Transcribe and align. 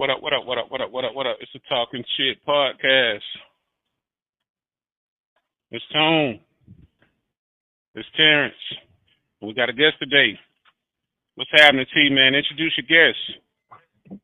What 0.00 0.08
up, 0.08 0.22
what 0.22 0.32
up, 0.32 0.46
what 0.46 0.56
up, 0.56 0.70
what 0.70 0.80
up, 0.80 0.90
what 0.90 1.04
up, 1.04 1.14
what 1.14 1.26
up? 1.26 1.36
It's 1.42 1.50
a 1.54 1.58
Talking 1.68 2.02
Shit 2.16 2.38
podcast. 2.48 3.20
It's 5.70 5.84
Tone. 5.92 6.40
It's 7.94 8.08
Terrance. 8.16 8.54
We 9.42 9.52
got 9.52 9.68
a 9.68 9.74
guest 9.74 9.96
today. 9.98 10.38
What's 11.34 11.50
happening, 11.52 11.84
T, 11.92 12.08
man? 12.08 12.34
Introduce 12.34 12.72
your 12.78 13.12
guest. 13.12 14.22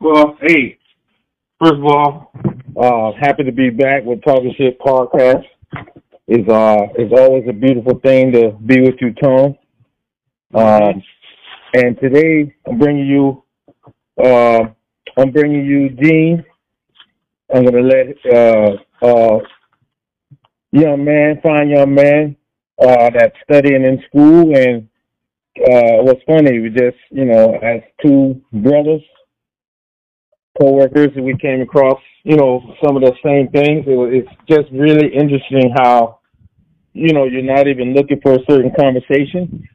Well, 0.00 0.38
hey, 0.40 0.78
first 1.62 1.74
of 1.74 1.84
all, 1.84 2.32
uh, 2.82 3.12
happy 3.20 3.44
to 3.44 3.52
be 3.52 3.68
back 3.68 4.02
with 4.06 4.24
Talking 4.24 4.54
Shit 4.56 4.80
podcast. 4.80 5.44
It's, 6.26 6.48
uh, 6.48 6.86
it's 6.94 7.12
always 7.20 7.44
a 7.50 7.52
beautiful 7.52 8.00
thing 8.02 8.32
to 8.32 8.52
be 8.64 8.80
with 8.80 8.94
you, 9.02 9.12
Tone. 9.22 9.58
Um, 10.54 11.02
and 11.74 12.00
today 12.00 12.56
I'm 12.66 12.78
bringing 12.78 13.06
you, 13.06 13.44
uh, 14.22 14.68
I'm 15.16 15.30
bringing 15.30 15.64
you 15.64 15.88
Dean. 15.90 16.44
I'm 17.54 17.64
gonna 17.64 17.80
let 17.80 18.06
uh, 18.32 18.76
uh, 19.02 19.38
young 20.72 21.04
man, 21.04 21.40
fine 21.42 21.70
young 21.70 21.94
man, 21.94 22.36
uh, 22.80 23.10
that's 23.10 23.36
studying 23.44 23.84
in 23.84 24.02
school, 24.08 24.54
and 24.56 24.88
uh, 25.58 26.02
what's 26.02 26.22
funny, 26.26 26.60
we 26.60 26.70
just 26.70 26.96
you 27.10 27.24
know, 27.24 27.54
as 27.62 27.80
two 28.02 28.40
brothers, 28.52 29.02
co-workers, 30.60 31.10
we 31.16 31.36
came 31.38 31.60
across 31.60 32.00
you 32.24 32.36
know 32.36 32.60
some 32.84 32.96
of 32.96 33.02
the 33.02 33.14
same 33.24 33.48
things. 33.48 33.84
It 33.86 33.96
was, 33.96 34.10
it's 34.12 34.48
just 34.48 34.70
really 34.72 35.08
interesting 35.12 35.74
how 35.76 36.20
you 36.92 37.12
know 37.12 37.24
you're 37.24 37.42
not 37.42 37.66
even 37.66 37.94
looking 37.94 38.20
for 38.22 38.34
a 38.34 38.44
certain 38.48 38.72
conversation 38.78 39.68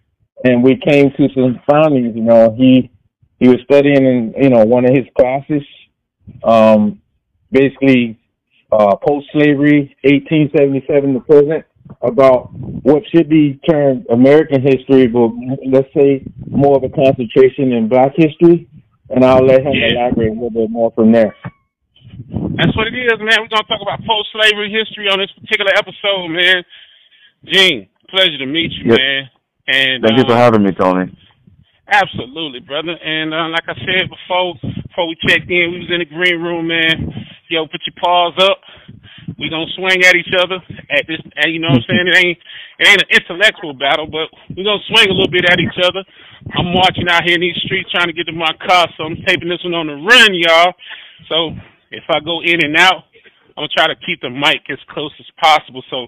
and 0.45 0.63
we 0.63 0.75
came 0.77 1.11
to 1.11 1.27
some 1.33 1.59
findings. 1.69 2.15
You 2.15 2.23
know, 2.23 2.55
he 2.57 2.91
he 3.39 3.47
was 3.47 3.57
studying 3.63 4.05
in 4.05 4.33
you 4.41 4.49
know 4.49 4.65
one 4.65 4.85
of 4.85 4.91
his 4.93 5.05
classes, 5.17 5.63
um, 6.43 7.01
basically 7.51 8.19
uh, 8.71 8.95
post-slavery, 8.95 9.95
1877 10.03 11.13
to 11.13 11.19
present, 11.21 11.65
about 12.01 12.49
what 12.53 13.03
should 13.13 13.29
be 13.29 13.59
termed 13.69 14.05
American 14.09 14.61
history, 14.61 15.07
but 15.07 15.29
let's 15.67 15.91
say 15.93 16.23
more 16.47 16.77
of 16.77 16.83
a 16.83 16.89
concentration 16.89 17.71
in 17.71 17.87
Black 17.87 18.13
history. 18.15 18.67
And 19.09 19.23
I'll 19.23 19.45
let 19.45 19.61
him 19.61 19.73
yeah. 19.73 20.09
elaborate 20.09 20.31
a 20.31 20.33
little 20.33 20.49
bit 20.49 20.69
more 20.71 20.91
from 20.95 21.11
there. 21.11 21.35
That's 22.57 22.75
what 22.75 22.87
it 22.87 22.97
is, 22.97 23.19
man. 23.19 23.37
We're 23.37 23.53
gonna 23.53 23.69
talk 23.69 23.81
about 23.81 23.99
post-slavery 24.01 24.73
history 24.73 25.07
on 25.09 25.19
this 25.19 25.29
particular 25.39 25.71
episode, 25.77 26.29
man. 26.29 26.63
Jean, 27.45 27.87
pleasure 28.09 28.39
to 28.39 28.47
meet 28.47 28.71
you, 28.71 28.91
yep. 28.91 28.97
man. 28.97 29.29
And 29.67 30.03
thank 30.03 30.13
um, 30.13 30.17
you 30.17 30.23
for 30.25 30.31
um, 30.33 30.37
having 30.37 30.63
me, 30.63 30.71
Tony. 30.71 31.11
Absolutely, 31.87 32.59
brother. 32.59 32.97
And 32.97 33.33
uh, 33.33 33.49
like 33.53 33.69
I 33.69 33.77
said 33.85 34.09
before, 34.09 34.57
before 34.61 35.07
we 35.07 35.15
checked 35.27 35.49
in, 35.49 35.71
we 35.71 35.85
was 35.85 35.91
in 35.93 36.01
the 36.01 36.09
green 36.09 36.41
room, 36.41 36.67
man. 36.67 37.13
Yo, 37.49 37.67
put 37.67 37.81
your 37.85 37.97
paws 38.01 38.33
up. 38.41 38.57
We 39.37 39.49
gonna 39.49 39.69
swing 39.77 40.01
at 40.05 40.15
each 40.15 40.33
other 40.33 40.57
at 40.89 41.05
this. 41.05 41.21
And 41.21 41.53
you 41.53 41.59
know 41.59 41.69
what 41.69 41.85
I'm 41.85 41.89
saying? 41.89 42.07
It 42.09 42.15
ain't 42.15 42.37
it 42.79 42.85
ain't 42.87 43.03
an 43.05 43.11
intellectual 43.13 43.73
battle, 43.73 44.07
but 44.07 44.33
we 44.49 44.63
gonna 44.63 44.81
swing 44.89 45.09
a 45.09 45.13
little 45.13 45.29
bit 45.29 45.45
at 45.45 45.59
each 45.59 45.77
other. 45.83 46.01
I'm 46.57 46.73
marching 46.73 47.09
out 47.09 47.25
here 47.25 47.35
in 47.35 47.41
these 47.41 47.57
streets 47.65 47.91
trying 47.91 48.07
to 48.07 48.17
get 48.17 48.25
to 48.25 48.33
my 48.33 48.53
car, 48.65 48.87
so 48.97 49.05
I'm 49.05 49.17
taping 49.27 49.49
this 49.49 49.61
one 49.63 49.73
on 49.73 49.87
the 49.87 49.97
run, 49.97 50.31
y'all. 50.33 50.73
So 51.29 51.53
if 51.91 52.03
I 52.09 52.19
go 52.21 52.41
in 52.41 52.65
and 52.65 52.77
out, 52.77 53.05
I'm 53.57 53.67
gonna 53.67 53.75
try 53.75 53.87
to 53.87 53.97
keep 54.05 54.21
the 54.21 54.29
mic 54.29 54.65
as 54.69 54.81
close 54.89 55.13
as 55.19 55.29
possible. 55.37 55.83
So 55.89 56.07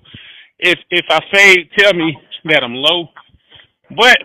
if 0.58 0.80
if 0.89 1.06
I 1.09 1.19
fade, 1.31 1.69
tell 1.78 1.94
me 1.94 2.17
that 2.45 2.64
I'm 2.64 2.73
low 2.73 3.09
but 3.95 4.17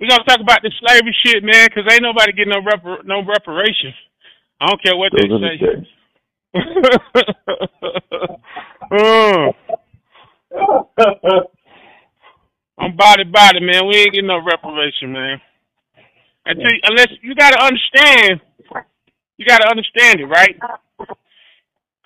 we 0.00 0.08
gonna 0.08 0.24
talk 0.24 0.40
about 0.40 0.60
this 0.62 0.74
slavery 0.80 1.16
shit, 1.24 1.44
man, 1.44 1.68
because 1.68 1.90
ain't 1.92 2.02
nobody 2.02 2.32
getting 2.32 2.52
no 2.52 2.60
repar- 2.62 3.04
no 3.06 3.22
reparation. 3.24 3.94
I 4.60 4.66
don't 4.68 4.82
care 4.82 4.96
what 4.96 5.12
they 5.16 5.28
say. 5.40 5.62
uh. 8.92 9.52
I'm 12.78 12.96
body 12.96 13.24
body, 13.24 13.60
man. 13.60 13.86
We 13.88 13.96
ain't 13.96 14.12
getting 14.14 14.28
no 14.28 14.40
reparation, 14.44 15.12
man. 15.12 15.40
Until, 16.46 16.70
unless 16.84 17.08
you 17.22 17.34
gotta 17.34 17.60
understand, 17.62 18.40
you 19.38 19.46
gotta 19.46 19.68
understand 19.68 20.20
it, 20.20 20.26
right? 20.26 20.56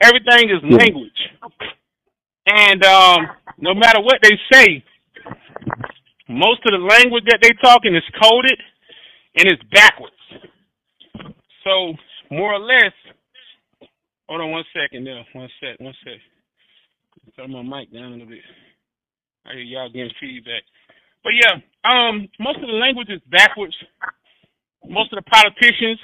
Everything 0.03 0.51
is 0.51 0.63
language, 0.65 1.31
and 2.47 2.85
um, 2.85 3.29
no 3.59 3.75
matter 3.75 4.01
what 4.01 4.19
they 4.23 4.33
say, 4.53 4.85
most 6.33 6.61
of 6.65 6.73
the 6.73 6.85
language 6.85 7.25
that 7.27 7.39
they 7.43 7.51
talking 7.63 7.95
is 7.95 8.03
coded 8.21 8.59
and 9.37 9.49
it's 9.49 9.63
backwards. 9.73 10.17
So 11.65 11.95
more 12.31 12.55
or 12.55 12.61
less, 12.61 12.93
hold 14.29 14.41
on 14.41 14.51
one 14.51 14.65
second 14.73 15.05
there, 15.05 15.25
one 15.33 15.49
sec, 15.61 15.79
one 15.81 15.95
sec. 16.05 16.19
Turn 17.37 17.53
my 17.53 17.63
mic 17.63 17.93
down 17.93 18.05
a 18.05 18.11
little 18.11 18.27
bit. 18.27 18.45
I 19.47 19.55
hear 19.55 19.63
y'all 19.63 19.91
getting 19.91 20.11
feedback. 20.21 20.63
But 21.23 21.33
yeah, 21.39 21.55
um, 21.85 22.29
most 22.41 22.57
of 22.57 22.67
the 22.67 22.79
language 22.79 23.09
is 23.11 23.21
backwards. 23.31 23.75
Most 24.85 25.13
of 25.13 25.23
the 25.23 25.31
politicians, 25.31 26.01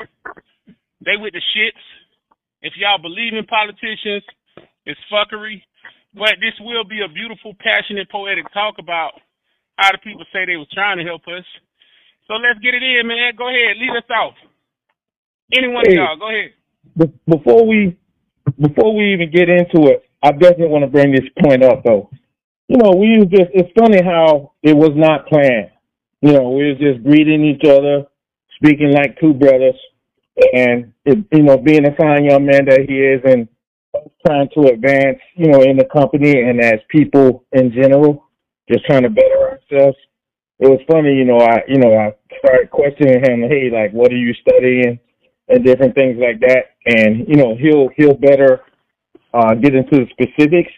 they 1.05 1.17
with 1.19 1.35
the 1.35 1.43
shits. 1.57 1.83
If 2.63 2.75
y'all 2.77 3.03
believe 3.03 3.35
in 3.35 3.45
politicians, 3.47 4.23
it's 4.87 5.01
fuckery. 5.13 5.63
But 6.15 6.41
this 6.41 6.55
will 6.61 6.85
be 6.85 7.03
a 7.05 7.13
beautiful, 7.13 7.55
passionate, 7.61 8.11
poetic 8.11 8.47
talk 8.53 8.77
about 8.79 9.13
how 9.79 9.93
the 9.93 9.99
people 9.99 10.27
say 10.33 10.45
they 10.45 10.59
was 10.59 10.69
trying 10.75 10.99
to 10.99 11.05
help 11.05 11.23
us. 11.31 11.47
So 12.27 12.35
let's 12.35 12.59
get 12.59 12.75
it 12.75 12.83
in, 12.83 13.07
man. 13.07 13.33
Go 13.39 13.49
ahead, 13.49 13.79
lead 13.79 13.97
us 13.97 14.11
off. 14.11 14.35
Anyone 15.55 15.85
hey, 15.87 15.95
y'all, 15.95 16.19
go 16.19 16.29
ahead. 16.29 16.53
Before 17.27 17.65
we 17.67 17.97
before 18.61 18.95
we 18.95 19.15
even 19.15 19.31
get 19.31 19.49
into 19.49 19.89
it, 19.89 20.03
I 20.23 20.33
definitely 20.33 20.69
want 20.69 20.85
to 20.85 20.91
bring 20.91 21.13
this 21.13 21.31
point 21.43 21.63
up 21.63 21.85
though. 21.85 22.11
You 22.67 22.77
know, 22.77 22.91
we 22.91 23.17
was 23.19 23.29
just 23.31 23.51
it's 23.55 23.71
funny 23.79 24.03
how 24.03 24.53
it 24.63 24.77
was 24.77 24.93
not 24.95 25.27
planned. 25.29 25.71
You 26.21 26.33
know, 26.33 26.51
we 26.51 26.69
was 26.69 26.79
just 26.79 27.03
greeting 27.05 27.45
each 27.47 27.65
other, 27.65 28.05
speaking 28.57 28.93
like 28.93 29.19
two 29.21 29.33
brothers, 29.33 29.79
and 30.53 30.93
it, 31.07 31.25
you 31.33 31.45
know, 31.45 31.57
being 31.57 31.87
a 31.87 31.95
fine 31.95 32.25
young 32.25 32.45
man 32.45 32.67
that 32.67 32.85
he 32.89 32.99
is, 32.99 33.23
and 33.25 33.49
trying 34.27 34.49
to 34.55 34.69
advance, 34.69 35.19
you 35.37 35.47
know, 35.47 35.63
in 35.63 35.77
the 35.77 35.85
company 35.85 36.43
and 36.43 36.61
as 36.61 36.81
people 36.91 37.45
in 37.53 37.73
general 37.73 38.28
just 38.71 38.85
trying 38.87 39.03
to 39.03 39.11
better 39.11 39.51
ourselves. 39.51 39.97
It 40.61 40.69
was 40.69 40.81
funny, 40.91 41.15
you 41.15 41.25
know, 41.25 41.39
I 41.39 41.63
you 41.69 41.79
know, 41.79 41.95
I 41.95 42.15
started 42.39 42.71
questioning 42.71 43.23
him, 43.25 43.49
hey, 43.49 43.71
like 43.73 43.93
what 43.93 44.13
are 44.13 44.17
you 44.17 44.35
studying 44.35 44.99
and 45.49 45.65
different 45.65 45.95
things 45.95 46.19
like 46.21 46.41
that. 46.41 46.77
And, 46.87 47.27
you 47.29 47.37
know, 47.37 47.57
he'll 47.57 47.89
he'll 47.97 48.15
better 48.15 48.61
uh 49.33 49.55
get 49.55 49.75
into 49.75 50.05
the 50.05 50.07
specifics. 50.11 50.73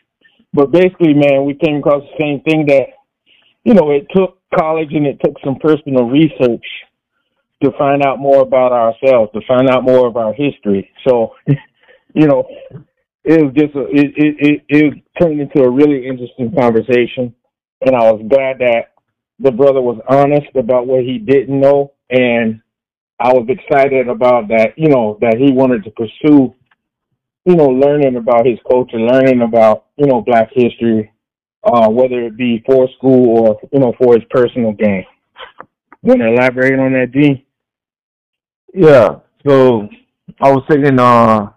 But 0.52 0.70
basically, 0.70 1.14
man, 1.14 1.44
we 1.44 1.54
came 1.54 1.76
across 1.76 2.02
the 2.02 2.18
same 2.18 2.40
thing 2.42 2.66
that, 2.66 2.88
you 3.64 3.74
know, 3.74 3.90
it 3.90 4.06
took 4.14 4.38
college 4.56 4.92
and 4.92 5.06
it 5.06 5.20
took 5.24 5.36
some 5.44 5.56
personal 5.56 6.08
research 6.08 6.64
to 7.62 7.70
find 7.78 8.02
out 8.04 8.18
more 8.18 8.42
about 8.42 8.72
ourselves, 8.72 9.30
to 9.32 9.40
find 9.46 9.68
out 9.68 9.84
more 9.84 10.06
of 10.06 10.16
our 10.16 10.32
history. 10.32 10.90
So, 11.06 11.34
you 12.14 12.26
know, 12.26 12.48
it 13.22 13.44
was 13.44 13.52
just 13.54 13.74
a, 13.74 13.82
it, 13.90 14.12
it 14.16 14.36
it 14.38 14.62
it 14.68 14.94
turned 15.20 15.40
into 15.40 15.62
a 15.62 15.70
really 15.70 16.06
interesting 16.06 16.52
conversation 16.58 17.34
and 17.80 17.96
I 17.96 18.12
was 18.12 18.22
glad 18.28 18.58
that 18.58 18.92
the 19.38 19.50
brother 19.50 19.80
was 19.80 20.00
honest 20.08 20.54
about 20.54 20.86
what 20.86 21.02
he 21.02 21.18
didn't 21.18 21.58
know, 21.58 21.92
and 22.10 22.60
I 23.18 23.32
was 23.32 23.48
excited 23.48 24.08
about 24.08 24.48
that. 24.48 24.74
You 24.76 24.88
know 24.88 25.18
that 25.20 25.36
he 25.38 25.52
wanted 25.52 25.84
to 25.84 25.90
pursue, 25.90 26.54
you 27.44 27.54
know, 27.56 27.68
learning 27.68 28.16
about 28.16 28.46
his 28.46 28.58
culture, 28.70 28.98
learning 28.98 29.42
about 29.42 29.86
you 29.96 30.06
know 30.06 30.20
Black 30.20 30.50
history, 30.52 31.10
uh, 31.64 31.88
whether 31.88 32.26
it 32.26 32.36
be 32.36 32.62
for 32.66 32.88
school 32.98 33.38
or 33.38 33.60
you 33.72 33.80
know 33.80 33.94
for 33.98 34.14
his 34.14 34.24
personal 34.30 34.72
gain. 34.72 35.04
You 36.02 36.14
want 36.14 36.20
to 36.20 36.28
elaborate 36.28 36.78
on 36.78 36.92
that, 36.92 37.12
Dean? 37.12 37.42
Yeah. 38.72 39.20
So 39.46 39.88
I 40.40 40.50
was 40.50 40.64
taking 40.70 40.98
uh 40.98 41.50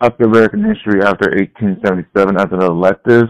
after 0.00 0.24
American 0.24 0.62
history 0.64 1.00
after 1.02 1.30
1877 1.30 2.36
as 2.36 2.48
an 2.52 2.62
elective 2.62 3.28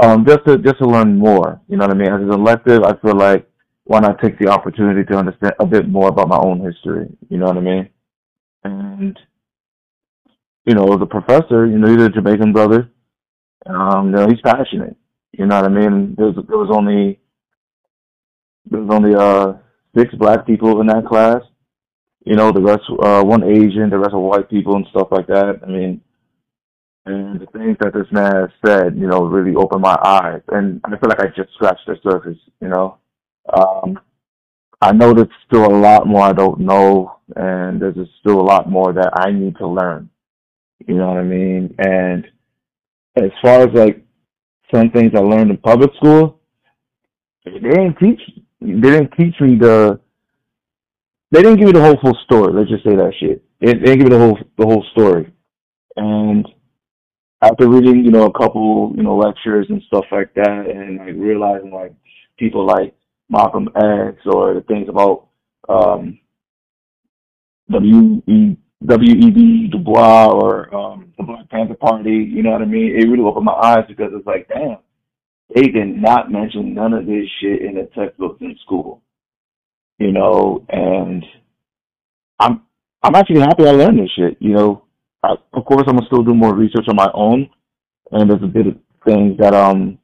um, 0.00 0.24
just 0.26 0.44
to 0.46 0.58
just 0.58 0.78
to 0.78 0.86
learn 0.86 1.18
more. 1.18 1.60
You 1.68 1.76
know 1.76 1.86
what 1.86 1.94
I 1.94 1.98
mean? 1.98 2.08
As 2.08 2.20
an 2.20 2.32
elective, 2.32 2.82
I 2.82 2.96
feel 2.98 3.16
like 3.16 3.48
why 3.84 4.00
not 4.00 4.20
take 4.20 4.38
the 4.38 4.48
opportunity 4.48 5.04
to 5.04 5.16
understand 5.18 5.54
a 5.60 5.66
bit 5.66 5.88
more 5.88 6.08
about 6.08 6.28
my 6.28 6.38
own 6.38 6.60
history? 6.60 7.08
You 7.28 7.38
know 7.38 7.46
what 7.46 7.56
I 7.56 7.60
mean? 7.60 7.88
And 8.64 9.18
you 10.66 10.74
know, 10.74 10.96
the 10.96 11.06
professor, 11.06 11.66
you 11.66 11.78
know, 11.78 11.90
he's 11.90 12.04
a 12.04 12.10
Jamaican 12.10 12.52
brother. 12.52 12.90
Um, 13.66 14.06
you 14.06 14.12
know, 14.12 14.26
he's 14.28 14.40
passionate. 14.42 14.96
You 15.32 15.46
know 15.46 15.56
what 15.56 15.70
I 15.70 15.74
mean? 15.74 16.14
There 16.16 16.26
was 16.26 16.36
there 16.46 16.58
was 16.58 16.70
only 16.72 17.20
there 18.66 18.80
was 18.80 18.94
only 18.94 19.14
uh 19.14 19.54
six 19.96 20.14
black 20.14 20.46
people 20.46 20.80
in 20.80 20.86
that 20.88 21.06
class. 21.06 21.40
You 22.24 22.36
know, 22.36 22.52
the 22.52 22.60
rest 22.60 22.82
uh 23.02 23.22
one 23.22 23.42
Asian, 23.44 23.90
the 23.90 23.98
rest 23.98 24.14
of 24.14 24.20
white 24.20 24.50
people 24.50 24.76
and 24.76 24.86
stuff 24.90 25.08
like 25.10 25.26
that. 25.28 25.60
I 25.62 25.66
mean, 25.66 26.02
and 27.08 27.40
the 27.40 27.46
things 27.46 27.76
that 27.80 27.94
this 27.94 28.06
man 28.12 28.52
said, 28.64 28.96
you 28.96 29.06
know, 29.06 29.24
really 29.24 29.56
opened 29.56 29.82
my 29.82 29.96
eyes. 30.04 30.42
And 30.48 30.80
I 30.84 30.90
feel 30.90 31.08
like 31.08 31.20
I 31.20 31.26
just 31.28 31.52
scratched 31.54 31.86
the 31.86 31.96
surface, 32.02 32.38
you 32.60 32.68
know. 32.68 32.98
Um, 33.52 33.98
I 34.80 34.92
know 34.92 35.12
there's 35.12 35.28
still 35.46 35.66
a 35.66 35.74
lot 35.76 36.06
more 36.06 36.22
I 36.22 36.32
don't 36.32 36.60
know, 36.60 37.18
and 37.34 37.80
there's 37.80 37.96
still 38.20 38.40
a 38.40 38.42
lot 38.42 38.70
more 38.70 38.92
that 38.92 39.12
I 39.16 39.32
need 39.32 39.56
to 39.56 39.66
learn. 39.66 40.10
You 40.86 40.94
know 40.94 41.08
what 41.08 41.18
I 41.18 41.24
mean? 41.24 41.74
And 41.78 42.26
as 43.16 43.30
far 43.42 43.62
as 43.62 43.74
like 43.74 44.04
some 44.72 44.90
things 44.90 45.12
I 45.14 45.20
learned 45.20 45.50
in 45.50 45.56
public 45.56 45.90
school, 45.96 46.40
they 47.44 47.58
didn't 47.58 47.96
teach. 47.98 48.20
They 48.60 48.90
didn't 48.90 49.12
teach 49.18 49.40
me 49.40 49.56
the. 49.56 50.00
They 51.30 51.42
didn't 51.42 51.58
give 51.58 51.66
me 51.66 51.72
the 51.72 51.82
whole 51.82 51.98
full 52.00 52.16
story. 52.24 52.52
Let's 52.52 52.70
just 52.70 52.84
say 52.84 52.94
that 52.96 53.12
shit. 53.18 53.42
They 53.60 53.72
didn't 53.72 53.98
give 53.98 54.08
me 54.08 54.10
the 54.10 54.18
whole 54.18 54.38
the 54.56 54.66
whole 54.66 54.84
story. 54.92 55.32
And 55.96 56.46
after 57.40 57.68
reading, 57.68 58.04
you 58.04 58.10
know, 58.10 58.26
a 58.26 58.32
couple, 58.32 58.92
you 58.96 59.02
know, 59.02 59.16
lectures 59.16 59.66
and 59.68 59.82
stuff 59.86 60.04
like 60.10 60.34
that, 60.34 60.66
and 60.68 60.98
like 60.98 61.14
realizing 61.16 61.70
like 61.70 61.94
people 62.38 62.66
like 62.66 62.94
Malcolm 63.28 63.68
X 63.76 64.18
or 64.26 64.54
the 64.54 64.64
things 64.66 64.88
about 64.88 65.28
um, 65.68 66.18
W 67.70 68.22
E 68.26 68.56
W 68.84 69.12
E 69.12 69.30
B 69.30 69.68
Du 69.70 69.78
Bois 69.78 70.26
or 70.26 70.74
um, 70.74 71.12
the 71.16 71.24
Black 71.24 71.48
Panther 71.50 71.74
Party. 71.74 72.10
You 72.10 72.42
know 72.42 72.50
what 72.50 72.62
I 72.62 72.66
mean? 72.66 72.96
It 72.96 73.08
really 73.08 73.22
opened 73.22 73.44
my 73.44 73.52
eyes 73.52 73.84
because 73.88 74.10
it's 74.14 74.26
like, 74.26 74.48
damn, 74.48 74.78
they 75.54 75.62
did 75.62 76.00
not 76.00 76.30
mention 76.30 76.74
none 76.74 76.92
of 76.92 77.06
this 77.06 77.26
shit 77.40 77.62
in 77.62 77.74
the 77.74 77.88
textbooks 77.94 78.40
in 78.40 78.56
school. 78.64 79.02
You 79.98 80.12
know, 80.12 80.64
and 80.68 81.24
I'm 82.38 82.62
I'm 83.02 83.14
actually 83.14 83.40
happy 83.40 83.66
I 83.66 83.72
learned 83.72 83.98
this 83.98 84.10
shit. 84.16 84.36
You 84.40 84.54
know, 84.54 84.84
I, 85.22 85.34
of 85.52 85.64
course 85.64 85.84
I'm 85.86 85.96
gonna 85.96 86.06
still 86.06 86.22
do 86.22 86.34
more 86.34 86.54
research 86.54 86.86
on 86.88 86.96
my 86.96 87.10
own, 87.14 87.50
and 88.12 88.30
there's 88.30 88.42
a 88.42 88.46
bit 88.46 88.66
of 88.66 88.76
things 89.04 89.36
that 89.38 89.54
um 89.54 89.98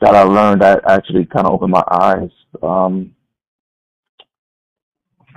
that 0.00 0.14
I 0.14 0.22
learned 0.22 0.62
that 0.62 0.82
actually 0.88 1.24
kind 1.24 1.46
of 1.46 1.54
opened 1.54 1.72
my 1.72 1.84
eyes. 1.90 2.30
Um, 2.62 3.14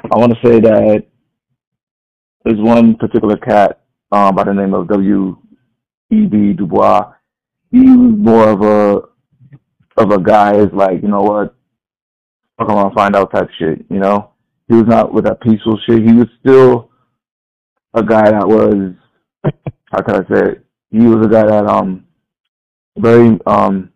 I 0.03 0.17
want 0.17 0.33
to 0.33 0.47
say 0.47 0.59
that 0.59 1.05
there's 2.43 2.59
one 2.59 2.95
particular 2.95 3.37
cat 3.37 3.81
um, 4.11 4.35
by 4.35 4.43
the 4.43 4.53
name 4.53 4.73
of 4.73 4.87
W. 4.87 5.37
E. 6.11 6.25
B. 6.25 6.53
Du 6.53 6.65
Bois. 6.67 7.13
He 7.71 7.79
was 7.79 8.15
more 8.17 8.49
of 8.49 8.61
a 8.61 9.01
of 9.97 10.11
a 10.11 10.21
guy 10.21 10.55
is 10.55 10.69
like, 10.73 11.01
you 11.01 11.07
know 11.07 11.21
what, 11.21 11.55
fuck 12.57 12.69
I 12.69 12.73
want 12.73 12.91
to 12.91 12.95
find 12.95 13.15
out 13.15 13.33
type 13.33 13.49
shit, 13.59 13.85
you 13.89 13.99
know? 13.99 14.31
He 14.67 14.75
was 14.75 14.85
not 14.87 15.13
with 15.13 15.25
that 15.25 15.41
peaceful 15.41 15.77
shit. 15.85 16.01
He 16.01 16.13
was 16.13 16.27
still 16.39 16.90
a 17.93 18.03
guy 18.03 18.31
that 18.31 18.47
was 18.47 18.93
how 19.91 20.01
can 20.01 20.15
I 20.15 20.33
say 20.33 20.51
it? 20.51 20.65
He 20.91 20.99
was 20.99 21.25
a 21.25 21.29
guy 21.29 21.45
that 21.45 21.67
um 21.67 22.05
very 22.97 23.39
um 23.45 23.91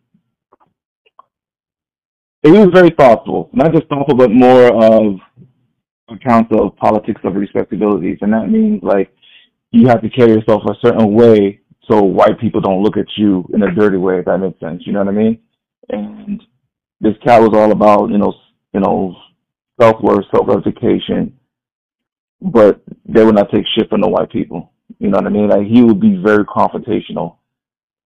he 2.44 2.52
was 2.52 2.70
very 2.74 2.92
thoughtful. 2.92 3.50
Not 3.54 3.74
just 3.74 3.88
thoughtful 3.88 4.16
but 4.16 4.32
more 4.32 4.68
of 4.68 5.16
accounts 6.10 6.52
of 6.54 6.76
politics 6.78 7.22
of 7.24 7.34
respectabilities 7.34 8.18
and 8.22 8.34
that 8.34 8.50
means 8.50 8.82
like 8.84 9.12
you 9.72 9.88
have 9.88 10.02
to 10.02 10.10
carry 10.10 10.34
yourself 10.34 10.62
a 10.66 10.76
certain 10.86 11.14
way 11.14 11.60
so 11.90 12.02
white 12.02 12.40
people 12.40 12.62
don't 12.62 12.84
look 12.84 12.98
at 12.98 13.08
you 13.18 13.46
in 13.54 13.62
a 13.64 13.74
dirty 13.74 13.98
way 13.98 14.20
if 14.20 14.26
that 14.26 14.38
makes 14.38 14.60
sense. 14.60 14.84
You 14.86 14.94
know 14.94 15.00
what 15.00 15.10
I 15.10 15.12
mean? 15.12 15.40
And 15.90 16.42
this 17.00 17.14
cat 17.26 17.42
was 17.42 17.52
all 17.54 17.72
about, 17.72 18.10
you 18.10 18.18
know, 18.18 18.34
you 18.74 18.80
know, 18.80 19.16
self 19.80 20.02
worth, 20.02 20.26
self 20.34 20.50
edification, 20.50 21.38
but 22.42 22.82
they 23.06 23.24
would 23.24 23.36
not 23.36 23.52
take 23.52 23.66
shit 23.76 23.90
from 23.90 24.02
the 24.02 24.10
white 24.10 24.32
people. 24.32 24.72
You 25.00 25.10
know 25.10 25.18
what 25.18 25.28
I 25.28 25.30
mean? 25.30 25.50
Like 25.50 25.68
he 25.68 25.82
would 25.82 26.00
be 26.00 26.18
very 26.18 26.46
confrontational, 26.46 27.38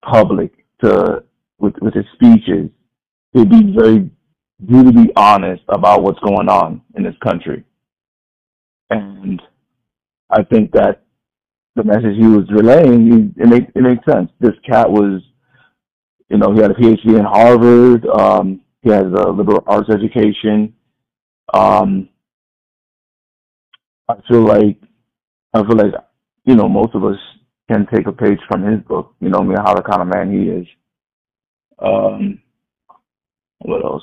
public 0.05 0.53
to 0.83 1.25
with 1.59 1.75
with 1.81 1.95
his 1.95 2.07
speeches. 2.15 2.71
He'd 3.33 3.51
be 3.51 3.75
very 3.77 4.11
brutally 4.61 5.11
honest 5.17 5.63
about 5.69 6.03
what's 6.03 6.19
going 6.21 6.49
on 6.49 6.83
in 6.97 7.03
this 7.03 7.17
country. 7.23 7.65
And 8.91 9.41
I 10.31 10.43
think 10.43 10.73
that 10.73 11.03
the 11.77 11.85
message 11.85 12.17
he 12.19 12.27
was 12.27 12.45
relaying, 12.51 13.35
it 13.37 13.47
made 13.49 13.73
it 13.75 13.83
made 13.83 13.99
sense. 14.09 14.31
This 14.41 14.55
cat 14.69 14.91
was, 14.91 15.23
you 16.29 16.39
know, 16.39 16.53
he 16.53 16.61
had 16.61 16.71
a 16.71 16.75
PhD 16.75 17.19
in 17.19 17.25
Harvard. 17.25 18.07
Um, 18.07 18.61
he 18.83 18.91
has 18.91 19.05
a 19.05 19.31
liberal 19.31 19.63
arts 19.67 19.91
education. 19.91 20.75
Um, 21.53 22.09
I 24.09 24.15
feel 24.29 24.47
like 24.47 24.79
I 25.55 25.63
feel 25.67 25.77
like 25.77 25.95
you 26.45 26.55
know 26.57 26.69
most 26.69 26.95
of 26.95 27.05
us 27.05 27.17
can 27.71 27.87
take 27.95 28.07
a 28.07 28.13
page 28.13 28.39
from 28.49 28.65
his 28.65 28.81
book. 28.83 29.15
You 29.21 29.29
know, 29.29 29.39
I 29.39 29.43
mean, 29.43 29.59
how 29.59 29.75
the 29.75 29.83
kind 29.83 30.03
of 30.03 30.09
man 30.09 30.33
he 30.33 30.49
is. 30.49 30.67
Um, 31.79 32.41
what 33.59 33.85
else? 33.85 34.03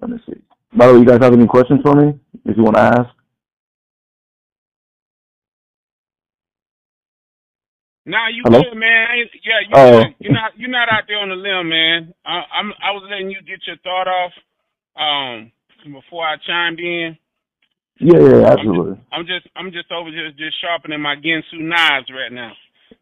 Let 0.00 0.10
me 0.10 0.18
see. 0.26 0.40
By 0.76 0.86
the 0.86 0.94
way, 0.94 0.98
you 1.00 1.06
guys 1.06 1.20
have 1.22 1.32
any 1.32 1.46
questions 1.46 1.80
for 1.84 1.94
me? 1.94 2.18
If 2.44 2.56
you 2.56 2.64
want 2.64 2.76
to 2.76 2.82
ask. 2.82 3.08
Nah, 8.06 8.28
you 8.28 8.42
Hello? 8.44 8.60
good, 8.62 8.76
man. 8.76 9.06
Yeah, 9.44 9.60
you 9.68 9.74
good. 9.74 10.14
you're 10.18 10.32
not 10.32 10.52
you're 10.56 10.70
not 10.70 10.88
out 10.90 11.04
there 11.06 11.18
on 11.18 11.28
the 11.28 11.36
limb, 11.36 11.68
man. 11.68 12.14
I, 12.24 12.42
I'm 12.58 12.72
I 12.82 12.90
was 12.92 13.06
letting 13.10 13.30
you 13.30 13.38
get 13.42 13.60
your 13.66 13.76
thought 13.84 14.08
off 14.08 14.32
um 14.96 15.52
before 15.84 16.26
I 16.26 16.36
chimed 16.46 16.80
in. 16.80 17.16
Yeah, 18.00 18.18
yeah, 18.18 18.46
absolutely. 18.46 18.98
I'm 19.12 19.26
just 19.26 19.46
I'm 19.56 19.70
just 19.72 19.92
over 19.92 20.10
here 20.10 20.30
just 20.30 20.60
sharpening 20.60 21.00
my 21.00 21.16
Ginsu 21.16 21.60
knives 21.60 22.08
right 22.10 22.32
now. 22.32 22.52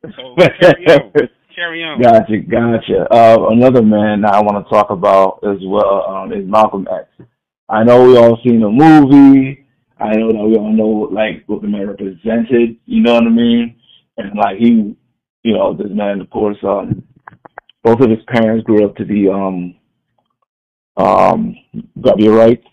So 0.02 0.34
carry 0.60 0.86
on. 0.86 1.12
Carry 1.54 1.84
on. 1.84 2.02
Gotcha, 2.02 2.38
gotcha. 2.38 3.06
Uh, 3.12 3.48
another 3.50 3.82
man 3.82 4.22
that 4.22 4.34
I 4.34 4.40
want 4.40 4.64
to 4.64 4.70
talk 4.70 4.90
about 4.90 5.40
as 5.44 5.58
well 5.64 6.04
um, 6.08 6.32
is 6.32 6.48
Malcolm 6.48 6.86
X. 6.92 7.28
I 7.69 7.84
know 7.84 8.04
we 8.04 8.16
all 8.16 8.38
seen 8.44 8.60
the 8.60 8.70
movie. 8.70 9.66
I 10.00 10.14
know 10.14 10.32
that 10.32 10.44
we 10.44 10.56
all 10.56 10.72
know 10.72 11.08
like 11.12 11.44
what 11.46 11.62
the 11.62 11.69
man 11.69 11.88
represented. 11.88 12.76
You 12.86 13.02
know 13.02 13.14
what 13.14 13.25
I 13.25 13.30
mean? 13.30 13.76
And 14.16 14.36
like 14.36 14.58
he, 14.58 14.96
you 15.42 15.54
know, 15.54 15.75
this 15.75 15.90
man, 15.90 16.20
of 16.20 16.30
course, 16.30 16.56
um, 16.64 17.04
both 17.84 18.00
of 18.00 18.10
his 18.10 18.25
parents 18.28 18.64
grew 18.64 18.84
up 18.84 18.96
to 18.96 19.04
be 19.04 19.28
um, 19.28 19.75
um, 20.98 21.54
Garveyites. 21.98 22.64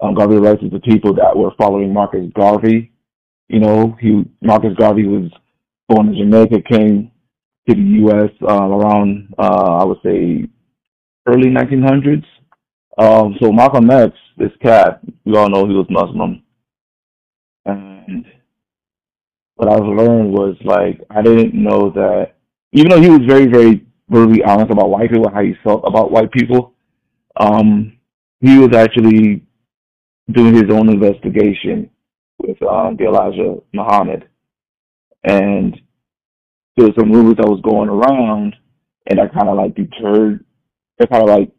Um, 0.00 0.16
is 0.18 0.70
the 0.70 0.80
people 0.84 1.14
that 1.14 1.36
were 1.36 1.52
following 1.58 1.92
Marcus 1.92 2.30
Garvey. 2.34 2.92
You 3.48 3.60
know, 3.60 3.96
he 4.00 4.24
Marcus 4.42 4.74
Garvey 4.78 5.06
was 5.06 5.30
born 5.88 6.08
in 6.08 6.16
Jamaica, 6.18 6.62
came 6.70 7.10
to 7.68 7.74
the 7.74 7.80
U.S. 7.80 8.30
Um, 8.46 8.72
around, 8.72 9.34
uh, 9.38 9.78
I 9.80 9.84
would 9.84 9.98
say, 10.04 10.46
early 11.26 11.48
1900s. 11.48 12.24
Um, 12.98 13.36
so 13.40 13.50
Malcolm 13.50 13.90
X, 13.90 14.12
this 14.36 14.52
cat, 14.62 15.00
we 15.24 15.36
all 15.36 15.48
know 15.48 15.66
he 15.66 15.74
was 15.74 15.86
Muslim. 15.90 16.42
And 17.64 18.26
what 19.56 19.72
I've 19.72 19.86
learned 19.86 20.32
was 20.32 20.56
like, 20.64 21.00
I 21.10 21.22
didn't 21.22 21.54
know 21.54 21.90
that, 21.90 22.34
even 22.72 22.90
though 22.90 23.00
he 23.00 23.10
was 23.10 23.22
very, 23.26 23.46
very 23.46 23.86
brutally 24.08 24.42
honest 24.44 24.70
about 24.70 24.90
white 24.90 25.10
people, 25.10 25.30
how 25.32 25.42
he 25.42 25.54
felt 25.64 25.82
about 25.86 26.10
white 26.10 26.30
people, 26.30 26.73
um, 27.36 27.96
he 28.40 28.58
was 28.58 28.74
actually 28.74 29.42
doing 30.30 30.54
his 30.54 30.70
own 30.70 30.88
investigation 30.88 31.90
with 32.38 32.60
um, 32.62 32.96
the 32.96 33.04
Elijah 33.04 33.56
Muhammad. 33.72 34.28
And 35.24 35.80
there 36.76 36.86
were 36.86 36.94
some 36.98 37.12
rumors 37.12 37.36
that 37.36 37.48
was 37.48 37.60
going 37.62 37.88
around, 37.88 38.56
and 39.06 39.18
that 39.18 39.32
kind 39.32 39.48
of 39.48 39.56
like 39.56 39.74
deterred, 39.74 40.44
it 40.98 41.10
kind 41.10 41.22
of 41.22 41.28
like 41.28 41.50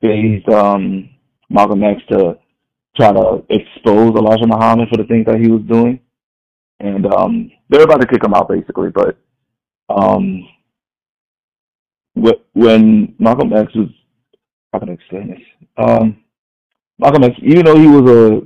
phased 0.00 0.48
um, 0.50 1.10
Malcolm 1.48 1.82
X 1.82 2.00
to 2.10 2.38
try 2.96 3.12
to 3.12 3.44
expose 3.50 4.14
Elijah 4.16 4.46
Muhammad 4.46 4.88
for 4.88 4.96
the 4.96 5.04
things 5.04 5.26
that 5.26 5.40
he 5.40 5.50
was 5.50 5.62
doing. 5.62 6.00
And 6.80 7.06
um, 7.14 7.50
they're 7.68 7.84
about 7.84 8.00
to 8.00 8.06
kick 8.06 8.24
him 8.24 8.34
out 8.34 8.48
basically, 8.48 8.90
but 8.90 9.16
um, 9.88 10.46
when 12.52 13.14
Malcolm 13.18 13.52
X 13.52 13.74
was, 13.74 13.88
how 14.74 14.80
can 14.80 14.90
I 14.90 14.92
explain 14.94 15.28
this? 15.28 15.68
Um, 15.76 16.16
Malcolm 16.98 17.22
X, 17.22 17.36
even 17.44 17.64
though 17.64 17.78
he 17.78 17.86
was 17.86 18.10
a 18.10 18.40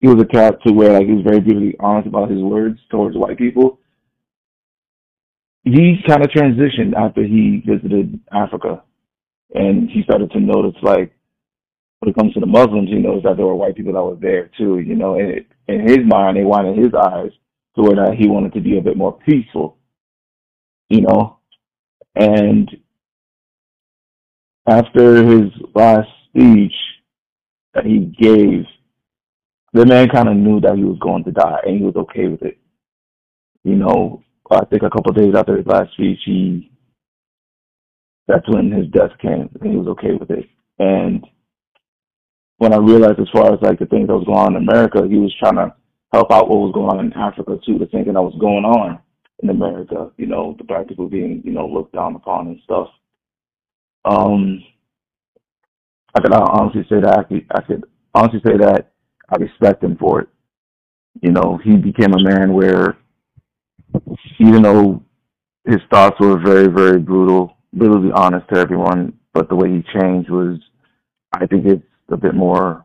he 0.00 0.08
was 0.08 0.22
a 0.22 0.26
cat 0.26 0.56
to 0.66 0.72
where 0.72 0.92
like 0.92 1.06
he 1.06 1.12
was 1.12 1.24
very 1.24 1.40
brutally 1.40 1.76
honest 1.78 2.08
about 2.08 2.30
his 2.30 2.40
words 2.40 2.78
towards 2.90 3.16
white 3.16 3.36
people, 3.36 3.78
he 5.62 5.96
kind 6.08 6.22
of 6.22 6.30
transitioned 6.30 6.94
after 6.96 7.22
he 7.22 7.62
visited 7.66 8.18
Africa, 8.32 8.82
and 9.54 9.90
he 9.90 10.02
started 10.04 10.30
to 10.30 10.40
notice 10.40 10.74
like 10.82 11.14
when 12.00 12.10
it 12.10 12.16
comes 12.16 12.32
to 12.32 12.40
the 12.40 12.46
Muslims, 12.46 12.88
he 12.88 12.96
knows 12.96 13.22
that 13.24 13.36
there 13.36 13.46
were 13.46 13.54
white 13.54 13.76
people 13.76 13.92
that 13.92 14.02
were 14.02 14.16
there 14.16 14.50
too. 14.56 14.78
You 14.78 14.96
know, 14.96 15.18
and 15.18 15.30
it, 15.30 15.46
in 15.68 15.80
his 15.86 15.98
mind, 16.06 16.38
they 16.38 16.44
wanted 16.44 16.78
his 16.78 16.94
eyes 16.94 17.30
to 17.76 17.82
where 17.82 17.96
that 17.96 18.16
he 18.18 18.26
wanted 18.26 18.54
to 18.54 18.60
be 18.60 18.78
a 18.78 18.82
bit 18.82 18.96
more 18.96 19.18
peaceful. 19.18 19.76
You 20.88 21.02
know, 21.02 21.40
and 22.14 22.70
after 24.66 25.24
his 25.24 25.50
last 25.74 26.08
speech 26.28 26.74
that 27.74 27.84
he 27.84 27.98
gave, 28.20 28.64
the 29.72 29.84
man 29.86 30.08
kind 30.08 30.28
of 30.28 30.36
knew 30.36 30.60
that 30.60 30.76
he 30.76 30.84
was 30.84 30.98
going 31.00 31.24
to 31.24 31.32
die, 31.32 31.58
and 31.64 31.78
he 31.78 31.84
was 31.84 31.96
okay 31.96 32.28
with 32.28 32.42
it. 32.42 32.58
You 33.64 33.76
know, 33.76 34.22
I 34.50 34.64
think 34.66 34.82
a 34.82 34.90
couple 34.90 35.10
of 35.10 35.16
days 35.16 35.34
after 35.34 35.56
his 35.56 35.66
last 35.66 35.92
speech, 35.92 36.20
he 36.24 36.70
that's 38.26 38.48
when 38.48 38.70
his 38.70 38.86
death 38.88 39.10
came, 39.20 39.50
and 39.60 39.70
he 39.70 39.76
was 39.76 39.88
okay 39.88 40.12
with 40.18 40.30
it. 40.30 40.48
And 40.78 41.26
when 42.58 42.72
I 42.72 42.78
realized 42.78 43.20
as 43.20 43.28
far 43.32 43.52
as 43.52 43.60
like 43.60 43.78
the 43.78 43.86
things 43.86 44.08
that 44.08 44.16
was 44.16 44.24
going 44.24 44.38
on 44.38 44.56
in 44.56 44.62
America, 44.68 45.06
he 45.08 45.18
was 45.18 45.34
trying 45.38 45.56
to 45.56 45.74
help 46.12 46.32
out 46.32 46.48
what 46.48 46.60
was 46.60 46.72
going 46.72 46.98
on 46.98 47.04
in 47.04 47.12
Africa 47.12 47.58
too, 47.66 47.78
the 47.78 47.86
thing 47.86 48.04
that 48.04 48.12
was 48.14 48.36
going 48.40 48.64
on 48.64 49.00
in 49.42 49.50
America, 49.50 50.10
you 50.16 50.26
know, 50.26 50.54
the 50.56 50.64
black 50.64 50.88
people 50.88 51.08
being, 51.08 51.42
you 51.44 51.52
know, 51.52 51.66
looked 51.66 51.92
down 51.92 52.14
upon 52.14 52.46
and 52.46 52.60
stuff. 52.64 52.88
Um, 54.04 54.62
I 56.14 56.20
could 56.20 56.32
honestly 56.32 56.86
say 56.88 57.00
that 57.00 57.18
I 57.18 57.22
could, 57.24 57.46
I 57.54 57.60
could 57.62 57.84
honestly 58.14 58.40
say 58.44 58.56
that 58.58 58.92
I 59.28 59.36
respect 59.36 59.82
him 59.82 59.96
for 59.96 60.20
it. 60.20 60.28
You 61.22 61.30
know, 61.30 61.58
he 61.62 61.76
became 61.76 62.12
a 62.12 62.22
man 62.22 62.52
where, 62.52 62.96
even 64.38 64.62
though 64.62 65.02
his 65.64 65.80
thoughts 65.90 66.16
were 66.20 66.38
very, 66.38 66.66
very 66.68 66.98
brutal, 66.98 67.56
brutally 67.72 68.12
honest 68.12 68.46
to 68.52 68.58
everyone, 68.58 69.14
but 69.32 69.48
the 69.48 69.56
way 69.56 69.70
he 69.70 69.84
changed 69.98 70.30
was, 70.30 70.58
I 71.32 71.46
think 71.46 71.66
it's 71.66 71.82
a 72.10 72.16
bit 72.16 72.34
more 72.34 72.84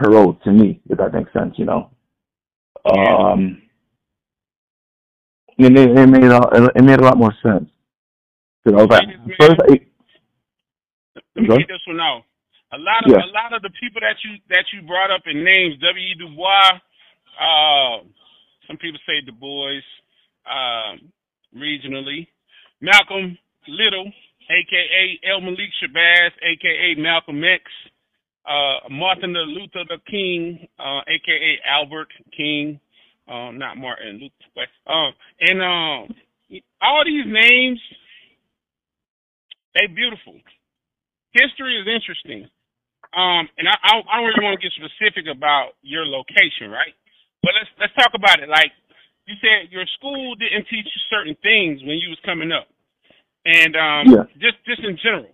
heroic 0.00 0.42
to 0.42 0.52
me, 0.52 0.80
if 0.88 0.98
that 0.98 1.14
makes 1.14 1.32
sense, 1.32 1.54
you 1.56 1.64
know. 1.64 1.90
Um, 2.84 3.62
it, 5.58 5.76
it 5.76 6.06
made 6.08 6.30
a, 6.30 6.70
it 6.74 6.84
made 6.84 6.98
a 6.98 7.04
lot 7.04 7.18
more 7.18 7.34
sense. 7.42 7.68
You 8.64 8.72
know, 8.72 8.86
but 8.86 9.04
first, 9.40 9.56
I, 9.68 9.80
let 11.36 11.42
me 11.42 11.58
get 11.58 11.68
this 11.68 11.86
one 11.86 12.00
out. 12.00 12.22
A 12.72 12.78
lot 12.78 13.04
of 13.04 13.10
yeah. 13.12 13.24
a 13.24 13.30
lot 13.32 13.52
of 13.52 13.60
the 13.62 13.70
people 13.80 14.00
that 14.00 14.16
you 14.24 14.36
that 14.48 14.64
you 14.72 14.80
brought 14.86 15.10
up 15.10 15.22
in 15.26 15.44
names, 15.44 15.76
W. 15.80 16.00
E. 16.00 16.14
Du 16.18 16.28
Bois, 16.34 16.80
uh, 17.36 18.00
some 18.66 18.76
people 18.78 18.98
say 19.06 19.20
Du 19.24 19.32
Bois, 19.32 19.84
uh, 20.48 20.96
regionally, 21.54 22.26
Malcolm 22.80 23.36
Little, 23.68 24.10
aka 24.48 25.20
El 25.28 25.40
Malik 25.40 25.70
Shabazz, 25.82 26.30
aka 26.42 26.94
Malcolm 26.96 27.44
X, 27.44 27.62
uh, 28.46 28.88
Martin 28.90 29.34
Luther 29.34 29.84
the 29.88 29.98
King, 30.10 30.66
uh, 30.78 31.00
aka 31.06 31.58
Albert 31.68 32.08
King, 32.36 32.80
uh, 33.28 33.50
not 33.52 33.76
Martin 33.76 34.18
Luther, 34.20 34.50
but, 34.54 34.92
uh, 34.92 35.10
and 35.40 35.60
um, 35.60 36.16
all 36.80 37.04
these 37.04 37.26
names, 37.26 37.78
they 39.74 39.86
beautiful. 39.86 40.34
History 41.32 41.80
is 41.80 41.88
interesting. 41.88 42.48
Um, 43.12 43.48
and 43.60 43.68
I, 43.68 43.76
I 43.76 44.16
don't 44.16 44.24
really 44.24 44.44
want 44.44 44.60
to 44.60 44.62
get 44.64 44.72
specific 44.72 45.28
about 45.28 45.76
your 45.82 46.04
location, 46.06 46.72
right? 46.72 46.96
But 47.42 47.52
let's 47.58 47.70
let's 47.80 47.94
talk 47.96 48.12
about 48.14 48.40
it. 48.40 48.48
Like 48.48 48.72
you 49.26 49.34
said, 49.40 49.72
your 49.72 49.84
school 49.98 50.34
didn't 50.36 50.64
teach 50.68 50.88
you 50.88 51.00
certain 51.10 51.36
things 51.42 51.80
when 51.84 52.00
you 52.00 52.08
was 52.08 52.18
coming 52.24 52.52
up, 52.52 52.68
and 53.44 53.76
um, 53.76 54.04
yeah. 54.08 54.24
just 54.40 54.56
just 54.64 54.80
in 54.80 54.96
general, 55.02 55.28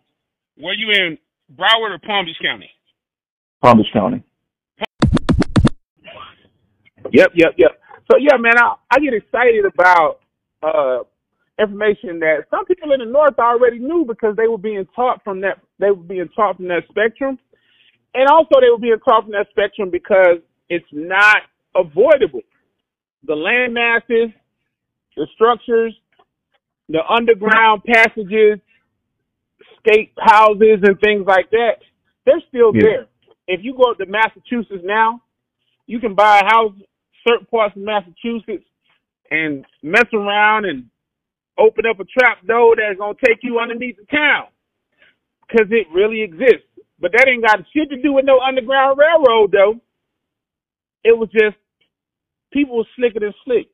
were 0.59 0.75
you 0.75 0.91
in 0.91 1.19
Broward 1.55 1.95
or 1.95 2.01
Palm 2.03 2.27
Beach 2.27 2.41
County? 2.43 2.71
Palm 3.63 3.79
Beach 3.79 3.93
County. 3.93 4.23
Yep, 7.13 7.31
yep, 7.35 7.53
yep. 7.57 7.81
So 8.11 8.19
yeah, 8.19 8.37
man, 8.39 8.59
I 8.59 8.75
I 8.91 8.99
get 8.99 9.15
excited 9.15 9.65
about 9.65 10.19
uh 10.63 11.05
information 11.59 12.21
that 12.21 12.45
some 12.51 12.65
people 12.67 12.93
in 12.93 13.01
the 13.01 13.07
north 13.07 13.39
already 13.39 13.79
knew 13.79 14.05
because 14.07 14.37
they 14.37 14.47
were 14.47 14.59
being 14.59 14.87
taught 14.95 15.23
from 15.25 15.41
that 15.41 15.59
they 15.79 15.91
were 15.91 15.97
being 15.97 16.29
taught 16.35 16.57
from 16.57 16.69
that 16.69 16.85
spectrum. 16.89 17.39
And 18.15 18.29
also 18.29 18.61
they 18.61 18.71
were 18.71 18.79
being 18.79 18.99
taught 19.05 19.25
from 19.25 19.33
that 19.33 19.49
spectrum 19.51 19.91
because 19.91 20.39
it's 20.69 20.87
not 20.93 21.39
avoidable. 21.75 22.41
The 23.27 23.35
land 23.35 23.75
masses, 23.75 24.31
the 25.17 25.27
structures, 25.35 25.95
the 26.89 27.01
underground 27.09 27.83
passages, 27.85 28.61
skate 29.79 30.13
houses 30.19 30.79
and 30.83 30.99
things 31.01 31.25
like 31.27 31.51
that, 31.51 31.79
they're 32.25 32.43
still 32.49 32.73
yeah. 32.75 32.83
there. 32.83 33.07
If 33.47 33.61
you 33.63 33.75
go 33.77 33.95
to 33.95 34.07
Massachusetts 34.07 34.85
now, 34.85 35.23
you 35.87 36.01
can 36.01 36.15
buy 36.15 36.41
a 36.41 36.45
house 36.45 36.75
certain 37.27 37.47
parts 37.47 37.77
of 37.77 37.83
Massachusetts 37.83 38.65
and 39.31 39.65
mess 39.83 40.07
around 40.13 40.65
and 40.65 40.87
open 41.59 41.85
up 41.87 42.01
a 42.01 42.05
trap 42.05 42.47
door 42.47 42.77
that's 42.77 42.99
gonna 42.99 43.15
take 43.25 43.39
you 43.43 43.59
underneath 43.59 43.97
the 43.97 44.07
town 44.07 44.47
because 45.47 45.67
it 45.71 45.87
really 45.93 46.23
exists. 46.23 46.67
But 47.01 47.13
that 47.13 47.29
ain't 47.29 47.45
got 47.45 47.61
shit 47.75 47.91
to 47.91 48.03
do 48.03 48.13
with 48.13 48.25
no 48.25 48.41
underground 48.41 48.99
railroad, 48.99 49.53
though. 49.53 49.81
It 51.05 51.17
was 51.17 51.29
just 51.33 51.57
people 52.53 52.77
were 52.79 52.85
slicker 52.97 53.21
than 53.21 53.35
slick. 53.45 53.69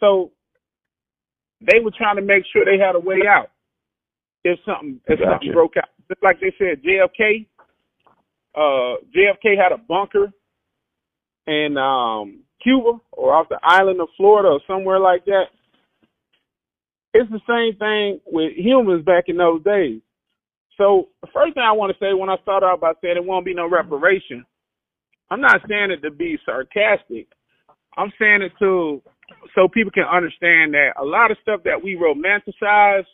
So 0.00 0.32
they 1.60 1.80
were 1.80 1.92
trying 1.96 2.16
to 2.16 2.22
make 2.22 2.44
sure 2.52 2.64
they 2.64 2.78
had 2.78 2.94
a 2.94 3.00
way 3.00 3.22
out 3.28 3.50
if 4.44 4.58
something 4.64 5.00
if 5.06 5.18
gotcha. 5.18 5.30
something 5.32 5.52
broke 5.52 5.76
out. 5.76 5.88
Just 6.08 6.22
like 6.22 6.40
they 6.40 6.52
said, 6.58 6.82
JFK. 6.82 7.46
Uh, 8.54 8.96
JFK 9.14 9.56
had 9.56 9.72
a 9.72 9.78
bunker 9.78 10.32
in 11.46 11.76
um, 11.78 12.40
Cuba 12.62 12.98
or 13.12 13.34
off 13.34 13.48
the 13.48 13.58
island 13.62 14.00
of 14.00 14.08
Florida 14.16 14.48
or 14.48 14.60
somewhere 14.66 14.98
like 14.98 15.24
that. 15.26 15.44
It's 17.14 17.30
the 17.30 17.40
same 17.48 17.78
thing 17.78 18.20
with 18.26 18.52
humans 18.56 19.04
back 19.04 19.24
in 19.28 19.36
those 19.36 19.62
days. 19.64 20.00
So 20.76 21.08
the 21.22 21.28
first 21.34 21.54
thing 21.54 21.64
I 21.66 21.72
want 21.72 21.92
to 21.92 21.98
say 22.04 22.14
when 22.14 22.30
I 22.30 22.36
start 22.42 22.62
out 22.62 22.80
by 22.80 22.92
saying 23.02 23.16
it 23.16 23.24
won't 23.24 23.46
be 23.46 23.54
no 23.54 23.68
reparation, 23.68 24.44
I'm 25.30 25.40
not 25.40 25.60
saying 25.68 25.90
it 25.90 26.02
to 26.02 26.10
be 26.10 26.38
sarcastic. 26.46 27.28
I'm 27.96 28.12
saying 28.18 28.42
it 28.42 28.52
to 28.60 29.02
so 29.54 29.68
people 29.68 29.92
can 29.92 30.04
understand 30.04 30.74
that 30.74 30.92
a 31.00 31.04
lot 31.04 31.30
of 31.30 31.38
stuff 31.42 31.62
that 31.64 31.82
we 31.82 31.96
romanticize 31.96 33.04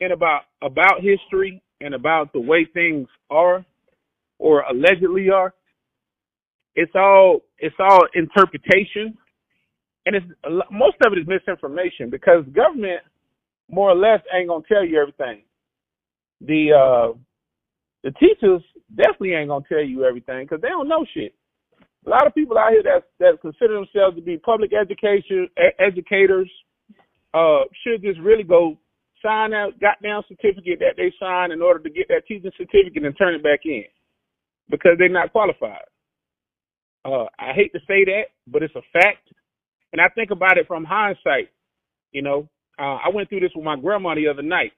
and 0.00 0.12
about 0.12 0.42
about 0.62 1.02
history 1.02 1.62
and 1.80 1.94
about 1.94 2.32
the 2.32 2.40
way 2.40 2.66
things 2.72 3.08
are 3.30 3.64
or 4.38 4.62
allegedly 4.62 5.30
are, 5.30 5.54
it's 6.74 6.92
all 6.94 7.40
it's 7.58 7.76
all 7.78 8.02
interpretation, 8.14 9.16
and 10.06 10.16
it's 10.16 10.26
most 10.70 10.96
of 11.06 11.12
it 11.12 11.20
is 11.20 11.26
misinformation 11.28 12.10
because 12.10 12.44
government 12.54 13.00
more 13.70 13.90
or 13.90 13.96
less 13.96 14.20
ain't 14.34 14.48
gonna 14.48 14.64
tell 14.68 14.84
you 14.84 15.00
everything 15.00 15.42
the 16.40 16.72
uh 16.72 17.16
the 18.02 18.10
teachers 18.12 18.62
definitely 18.94 19.34
ain't 19.34 19.48
gonna 19.48 19.64
tell 19.68 19.82
you 19.82 20.04
everything 20.04 20.44
because 20.44 20.60
they 20.60 20.68
don't 20.68 20.88
know 20.88 21.06
shit. 21.14 21.34
A 22.06 22.10
lot 22.10 22.26
of 22.26 22.34
people 22.34 22.58
out 22.58 22.72
here 22.72 22.82
that 22.82 23.04
that 23.20 23.40
consider 23.40 23.74
themselves 23.74 24.16
to 24.16 24.22
be 24.22 24.38
public 24.38 24.72
education 24.74 25.48
educators 25.78 26.50
uh 27.34 27.62
should 27.82 28.02
just 28.02 28.20
really 28.20 28.44
go 28.44 28.78
sign 29.22 29.50
that 29.52 29.80
goddamn 29.80 30.22
certificate 30.28 30.80
that 30.80 30.94
they 30.96 31.12
signed 31.18 31.52
in 31.52 31.62
order 31.62 31.80
to 31.80 31.90
get 31.90 32.08
that 32.08 32.26
teaching 32.28 32.50
certificate 32.56 33.04
and 33.04 33.16
turn 33.16 33.34
it 33.34 33.42
back 33.42 33.60
in 33.64 33.84
because 34.70 34.92
they're 34.98 35.08
not 35.08 35.32
qualified. 35.32 35.84
Uh, 37.04 37.24
I 37.38 37.52
hate 37.54 37.72
to 37.72 37.80
say 37.80 38.04
that, 38.04 38.24
but 38.46 38.62
it's 38.62 38.74
a 38.76 38.82
fact, 38.92 39.28
and 39.92 40.00
I 40.00 40.08
think 40.14 40.30
about 40.30 40.58
it 40.58 40.66
from 40.66 40.84
hindsight. 40.84 41.50
You 42.12 42.22
know, 42.22 42.48
uh, 42.78 42.98
I 43.04 43.08
went 43.12 43.28
through 43.28 43.40
this 43.40 43.52
with 43.54 43.64
my 43.64 43.76
grandma 43.76 44.14
the 44.14 44.28
other 44.28 44.42
night. 44.42 44.72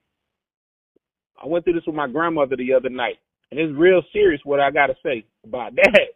I 1.41 1.47
went 1.47 1.65
through 1.65 1.73
this 1.73 1.85
with 1.85 1.95
my 1.95 2.07
grandmother 2.07 2.55
the 2.55 2.73
other 2.73 2.89
night, 2.89 3.17
and 3.51 3.59
it's 3.59 3.73
real 3.77 4.01
serious 4.13 4.41
what 4.43 4.59
I 4.59 4.71
got 4.71 4.87
to 4.87 4.95
say 5.05 5.25
about 5.43 5.75
that, 5.77 6.07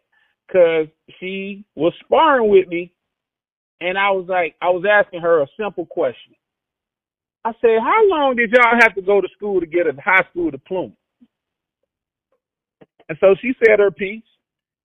because 0.46 0.88
she 1.20 1.64
was 1.74 1.92
sparring 2.04 2.50
with 2.50 2.68
me, 2.68 2.92
and 3.80 3.98
I 3.98 4.10
was 4.10 4.26
like, 4.28 4.54
I 4.62 4.70
was 4.70 4.84
asking 4.90 5.20
her 5.20 5.42
a 5.42 5.46
simple 5.58 5.86
question. 5.86 6.34
I 7.44 7.52
said, 7.60 7.80
"How 7.80 8.08
long 8.08 8.36
did 8.36 8.52
y'all 8.52 8.80
have 8.80 8.94
to 8.94 9.02
go 9.02 9.20
to 9.20 9.28
school 9.36 9.60
to 9.60 9.66
get 9.66 9.86
a 9.86 9.94
high 10.00 10.24
school 10.30 10.50
diploma?" 10.50 10.92
And 13.08 13.18
so 13.20 13.34
she 13.40 13.52
said 13.58 13.80
her 13.80 13.90
piece, 13.90 14.22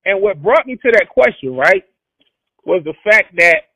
and 0.06 0.22
what 0.22 0.42
brought 0.42 0.68
me 0.68 0.76
to 0.76 0.92
that 0.94 1.10
question, 1.10 1.56
right, 1.56 1.84
was 2.66 2.84
the 2.84 2.94
fact 3.04 3.36
that 3.38 3.70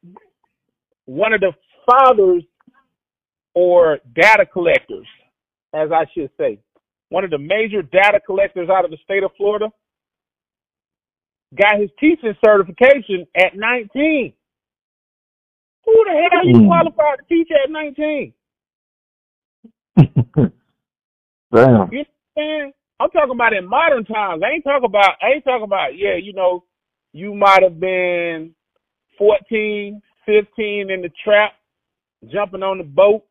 one 1.06 1.34
of 1.34 1.42
the 1.42 1.54
fathers 1.86 2.44
or 3.54 4.00
data 4.14 4.46
collectors 4.46 5.08
as 5.74 5.90
I 5.92 6.06
should 6.14 6.30
say, 6.38 6.60
one 7.10 7.24
of 7.24 7.30
the 7.30 7.38
major 7.38 7.82
data 7.82 8.20
collectors 8.26 8.70
out 8.70 8.86
of 8.86 8.92
the 8.92 8.98
state 9.04 9.24
of 9.24 9.32
Florida, 9.38 9.70
got 11.58 11.80
his 11.80 11.90
teaching 12.00 12.34
certification 12.44 13.26
at 13.36 13.56
19. 13.56 14.34
Who 15.86 16.06
the 16.06 16.12
hell 16.12 16.40
are 16.40 16.46
you 16.46 16.60
hmm. 16.60 16.68
qualified 16.68 17.20
to 17.20 17.26
teach 17.28 17.50
at 17.52 17.72
19? 17.72 18.34
Damn. 21.54 21.92
You 21.92 22.06
I'm 23.00 23.10
talking 23.10 23.32
about 23.32 23.54
in 23.54 23.68
modern 23.68 24.06
times. 24.06 24.44
I 24.46 24.52
ain't 24.54 24.64
talking 24.64 24.86
about 24.86 25.16
I 25.22 25.34
ain't 25.36 25.44
talking 25.44 25.64
about, 25.64 25.98
yeah, 25.98 26.16
you 26.22 26.34
know, 26.34 26.64
you 27.14 27.34
might 27.34 27.64
have 27.64 27.80
been 27.80 28.54
14, 29.18 30.02
15 30.26 30.92
in 30.92 31.02
the 31.02 31.10
trap, 31.24 31.54
jumping 32.32 32.62
on 32.62 32.78
the 32.78 32.84
boat, 32.84 33.24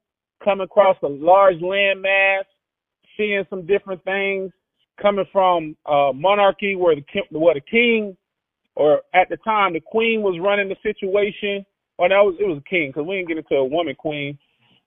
coming 0.45 0.65
across 0.65 0.97
a 1.03 1.09
large 1.09 1.57
landmass, 1.57 2.45
seeing 3.17 3.45
some 3.51 3.67
different 3.67 4.03
things, 4.05 4.53
coming 5.01 5.25
from 5.33 5.77
uh, 5.87 6.13
monarchy 6.15 6.77
where 6.77 6.97
the 6.97 7.39
where 7.39 7.55
the 7.55 7.61
king, 7.61 8.17
or 8.77 9.03
at 9.15 9.29
the 9.29 9.37
time 9.39 9.73
the 9.75 9.81
queen 9.81 10.23
was 10.23 10.39
running 10.43 10.69
the 10.69 10.77
situation. 10.83 11.65
Or 11.99 12.09
no, 12.09 12.23
it 12.23 12.25
was, 12.25 12.37
it 12.41 12.49
was 12.49 12.63
a 12.65 12.71
king 12.71 12.89
because 12.89 13.07
we 13.07 13.17
didn't 13.17 13.29
get 13.29 13.39
into 13.39 13.57
a 13.57 13.65
woman 13.65 13.95
queen, 13.95 14.39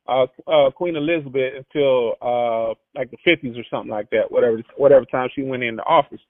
uh, 0.08 0.26
uh, 0.48 0.72
Queen 0.72 0.96
Elizabeth 0.96 1.54
until 1.58 2.14
uh, 2.22 2.74
like 2.96 3.12
the 3.12 3.18
50s 3.28 3.58
or 3.58 3.64
something 3.70 3.92
like 3.92 4.10
that. 4.10 4.30
Whatever 4.32 4.62
whatever 4.78 5.06
time 5.06 5.30
she 5.36 5.44
went 5.44 5.64
into 5.64 5.84
office. 5.84 6.22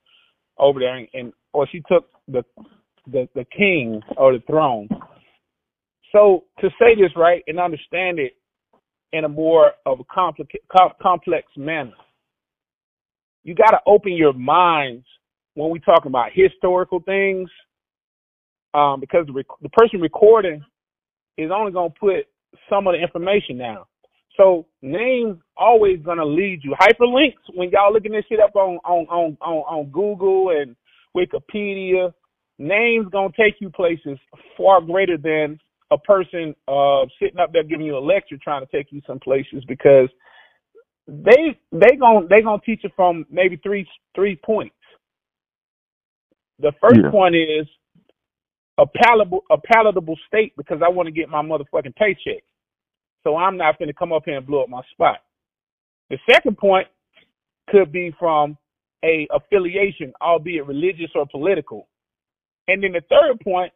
over 0.57 0.79
there, 0.79 0.95
and, 0.95 1.07
and 1.13 1.33
or 1.53 1.67
she 1.71 1.81
took 1.87 2.07
the 2.27 2.43
the 3.07 3.27
the 3.35 3.45
king 3.45 4.01
or 4.17 4.33
the 4.33 4.43
throne. 4.47 4.89
So 6.11 6.43
to 6.59 6.69
say 6.79 6.95
this 6.95 7.11
right 7.15 7.43
and 7.47 7.59
understand 7.59 8.19
it 8.19 8.33
in 9.13 9.25
a 9.25 9.29
more 9.29 9.71
of 9.85 9.99
a 10.01 10.03
complica- 10.05 10.59
com- 10.75 10.93
complex 11.01 11.47
manner, 11.57 11.93
you 13.43 13.55
got 13.55 13.71
to 13.71 13.79
open 13.87 14.13
your 14.13 14.33
minds 14.33 15.05
when 15.55 15.71
we 15.71 15.79
talk 15.79 16.05
about 16.05 16.31
historical 16.33 16.99
things, 17.01 17.49
um, 18.73 18.99
because 18.99 19.27
the, 19.27 19.33
rec- 19.33 19.45
the 19.61 19.69
person 19.69 20.01
recording 20.01 20.63
is 21.37 21.51
only 21.53 21.71
going 21.71 21.91
to 21.91 21.99
put 21.99 22.27
some 22.69 22.87
of 22.87 22.93
the 22.93 23.01
information 23.01 23.57
down. 23.57 23.85
So 24.37 24.65
names 24.81 25.37
always 25.57 25.99
gonna 26.03 26.25
lead 26.25 26.61
you. 26.63 26.75
Hyperlinks 26.81 27.55
when 27.55 27.69
y'all 27.69 27.93
looking 27.93 28.13
this 28.13 28.25
shit 28.29 28.39
up 28.39 28.55
on 28.55 28.79
on 28.83 29.05
on 29.07 29.37
on, 29.41 29.57
on 29.57 29.91
Google 29.91 30.49
and 30.49 30.75
Wikipedia, 31.15 32.11
names 32.57 33.07
gonna 33.11 33.29
take 33.37 33.55
you 33.59 33.69
places 33.69 34.17
far 34.57 34.81
greater 34.81 35.17
than 35.17 35.59
a 35.93 35.99
person 35.99 36.55
uh 36.67 37.05
sitting 37.21 37.39
up 37.39 37.53
there 37.53 37.63
giving 37.63 37.85
you 37.85 37.97
a 37.97 37.99
lecture 37.99 38.37
trying 38.43 38.65
to 38.65 38.71
take 38.77 38.91
you 38.91 39.01
some 39.07 39.19
places 39.19 39.63
because 39.67 40.09
they 41.07 41.59
they 41.71 41.95
gonna 41.99 42.27
they 42.29 42.41
gonna 42.41 42.61
teach 42.65 42.81
you 42.83 42.91
from 42.95 43.25
maybe 43.31 43.57
three 43.57 43.87
three 44.15 44.37
points. 44.37 44.75
The 46.59 46.73
first 46.81 47.01
Yeah. 47.03 47.11
point 47.11 47.35
is 47.35 47.67
a 48.79 48.85
palatable 48.87 49.43
a 49.51 49.57
palatable 49.57 50.17
state 50.27 50.53
because 50.57 50.81
I 50.85 50.89
want 50.89 51.07
to 51.07 51.11
get 51.13 51.29
my 51.29 51.41
motherfucking 51.43 51.95
paycheck. 51.95 52.43
So 53.23 53.37
I'm 53.37 53.57
not 53.57 53.79
going 53.79 53.87
to 53.87 53.93
come 53.93 54.13
up 54.13 54.23
here 54.25 54.37
and 54.37 54.45
blow 54.47 54.63
up 54.63 54.69
my 54.69 54.81
spot. 54.91 55.19
The 56.09 56.19
second 56.29 56.57
point 56.57 56.87
could 57.69 57.91
be 57.91 58.13
from 58.19 58.57
a 59.03 59.27
affiliation, 59.33 60.13
albeit 60.21 60.67
religious 60.67 61.11
or 61.15 61.25
political. 61.27 61.87
And 62.67 62.83
then 62.83 62.93
the 62.93 63.01
third 63.09 63.39
point, 63.43 63.73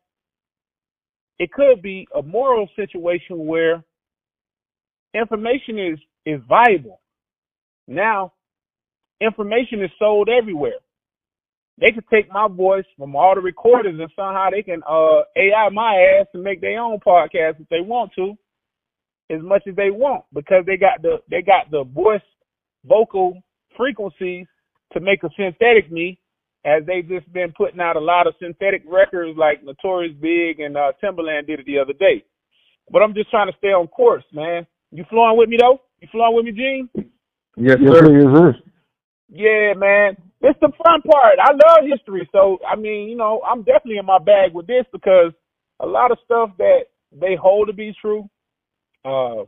it 1.40 1.52
could 1.52 1.82
be 1.82 2.08
a 2.16 2.22
moral 2.22 2.68
situation 2.76 3.46
where 3.46 3.84
information 5.14 5.80
is 5.80 6.00
is 6.26 6.42
valuable. 6.48 7.02
Now, 7.88 8.34
information 9.22 9.84
is 9.84 9.92
sold 10.00 10.30
everywhere. 10.30 10.80
They 11.80 11.92
could 11.92 12.08
take 12.12 12.32
my 12.32 12.48
voice 12.48 12.86
from 12.98 13.16
all 13.16 13.36
the 13.36 13.42
recorders 13.42 14.00
and 14.00 14.12
somehow 14.16 14.50
they 14.52 14.64
can 14.64 14.82
uh 14.90 15.22
AI 15.36 15.70
my 15.72 15.96
ass 16.20 16.28
and 16.34 16.44
make 16.44 16.62
their 16.62 16.80
own 16.80 17.00
podcast 17.00 17.62
if 17.62 17.70
they 17.70 17.82
want 17.82 18.12
to 18.16 18.36
as 19.30 19.42
much 19.42 19.64
as 19.68 19.76
they 19.76 19.92
want 19.92 20.24
because 20.34 20.64
they 20.66 20.78
got 20.78 21.02
the 21.02 21.18
they 21.30 21.42
got 21.42 21.70
the 21.72 21.84
voice 21.84 22.22
vocal 22.86 23.40
frequencies 23.78 24.48
to 24.94 25.00
make 25.00 25.24
a 25.24 25.30
synthetic 25.38 25.92
me 25.92 26.20
as 26.68 26.84
they've 26.86 27.08
just 27.08 27.32
been 27.32 27.54
putting 27.58 27.80
out 27.80 27.96
a 27.96 28.00
lot 28.00 28.28
of 28.28 28.36
synthetic 28.40 28.84
records 28.86 29.38
like 29.38 29.64
Notorious 29.64 30.14
Big 30.20 30.60
and 30.60 30.76
uh 30.76 30.92
Timbaland 31.02 31.48
did 31.48 31.62
it 31.62 31.66
the 31.66 31.80
other 31.80 31.94
day. 31.94 32.24
But 32.92 33.02
I'm 33.02 33.14
just 33.14 33.32
trying 33.32 33.48
to 33.48 33.58
stay 33.58 33.70
on 33.70 33.88
course, 33.88 34.24
man. 34.34 34.68
You 34.92 35.06
flowing 35.10 35.38
with 35.38 35.50
me 35.50 35.58
though? 35.60 35.80
You 36.02 36.08
flowing 36.12 36.36
with 36.36 36.46
me, 36.46 36.52
Jean? 36.52 36.90
Yes, 37.56 37.78
sir. 37.80 38.12
Yes, 38.12 38.36
sir. 38.36 38.56
Yeah, 39.30 39.74
man. 39.76 40.18
It's 40.42 40.60
the 40.60 40.72
fun 40.84 41.02
part. 41.02 41.40
I 41.42 41.52
love 41.52 41.90
history. 41.90 42.30
So, 42.32 42.60
I 42.68 42.76
mean, 42.76 43.10
you 43.10 43.18
know, 43.18 43.42
I'm 43.50 43.64
definitely 43.64 43.98
in 43.98 44.06
my 44.06 44.20
bag 44.20 44.54
with 44.54 44.68
this 44.68 44.86
because 44.92 45.34
a 45.80 45.86
lot 45.86 46.12
of 46.12 46.20
stuff 46.24 46.52
that 46.60 46.82
they 47.12 47.36
hold 47.36 47.68
to 47.68 47.74
be 47.74 47.94
true, 48.00 48.30
uh, 49.04 49.46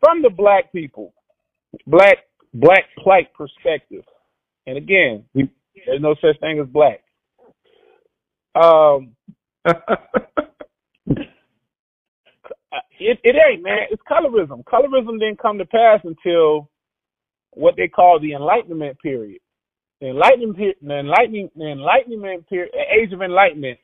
from 0.00 0.22
the 0.22 0.30
black 0.30 0.72
people, 0.72 1.12
black, 1.86 2.18
black 2.54 2.84
plight 3.02 3.32
perspective. 3.34 4.04
And 4.70 4.78
again, 4.78 5.24
there's 5.34 6.00
no 6.00 6.14
such 6.20 6.38
thing 6.38 6.60
as 6.60 6.68
black. 6.68 7.02
Um, 8.54 9.16
it, 13.00 13.18
it 13.24 13.36
ain't, 13.48 13.64
man. 13.64 13.78
It's 13.90 14.00
colorism. 14.08 14.62
Colorism 14.62 15.18
didn't 15.18 15.40
come 15.42 15.58
to 15.58 15.64
pass 15.64 15.98
until 16.04 16.70
what 17.50 17.74
they 17.76 17.88
call 17.88 18.20
the 18.20 18.34
Enlightenment 18.34 18.96
period. 19.00 19.40
The 20.00 20.10
Enlightenment, 20.10 20.76
the 20.80 20.98
Enlightenment, 21.00 21.50
the 21.56 21.66
Enlightenment 21.66 22.48
period, 22.48 22.70
Age 22.96 23.12
of 23.12 23.22
Enlightenment 23.22 23.80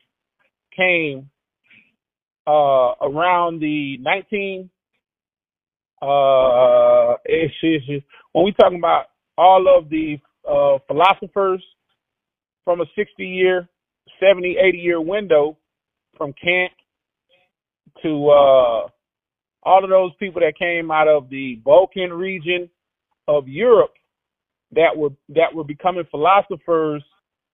came 0.73 1.29
uh, 2.47 2.93
around 3.01 3.59
the 3.59 3.97
19. 3.97 4.69
Uh, 6.01 7.15
when 8.31 8.45
we 8.45 8.53
talking 8.53 8.77
about 8.77 9.07
all 9.37 9.67
of 9.67 9.89
the 9.89 10.17
uh, 10.47 10.79
philosophers 10.87 11.63
from 12.65 12.81
a 12.81 12.85
60 12.95 13.25
year, 13.25 13.67
70, 14.19 14.57
80 14.57 14.77
year 14.77 15.01
window, 15.01 15.57
from 16.17 16.33
Kant 16.33 16.71
to 18.03 18.29
uh, 18.29 18.87
all 19.63 19.83
of 19.83 19.89
those 19.89 20.11
people 20.19 20.41
that 20.41 20.57
came 20.57 20.91
out 20.91 21.07
of 21.07 21.29
the 21.29 21.61
Balkan 21.63 22.11
region 22.13 22.69
of 23.27 23.47
Europe 23.47 23.93
that 24.71 24.95
were 24.95 25.09
that 25.29 25.53
were 25.53 25.63
becoming 25.63 26.03
philosophers 26.11 27.03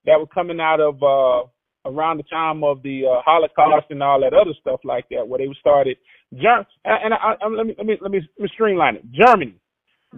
that 0.06 0.19
were 0.19 0.27
coming 0.27 0.60
out 0.60 0.79
of 0.79 1.01
uh 1.03 1.47
around 1.86 2.17
the 2.17 2.23
time 2.23 2.63
of 2.63 2.82
the 2.82 3.03
uh, 3.06 3.21
Holocaust 3.25 3.88
and 3.89 4.01
all 4.01 4.19
that 4.21 4.34
other 4.34 4.53
stuff 4.62 4.79
like 4.86 5.06
that, 5.10 5.27
where 5.27 5.39
they 5.39 5.47
started. 5.60 5.97
Ger- 6.34 6.65
and 6.86 7.13
I, 7.13 7.36
I, 7.41 7.47
let 7.47 7.65
me 7.67 7.75
let 7.77 7.86
me 7.86 7.97
let 8.01 8.12
me 8.12 8.21
let 8.39 8.43
me 8.43 8.49
streamline 8.53 8.95
it. 8.95 9.03
Germany, 9.12 9.56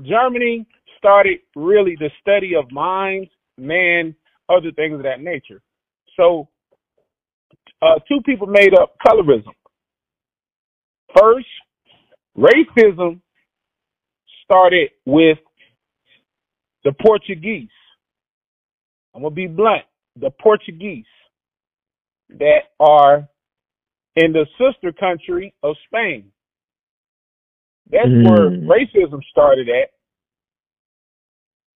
Germany 0.03 0.65
started 1.05 1.39
really 1.55 1.95
the 1.99 2.09
study 2.19 2.55
of 2.55 2.71
minds, 2.71 3.29
man, 3.59 4.15
other 4.49 4.71
things 4.75 4.95
of 4.95 5.03
that 5.03 5.21
nature. 5.21 5.61
So, 6.17 6.47
uh, 7.81 7.99
two 8.07 8.21
people 8.25 8.47
made 8.47 8.73
up 8.73 8.95
colorism. 9.05 9.53
First, 11.15 11.47
racism 12.35 13.21
started 14.43 14.89
with 15.05 15.37
the 16.83 16.93
Portuguese. 16.93 17.69
I'm 19.13 19.21
gonna 19.21 19.35
be 19.35 19.47
blunt. 19.47 19.83
The 20.15 20.31
Portuguese 20.41 21.05
that 22.29 22.71
are 22.79 23.27
in 24.15 24.33
the 24.33 24.47
sister 24.57 24.91
country 24.91 25.53
of 25.61 25.75
Spain. 25.85 26.31
That's 27.91 28.07
where 28.07 28.49
Mm. 28.49 28.65
racism 28.65 29.23
started 29.25 29.69
at. 29.69 29.94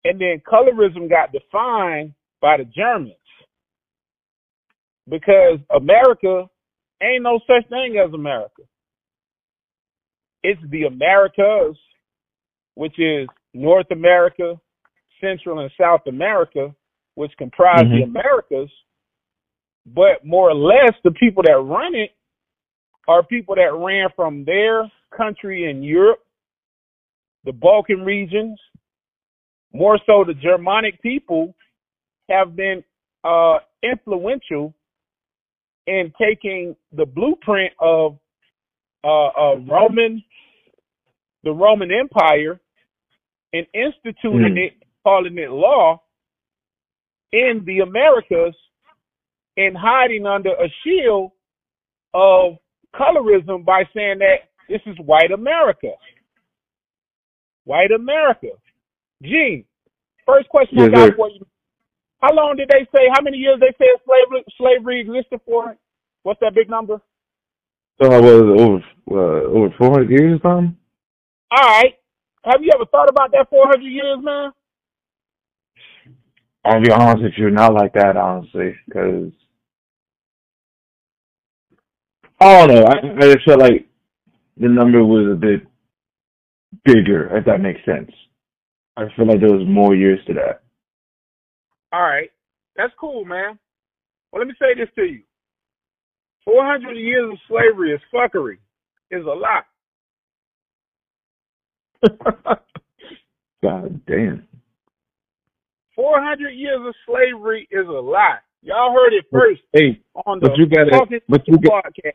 And 0.09 0.21
then 0.21 0.41
colorism 0.47 1.11
got 1.11 1.33
defined 1.33 2.15
by 2.41 2.59
the 2.59 2.65
Germans. 2.65 3.15
Because 5.09 5.59
America 5.75 6.49
ain't 7.03 7.23
no 7.23 7.41
such 7.47 7.69
thing 7.69 7.97
as 7.99 8.13
America. 8.13 8.63
It's 10.43 10.61
the 10.71 10.85
Americas, 10.85 11.77
which 12.75 12.99
is 12.99 13.29
North 13.53 13.91
America, 13.91 14.61
Central 15.21 15.59
and 15.61 15.71
South 15.81 16.07
America, 16.07 16.75
which 17.15 17.37
comprise 17.37 17.89
the 17.89 18.03
Mhm. 18.03 18.05
Americas. 18.05 18.71
But 19.87 20.25
more 20.25 20.51
or 20.51 20.55
less, 20.55 20.95
the 21.03 21.13
people 21.13 21.43
that 21.45 21.59
run 21.59 21.95
it 21.95 22.15
are 23.09 23.23
people 23.23 23.55
that 23.57 23.73
ran 23.75 24.11
from 24.11 24.45
their 24.45 24.91
country 25.11 25.71
in 25.71 25.83
Europe, 25.83 26.25
the 27.45 27.53
Balkan 27.53 28.05
regions. 28.05 28.61
More 29.73 29.99
so, 30.07 30.25
the 30.25 30.35
Germanic 30.35 31.01
people 31.03 31.55
have 32.31 32.57
been 32.57 32.83
uh, 33.25 33.59
influential 33.83 34.75
in 35.87 36.13
taking 36.21 36.75
the 36.93 37.07
blueprint 37.07 37.73
of 37.81 38.19
uh, 39.05 39.27
uh, 39.29 39.57
Roman, 39.69 40.23
the 41.45 41.53
Roman 41.53 41.91
Empire, 41.93 42.61
and 43.53 43.67
instituting 43.75 44.55
Mm. 44.55 44.67
it, 44.67 44.73
calling 45.05 45.39
it 45.39 45.51
law 45.51 46.03
in 47.33 47.63
the 47.67 47.81
Americas, 47.81 48.55
and 49.57 49.77
hiding 49.77 50.27
under 50.27 50.51
a 50.51 50.69
shield 50.83 51.33
of 52.15 52.57
colorism 52.95 53.65
by 53.65 53.85
saying 53.95 54.19
that 54.19 54.51
this 54.69 54.81
is 54.87 54.99
white 54.99 55.31
America. 55.33 55.93
White 57.65 57.93
America. 57.93 58.49
Jean, 59.23 59.65
first 60.27 60.49
question 60.49 60.79
I 60.81 60.89
got 60.89 61.11
sir. 61.11 61.17
for 61.17 61.31
you. 61.31 61.47
How 62.21 62.35
long 62.35 62.57
did 62.57 62.69
they 62.69 62.87
say, 62.95 63.09
how 63.15 63.23
many 63.23 63.39
years 63.39 63.61
they 63.61 63.75
said 63.79 64.01
slavery, 64.05 64.45
slavery 64.59 65.01
existed 65.01 65.41
for? 65.45 65.77
What's 66.23 66.41
that 66.41 66.55
big 66.55 66.69
number? 66.69 67.01
So 68.03 68.11
I 68.11 68.21
was 68.21 68.33
over 68.33 68.85
uh, 69.11 69.49
over 69.49 69.75
four 69.79 69.91
hundred 69.93 70.11
years 70.11 70.41
or 70.43 70.51
something. 70.51 70.77
All 71.51 71.63
right. 71.63 71.95
Have 72.45 72.63
you 72.63 72.71
ever 72.75 72.85
thought 72.87 73.09
about 73.09 73.33
that 73.33 73.49
400 73.51 73.83
years, 73.83 74.19
man? 74.23 74.53
I'll 76.65 76.83
be 76.83 76.91
honest 76.91 77.23
with 77.23 77.33
you, 77.37 77.51
not 77.51 77.75
like 77.75 77.93
that, 77.95 78.17
honestly, 78.17 78.75
because 78.87 79.33
I 82.41 82.67
don't 82.67 82.75
know. 82.75 82.85
I, 82.85 83.25
I 83.25 83.33
just 83.33 83.45
felt 83.45 83.61
like 83.61 83.89
the 84.57 84.69
number 84.69 85.05
was 85.05 85.33
a 85.33 85.37
bit 85.37 85.67
bigger, 86.85 87.37
if 87.37 87.45
that 87.47 87.61
makes 87.61 87.85
sense. 87.85 88.11
I 88.97 89.05
feel 89.17 89.27
like 89.27 89.41
there 89.41 89.53
was 89.53 89.67
more 89.67 89.95
years 89.95 90.21
to 90.27 90.35
that. 90.35 90.63
All 91.93 92.03
right. 92.03 92.31
That's 92.77 92.93
cool, 92.99 93.25
man. 93.25 93.59
Well, 94.33 94.41
let 94.41 94.49
me 94.49 94.55
say 94.59 94.75
this 94.79 94.89
to 94.97 95.03
you. 95.03 95.23
400 96.45 96.95
years 96.95 97.33
of 97.33 97.39
slavery 97.49 97.93
is 97.93 98.01
fuckery. 98.13 98.59
Is 99.11 99.25
a 99.25 99.29
lot. 99.29 99.67
God 103.63 104.01
damn. 104.07 104.47
400 105.95 106.51
years 106.51 106.81
of 106.87 106.95
slavery 107.07 107.67
is 107.71 107.87
a 107.87 107.91
lot. 107.91 108.41
Y'all 108.63 108.93
heard 108.93 109.13
it 109.15 109.25
first 109.33 109.63
Hey, 109.73 110.01
on 110.27 110.41
the 110.41 110.49
but 110.49 110.59
you 110.59 110.67
gotta, 110.67 111.21
but 111.29 111.47
you 111.47 111.57
got, 111.59 111.85
podcast. 111.85 112.13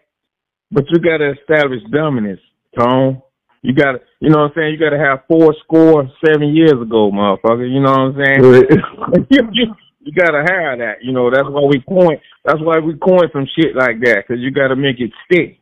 but 0.72 0.84
you 0.89 1.00
gotta 1.00 1.34
establish 1.39 1.80
dominance, 1.91 2.41
Tone. 2.78 3.22
You 3.63 3.74
gotta, 3.74 4.00
you 4.19 4.30
know 4.30 4.39
what 4.39 4.45
I'm 4.45 4.52
saying? 4.56 4.74
You 4.74 4.80
gotta 4.80 4.97
have 4.97 5.26
four 5.28 5.54
score 5.63 6.10
seven 6.26 6.56
years 6.56 6.74
ago, 6.74 7.12
motherfucker. 7.12 7.69
You 7.71 7.80
know 7.82 7.91
what 7.91 8.00
I'm 8.00 8.15
saying? 8.17 8.43
you, 9.30 9.41
you, 9.54 9.76
you 10.00 10.12
gotta 10.13 10.39
have 10.39 10.80
that. 10.80 10.95
You 11.04 11.13
know, 11.13 11.30
that's 11.30 11.47
why 11.47 11.62
we 11.69 11.80
coin. 11.88 12.17
That's 12.43 12.60
why 12.62 12.80
we 12.80 12.97
coin 12.97 13.30
some 13.32 13.47
shit 13.56 13.76
like 13.76 14.00
that, 14.02 14.24
cause 14.28 14.38
you 14.39 14.52
gotta 14.52 14.76
make 14.76 15.00
it 15.00 15.12
stick. 15.26 15.60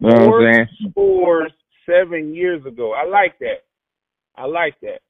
You 0.00 0.08
know 0.08 0.14
what 0.14 0.24
Four 0.26 0.48
I'm 0.48 0.54
saying? 0.54 0.68
scores 0.90 1.52
seven 1.88 2.34
years 2.34 2.64
ago. 2.66 2.92
I 2.92 3.08
like 3.08 3.38
that. 3.40 3.64
I 4.36 4.46
like 4.46 4.78
that. 4.82 5.00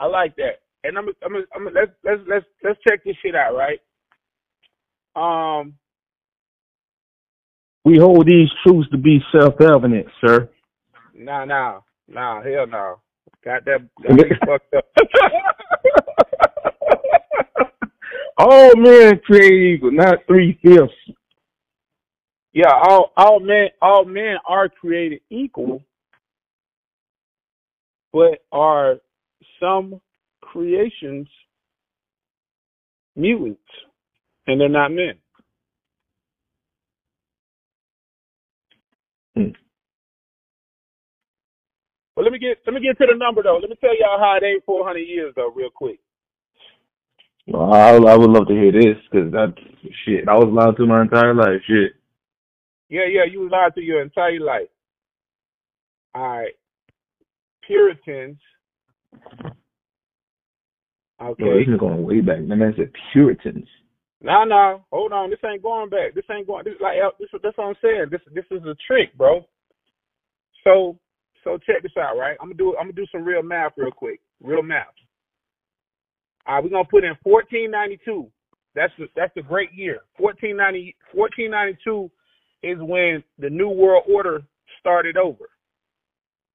I 0.00 0.06
like 0.06 0.36
that. 0.36 0.60
And 0.84 0.98
I'm, 0.98 1.08
I'm, 1.24 1.36
I'm, 1.54 1.64
let's, 1.74 1.92
let's, 2.04 2.20
let's, 2.28 2.46
let's 2.62 2.78
check 2.88 3.04
this 3.04 3.16
shit 3.22 3.34
out, 3.34 3.54
right? 3.56 3.80
Um, 5.16 5.74
We 7.84 7.98
hold 7.98 8.26
these 8.26 8.48
truths 8.66 8.88
to 8.90 8.98
be 8.98 9.20
self-evident, 9.32 10.06
sir. 10.24 10.50
Nah, 11.18 11.44
nah, 11.44 11.80
nah, 12.08 12.42
hell 12.42 12.66
no. 12.66 13.00
Got 13.44 13.64
that, 13.66 13.88
got 14.02 14.12
me 14.12 14.24
fucked 14.46 14.74
up. 14.74 14.86
All 18.38 18.76
men 18.76 19.18
create 19.24 19.76
equal, 19.76 19.92
not 19.92 20.18
three 20.26 20.58
fifths. 20.62 20.92
Yeah, 22.52 22.70
all, 22.70 23.12
all 23.16 23.40
men, 23.40 23.68
all 23.82 24.04
men 24.04 24.36
are 24.48 24.68
created 24.68 25.20
equal, 25.30 25.82
but 28.12 28.44
are 28.52 28.96
some 29.60 30.00
creations 30.42 31.28
mutants, 33.14 33.60
and 34.46 34.60
they're 34.60 34.68
not 34.68 34.92
men. 34.92 35.14
Hmm. 39.34 39.65
Well, 42.16 42.24
let 42.24 42.32
me 42.32 42.38
get 42.38 42.58
let 42.66 42.72
me 42.74 42.80
get 42.80 42.96
to 42.98 43.06
the 43.06 43.18
number 43.18 43.42
though. 43.42 43.58
Let 43.60 43.68
me 43.68 43.76
tell 43.80 43.96
y'all 43.98 44.18
how 44.18 44.38
it 44.40 44.44
ain't 44.44 44.64
400 44.64 44.98
years 45.00 45.34
though, 45.36 45.52
real 45.54 45.70
quick. 45.74 46.00
Well, 47.46 47.72
I, 47.72 47.90
I 47.94 48.16
would 48.16 48.30
love 48.30 48.48
to 48.48 48.54
hear 48.54 48.72
this 48.72 48.96
because 49.10 49.30
that 49.32 49.54
shit. 50.04 50.28
I 50.28 50.34
was 50.34 50.48
lied 50.50 50.76
to 50.78 50.86
my 50.86 51.02
entire 51.02 51.34
life. 51.34 51.60
Shit. 51.68 51.92
Yeah, 52.88 53.06
yeah, 53.08 53.24
you 53.30 53.48
lied 53.48 53.74
to 53.74 53.82
your 53.82 54.02
entire 54.02 54.40
life. 54.40 54.68
All 56.14 56.22
right, 56.38 56.52
Puritans. 57.66 58.38
Yo, 61.20 61.28
Okay. 61.28 61.44
this 61.64 61.68
is 61.68 61.80
going 61.80 62.02
way 62.02 62.20
back. 62.20 62.40
My 62.40 62.54
man 62.56 62.74
said 62.76 62.92
Puritans. 63.12 63.68
No, 64.22 64.44
no, 64.44 64.84
hold 64.90 65.12
on. 65.12 65.30
This 65.30 65.38
ain't 65.44 65.62
going 65.62 65.90
back. 65.90 66.14
This 66.14 66.24
ain't 66.30 66.46
going. 66.46 66.64
This 66.64 66.74
like 66.80 66.96
uh, 67.04 67.10
this. 67.20 67.28
That's 67.42 67.56
what 67.56 67.68
I'm 67.68 67.74
saying. 67.82 68.06
This 68.10 68.20
this 68.34 68.44
is 68.50 68.64
a 68.64 68.74
trick, 68.86 69.16
bro. 69.16 69.44
So 70.64 70.98
so 71.46 71.58
check 71.58 71.82
this 71.82 71.92
out, 71.96 72.18
right? 72.18 72.36
I'm 72.40 72.48
gonna 72.48 72.58
do 72.58 72.76
I'm 72.76 72.86
gonna 72.86 72.94
do 72.94 73.06
some 73.12 73.24
real 73.24 73.42
math 73.42 73.72
real 73.76 73.92
quick. 73.92 74.20
Real 74.42 74.62
math. 74.62 74.86
All 76.46 76.56
right, 76.56 76.64
we're 76.64 76.70
gonna 76.70 76.88
put 76.90 77.04
in 77.04 77.14
1492. 77.22 78.26
That's 78.74 78.92
the 78.98 79.06
that's 79.14 79.32
the 79.36 79.42
great 79.42 79.72
year. 79.72 80.00
1490 80.18 80.96
1492 81.14 82.10
is 82.62 82.78
when 82.80 83.22
the 83.38 83.48
New 83.48 83.68
World 83.68 84.02
Order 84.12 84.42
started 84.80 85.16
over. 85.16 85.48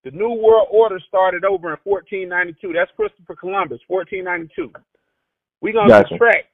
The 0.04 0.12
New 0.12 0.34
World 0.34 0.68
Order 0.72 1.00
started 1.08 1.46
over 1.46 1.72
in 1.72 1.78
1492. 1.84 2.74
That's 2.74 2.92
Christopher 2.98 3.36
Columbus, 3.36 3.80
1492. 3.88 4.74
We're 5.62 5.74
gonna 5.74 5.88
Gotcha. 5.88 6.10
subtract 6.10 6.48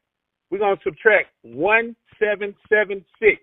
we're 0.51 0.59
going 0.59 0.77
to 0.77 0.83
subtract 0.83 1.33
1776. 1.41 3.41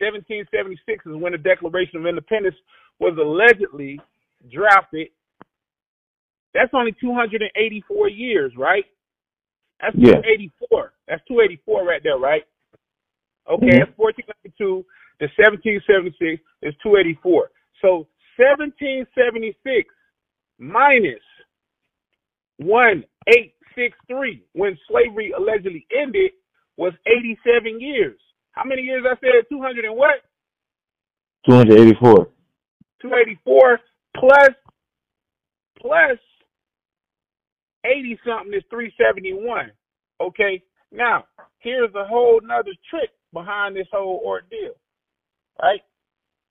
1776 0.00 1.06
is 1.06 1.14
when 1.14 1.32
the 1.32 1.38
Declaration 1.38 2.00
of 2.00 2.06
Independence 2.06 2.56
was 2.98 3.16
allegedly 3.20 4.00
drafted. 4.50 5.08
That's 6.54 6.72
only 6.74 6.92
284 6.92 8.08
years, 8.08 8.52
right? 8.56 8.84
That's 9.80 9.96
Yeah. 9.96 10.20
284. 10.20 10.92
That's 11.08 11.24
284 11.26 11.84
right 11.84 12.02
there, 12.02 12.18
right? 12.18 12.46
Okay, 13.48 13.66
Mhm. 13.66 13.78
that's 13.78 13.98
1492 13.98 14.84
to 15.18 15.28
1776 15.36 16.42
is 16.62 16.74
284. 16.82 17.50
So 17.80 18.06
1776 18.36 19.92
minus 20.58 21.22
1863 22.58 24.44
when 24.52 24.76
slavery 24.86 25.32
allegedly 25.32 25.86
ended 25.90 26.32
was 26.76 26.94
87 27.06 27.80
years. 27.80 28.20
How 28.52 28.64
many 28.64 28.82
years 28.82 29.04
I 29.04 29.16
said? 29.16 29.48
200 29.48 29.84
and 29.84 29.96
what? 29.96 30.22
284. 31.44 32.28
284 33.00 33.80
plus 34.16 34.50
plus 35.80 36.18
80 37.84 38.18
something 38.24 38.54
is 38.54 38.64
371. 38.70 39.72
Okay. 40.20 40.62
Now, 40.92 41.24
here's 41.58 41.94
a 41.94 42.06
whole 42.06 42.40
nother 42.42 42.72
trick 42.88 43.10
behind 43.32 43.76
this 43.76 43.88
whole 43.92 44.20
ordeal. 44.24 44.74
Right? 45.60 45.80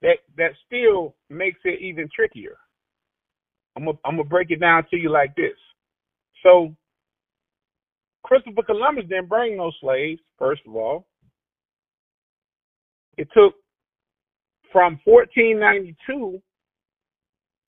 That 0.01 0.17
that 0.37 0.51
still 0.65 1.15
makes 1.29 1.59
it 1.63 1.79
even 1.81 2.09
trickier. 2.13 2.57
I'm 3.75 3.85
gonna 3.85 3.97
I'm 4.03 4.17
gonna 4.17 4.27
break 4.27 4.51
it 4.51 4.59
down 4.59 4.85
to 4.89 4.97
you 4.97 5.09
like 5.11 5.35
this. 5.35 5.57
So 6.43 6.75
Christopher 8.23 8.63
Columbus 8.63 9.05
didn't 9.07 9.29
bring 9.29 9.57
no 9.57 9.71
slaves, 9.79 10.21
first 10.37 10.61
of 10.67 10.75
all. 10.75 11.07
It 13.17 13.27
took 13.33 13.53
from 14.71 14.99
1492 15.03 16.41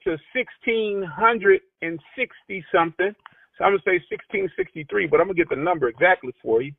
to 0.06 0.18
1660 0.34 2.66
something. 2.74 3.13
So 3.58 3.63
I'm 3.63 3.72
gonna 3.72 3.82
say 3.86 4.00
1663, 4.10 5.08
but 5.08 5.20
I'm 5.20 5.28
gonna 5.28 5.36
get 5.36 5.50
the 5.50 5.56
number 5.56 5.88
exactly 5.88 6.34
for 6.42 6.62
you. 6.62 6.74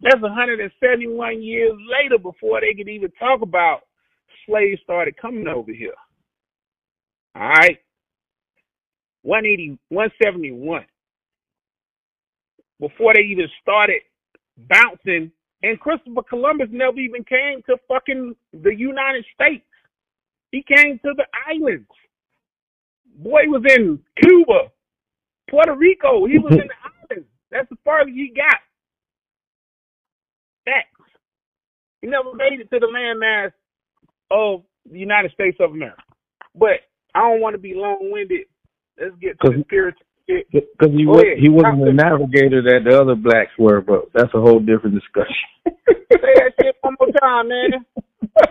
That's 0.00 0.20
171 0.20 1.42
years 1.42 1.72
later 1.88 2.18
before 2.18 2.60
they 2.60 2.74
could 2.74 2.88
even 2.88 3.10
talk 3.18 3.42
about 3.42 3.82
slaves 4.46 4.80
started 4.82 5.16
coming 5.16 5.48
over 5.48 5.72
here. 5.72 5.94
All 7.34 7.48
right. 7.48 7.78
180, 9.22 9.78
171. 9.88 10.84
Before 12.80 13.14
they 13.14 13.22
even 13.22 13.48
started 13.62 14.02
bouncing, 14.68 15.32
and 15.62 15.80
Christopher 15.80 16.22
Columbus 16.28 16.68
never 16.70 16.98
even 16.98 17.24
came 17.24 17.62
to 17.66 17.78
fucking 17.88 18.36
the 18.52 18.74
United 18.74 19.24
States. 19.34 19.64
He 20.50 20.62
came 20.62 20.98
to 20.98 21.14
the 21.16 21.26
islands. 21.48 21.88
Boy 23.14 23.42
was 23.46 23.62
in 23.76 24.00
Cuba, 24.20 24.70
Puerto 25.48 25.74
Rico. 25.74 26.26
He 26.26 26.38
was 26.38 26.52
in 26.52 26.68
the 26.68 26.74
islands. 27.10 27.28
That's 27.50 27.70
as 27.70 27.78
far 27.84 28.00
as 28.00 28.08
he 28.08 28.32
got. 28.34 28.58
Facts. 30.64 31.10
He 32.00 32.08
never 32.08 32.34
made 32.34 32.60
it 32.60 32.70
to 32.70 32.80
the 32.80 32.86
landmass 32.86 33.52
of 34.30 34.62
the 34.90 34.98
United 34.98 35.32
States 35.32 35.56
of 35.60 35.70
America. 35.70 36.02
But 36.54 36.84
I 37.14 37.20
don't 37.20 37.40
want 37.40 37.54
to 37.54 37.58
be 37.58 37.74
long 37.74 37.98
winded. 38.10 38.46
Let's 39.00 39.14
get 39.20 39.40
to 39.40 39.50
the 39.50 39.62
spiritual 39.64 40.06
shit. 40.28 40.46
Because 40.50 40.94
he 40.94 41.06
was 41.06 41.24
he 41.38 41.48
wasn't 41.48 41.84
the 41.84 41.92
navigator 41.92 42.62
that 42.62 42.84
the 42.84 43.00
other 43.00 43.14
blacks 43.14 43.52
were, 43.58 43.80
but 43.80 44.06
that's 44.14 44.32
a 44.34 44.40
whole 44.40 44.60
different 44.60 44.94
discussion. 44.94 45.34
Say 45.66 45.72
that 46.10 46.52
shit 46.60 46.76
one 46.80 46.96
more 47.00 47.10
time, 47.20 47.48
man. 47.48 47.70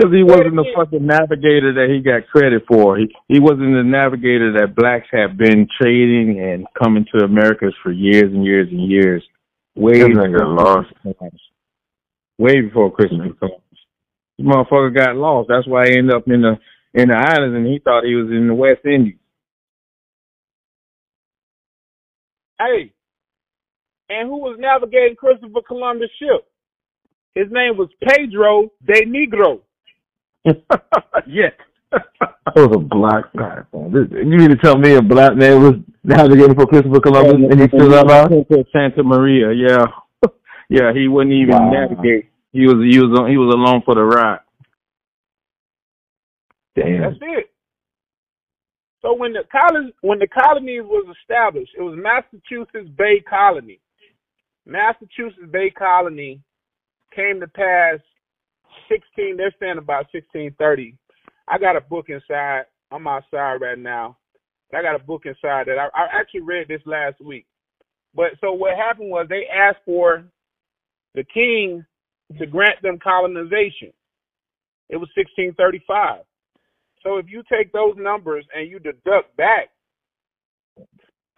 Because 0.00 0.14
he 0.14 0.22
wasn't 0.22 0.56
the 0.56 0.64
fucking 0.74 1.04
navigator 1.04 1.74
that 1.74 1.92
he 1.92 2.00
got 2.00 2.26
credit 2.28 2.62
for. 2.66 2.96
He 2.96 3.14
he 3.28 3.38
wasn't 3.38 3.76
the 3.76 3.84
navigator 3.84 4.50
that 4.58 4.74
blacks 4.74 5.08
have 5.12 5.36
been 5.36 5.68
trading 5.78 6.40
and 6.40 6.66
coming 6.80 7.04
to 7.12 7.22
Americas 7.22 7.74
for 7.82 7.92
years 7.92 8.32
and 8.32 8.42
years 8.42 8.68
and 8.70 8.90
years. 8.90 9.22
Way 9.74 9.98
This 9.98 10.08
nigga 10.08 10.32
before 10.32 10.54
lost. 10.54 10.88
Christopher 11.02 11.36
Way 12.38 12.60
before 12.62 12.90
Christopher 12.90 13.24
mm-hmm. 13.24 13.38
Columbus. 13.38 13.80
This 14.38 14.46
motherfucker 14.46 14.96
got 14.96 15.16
lost. 15.16 15.50
That's 15.50 15.68
why 15.68 15.88
he 15.90 15.98
ended 15.98 16.14
up 16.14 16.26
in 16.26 16.40
the 16.40 16.56
in 16.94 17.08
the 17.08 17.16
islands 17.16 17.54
and 17.54 17.66
he 17.66 17.78
thought 17.78 18.04
he 18.04 18.14
was 18.14 18.30
in 18.30 18.48
the 18.48 18.54
West 18.54 18.80
Indies. 18.86 19.20
Hey, 22.58 22.92
and 24.08 24.28
who 24.28 24.38
was 24.38 24.56
navigating 24.58 25.16
Christopher 25.16 25.60
Columbus' 25.66 26.10
ship? 26.18 26.46
His 27.34 27.46
name 27.50 27.76
was 27.76 27.88
Pedro 28.02 28.70
de 28.84 29.02
Negro. 29.06 29.60
yes. 31.26 31.52
I 31.92 32.52
was 32.56 32.70
a 32.74 32.78
black 32.78 33.24
guy. 33.36 33.58
You 33.72 34.24
mean 34.38 34.50
to 34.50 34.56
tell 34.56 34.78
me 34.78 34.94
a 34.94 35.02
black 35.02 35.36
man 35.36 35.62
was 35.62 35.74
navigating 36.04 36.54
for 36.54 36.66
Christopher 36.66 37.00
Columbus 37.00 37.34
and 37.50 37.60
he 37.60 37.66
still 37.68 37.92
alive? 38.00 38.30
Santa 38.72 39.02
Maria, 39.02 39.52
yeah, 39.52 39.86
yeah. 40.68 40.92
He 40.94 41.08
wouldn't 41.08 41.34
even 41.34 41.54
Wow. 41.56 41.70
navigate. 41.70 42.30
He 42.52 42.66
was 42.66 42.76
he 42.88 42.98
was 43.00 43.18
on, 43.18 43.30
he 43.30 43.36
was 43.36 43.52
along 43.54 43.82
for 43.84 43.94
the 43.94 44.02
ride. 44.02 44.40
Damn. 46.76 47.00
That's 47.02 47.16
it. 47.22 47.50
So 49.02 49.14
when 49.14 49.32
the 49.32 49.44
colony 49.50 49.92
when 50.02 50.18
the 50.18 50.28
colonies 50.28 50.82
was 50.82 51.14
established, 51.20 51.72
it 51.78 51.82
was 51.82 51.98
Massachusetts 51.98 52.90
Bay 52.96 53.20
Colony. 53.28 53.80
Massachusetts 54.66 55.50
Bay 55.50 55.70
Colony 55.70 56.40
came 57.14 57.40
to 57.40 57.48
pass 57.48 57.98
sixteen. 58.88 59.36
They're 59.36 59.54
saying 59.60 59.78
about 59.78 60.06
sixteen 60.12 60.54
thirty. 60.58 60.96
I 61.48 61.58
got 61.58 61.76
a 61.76 61.80
book 61.80 62.06
inside. 62.08 62.64
I'm 62.90 63.06
outside 63.06 63.60
right 63.60 63.78
now. 63.78 64.16
I 64.74 64.82
got 64.82 64.94
a 64.94 65.04
book 65.04 65.22
inside 65.24 65.66
that 65.66 65.78
I, 65.78 65.86
I 65.94 66.06
actually 66.12 66.42
read 66.42 66.68
this 66.68 66.82
last 66.86 67.20
week. 67.20 67.46
But 68.14 68.32
so 68.40 68.52
what 68.52 68.76
happened 68.76 69.10
was 69.10 69.26
they 69.28 69.46
asked 69.46 69.80
for 69.84 70.24
the 71.14 71.24
king 71.24 71.84
to 72.38 72.46
grant 72.46 72.80
them 72.82 72.98
colonization. 73.02 73.92
It 74.88 74.96
was 74.96 75.08
1635. 75.16 76.22
So 77.02 77.16
if 77.18 77.26
you 77.28 77.42
take 77.50 77.72
those 77.72 77.94
numbers 77.96 78.44
and 78.54 78.68
you 78.68 78.78
deduct 78.78 79.36
back 79.36 79.70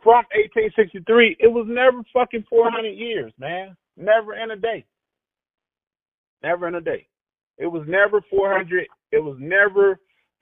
from 0.02 0.24
1863, 0.34 1.36
it 1.38 1.46
was 1.48 1.66
never 1.68 2.02
fucking 2.12 2.44
400 2.50 2.88
years, 2.88 3.32
man. 3.38 3.76
Never 3.96 4.34
in 4.34 4.50
a 4.50 4.56
day. 4.56 4.84
Never 6.42 6.68
in 6.68 6.74
a 6.74 6.80
day. 6.80 7.06
It 7.58 7.66
was 7.66 7.84
never 7.86 8.20
400. 8.30 8.86
It 9.12 9.22
was 9.22 9.36
never 9.38 9.98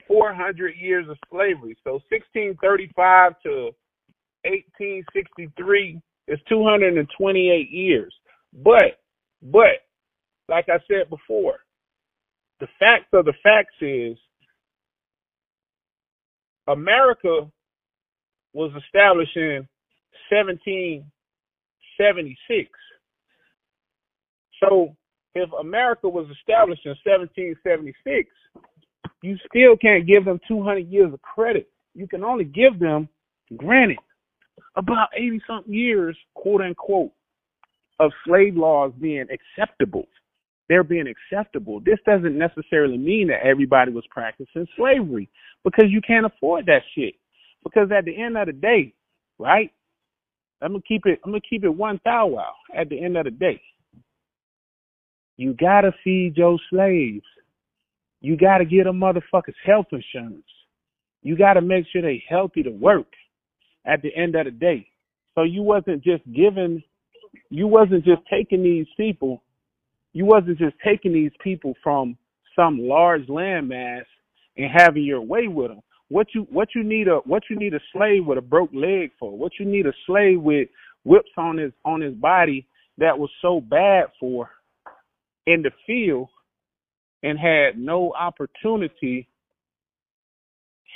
400 0.09 0.75
years 0.77 1.09
of 1.09 1.17
slavery. 1.31 1.77
So 1.85 2.01
1635 2.11 3.33
to 3.45 3.71
1863 4.45 6.01
is 6.29 6.39
228 6.49 7.71
years. 7.71 8.15
But, 8.53 9.01
but, 9.43 9.87
like 10.49 10.69
I 10.69 10.79
said 10.89 11.09
before, 11.11 11.59
the 12.59 12.67
facts 12.79 13.09
of 13.13 13.25
the 13.25 13.35
facts 13.43 13.75
is 13.81 14.17
America 16.67 17.51
was 18.53 18.73
established 18.85 19.37
in 19.37 19.67
1776. 20.31 22.71
So 24.63 24.95
if 25.35 25.51
America 25.61 26.09
was 26.09 26.27
established 26.31 26.85
in 26.85 26.97
1776, 27.05 28.29
you 29.23 29.37
still 29.49 29.77
can't 29.77 30.07
give 30.07 30.25
them 30.25 30.41
200 30.49 30.89
years 30.89 31.13
of 31.13 31.23
credit. 31.23 31.69
You 31.95 32.09
can 32.09 32.25
only 32.25 32.45
give 32.45 32.79
them, 32.79 33.09
granted, 33.57 33.99
about 34.77 35.09
80 35.17 35.41
something 35.47 35.73
years, 35.73 36.17
quote 36.35 36.63
unquote, 36.63 37.13
of 37.99 38.13
slave 38.27 38.57
laws 38.57 38.93
being 39.01 39.27
acceptable. 39.31 40.07
They're 40.69 40.85
being 40.85 41.07
acceptable. 41.09 41.81
This 41.81 41.99
doesn't 42.07 42.39
necessarily 42.39 42.97
mean 42.97 43.29
that 43.29 43.45
everybody 43.45 43.93
was 43.93 44.05
practicing 44.11 44.67
slavery 44.77 45.29
because 45.65 45.87
you 45.89 46.01
can't 46.01 46.27
afford 46.27 46.67
that 46.67 46.83
shit. 46.95 47.15
Because 47.65 47.91
at 47.91 48.05
the 48.05 48.17
end 48.17 48.39
of 48.39 48.47
the 48.47 48.53
day, 48.53 48.95
right? 49.39 49.71
I'm 50.63 50.73
gonna 50.73 50.83
keep 50.87 51.07
it. 51.07 51.21
I'm 51.25 51.33
gonna 51.33 51.41
keep 51.49 51.65
it 51.65 51.69
one 51.69 52.01
thou 52.05 52.27
wow. 52.29 52.53
At 52.75 52.89
the 52.89 53.03
end 53.03 53.17
of 53.17 53.25
the 53.25 53.31
day, 53.31 53.61
you 55.41 55.55
gotta 55.55 55.91
feed 56.05 56.37
your 56.37 56.59
slaves. 56.69 57.25
You 58.21 58.37
gotta 58.37 58.67
get 58.67 58.87
a 58.87 58.93
motherfuckers 58.93 59.55
health 59.65 59.87
insurance. 59.91 60.45
You 61.23 61.35
gotta 61.35 61.63
make 61.63 61.87
sure 61.91 62.03
they 62.03 62.23
healthy 62.29 62.63
to 62.63 62.71
work. 62.71 63.07
At 63.87 64.03
the 64.03 64.15
end 64.15 64.37
of 64.37 64.45
the 64.45 64.51
day, 64.51 64.87
so 65.35 65.45
you 65.45 65.63
wasn't 65.63 66.05
just 66.05 66.23
giving. 66.31 66.83
You 67.49 67.67
wasn't 67.67 68.05
just 68.05 68.21
taking 68.31 68.63
these 68.63 68.87
people. 68.99 69.43
You 70.13 70.27
wasn't 70.27 70.59
just 70.59 70.75
taking 70.85 71.15
these 71.15 71.33
people 71.43 71.73
from 71.83 72.19
some 72.55 72.79
large 72.79 73.27
landmass 73.27 74.05
and 74.59 74.71
having 74.71 75.05
your 75.05 75.23
way 75.23 75.49
with 75.49 75.71
them. 75.71 75.81
What 76.11 76.27
you 76.35 76.47
what 76.51 76.69
you 76.75 76.85
need 76.85 77.09
a 77.09 77.21
what 77.25 77.45
you 77.49 77.57
need 77.57 77.73
a 77.73 77.81
slave 77.95 78.27
with 78.27 78.37
a 78.37 78.43
broke 78.43 78.75
leg 78.75 79.13
for? 79.19 79.35
What 79.35 79.53
you 79.59 79.65
need 79.65 79.87
a 79.87 79.95
slave 80.07 80.43
with 80.43 80.69
whips 81.05 81.31
on 81.39 81.57
his 81.57 81.73
on 81.87 82.03
his 82.03 82.13
body 82.13 82.67
that 82.99 83.19
was 83.19 83.31
so 83.41 83.63
bad 83.63 84.09
for 84.21 84.51
in 85.47 85.63
the 85.63 85.71
field 85.87 86.29
and 87.23 87.39
had 87.39 87.79
no 87.79 88.13
opportunity 88.19 89.29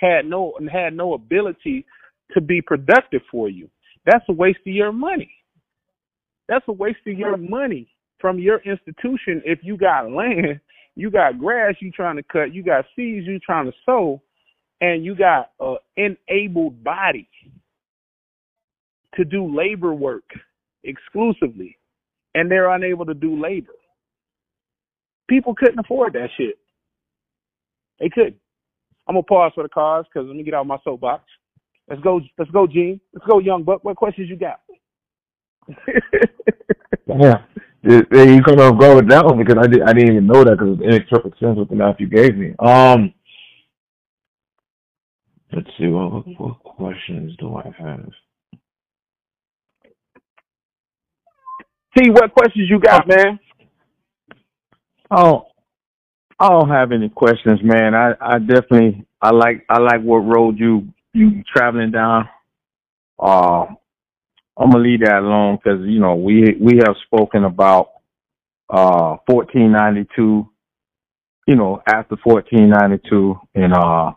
had 0.01 0.27
no 0.27 0.53
had 0.71 0.95
no 0.95 1.15
ability 1.15 1.87
to 2.33 2.41
be 2.41 2.61
productive 2.61 3.23
for 3.31 3.49
you. 3.49 3.69
That's 4.07 4.25
a 4.29 4.33
waste 4.33 4.59
of 4.67 4.75
your 4.75 4.93
money. 4.93 5.31
That's 6.49 6.65
a 6.69 6.73
waste 6.73 6.99
of 7.07 7.19
your 7.19 7.37
money 7.37 7.89
from 8.21 8.39
your 8.39 8.59
institution 8.59 9.43
if 9.45 9.61
you 9.63 9.77
got 9.77 10.11
land, 10.11 10.61
you 10.95 11.11
got 11.11 11.39
grass 11.39 11.75
you 11.81 11.91
trying 11.91 12.17
to 12.17 12.23
cut, 12.23 12.55
you 12.55 12.63
got 12.63 12.85
seeds 12.95 13.27
you 13.27 13.39
trying 13.39 13.67
to 13.67 13.73
sow, 13.87 14.21
and 14.81 15.05
you 15.05 15.15
got 15.15 15.51
a 15.61 15.77
enabled 15.97 16.83
body 16.85 17.29
to 19.15 19.25
do 19.25 19.55
labor 19.57 19.95
work 19.95 20.25
exclusively, 20.83 21.79
and 22.35 22.51
they're 22.51 22.71
unable 22.71 23.07
to 23.07 23.15
do 23.15 23.41
labor. 23.41 23.73
People 25.29 25.55
couldn't 25.55 25.79
afford 25.79 26.13
that 26.15 26.29
shit. 26.37 26.59
They 28.01 28.09
couldn't. 28.09 28.37
I'm 29.07 29.15
gonna 29.15 29.23
pause 29.25 29.53
for 29.55 29.63
the 29.63 29.69
cause 29.69 30.05
because 30.13 30.27
let 30.27 30.37
me 30.37 30.43
get 30.43 30.55
out 30.55 30.63
of 30.63 30.67
my 30.67 30.79
soapbox. 30.85 31.25
Let's 31.89 32.03
go. 32.03 32.21
Let's 32.39 32.51
go, 32.51 32.67
Jean. 32.67 33.01
Let's 33.13 33.27
go, 33.27 33.39
Young 33.39 33.63
Buck. 33.63 33.85
What 33.85 33.97
questions 33.97 34.29
you 34.29 34.37
got? 34.37 34.61
Yeah. 37.07 37.43
You 37.83 38.03
couldn't 38.43 38.61
have 38.61 38.79
gone 38.79 38.97
with 38.97 39.09
that 39.11 39.27
one 39.27 39.39
because 39.39 39.57
I, 39.61 39.67
did, 39.67 39.83
I 39.83 39.93
didn't 39.93 40.13
even 40.13 40.27
know 40.27 40.43
that 40.43 40.57
because 40.59 40.79
it 40.81 40.89
makes 40.89 41.11
perfect 41.11 41.39
sense 41.39 41.59
with 41.59 41.69
the 41.69 41.75
math 41.75 41.97
you 41.99 42.09
gave 42.09 42.35
me. 42.35 42.55
Um, 42.59 43.13
let's 45.53 45.69
see, 45.79 45.89
what, 45.89 46.27
what, 46.27 46.27
what 46.39 46.63
questions 46.63 47.37
do 47.39 47.57
I 47.57 47.71
have? 47.79 48.09
See 51.99 52.11
what 52.11 52.33
questions 52.33 52.71
you 52.71 52.81
got, 52.81 53.07
man? 53.07 53.39
Oh, 55.11 55.47
I 56.41 56.49
don't 56.49 56.71
have 56.71 56.93
any 56.93 57.09
questions, 57.09 57.61
man. 57.63 57.95
I, 57.95 58.13
I 58.21 58.39
definitely 58.39 59.07
I 59.23 59.33
like 59.33 59.65
I 59.71 59.79
like 59.81 60.03
what 60.03 60.19
road 60.19 60.59
you 60.59 60.89
you 61.15 61.43
traveling 61.55 61.93
down. 61.93 62.29
Uh, 63.19 63.67
I'm 64.59 64.71
gonna 64.71 64.79
leave 64.85 65.01
that 65.01 65.19
alone 65.21 65.59
because 65.63 65.81
you 65.87 66.01
know 66.01 66.17
we 66.17 66.57
we 66.61 66.79
have 66.79 66.97
spoken 67.07 67.45
about 67.45 67.91
uh 68.71 69.17
1492. 69.27 70.49
You 71.49 71.57
know 71.57 71.83
after 71.89 72.17
1492 72.25 73.39
and 73.57 73.75
uh 73.75 74.13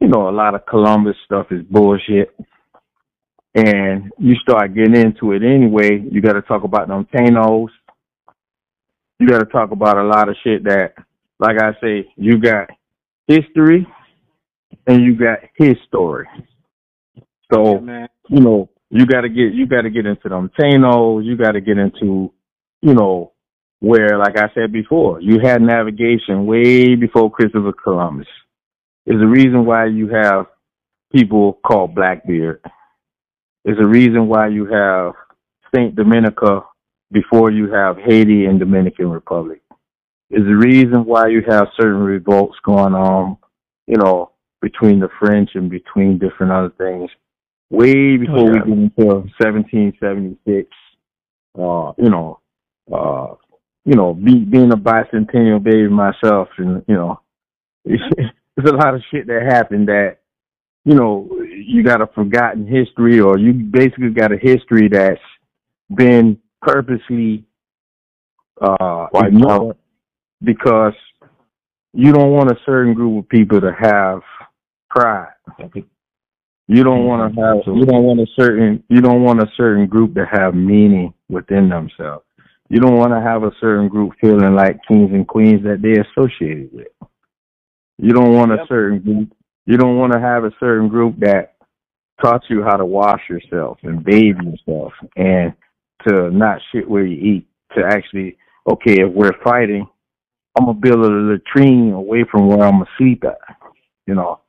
you 0.00 0.08
know 0.08 0.28
a 0.28 0.32
lot 0.32 0.54
of 0.54 0.66
Columbus 0.66 1.16
stuff 1.26 1.46
is 1.52 1.62
bullshit. 1.70 2.34
And 3.54 4.12
you 4.18 4.36
start 4.36 4.74
getting 4.74 4.96
into 4.96 5.32
it 5.32 5.42
anyway, 5.42 6.00
you 6.12 6.22
got 6.22 6.34
to 6.34 6.42
talk 6.42 6.64
about 6.64 6.88
them 6.88 7.06
Tainos. 7.14 7.68
You 9.18 9.26
got 9.28 9.40
to 9.40 9.46
talk 9.46 9.72
about 9.72 9.98
a 9.98 10.04
lot 10.04 10.28
of 10.28 10.36
shit 10.44 10.64
that 10.64 10.94
like 11.38 11.56
I 11.60 11.72
say, 11.80 12.12
you 12.16 12.38
got 12.38 12.68
history 13.26 13.86
and 14.86 15.02
you 15.02 15.16
got 15.16 15.38
his 15.54 15.76
story. 15.86 16.28
So, 17.52 17.82
Yeah, 17.84 18.06
you 18.28 18.40
know, 18.40 18.68
you 18.90 19.06
gotta 19.06 19.28
get 19.28 19.52
you 19.52 19.66
gotta 19.66 19.90
get 19.90 20.06
into 20.06 20.28
them 20.28 20.50
Tainos, 20.58 21.24
you 21.24 21.36
gotta 21.36 21.60
get 21.60 21.78
into, 21.78 22.32
you 22.82 22.94
know, 22.94 23.32
where 23.80 24.18
like 24.18 24.38
I 24.38 24.48
said 24.54 24.72
before, 24.72 25.20
you 25.20 25.38
had 25.42 25.62
navigation 25.62 26.46
way 26.46 26.94
before 26.94 27.30
Christopher 27.30 27.72
Columbus. 27.72 28.26
Is 29.06 29.18
the 29.18 29.26
reason 29.26 29.64
why 29.64 29.86
you 29.86 30.08
have 30.08 30.46
people 31.14 31.58
called 31.64 31.94
Blackbeard. 31.94 32.60
Is 33.64 33.76
the 33.78 33.86
reason 33.86 34.28
why 34.28 34.48
you 34.48 34.66
have 34.66 35.14
Saint 35.74 35.94
Dominica 35.94 36.62
before 37.10 37.50
you 37.50 37.72
have 37.72 37.96
Haiti 37.98 38.44
and 38.44 38.58
Dominican 38.58 39.10
Republic 39.10 39.62
is 40.30 40.44
the 40.44 40.56
reason 40.56 41.04
why 41.04 41.28
you 41.28 41.42
have 41.48 41.68
certain 41.76 42.02
revolts 42.02 42.56
going 42.62 42.94
on, 42.94 43.38
you 43.86 43.96
know, 43.96 44.30
between 44.60 45.00
the 45.00 45.08
French 45.18 45.50
and 45.54 45.70
between 45.70 46.18
different 46.18 46.52
other 46.52 46.72
things. 46.76 47.10
Way 47.70 48.16
before 48.16 48.38
yeah. 48.38 48.52
we 48.52 48.58
get 48.58 48.66
into 48.66 49.06
1776, 49.38 50.68
uh, 51.58 51.92
you 51.96 52.10
know, 52.10 52.40
uh, 52.92 53.34
you 53.84 53.94
know, 53.94 54.12
be, 54.12 54.44
being 54.44 54.72
a 54.72 54.76
bicentennial 54.76 55.62
baby 55.62 55.88
myself, 55.88 56.48
and 56.58 56.84
you 56.86 56.94
know, 56.94 57.20
there's 57.84 58.70
a 58.70 58.72
lot 58.72 58.94
of 58.94 59.02
shit 59.10 59.26
that 59.26 59.42
happened 59.48 59.88
that, 59.88 60.18
you 60.84 60.94
know, 60.94 61.28
you 61.42 61.82
got 61.82 62.02
a 62.02 62.06
forgotten 62.06 62.66
history, 62.66 63.20
or 63.20 63.38
you 63.38 63.52
basically 63.52 64.10
got 64.10 64.32
a 64.32 64.38
history 64.38 64.88
that's 64.88 65.20
been 65.94 66.38
purposely 66.68 67.44
uh, 68.60 69.06
Wiped 69.12 69.28
ignored 69.28 69.76
because 70.42 70.94
you 71.92 72.12
don't 72.12 72.32
want 72.32 72.50
a 72.50 72.56
certain 72.66 72.94
group 72.94 73.24
of 73.24 73.28
people 73.28 73.60
to 73.60 73.72
have 73.72 74.20
pride. 74.90 75.32
You 76.70 76.84
don't 76.84 77.06
want 77.06 77.34
to 77.34 77.40
have 77.40 77.62
you 77.66 77.86
don't 77.86 78.04
want 78.04 78.20
a 78.20 78.26
certain 78.38 78.84
you 78.88 79.00
don't 79.00 79.22
want 79.22 79.40
a 79.40 79.50
certain 79.56 79.86
group 79.86 80.14
to 80.14 80.26
have 80.30 80.54
meaning 80.54 81.14
within 81.28 81.68
themselves. 81.68 82.24
You 82.68 82.80
don't 82.80 82.96
want 82.96 83.12
to 83.12 83.20
have 83.20 83.44
a 83.44 83.52
certain 83.58 83.88
group 83.88 84.12
feeling 84.20 84.54
like 84.54 84.78
kings 84.86 85.10
and 85.12 85.26
queens 85.26 85.62
that 85.62 85.80
they're 85.80 86.04
associated 86.04 86.70
with. 86.72 86.88
You 87.96 88.12
don't 88.12 88.34
want 88.34 88.52
a 88.52 88.66
certain 88.68 89.00
group. 89.00 89.32
You 89.64 89.78
don't 89.78 89.96
want 89.96 90.12
to 90.12 90.20
have 90.20 90.44
a 90.44 90.52
certain 90.60 90.88
group 90.88 91.18
that 91.20 91.54
taught 92.22 92.42
you 92.50 92.62
how 92.62 92.76
to 92.76 92.84
wash 92.84 93.22
yourself 93.30 93.78
and 93.82 94.04
bathe 94.04 94.36
yourself 94.42 94.92
and 95.16 95.54
to 96.06 96.30
not 96.30 96.60
shit 96.72 96.88
where 96.88 97.04
you 97.04 97.36
eat. 97.36 97.46
To 97.76 97.84
actually, 97.84 98.38
okay, 98.70 99.02
if 99.02 99.12
we're 99.12 99.38
fighting, 99.44 99.86
I'm 100.56 100.66
gonna 100.66 100.78
build 100.78 101.04
a 101.04 101.08
latrine 101.08 101.92
away 101.92 102.24
from 102.30 102.48
where 102.48 102.66
I'm 102.66 102.78
gonna 102.78 102.86
sleep 102.96 103.24
at. 103.24 103.38
You 104.06 104.14
know, 104.14 104.40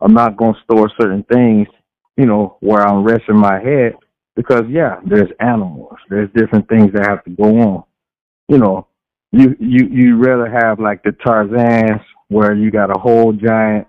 I'm 0.00 0.14
not 0.14 0.36
gonna 0.36 0.56
store 0.64 0.90
certain 1.00 1.24
things, 1.24 1.66
you 2.16 2.26
know, 2.26 2.56
where 2.60 2.86
I'm 2.86 3.02
resting 3.02 3.36
my 3.36 3.60
head 3.60 3.94
because 4.36 4.62
yeah, 4.68 5.00
there's 5.04 5.30
animals, 5.40 5.96
there's 6.08 6.30
different 6.34 6.68
things 6.68 6.92
that 6.94 7.06
have 7.08 7.24
to 7.24 7.30
go 7.30 7.58
on. 7.58 7.84
You 8.48 8.58
know, 8.58 8.86
you 9.32 9.56
you 9.58 9.86
you 9.90 10.16
rather 10.16 10.48
have 10.48 10.80
like 10.80 11.02
the 11.02 11.10
Tarzans 11.10 12.02
where 12.28 12.54
you 12.54 12.70
got 12.70 12.96
a 12.96 12.98
whole 12.98 13.32
giant 13.32 13.86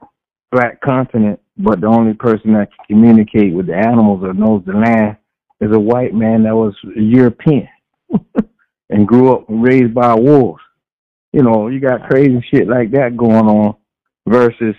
flat 0.52 0.82
continent, 0.82 1.40
but 1.58 1.82
the 1.82 1.88
only 1.88 2.14
person 2.14 2.54
that 2.54 2.70
can 2.76 2.86
communicate 2.88 3.54
with 3.54 3.68
the 3.68 3.76
animals 3.76 4.24
or 4.24 4.34
knows 4.34 4.64
the 4.66 4.74
land 4.74 5.18
is 5.62 5.76
a 5.76 5.80
white 5.80 6.14
man 6.14 6.44
that 6.44 6.56
was 6.56 6.76
European 6.96 7.68
and 8.90 9.08
grew 9.08 9.34
up 9.34 9.46
raised 9.48 9.94
by 9.94 10.14
wolves. 10.16 10.62
You 11.34 11.44
know, 11.44 11.70
you 11.70 11.80
got 11.80 12.10
crazy 12.10 12.44
shit 12.52 12.68
like 12.68 12.92
that 12.92 13.16
going 13.16 13.48
on 13.48 13.76
versus, 14.28 14.76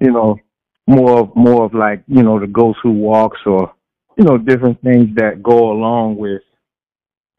you 0.00 0.10
know, 0.12 0.38
more 0.86 1.20
of 1.20 1.36
more 1.36 1.64
of 1.66 1.74
like, 1.74 2.02
you 2.06 2.22
know, 2.22 2.40
the 2.40 2.46
ghost 2.46 2.78
who 2.82 2.92
walks 2.92 3.40
or, 3.46 3.72
you 4.16 4.24
know, 4.24 4.38
different 4.38 4.80
things 4.82 5.08
that 5.16 5.42
go 5.42 5.72
along 5.72 6.16
with 6.16 6.42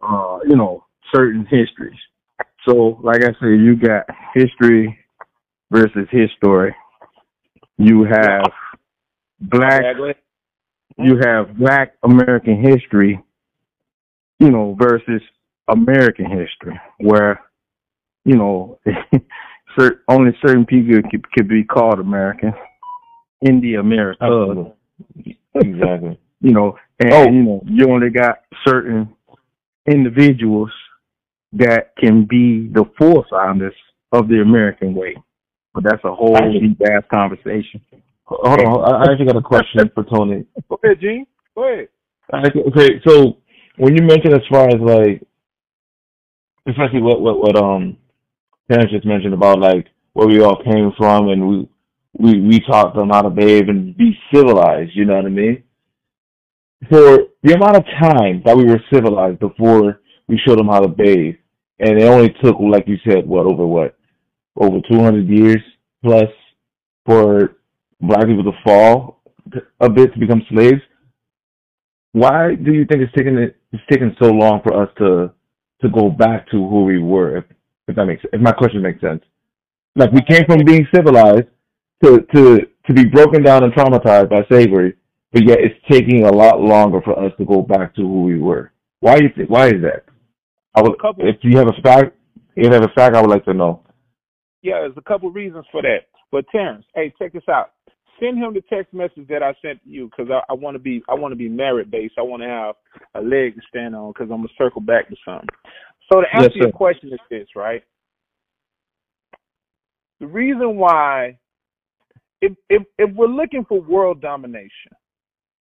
uh, 0.01 0.39
you 0.47 0.55
know, 0.55 0.85
certain 1.13 1.45
histories. 1.45 1.99
So 2.67 2.99
like 3.03 3.23
I 3.23 3.29
said, 3.39 3.59
you 3.59 3.75
got 3.75 4.05
history 4.33 4.97
versus 5.71 6.07
history. 6.11 6.75
You 7.77 8.03
have 8.03 8.51
black 9.41 9.83
Yeah. 9.83 10.13
You 10.97 11.17
have 11.23 11.57
black 11.57 11.93
American 12.03 12.61
history, 12.61 13.21
you 14.39 14.49
know, 14.49 14.75
versus 14.79 15.21
American 15.67 16.25
history, 16.25 16.79
where, 16.99 17.41
you 18.25 18.35
know, 18.35 18.79
only 20.07 20.31
certain 20.45 20.65
people 20.65 21.01
could, 21.09 21.31
could 21.31 21.47
be 21.47 21.63
called 21.63 21.99
American 21.99 22.53
in 23.41 23.61
the 23.61 23.75
America. 23.75 24.23
Absolutely. 24.23 25.37
Exactly. 25.55 26.19
You 26.43 26.53
know, 26.53 26.75
and 26.99 27.13
Oh. 27.13 27.23
you 27.25 27.43
know, 27.43 27.63
you 27.67 27.87
only 27.91 28.09
got 28.09 28.39
certain 28.67 29.13
individuals 29.85 30.71
that 31.53 31.95
can 31.97 32.25
be 32.25 32.67
the 32.67 32.83
forefounders 32.99 33.75
of 34.11 34.27
the 34.27 34.41
American 34.41 34.95
way. 34.95 35.15
But 35.75 35.83
that's 35.83 36.03
a 36.03 36.15
whole 36.15 36.35
deep 36.51 36.81
ass 36.81 37.03
conversation. 37.11 37.79
Hold 38.31 38.61
on. 38.61 38.93
I 38.93 38.97
I 38.97 39.11
actually 39.11 39.25
got 39.25 39.37
a 39.37 39.41
question 39.41 39.91
for 39.93 40.03
Tony. 40.05 40.45
Go 40.69 40.79
ahead, 40.83 40.99
Jean. 41.01 41.25
Go 41.55 41.63
ahead. 41.71 41.89
Okay, 42.33 43.01
so 43.05 43.37
when 43.77 43.95
you 43.95 44.03
mentioned 44.03 44.33
as 44.33 44.47
far 44.49 44.67
as 44.67 44.79
like, 44.79 45.21
especially 46.67 47.01
what 47.01 47.19
what 47.21 47.39
what 47.39 47.57
um, 47.57 47.97
Terrance 48.69 48.91
just 48.91 49.05
mentioned 49.05 49.33
about 49.33 49.59
like 49.59 49.87
where 50.13 50.27
we 50.27 50.41
all 50.41 50.63
came 50.63 50.91
from, 50.97 51.27
and 51.27 51.47
we 51.47 51.69
we 52.17 52.39
we 52.39 52.59
taught 52.61 52.95
them 52.95 53.09
how 53.09 53.21
to 53.21 53.29
bathe 53.29 53.67
and 53.67 53.97
be 53.97 54.17
civilized. 54.33 54.91
You 54.93 55.05
know 55.05 55.15
what 55.15 55.25
I 55.25 55.29
mean? 55.29 55.63
For 56.89 57.19
the 57.43 57.53
amount 57.53 57.77
of 57.77 57.85
time 58.01 58.41
that 58.45 58.55
we 58.55 58.65
were 58.65 58.81
civilized 58.91 59.39
before 59.39 59.99
we 60.27 60.39
showed 60.47 60.57
them 60.57 60.67
how 60.67 60.79
to 60.79 60.87
bathe, 60.87 61.35
and 61.79 62.01
it 62.01 62.05
only 62.05 62.33
took, 62.41 62.55
like 62.59 62.87
you 62.87 62.97
said, 63.05 63.27
what 63.27 63.45
over 63.45 63.67
what 63.67 63.97
over 64.55 64.77
two 64.89 64.99
hundred 64.99 65.27
years 65.27 65.61
plus 66.01 66.29
for 67.05 67.57
black 68.01 68.25
people 68.25 68.43
to 68.43 68.51
fall 68.63 69.21
a 69.79 69.89
bit 69.89 70.13
to 70.13 70.19
become 70.19 70.41
slaves 70.49 70.81
why 72.13 72.55
do 72.55 72.73
you 72.73 72.85
think 72.85 73.01
it's 73.01 73.13
taking 73.15 73.37
it, 73.37 73.55
it's 73.71 73.83
taking 73.89 74.15
so 74.21 74.29
long 74.31 74.61
for 74.63 74.81
us 74.81 74.89
to 74.97 75.31
to 75.81 75.89
go 75.89 76.09
back 76.09 76.49
to 76.51 76.57
who 76.57 76.83
we 76.83 76.99
were? 76.99 77.37
If, 77.37 77.45
if 77.87 77.95
that 77.95 78.05
makes 78.05 78.23
if 78.31 78.41
my 78.41 78.51
question 78.51 78.81
makes 78.81 79.01
sense. 79.01 79.23
Like 79.95 80.11
we 80.11 80.21
came 80.21 80.45
from 80.45 80.65
being 80.65 80.87
civilized 80.93 81.47
to 82.03 82.21
to 82.35 82.59
to 82.87 82.93
be 82.93 83.05
broken 83.05 83.43
down 83.43 83.63
and 83.63 83.73
traumatized 83.73 84.29
by 84.29 84.43
slavery, 84.49 84.95
but 85.31 85.47
yet 85.47 85.59
it's 85.61 85.75
taking 85.89 86.25
a 86.25 86.31
lot 86.31 86.59
longer 86.59 87.01
for 87.01 87.17
us 87.23 87.31
to 87.37 87.45
go 87.45 87.61
back 87.61 87.95
to 87.95 88.01
who 88.01 88.23
we 88.23 88.39
were. 88.39 88.71
Why 88.99 89.17
you 89.17 89.29
think? 89.35 89.49
Why 89.49 89.67
is 89.67 89.81
that? 89.81 90.05
I 90.73 90.81
would, 90.81 90.93
if 91.17 91.37
you 91.41 91.57
have 91.57 91.67
a 91.67 91.81
fact, 91.81 92.15
if 92.55 92.65
you 92.65 92.71
have 92.71 92.83
a 92.83 92.93
fact, 92.95 93.15
I 93.15 93.21
would 93.21 93.29
like 93.29 93.45
to 93.45 93.53
know. 93.53 93.83
Yeah, 94.61 94.79
there's 94.81 94.93
a 94.95 95.01
couple 95.01 95.29
reasons 95.31 95.65
for 95.71 95.81
that. 95.81 96.07
But 96.31 96.45
Terrance, 96.49 96.85
hey, 96.95 97.13
check 97.19 97.33
this 97.33 97.43
out. 97.49 97.71
Send 98.21 98.37
him 98.37 98.53
the 98.53 98.61
text 98.69 98.93
message 98.93 99.27
that 99.29 99.41
I 99.41 99.53
sent 99.61 99.79
you 99.83 100.09
because 100.09 100.31
I, 100.31 100.41
I 100.51 100.55
want 100.55 100.75
to 100.75 100.79
be 100.79 101.03
I 101.09 101.15
want 101.15 101.31
to 101.31 101.35
be 101.35 101.49
merit 101.49 101.89
based. 101.89 102.15
I 102.17 102.21
want 102.21 102.43
to 102.43 102.47
have 102.47 102.75
a 103.15 103.21
leg 103.21 103.55
to 103.55 103.61
stand 103.67 103.95
on 103.95 104.11
because 104.11 104.29
I'm 104.31 104.37
gonna 104.37 104.49
circle 104.57 104.81
back 104.81 105.09
to 105.09 105.15
something. 105.25 105.49
So 106.11 106.21
to 106.21 106.27
answer 106.33 106.51
Yes, 106.55 106.63
your 106.63 106.71
question 106.71 107.11
is 107.13 107.19
this, 107.29 107.47
right? 107.55 107.83
The 110.19 110.27
reason 110.27 110.77
why, 110.77 111.39
if 112.41 112.53
if 112.69 112.83
if 112.99 113.15
we're 113.15 113.27
looking 113.27 113.65
for 113.65 113.81
world 113.81 114.21
domination, 114.21 114.91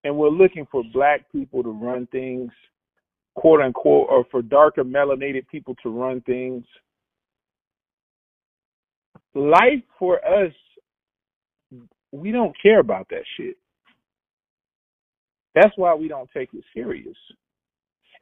and 0.04 0.16
we're 0.16 0.28
looking 0.28 0.66
for 0.70 0.82
black 0.92 1.30
people 1.32 1.62
to 1.62 1.70
run 1.70 2.06
things, 2.12 2.50
quote 3.34 3.60
unquote, 3.60 4.08
or 4.10 4.24
for 4.30 4.42
darker 4.42 4.84
melanated 4.84 5.46
people 5.48 5.74
to 5.82 5.90
run 5.90 6.20
things, 6.22 6.64
life 9.34 9.82
for 9.98 10.16
us, 10.26 10.52
we 12.12 12.30
don't 12.32 12.54
care 12.60 12.80
about 12.80 13.08
that 13.10 13.24
shit. 13.36 13.56
That's 15.54 15.76
why 15.76 15.94
we 15.94 16.08
don't 16.08 16.30
take 16.34 16.50
it 16.54 16.64
serious. 16.74 17.16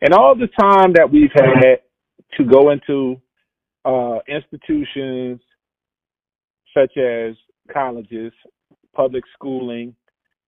And 0.00 0.14
all 0.14 0.34
the 0.34 0.48
time 0.60 0.92
that 0.94 1.10
we've 1.10 1.32
had 1.34 1.80
to 2.36 2.44
go 2.44 2.70
into 2.70 3.20
uh, 3.84 4.18
institutions 4.28 5.40
such 6.74 6.96
as 6.96 7.34
colleges, 7.72 8.32
public 8.94 9.24
schooling, 9.34 9.94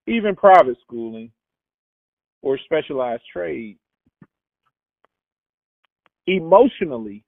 even 0.07 0.37
private 0.37 0.77
schooling, 0.85 1.31
or 2.43 2.59
specialized 2.59 3.23
trade, 3.33 3.79
emotionally, 6.27 7.25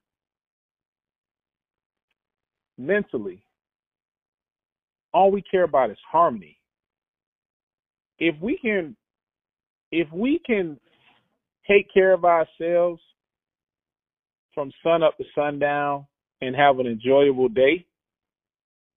mentally, 2.79 3.43
all 5.13 5.31
we 5.31 5.43
care 5.43 5.65
about 5.65 5.91
is 5.91 5.99
harmony. 6.11 6.59
If 8.19 8.35
we 8.41 8.59
can 8.59 8.97
if 9.91 10.11
we 10.13 10.41
can 10.45 10.79
take 11.69 11.93
care 11.93 12.13
of 12.13 12.25
ourselves 12.25 13.01
from 14.55 14.73
sun 14.83 15.03
up 15.03 15.17
to 15.19 15.25
sundown 15.35 16.07
and 16.41 16.57
have 16.57 16.79
an 16.79 16.87
enjoyable 16.87 17.49
day, 17.49 17.87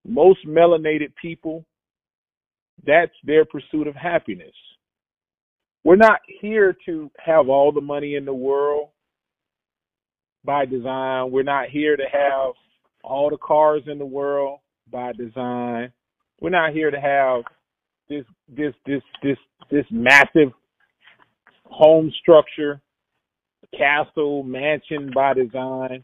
most 0.05 0.45
melanated 0.47 1.13
people, 1.21 1.65
that's 2.85 3.11
their 3.23 3.45
pursuit 3.45 3.87
of 3.87 3.95
happiness. 3.95 4.53
We're 5.83 5.95
not 5.97 6.19
here 6.41 6.75
to 6.85 7.11
have 7.23 7.49
all 7.49 7.71
the 7.71 7.81
money 7.81 8.15
in 8.15 8.25
the 8.25 8.33
world 8.33 8.89
by 10.43 10.65
design. 10.65 11.31
We're 11.31 11.43
not 11.43 11.69
here 11.69 11.95
to 11.95 12.03
have 12.11 12.53
all 13.03 13.29
the 13.29 13.37
cars 13.37 13.83
in 13.87 13.99
the 13.99 14.05
world 14.05 14.59
by 14.91 15.13
design. 15.13 15.91
We're 16.41 16.49
not 16.49 16.73
here 16.73 16.91
to 16.91 16.99
have 16.99 17.43
this 18.09 18.25
this 18.49 18.73
this 18.85 19.01
this 19.23 19.37
this 19.71 19.85
massive 19.89 20.51
home 21.65 22.11
structure, 22.21 22.81
castle, 23.77 24.43
mansion 24.43 25.11
by 25.13 25.33
design. 25.33 26.03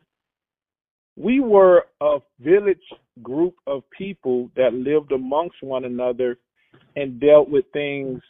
We 1.17 1.39
were 1.39 1.85
a 1.99 2.19
village 2.39 2.77
group 3.21 3.55
of 3.67 3.83
people 3.95 4.49
that 4.55 4.73
lived 4.73 5.11
amongst 5.11 5.61
one 5.61 5.85
another 5.85 6.37
and 6.95 7.19
dealt 7.19 7.49
with 7.49 7.65
things 7.73 8.21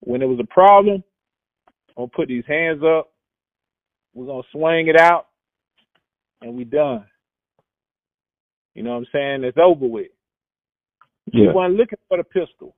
when 0.00 0.22
it 0.22 0.26
was 0.26 0.40
a 0.40 0.52
problem. 0.52 1.02
I'm 1.90 2.04
gonna 2.04 2.08
put 2.08 2.28
these 2.28 2.44
hands 2.46 2.82
up. 2.82 3.12
We're 4.14 4.26
gonna 4.26 4.42
swing 4.52 4.88
it 4.88 5.00
out, 5.00 5.28
and 6.42 6.56
we 6.56 6.64
done. 6.64 7.04
You 8.74 8.82
know 8.82 8.90
what 8.90 8.98
I'm 8.98 9.06
saying? 9.12 9.44
It's 9.44 9.58
over 9.58 9.86
with. 9.86 10.08
We 11.34 11.48
weren't 11.54 11.74
looking 11.76 11.98
for 12.08 12.18
the 12.18 12.24
pistol. 12.24 12.74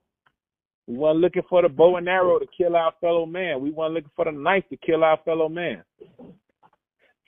We 0.86 0.96
weren't 0.96 1.18
looking 1.18 1.42
for 1.48 1.62
the 1.62 1.68
bow 1.68 1.96
and 1.96 2.08
arrow 2.08 2.38
to 2.38 2.46
kill 2.56 2.76
our 2.76 2.92
fellow 3.00 3.26
man. 3.26 3.60
We 3.60 3.70
weren't 3.70 3.94
looking 3.94 4.10
for 4.16 4.24
the 4.24 4.32
knife 4.32 4.64
to 4.70 4.76
kill 4.76 5.04
our 5.04 5.18
fellow 5.24 5.48
man. 5.48 5.84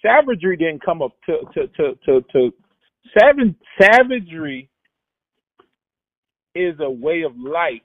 Savagery 0.05 0.57
didn't 0.57 0.85
come 0.85 1.03
up 1.03 1.13
to 1.27 1.39
to 1.55 1.69
to 1.69 1.95
to, 2.07 2.21
to 2.33 2.53
sav- 3.19 3.55
savagery 3.81 4.69
is 6.55 6.75
a 6.81 6.91
way 6.91 7.23
of 7.23 7.33
life 7.37 7.81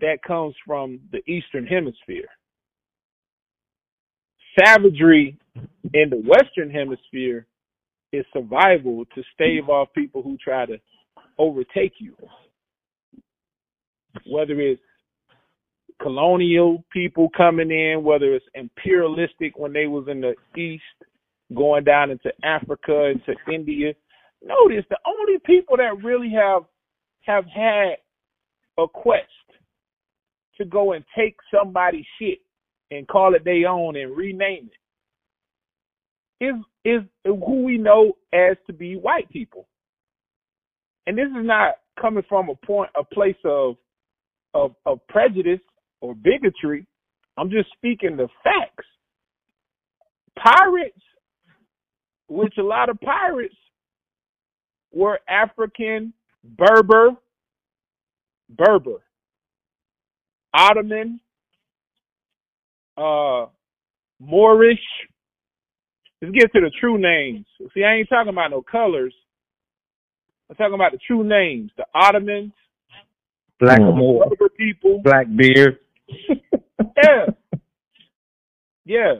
that 0.00 0.18
comes 0.26 0.54
from 0.66 1.00
the 1.12 1.18
Eastern 1.30 1.66
Hemisphere. 1.66 2.28
Savagery 4.58 5.38
in 5.94 6.10
the 6.10 6.16
Western 6.16 6.70
Hemisphere 6.70 7.46
is 8.12 8.24
survival 8.32 9.04
to 9.14 9.22
stave 9.34 9.68
off 9.68 9.88
people 9.94 10.22
who 10.22 10.36
try 10.36 10.66
to 10.66 10.78
overtake 11.40 11.94
you. 11.98 12.14
Whether 14.26 14.60
it's 14.60 14.80
colonial 16.02 16.84
people 16.92 17.28
coming 17.36 17.70
in, 17.70 18.02
whether 18.02 18.34
it's 18.34 18.44
imperialistic 18.54 19.56
when 19.58 19.72
they 19.72 19.86
was 19.86 20.06
in 20.08 20.20
the 20.20 20.34
East, 20.60 20.82
going 21.54 21.84
down 21.84 22.10
into 22.10 22.30
Africa, 22.44 23.12
into 23.12 23.34
India. 23.52 23.94
Notice 24.42 24.84
the 24.88 24.98
only 25.06 25.38
people 25.44 25.76
that 25.76 26.02
really 26.02 26.30
have 26.30 26.62
have 27.22 27.44
had 27.46 27.96
a 28.78 28.86
quest 28.88 29.26
to 30.56 30.64
go 30.64 30.92
and 30.92 31.04
take 31.16 31.36
somebody's 31.52 32.06
shit 32.18 32.38
and 32.90 33.06
call 33.08 33.34
it 33.34 33.44
their 33.44 33.68
own 33.68 33.96
and 33.96 34.16
rename 34.16 34.70
it 36.40 36.44
is 36.44 36.54
is 36.84 37.02
who 37.24 37.64
we 37.64 37.76
know 37.76 38.12
as 38.32 38.56
to 38.66 38.72
be 38.72 38.96
white 38.96 39.28
people. 39.30 39.68
And 41.06 41.18
this 41.18 41.26
is 41.28 41.46
not 41.46 41.76
coming 42.00 42.24
from 42.28 42.48
a 42.50 42.54
point 42.66 42.90
a 42.98 43.04
place 43.04 43.36
of 43.44 43.76
of, 44.54 44.74
of 44.86 45.00
prejudice 45.08 45.60
or 46.00 46.14
bigotry. 46.14 46.86
I'm 47.36 47.50
just 47.50 47.68
speaking 47.76 48.16
the 48.16 48.28
facts. 48.42 48.86
Pirates, 50.38 51.02
which 52.28 52.54
a 52.58 52.62
lot 52.62 52.88
of 52.88 53.00
pirates 53.00 53.54
were 54.92 55.20
African, 55.28 56.12
Berber, 56.44 57.10
Berber, 58.50 59.02
Ottoman, 60.54 61.20
uh, 62.96 63.46
Moorish. 64.20 64.78
Let's 66.22 66.34
get 66.34 66.52
to 66.52 66.60
the 66.60 66.70
true 66.80 66.98
names. 66.98 67.46
See, 67.74 67.84
I 67.84 67.94
ain't 67.96 68.08
talking 68.08 68.32
about 68.32 68.50
no 68.50 68.62
colors. 68.62 69.14
I'm 70.50 70.56
talking 70.56 70.74
about 70.74 70.92
the 70.92 70.98
true 70.98 71.22
names. 71.22 71.70
The 71.76 71.86
Ottomans, 71.94 72.52
Blackamoor, 73.62 74.24
mm-hmm. 74.24 74.28
Berber 74.30 74.48
people. 74.50 75.00
Blackbeard. 75.02 75.78
Yeah. 77.02 77.26
Yeah. 78.84 79.14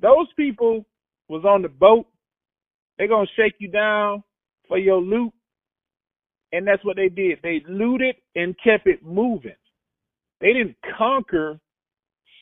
Those 0.00 0.26
people 0.36 0.84
was 1.28 1.44
on 1.44 1.62
the 1.62 1.68
boat. 1.68 2.06
They're 2.98 3.08
gonna 3.08 3.26
shake 3.36 3.54
you 3.58 3.68
down 3.68 4.22
for 4.68 4.78
your 4.78 5.00
loot. 5.00 5.32
And 6.52 6.66
that's 6.66 6.84
what 6.84 6.96
they 6.96 7.08
did. 7.08 7.38
They 7.42 7.62
looted 7.68 8.16
and 8.34 8.54
kept 8.62 8.86
it 8.86 9.04
moving. 9.04 9.56
They 10.40 10.52
didn't 10.52 10.76
conquer 10.96 11.58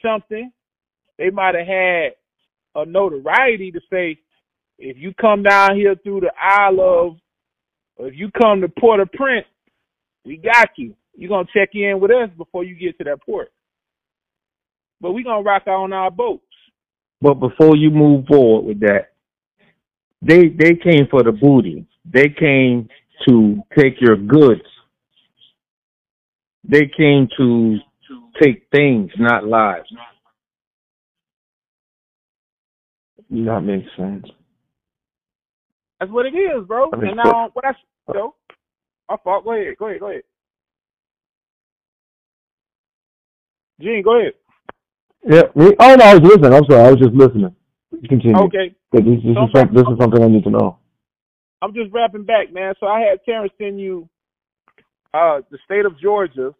something. 0.04 0.50
They 1.18 1.30
might 1.30 1.54
have 1.54 1.66
had 1.66 2.12
a 2.74 2.84
notoriety 2.84 3.70
to 3.72 3.80
say, 3.90 4.18
if 4.78 4.96
you 4.98 5.14
come 5.20 5.42
down 5.42 5.76
here 5.76 5.94
through 6.02 6.20
the 6.20 6.32
Isle 6.40 6.80
of, 6.80 7.16
or 8.02 8.08
if 8.08 8.14
you 8.16 8.30
come 8.32 8.60
to 8.60 8.68
Port-au-Prince, 8.68 9.46
we 10.24 10.36
got 10.36 10.70
you. 10.76 10.94
You're 11.14 11.28
gonna 11.28 11.46
check 11.54 11.70
in 11.74 12.00
with 12.00 12.10
us 12.10 12.30
before 12.36 12.64
you 12.64 12.74
get 12.74 12.98
to 12.98 13.04
that 13.04 13.22
port. 13.22 13.52
But 15.00 15.12
we're 15.12 15.22
gonna 15.22 15.42
rock 15.42 15.62
out 15.68 15.84
on 15.84 15.92
our 15.92 16.10
boats. 16.10 16.42
But 17.20 17.34
before 17.34 17.76
you 17.76 17.90
move 17.90 18.26
forward 18.26 18.66
with 18.66 18.80
that, 18.80 19.12
they 20.20 20.48
they 20.48 20.74
came 20.74 21.06
for 21.10 21.22
the 21.22 21.30
booty. 21.30 21.86
They 22.04 22.28
came 22.28 22.88
to 23.28 23.62
take 23.78 24.00
your 24.00 24.16
goods. 24.16 24.62
They 26.64 26.90
came 26.96 27.28
to 27.36 27.78
take 28.42 28.66
things, 28.72 29.10
not 29.16 29.46
lives. 29.46 29.88
That 33.30 33.60
makes 33.60 33.88
sense. 33.96 34.26
That's 36.00 36.10
what 36.10 36.26
it 36.26 36.34
is, 36.34 36.66
bro. 36.66 36.90
And 36.90 37.16
now 37.16 37.44
um, 37.44 37.50
what 37.52 37.64
I 37.64 37.72
no, 38.08 38.34
I 39.08 39.16
fault. 39.22 39.44
Go 39.44 39.52
ahead. 39.52 39.76
Go 39.78 39.88
ahead. 39.88 40.00
Go 40.00 40.10
ahead. 40.10 40.22
Jean, 43.80 44.02
go 44.02 44.18
ahead. 44.18 44.32
Yeah. 45.24 45.42
Me, 45.54 45.74
oh 45.78 45.94
no, 45.94 46.04
I 46.04 46.14
was 46.14 46.22
listening. 46.22 46.52
I'm 46.52 46.64
sorry. 46.68 46.86
I 46.86 46.90
was 46.90 47.00
just 47.00 47.14
listening. 47.14 47.54
Continue. 48.08 48.36
Okay. 48.44 48.74
This, 48.92 49.02
this, 49.02 49.34
so, 49.34 49.44
is 49.44 49.50
some, 49.54 49.74
this 49.74 49.82
is 49.82 49.98
something 50.00 50.22
I 50.22 50.28
need 50.28 50.44
to 50.44 50.50
know. 50.50 50.78
I'm 51.60 51.74
just 51.74 51.92
wrapping 51.92 52.24
back, 52.24 52.52
man. 52.52 52.74
So 52.80 52.86
I 52.86 53.00
had 53.00 53.22
Terrance 53.24 53.52
send 53.58 53.80
you 53.80 54.08
uh, 55.14 55.40
the 55.50 55.58
state 55.64 55.86
of 55.86 55.98
Georgia. 56.00 56.54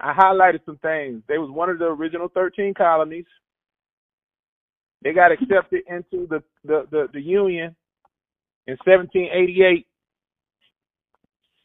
I 0.00 0.12
highlighted 0.12 0.64
some 0.64 0.78
things. 0.78 1.22
They 1.28 1.38
was 1.38 1.50
one 1.50 1.68
of 1.68 1.78
the 1.78 1.86
original 1.86 2.28
13 2.28 2.74
colonies. 2.74 3.26
They 5.02 5.12
got 5.12 5.32
accepted 5.32 5.82
into 5.86 6.26
the 6.26 6.42
the, 6.64 6.86
the, 6.90 7.08
the 7.12 7.20
Union 7.20 7.76
in 8.66 8.76
1788 8.84 9.86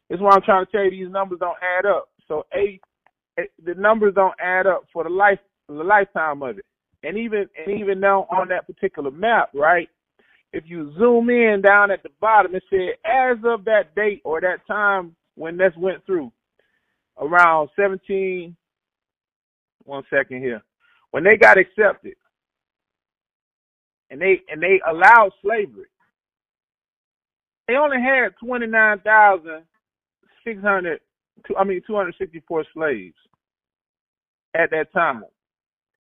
that's 0.10 0.22
why 0.22 0.32
I'm 0.32 0.42
trying 0.42 0.66
to 0.66 0.72
tell 0.72 0.84
you 0.84 0.92
these 0.92 1.12
numbers 1.12 1.40
don't 1.40 1.58
add 1.62 1.86
up. 1.86 2.10
So 2.28 2.46
eight, 2.54 2.82
the 3.38 3.76
numbers 3.76 4.14
don't 4.16 4.34
add 4.40 4.68
up 4.68 4.86
for 4.92 5.04
the 5.04 5.10
life 5.10 5.40
the 5.68 5.76
lifetime 5.76 6.42
of 6.42 6.58
it. 6.58 6.66
And 7.04 7.18
even 7.18 7.48
and 7.58 7.80
even 7.80 8.00
now 8.00 8.28
on 8.32 8.50
that 8.50 8.68
particular 8.68 9.12
map, 9.12 9.50
right? 9.54 9.90
If 10.52 10.64
you 10.68 10.94
zoom 10.98 11.30
in 11.30 11.62
down 11.62 11.92
at 11.92 12.04
the 12.04 12.10
bottom, 12.20 12.56
it 12.56 12.64
said 12.70 12.96
as 13.06 13.38
of 13.46 13.66
that 13.66 13.96
date 13.96 14.22
or 14.26 14.42
that 14.42 14.66
time 14.68 15.16
when 15.36 15.58
this 15.58 15.74
went 15.78 16.06
through, 16.06 16.32
around 17.20 17.70
17. 17.76 18.56
One 19.86 20.04
second 20.10 20.42
here, 20.42 20.62
when 21.12 21.24
they 21.24 21.38
got 21.38 21.58
accepted, 21.58 22.16
and 24.10 24.22
they 24.22 24.42
and 24.52 24.62
they 24.62 24.82
allowed 24.88 25.32
slavery. 25.42 25.88
They 27.68 27.76
only 27.76 28.02
had 28.02 28.30
29,000 28.44 29.64
29,600. 30.44 31.00
I 31.58 31.64
mean 31.64 31.82
264 31.86 32.66
slaves 32.74 33.16
at 34.56 34.72
that 34.72 34.92
time 34.94 35.24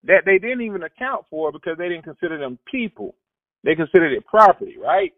that 0.03 0.23
they 0.25 0.39
didn't 0.39 0.61
even 0.61 0.84
account 0.84 1.25
for 1.29 1.51
because 1.51 1.77
they 1.77 1.88
didn't 1.89 2.03
consider 2.03 2.38
them 2.38 2.57
people. 2.69 3.15
They 3.63 3.75
considered 3.75 4.13
it 4.13 4.25
property, 4.25 4.75
right? 4.82 5.13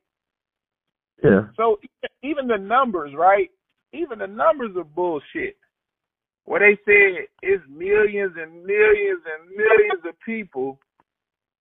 Yeah. 1.24 1.48
So 1.56 1.80
even 2.22 2.48
the 2.48 2.58
numbers, 2.58 3.14
right? 3.18 3.50
Even 3.94 4.20
the 4.20 4.28
numbers 4.28 4.72
are 4.76 4.84
bullshit. 4.84 5.58
Where 6.46 6.60
they 6.60 6.78
said 6.84 7.26
it's 7.42 7.64
millions 7.70 8.34
and 8.38 8.64
millions 8.66 9.22
and 9.26 9.50
millions 9.50 10.02
of 10.06 10.20
people 10.26 10.78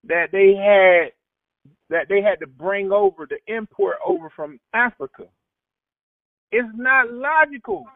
that 0.04 0.26
they 0.32 0.54
had 0.56 1.12
that 1.88 2.08
they 2.08 2.20
had 2.20 2.40
to 2.40 2.46
bring 2.48 2.90
over 2.90 3.26
to 3.26 3.36
import 3.46 3.96
over 4.04 4.28
from 4.34 4.58
Africa. 4.74 5.24
It's 6.52 6.68
not 6.76 7.10
logical. 7.10 7.86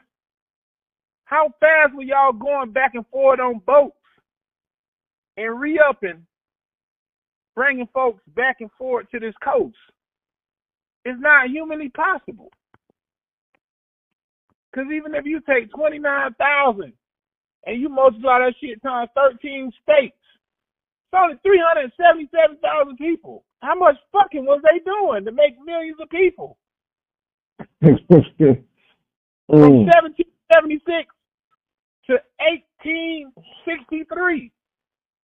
How 1.27 1.51
fast 1.61 1.95
were 1.95 2.03
y'all 2.03 2.33
going 2.33 2.73
back 2.73 2.95
and 2.95 3.07
forth 3.09 3.39
on 3.39 3.61
boats 3.67 3.97
and 5.37 5.61
re-upping, 5.61 6.27
bringing 7.55 7.89
folks 7.93 8.23
back 8.35 8.57
and 8.61 8.71
forth 8.79 9.11
to 9.11 9.21
this 9.21 9.35
coast? 9.45 9.77
It's 11.05 11.21
not 11.21 11.51
humanly 11.51 11.91
possible. 11.91 12.51
Because 14.73 14.91
even 14.93 15.15
if 15.15 15.27
you 15.27 15.41
take 15.49 15.71
29,000 15.73 16.93
and 17.67 17.81
you 17.81 17.89
multiply 17.89 18.39
that 18.39 18.55
shit 18.61 18.83
times 18.83 19.11
13 19.15 19.71
states, 19.83 20.17
it's 20.17 21.15
only 21.15 21.37
377,000 21.45 22.97
people. 22.97 23.45
How 23.61 23.75
much 23.75 23.97
fucking 24.13 24.45
was 24.45 24.63
they 24.63 24.79
doing 24.85 25.25
to 25.25 25.33
make 25.33 25.55
millions 25.65 25.99
of 26.01 26.09
people? 26.11 26.57
From 27.81 28.65
Mm. 29.49 29.87
1776 29.87 31.07
to 32.07 32.15
1863. 32.39 34.51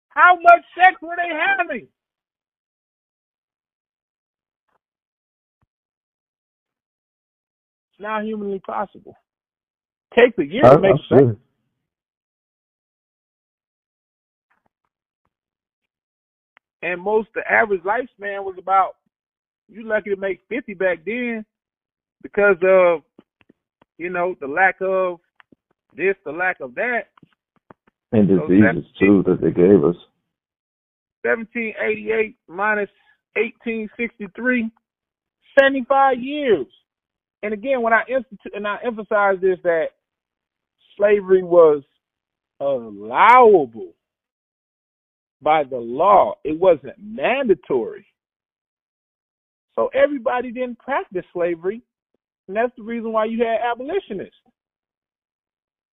How 0.09 0.35
much 0.35 0.65
sex 0.75 1.01
were 1.01 1.15
they 1.15 1.29
having? 1.33 1.87
It's 1.87 1.91
not 8.01 8.25
humanly 8.25 8.59
possible. 8.59 9.15
Take 10.17 10.35
the 10.35 10.45
year 10.45 10.63
to 10.63 10.79
make 10.79 10.99
sense. 11.07 11.37
and 16.81 17.01
most 17.01 17.29
the 17.35 17.41
average 17.49 17.83
lifespan 17.83 18.43
was 18.43 18.55
about 18.57 18.95
you 19.69 19.87
lucky 19.87 20.09
to 20.09 20.15
make 20.15 20.41
fifty 20.49 20.73
back 20.73 20.99
then 21.05 21.45
because 22.21 22.57
of 22.63 23.01
you 23.97 24.09
know 24.09 24.35
the 24.39 24.47
lack 24.47 24.75
of 24.81 25.19
this, 25.95 26.15
the 26.25 26.31
lack 26.31 26.59
of 26.59 26.75
that. 26.75 27.03
And 28.11 28.27
So 28.27 28.47
diseases 28.47 28.91
too 28.99 29.23
that 29.27 29.39
they 29.41 29.51
gave 29.51 29.83
us. 29.83 29.95
1788 31.23 32.35
minus 32.47 32.89
1863, 33.35 34.69
75 35.59 36.19
years. 36.19 36.65
and 37.43 37.53
again, 37.53 37.81
when 37.81 37.93
I 37.93 38.01
institute 38.09 38.53
and 38.55 38.67
I 38.67 38.77
emphasize 38.85 39.37
this 39.41 39.59
that 39.63 39.87
slavery 40.97 41.43
was 41.43 41.83
allowable 42.59 43.93
by 45.41 45.63
the 45.63 45.77
law, 45.77 46.35
it 46.43 46.59
wasn't 46.59 46.95
mandatory. 46.99 48.05
So 49.75 49.89
everybody 49.93 50.51
didn't 50.51 50.79
practice 50.79 51.25
slavery, 51.33 51.81
and 52.47 52.57
that's 52.57 52.75
the 52.77 52.83
reason 52.83 53.11
why 53.11 53.25
you 53.25 53.39
had 53.43 53.59
abolitionists, 53.71 54.35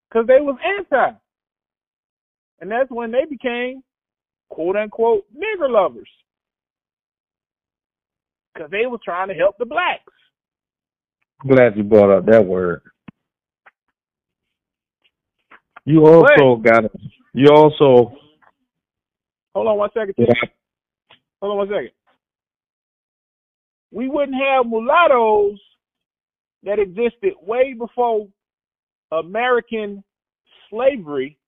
because 0.09 0.27
they 0.27 0.41
was 0.41 0.59
anti, 0.79 1.17
and 2.61 2.71
that's 2.71 2.91
when 2.91 3.11
they 3.11 3.25
became 3.29 3.83
quote 4.49 4.77
unquote 4.77 5.25
nigger 5.35 5.71
lovers, 5.71 6.09
because 8.55 8.71
they 8.71 8.87
were 8.87 8.99
trying 9.05 9.29
to 9.29 9.35
help 9.35 9.57
the 9.59 9.67
blacks. 9.67 10.13
Glad 11.47 11.77
you 11.77 11.85
brought 11.85 12.17
up 12.17 12.27
that 12.27 12.45
word. 12.45 12.83
You 15.85 16.05
also 16.05 16.57
got 16.57 16.81
to. 16.81 16.91
You 17.33 17.49
also. 17.55 18.13
Hold 19.55 19.69
on 19.69 19.79
one 19.79 19.91
second. 19.95 20.15
Tim. 20.17 20.27
Hold 21.41 21.53
on 21.53 21.59
one 21.59 21.69
second. 21.69 21.91
We 23.91 24.09
wouldn't 24.09 24.37
have 24.37 24.67
mulattoes 24.67 25.59
that 26.65 26.79
existed 26.79 27.33
way 27.41 27.75
before 27.75 28.27
American 29.13 30.03
slavery 30.71 31.39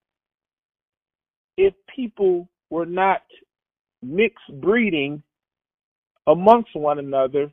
if 1.56 1.74
people 1.94 2.48
were 2.70 2.86
not 2.86 3.22
mixed 4.02 4.60
breeding 4.60 5.22
amongst 6.26 6.74
one 6.74 6.98
another 6.98 7.50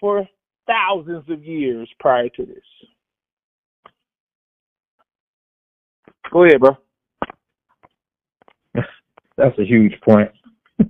for 0.00 0.28
thousands 0.66 1.24
of 1.30 1.44
years 1.44 1.88
prior 2.00 2.28
to 2.30 2.44
this. 2.44 2.64
Go 6.32 6.44
ahead, 6.44 6.60
bro. 6.60 6.76
That's 9.36 9.58
a 9.58 9.64
huge 9.64 9.94
point. 10.02 10.30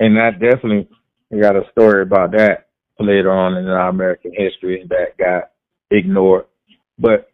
and 0.00 0.18
I 0.18 0.30
definitely 0.30 0.88
got 1.40 1.56
a 1.56 1.62
story 1.72 2.02
about 2.02 2.32
that 2.32 2.65
later 2.98 3.30
on 3.30 3.56
in 3.56 3.66
our 3.68 3.88
American 3.88 4.32
history 4.34 4.86
that 4.88 5.16
got 5.18 5.50
ignored. 5.90 6.46
But 6.98 7.30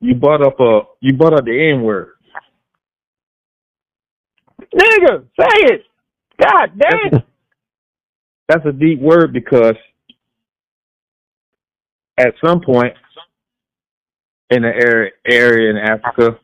you 0.00 0.14
brought 0.14 0.42
up 0.44 0.58
a 0.60 0.80
you 1.00 1.14
brought 1.14 1.34
up 1.34 1.44
the 1.44 1.72
N 1.74 1.82
word. 1.82 2.12
Nigga, 4.74 5.24
say 5.38 5.74
it. 5.74 5.84
God 6.40 6.70
damn. 6.78 7.10
That's 7.10 7.14
a, 7.14 7.26
that's 8.48 8.66
a 8.66 8.72
deep 8.72 9.00
word 9.00 9.32
because 9.32 9.74
at 12.18 12.34
some 12.44 12.60
point 12.60 12.94
in 14.50 14.62
the 14.62 14.68
area 14.68 15.10
area 15.26 15.70
in 15.70 15.76
Africa, 15.76 16.38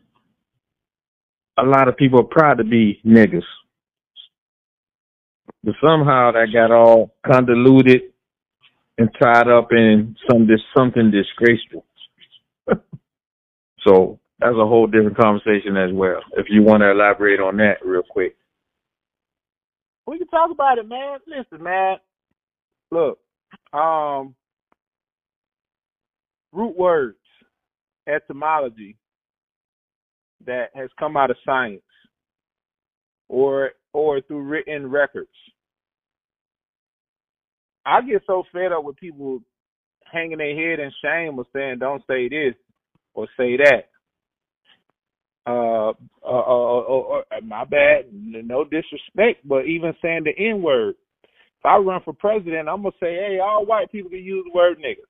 a 1.58 1.64
lot 1.64 1.88
of 1.88 1.96
people 1.96 2.20
are 2.20 2.24
proud 2.24 2.58
to 2.58 2.64
be 2.64 3.00
niggas. 3.04 3.42
But 5.64 5.74
somehow 5.82 6.32
that 6.32 6.52
got 6.52 6.70
all 6.70 7.14
convoluted 7.26 8.02
and 8.98 9.10
tied 9.20 9.48
up 9.48 9.68
in 9.72 10.16
some 10.30 10.48
something 10.76 11.10
disgraceful. 11.10 11.84
so 13.86 14.18
that's 14.38 14.54
a 14.54 14.66
whole 14.66 14.86
different 14.86 15.16
conversation 15.16 15.76
as 15.76 15.90
well. 15.92 16.20
If 16.32 16.46
you 16.48 16.62
want 16.62 16.82
to 16.82 16.90
elaborate 16.90 17.40
on 17.40 17.56
that 17.58 17.84
real 17.84 18.02
quick. 18.08 18.36
We 20.06 20.18
can 20.18 20.28
talk 20.28 20.50
about 20.50 20.78
it, 20.78 20.88
man. 20.88 21.18
Listen, 21.26 21.62
man. 21.62 21.96
Look, 22.90 23.18
um, 23.72 24.34
root 26.52 26.76
words, 26.76 27.18
etymology 28.06 28.96
that 30.46 30.70
has 30.74 30.88
come 30.98 31.16
out 31.16 31.30
of 31.30 31.36
science 31.44 31.82
or 33.28 33.72
or 33.92 34.20
through 34.20 34.42
written 34.42 34.88
records. 34.88 35.28
I 37.86 38.02
get 38.02 38.22
so 38.26 38.42
fed 38.52 38.72
up 38.72 38.82
with 38.82 38.96
people 38.96 39.40
hanging 40.12 40.38
their 40.38 40.54
head 40.54 40.80
in 40.80 40.90
shame 41.02 41.38
or 41.38 41.44
saying 41.54 41.78
don't 41.78 42.02
say 42.08 42.28
this 42.28 42.54
or 43.14 43.28
say 43.36 43.56
that. 43.56 43.88
Uh, 45.46 45.90
uh, 45.90 45.94
uh, 46.24 46.78
uh, 46.80 47.18
uh 47.18 47.40
my 47.44 47.64
bad, 47.64 48.06
no 48.12 48.64
disrespect, 48.64 49.46
but 49.46 49.64
even 49.66 49.94
saying 50.02 50.24
the 50.24 50.32
N 50.36 50.60
word. 50.60 50.96
If 51.60 51.64
I 51.64 51.76
run 51.76 52.00
for 52.04 52.12
president, 52.12 52.68
I'm 52.68 52.82
gonna 52.82 52.90
say, 52.98 53.14
hey, 53.14 53.38
all 53.40 53.64
white 53.64 53.92
people 53.92 54.10
can 54.10 54.24
use 54.24 54.44
the 54.44 54.56
word 54.56 54.78
nigga. 54.78 55.06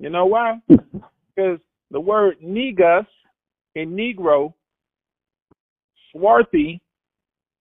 You 0.00 0.10
know 0.10 0.26
why? 0.26 0.58
because 0.68 1.60
the 1.92 2.00
word 2.00 2.38
negus 2.42 3.06
in 3.76 3.90
Negro, 3.90 4.52
Swarthy, 6.12 6.80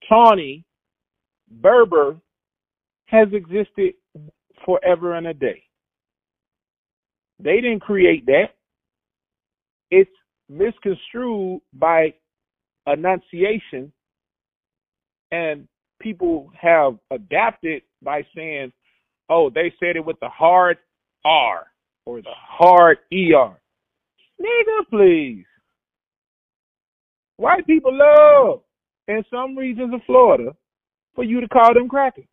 Tawny, 0.09 0.65
Berber 1.49 2.17
has 3.05 3.27
existed 3.33 3.93
forever 4.65 5.15
and 5.15 5.27
a 5.27 5.33
day. 5.33 5.63
They 7.39 7.61
didn't 7.61 7.81
create 7.81 8.25
that. 8.27 8.55
It's 9.91 10.09
misconstrued 10.49 11.61
by 11.73 12.13
enunciation, 12.87 13.91
and 15.31 15.67
people 16.01 16.51
have 16.59 16.97
adapted 17.11 17.83
by 18.01 18.25
saying, 18.35 18.71
oh, 19.29 19.49
they 19.49 19.73
said 19.79 19.95
it 19.95 20.05
with 20.05 20.19
the 20.21 20.29
hard 20.29 20.77
R 21.23 21.65
or 22.05 22.21
the 22.21 22.29
hard 22.33 22.99
ER. 23.11 23.59
Nigga, 24.41 24.89
please. 24.89 25.45
White 27.37 27.65
people 27.67 27.97
love 27.97 28.61
in 29.07 29.23
some 29.29 29.57
regions 29.57 29.93
of 29.93 30.01
Florida 30.05 30.55
for 31.15 31.23
you 31.23 31.41
to 31.41 31.47
call 31.47 31.73
them 31.73 31.89
crackers. 31.89 32.25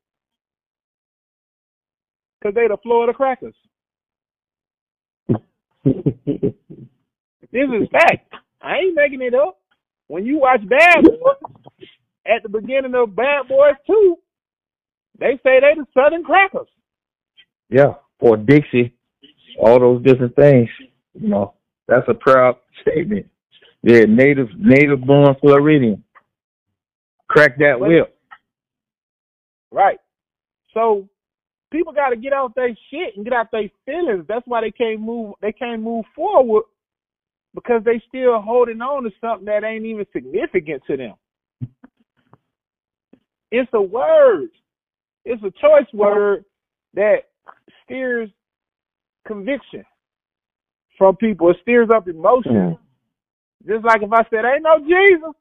Because 2.42 2.54
they 2.56 2.66
the 2.66 2.76
Florida 2.82 3.12
crackers. 3.12 3.54
this 5.84 5.94
is 7.52 7.88
fact. 7.92 8.34
I 8.60 8.78
ain't 8.78 8.96
making 8.96 9.22
it 9.22 9.34
up. 9.34 9.58
When 10.08 10.26
you 10.26 10.38
watch 10.38 10.60
Bad 10.68 11.04
Boys, 11.04 11.52
at 12.26 12.42
the 12.42 12.48
beginning 12.48 12.94
of 12.94 13.14
Bad 13.14 13.48
Boys 13.48 13.74
2, 13.86 14.16
they 15.18 15.38
say 15.44 15.60
they 15.60 15.74
the 15.76 15.86
Southern 15.94 16.24
crackers. 16.24 16.66
Yeah, 17.68 17.94
or 18.18 18.36
Dixie, 18.36 18.94
all 19.60 19.78
those 19.78 20.02
different 20.02 20.34
things. 20.34 20.68
You 21.14 21.28
know, 21.28 21.54
that's 21.86 22.08
a 22.08 22.14
proud 22.14 22.56
statement. 22.82 23.26
Yeah, 23.82 24.04
native 24.08 24.48
native 24.58 25.04
born 25.04 25.34
Floridian. 25.40 26.02
Crack 27.28 27.58
that 27.58 27.80
whip. 27.80 28.16
Right. 29.70 29.98
So 30.74 31.08
people 31.72 31.92
got 31.92 32.10
to 32.10 32.16
get 32.16 32.32
out 32.32 32.54
their 32.54 32.76
shit 32.90 33.16
and 33.16 33.24
get 33.24 33.32
out 33.32 33.50
their 33.50 33.70
feelings. 33.84 34.24
That's 34.28 34.46
why 34.46 34.60
they 34.60 34.70
can't 34.70 35.00
move. 35.00 35.34
They 35.40 35.52
can't 35.52 35.82
move 35.82 36.04
forward 36.14 36.64
because 37.54 37.82
they 37.84 38.00
still 38.08 38.40
holding 38.40 38.80
on 38.80 39.04
to 39.04 39.10
something 39.20 39.46
that 39.46 39.64
ain't 39.64 39.84
even 39.84 40.06
significant 40.12 40.82
to 40.86 40.96
them. 40.96 41.14
It's 43.50 43.70
a 43.74 43.82
word. 43.82 44.48
It's 45.24 45.42
a 45.42 45.50
choice 45.50 45.92
word 45.92 46.44
that 46.94 47.28
steers 47.84 48.30
conviction 49.26 49.84
from 50.96 51.16
people. 51.16 51.50
It 51.50 51.56
steers 51.62 51.88
up 51.94 52.08
emotion. 52.08 52.52
Mm. 52.52 52.78
Just 53.66 53.84
like 53.84 54.02
if 54.02 54.12
I 54.12 54.24
said, 54.30 54.44
"Ain't 54.44 54.62
no 54.62 54.78
Jesus," 54.80 55.34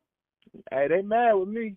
hey, 0.71 0.87
they 0.89 1.01
mad 1.01 1.33
with 1.33 1.49
me. 1.49 1.75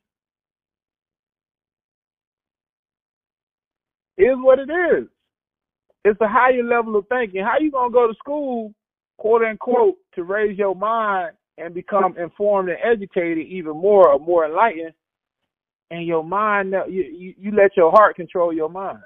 Is 4.17 4.37
what 4.37 4.59
it 4.59 4.71
is. 4.71 5.09
It's 6.05 6.21
a 6.21 6.29
higher 6.29 6.62
level 6.62 6.97
of 6.97 7.07
thinking. 7.09 7.43
How 7.43 7.59
you 7.59 7.71
gonna 7.71 7.93
go 7.93 8.07
to 8.07 8.15
school, 8.15 8.73
quote 9.17 9.43
unquote, 9.43 9.97
to 10.15 10.23
raise 10.23 10.59
your 10.59 10.75
mind 10.75 11.33
and 11.59 11.75
become 11.75 12.17
informed 12.19 12.69
and 12.69 12.79
educated 12.85 13.47
even 13.47 13.73
more 13.73 14.09
or 14.09 14.19
more 14.19 14.47
enlightened, 14.47 14.93
and 15.91 16.07
your 16.07 16.23
mind 16.23 16.75
you 16.89 17.03
you, 17.03 17.35
you 17.39 17.51
let 17.53 17.77
your 17.77 17.91
heart 17.91 18.17
control 18.17 18.53
your 18.53 18.69
mind. 18.69 19.01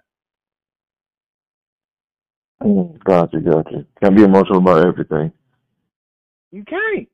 Gotcha, 3.05 3.41
gotcha. 3.41 3.87
Can't 4.03 4.17
be 4.17 4.25
emotional 4.25 4.59
about 4.59 4.85
everything. 4.85 5.33
You 6.51 6.65
can't. 6.65 7.09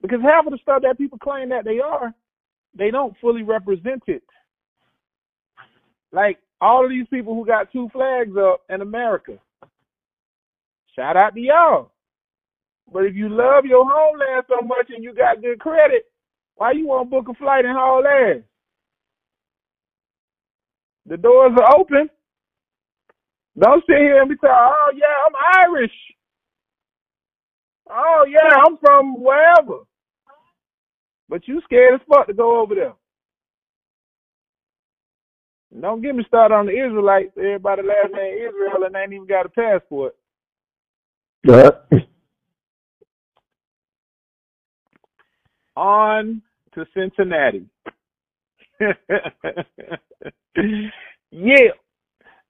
Because 0.00 0.20
half 0.22 0.46
of 0.46 0.52
the 0.52 0.58
stuff 0.62 0.82
that 0.82 0.98
people 0.98 1.18
claim 1.18 1.48
that 1.50 1.64
they 1.64 1.80
are, 1.80 2.14
they 2.74 2.90
don't 2.90 3.16
fully 3.20 3.42
represent 3.42 4.02
it. 4.06 4.22
Like 6.12 6.38
all 6.60 6.84
of 6.84 6.90
these 6.90 7.06
people 7.10 7.34
who 7.34 7.46
got 7.46 7.72
two 7.72 7.88
flags 7.92 8.36
up 8.38 8.62
in 8.70 8.82
America. 8.82 9.38
Shout 10.96 11.16
out 11.16 11.34
to 11.34 11.40
y'all. 11.40 11.92
But 12.92 13.04
if 13.06 13.16
you 13.16 13.28
love 13.30 13.66
your 13.66 13.84
homeland 13.88 14.44
so 14.48 14.66
much 14.66 14.88
and 14.94 15.04
you 15.04 15.14
got 15.14 15.42
good 15.42 15.60
credit, 15.60 16.04
why 16.56 16.72
you 16.72 16.86
want 16.88 17.06
to 17.06 17.10
book 17.10 17.28
a 17.30 17.34
flight 17.38 17.64
and 17.64 17.76
haul 17.76 18.04
ass? 18.06 18.42
The 21.06 21.16
doors 21.16 21.52
are 21.58 21.80
open. 21.80 22.10
Don't 23.58 23.84
sit 23.88 23.98
here 23.98 24.20
and 24.22 24.30
be 24.30 24.36
talking, 24.36 24.50
oh 24.52 24.92
yeah, 24.94 25.06
I'm 25.26 25.70
Irish. 25.70 25.92
Oh 27.90 28.24
yeah, 28.28 28.58
I'm 28.66 28.78
from 28.78 29.22
wherever. 29.22 29.84
But 31.28 31.48
you 31.48 31.60
scared 31.64 31.94
as 31.96 32.00
fuck 32.08 32.28
to 32.28 32.34
go 32.34 32.60
over 32.60 32.74
there. 32.74 32.94
Don't 35.78 36.02
get 36.02 36.14
me 36.14 36.24
started 36.26 36.54
on 36.54 36.66
the 36.66 36.72
Israelites. 36.72 37.32
Everybody 37.36 37.82
last 37.82 38.12
name 38.12 38.38
Israel 38.38 38.84
and 38.84 38.94
they 38.94 39.00
ain't 39.00 39.12
even 39.12 39.26
got 39.26 39.46
a 39.46 39.48
passport. 39.48 40.16
Yeah. 41.44 41.70
On 45.76 46.42
to 46.74 46.86
Cincinnati. 46.94 47.66
yeah. 48.80 48.92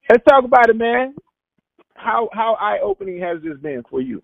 Let's 0.09 0.23
talk 0.27 0.43
about 0.43 0.69
it, 0.69 0.75
man. 0.75 1.15
How 1.95 2.29
how 2.33 2.57
eye 2.59 2.79
opening 2.83 3.21
has 3.21 3.41
this 3.43 3.57
been 3.59 3.83
for 3.89 4.01
you? 4.01 4.21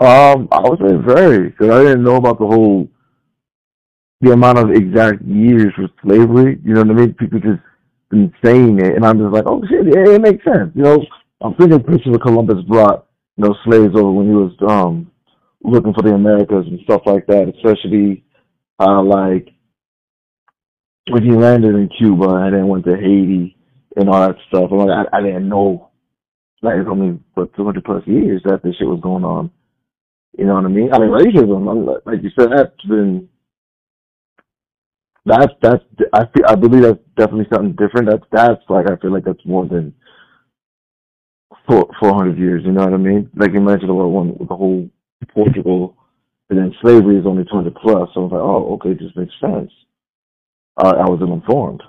Um, 0.00 0.48
I 0.50 0.60
would 0.60 0.78
say 0.78 0.96
very, 0.96 1.50
because 1.50 1.70
I 1.70 1.82
didn't 1.82 2.04
know 2.04 2.16
about 2.16 2.38
the 2.38 2.46
whole, 2.46 2.88
the 4.20 4.32
amount 4.32 4.58
of 4.58 4.70
exact 4.70 5.22
years 5.22 5.72
for 5.74 5.88
slavery. 6.02 6.58
You 6.64 6.74
know 6.74 6.82
what 6.82 6.90
I 6.90 6.94
mean? 6.94 7.14
People 7.14 7.40
just 7.40 7.60
been 8.10 8.32
saying 8.44 8.78
it, 8.80 8.94
and 8.94 9.04
I'm 9.04 9.18
just 9.18 9.32
like, 9.32 9.44
oh 9.46 9.62
shit, 9.68 9.86
yeah, 9.86 10.14
it 10.14 10.20
makes 10.20 10.44
sense. 10.44 10.72
You 10.74 10.82
know, 10.82 11.04
I'm 11.40 11.54
thinking 11.54 11.82
Christopher 11.82 12.18
Columbus 12.18 12.62
brought, 12.68 13.06
you 13.36 13.44
know, 13.44 13.54
slaves 13.64 13.94
over 13.96 14.10
when 14.10 14.26
he 14.26 14.34
was 14.34 14.52
um 14.68 15.10
looking 15.62 15.94
for 15.94 16.02
the 16.02 16.14
Americas 16.14 16.66
and 16.66 16.80
stuff 16.84 17.02
like 17.06 17.26
that, 17.26 17.52
especially 17.56 18.24
uh 18.78 19.02
like 19.02 19.48
when 21.08 21.22
he 21.22 21.30
landed 21.30 21.74
in 21.74 21.88
Cuba 21.98 22.28
and 22.28 22.54
then 22.54 22.68
went 22.68 22.84
to 22.84 22.96
Haiti 22.96 23.56
and 23.96 24.08
all 24.08 24.26
that 24.26 24.36
stuff. 24.48 24.70
I'm 24.70 24.78
like, 24.78 25.08
I, 25.12 25.18
I 25.18 25.22
didn't 25.22 25.48
know. 25.48 25.90
Like 26.62 26.76
it's 26.76 26.88
only 26.90 27.18
what 27.34 27.54
200 27.56 27.84
plus 27.84 28.06
years 28.06 28.42
that 28.44 28.62
this 28.62 28.76
shit 28.76 28.86
was 28.86 29.00
going 29.00 29.24
on. 29.24 29.50
You 30.36 30.44
know 30.44 30.54
what 30.54 30.66
I 30.66 30.68
mean? 30.68 30.92
I 30.92 30.98
mean 30.98 31.08
racism. 31.08 32.04
Like 32.04 32.22
you 32.22 32.30
said, 32.38 32.50
that's 32.54 32.80
been 32.82 33.28
that's 35.30 35.52
that's 35.62 35.84
I 36.12 36.26
feel 36.26 36.44
I 36.46 36.54
believe 36.54 36.82
that's 36.82 36.98
definitely 37.16 37.46
something 37.52 37.76
different. 37.76 38.10
That's 38.10 38.24
that's 38.32 38.62
like 38.68 38.90
I 38.90 38.96
feel 38.96 39.12
like 39.12 39.24
that's 39.24 39.44
more 39.44 39.66
than 39.66 39.94
four 41.68 41.88
four 42.00 42.14
hundred 42.14 42.38
years. 42.38 42.62
You 42.64 42.72
know 42.72 42.84
what 42.84 42.94
I 42.94 42.98
mean? 42.98 43.30
Like 43.36 43.52
you 43.52 43.60
mentioned 43.60 43.90
about 43.90 44.08
one 44.08 44.36
with 44.38 44.48
the 44.48 44.56
whole 44.56 44.88
Portugal, 45.32 45.96
and 46.48 46.58
then 46.58 46.74
slavery 46.82 47.18
is 47.18 47.26
only 47.26 47.44
two 47.44 47.56
hundred 47.56 47.74
plus. 47.76 48.08
So 48.14 48.20
I 48.20 48.24
was 48.24 48.32
like, 48.32 48.40
oh, 48.40 48.74
okay, 48.74 48.94
this 48.94 49.14
makes 49.16 49.34
sense. 49.40 49.70
Uh, 50.76 50.94
I 50.98 51.08
was 51.08 51.20
informed. 51.20 51.82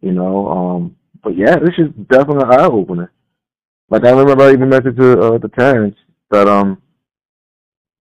You 0.00 0.12
know, 0.12 0.48
um, 0.48 0.96
but 1.22 1.36
yeah, 1.36 1.56
this 1.56 1.74
is 1.78 1.88
definitely 2.10 2.44
an 2.44 2.60
eye 2.60 2.66
opener. 2.66 3.12
Like 3.88 4.04
I 4.04 4.10
remember 4.10 4.44
I 4.44 4.52
even 4.52 4.68
mentioned 4.68 4.96
to 4.98 5.20
uh, 5.20 5.38
the 5.38 5.48
parents 5.48 5.98
that 6.30 6.48
um 6.48 6.82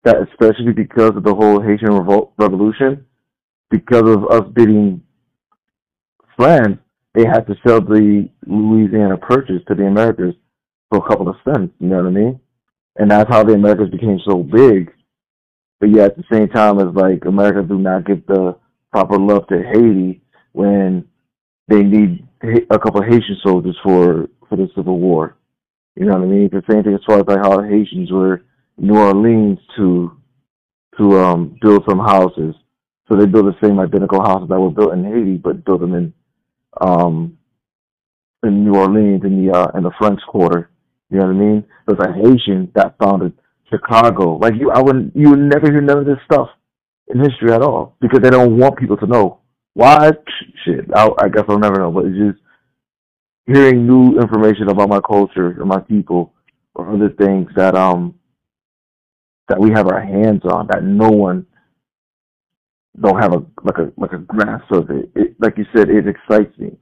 that 0.03 0.17
especially 0.29 0.73
because 0.73 1.15
of 1.15 1.23
the 1.23 1.33
whole 1.33 1.61
Haitian 1.61 1.93
revolt 1.93 2.33
revolution, 2.37 3.05
because 3.71 4.07
of 4.07 4.25
us 4.29 4.43
being 4.53 5.01
France, 6.37 6.77
they 7.15 7.25
had 7.25 7.47
to 7.47 7.55
sell 7.65 7.81
the 7.81 8.29
Louisiana 8.45 9.17
Purchase 9.17 9.61
to 9.67 9.75
the 9.75 9.85
Americas 9.85 10.35
for 10.89 10.99
a 10.99 11.07
couple 11.07 11.29
of 11.29 11.35
cents. 11.43 11.73
You 11.79 11.87
know 11.87 11.97
what 11.97 12.07
I 12.07 12.09
mean? 12.09 12.39
And 12.97 13.09
that's 13.09 13.29
how 13.29 13.43
the 13.43 13.53
Americas 13.53 13.89
became 13.89 14.19
so 14.25 14.43
big. 14.43 14.91
But 15.79 15.89
yet 15.89 16.11
at 16.11 16.17
the 16.17 16.23
same 16.31 16.49
time, 16.49 16.79
it's 16.79 16.95
like 16.95 17.25
America 17.25 17.63
do 17.63 17.79
not 17.79 18.05
get 18.05 18.27
the 18.27 18.55
proper 18.91 19.17
love 19.17 19.47
to 19.47 19.63
Haiti 19.63 20.21
when 20.51 21.05
they 21.67 21.81
need 21.81 22.27
a 22.69 22.77
couple 22.77 23.01
of 23.01 23.07
Haitian 23.07 23.37
soldiers 23.43 23.77
for 23.83 24.27
for 24.47 24.57
the 24.57 24.67
Civil 24.75 24.99
War. 24.99 25.37
You 25.95 26.05
know 26.05 26.13
what 26.13 26.23
I 26.23 26.25
mean? 26.25 26.49
The 26.51 26.63
same 26.69 26.83
thing 26.83 26.93
as 26.93 27.01
far 27.05 27.19
as 27.19 27.25
like 27.27 27.39
how 27.39 27.61
Haitians 27.63 28.11
were 28.11 28.43
New 28.77 28.97
Orleans 28.97 29.59
to 29.77 30.17
to 30.97 31.17
um 31.19 31.57
build 31.61 31.83
some 31.89 31.99
houses. 31.99 32.55
So 33.07 33.15
they 33.15 33.25
built 33.25 33.45
the 33.45 33.67
same 33.67 33.79
identical 33.79 34.21
houses 34.21 34.49
that 34.49 34.59
were 34.59 34.69
built 34.71 34.93
in 34.93 35.03
Haiti, 35.03 35.37
but 35.37 35.65
built 35.65 35.81
them 35.81 35.93
in 35.95 36.13
um 36.79 37.37
in 38.43 38.65
New 38.65 38.75
Orleans 38.75 39.23
in 39.23 39.45
the 39.45 39.53
uh 39.57 39.71
in 39.77 39.83
the 39.83 39.91
French 39.99 40.19
Quarter. 40.27 40.69
You 41.09 41.19
know 41.19 41.27
what 41.27 41.35
I 41.35 41.39
mean? 41.39 41.65
There's 41.87 41.99
a 41.99 42.13
Haitian 42.13 42.71
that 42.75 42.95
founded 42.99 43.33
Chicago. 43.69 44.37
Like 44.37 44.53
you, 44.55 44.71
I 44.71 44.81
wouldn't 44.81 45.15
you 45.15 45.29
would 45.31 45.39
never 45.39 45.71
hear 45.71 45.81
none 45.81 45.99
of 45.99 46.05
this 46.05 46.19
stuff 46.25 46.49
in 47.07 47.19
history 47.19 47.51
at 47.51 47.61
all 47.61 47.95
because 48.01 48.21
they 48.21 48.29
don't 48.29 48.57
want 48.57 48.77
people 48.77 48.97
to 48.97 49.07
know. 49.07 49.39
Why? 49.73 50.11
Shit, 50.65 50.85
I, 50.95 51.09
I 51.19 51.29
guess 51.29 51.43
I'll 51.49 51.59
never 51.59 51.79
know. 51.79 51.91
But 51.91 52.05
it's 52.05 52.17
just 52.17 52.39
hearing 53.47 53.87
new 53.87 54.19
information 54.19 54.69
about 54.69 54.89
my 54.89 54.99
culture 55.01 55.49
and 55.51 55.67
my 55.67 55.79
people 55.79 56.33
or 56.75 56.93
other 56.93 57.09
things 57.09 57.49
that 57.55 57.75
um 57.75 58.15
that 59.49 59.59
we 59.59 59.71
have 59.71 59.87
our 59.87 60.01
hands 60.01 60.43
on 60.45 60.67
that 60.67 60.83
no 60.83 61.09
one 61.09 61.45
don't 62.99 63.21
have 63.21 63.33
a 63.33 63.45
like 63.63 63.77
a 63.77 63.91
like 63.97 64.11
a 64.13 64.17
grasp 64.17 64.71
of 64.71 64.89
it. 64.89 65.09
it 65.15 65.35
like 65.39 65.57
you 65.57 65.65
said, 65.75 65.89
it 65.89 66.07
excites 66.07 66.57
me. 66.57 66.77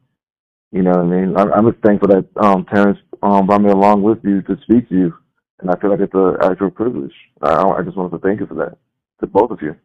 You 0.71 0.83
know 0.83 0.91
what 0.91 0.99
I 0.99 1.03
mean? 1.03 1.37
I, 1.37 1.43
I'm 1.43 1.71
just 1.71 1.83
thankful 1.83 2.09
that 2.09 2.27
um 2.41 2.65
Terrance 2.65 2.99
um 3.21 3.47
brought 3.47 3.61
me 3.61 3.71
along 3.71 4.03
with 4.03 4.19
you 4.23 4.41
to 4.43 4.55
speak 4.63 4.89
to 4.89 4.95
you, 4.95 5.13
and 5.59 5.69
I 5.69 5.79
feel 5.79 5.91
like 5.91 5.99
it's 5.99 6.13
an 6.13 6.37
actual 6.41 6.71
privilege. 6.71 7.13
I, 7.41 7.63
I 7.63 7.81
just 7.83 7.97
wanted 7.97 8.17
to 8.17 8.19
thank 8.19 8.39
you 8.39 8.47
for 8.47 8.55
that, 8.55 8.77
to 9.21 9.27
both 9.27 9.51
of 9.51 9.61
you. 9.61 9.75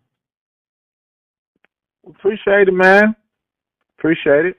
Appreciate 2.09 2.69
it, 2.69 2.75
man. 2.75 3.15
Appreciate 3.99 4.47
it. 4.47 4.57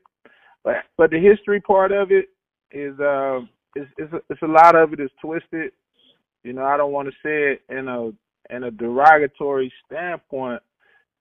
But 0.64 0.76
but 0.98 1.12
the 1.12 1.20
history 1.20 1.62
part 1.62 1.92
of 1.92 2.12
it 2.12 2.30
is 2.72 3.00
uh 3.00 3.42
it's 3.76 3.90
it's 3.98 4.14
a, 4.14 4.22
it's 4.30 4.42
a 4.42 4.48
lot 4.48 4.76
of 4.76 4.94
it 4.94 5.00
is 5.00 5.10
twisted 5.22 5.72
you 6.46 6.54
know, 6.54 6.64
I 6.64 6.78
don't 6.78 6.92
want 6.92 7.10
to 7.10 7.14
say 7.24 7.54
it 7.54 7.62
in 7.70 7.88
a 7.88 8.12
in 8.56 8.64
a 8.64 8.72
derogatory 8.72 9.74
standpoint, 9.86 10.62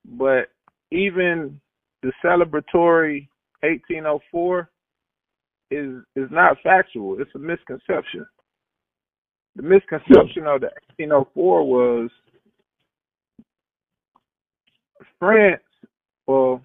but 0.04 0.48
even 0.90 1.60
the 2.02 2.12
celebratory 2.24 3.28
1804 3.60 4.70
is 5.70 5.96
is 6.16 6.28
not 6.30 6.58
factual. 6.62 7.20
It's 7.20 7.34
a 7.34 7.38
misconception. 7.38 8.26
The 9.56 9.62
misconception 9.62 10.46
of 10.46 10.60
the 10.60 10.70
1804 10.98 11.64
was 11.64 12.10
France. 15.18 15.62
Well, 16.26 16.62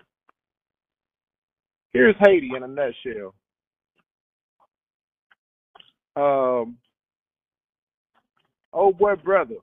here's 1.94 2.16
Haiti 2.20 2.52
in 2.56 2.64
a 2.64 2.68
nutshell. 2.68 3.34
Um, 6.16 6.78
old 8.74 8.98
boy 8.98 9.16
brother, 9.16 9.56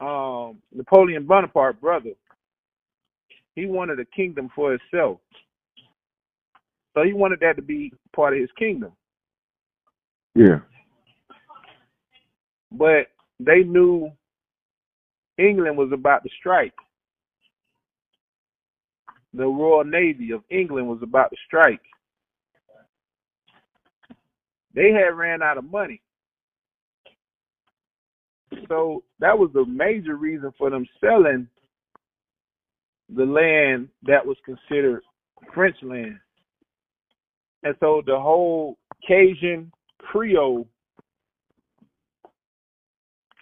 um, 0.00 0.58
Napoleon 0.72 1.26
Bonaparte 1.26 1.80
brother, 1.80 2.10
he 3.54 3.66
wanted 3.66 4.00
a 4.00 4.04
kingdom 4.04 4.50
for 4.54 4.72
himself. 4.72 5.18
So 6.94 7.02
he 7.04 7.12
wanted 7.12 7.40
that 7.40 7.56
to 7.56 7.62
be 7.62 7.92
part 8.14 8.34
of 8.34 8.40
his 8.40 8.50
kingdom. 8.58 8.92
Yeah. 10.34 10.60
But 12.72 13.08
they 13.38 13.62
knew 13.64 14.10
England 15.38 15.76
was 15.76 15.90
about 15.92 16.22
to 16.24 16.30
strike. 16.38 16.74
The 19.32 19.46
Royal 19.46 19.84
Navy 19.84 20.32
of 20.32 20.42
England 20.50 20.88
was 20.88 21.00
about 21.02 21.30
to 21.30 21.36
strike 21.46 21.80
they 24.74 24.92
had 24.92 25.16
ran 25.16 25.42
out 25.42 25.58
of 25.58 25.70
money. 25.70 26.00
So 28.68 29.02
that 29.20 29.38
was 29.38 29.50
the 29.52 29.64
major 29.64 30.16
reason 30.16 30.52
for 30.58 30.70
them 30.70 30.86
selling 31.00 31.48
the 33.14 33.24
land 33.24 33.88
that 34.04 34.24
was 34.24 34.36
considered 34.44 35.02
French 35.54 35.76
land. 35.82 36.18
And 37.62 37.74
so 37.80 38.02
the 38.06 38.18
whole 38.18 38.78
Cajun 39.06 39.70
Creole 39.98 40.66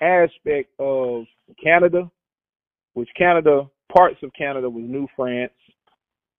aspect 0.01 0.71
of 0.79 1.25
Canada, 1.63 2.11
which 2.95 3.09
Canada, 3.17 3.69
parts 3.95 4.17
of 4.23 4.31
Canada 4.37 4.69
was 4.69 4.85
New 4.87 5.07
France. 5.17 5.53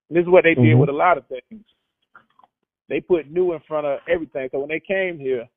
And 0.09 0.17
this 0.17 0.23
is 0.23 0.29
what 0.29 0.43
they 0.43 0.55
did 0.55 0.63
mm-hmm. 0.63 0.79
with 0.79 0.89
a 0.89 0.93
lot 0.93 1.17
of 1.17 1.25
things 1.27 1.63
they 2.89 2.99
put 2.99 3.31
new 3.31 3.53
in 3.53 3.59
front 3.67 3.85
of 3.85 3.99
everything. 4.09 4.49
So 4.51 4.59
when 4.59 4.69
they 4.69 4.81
came 4.85 5.19
here, 5.19 5.47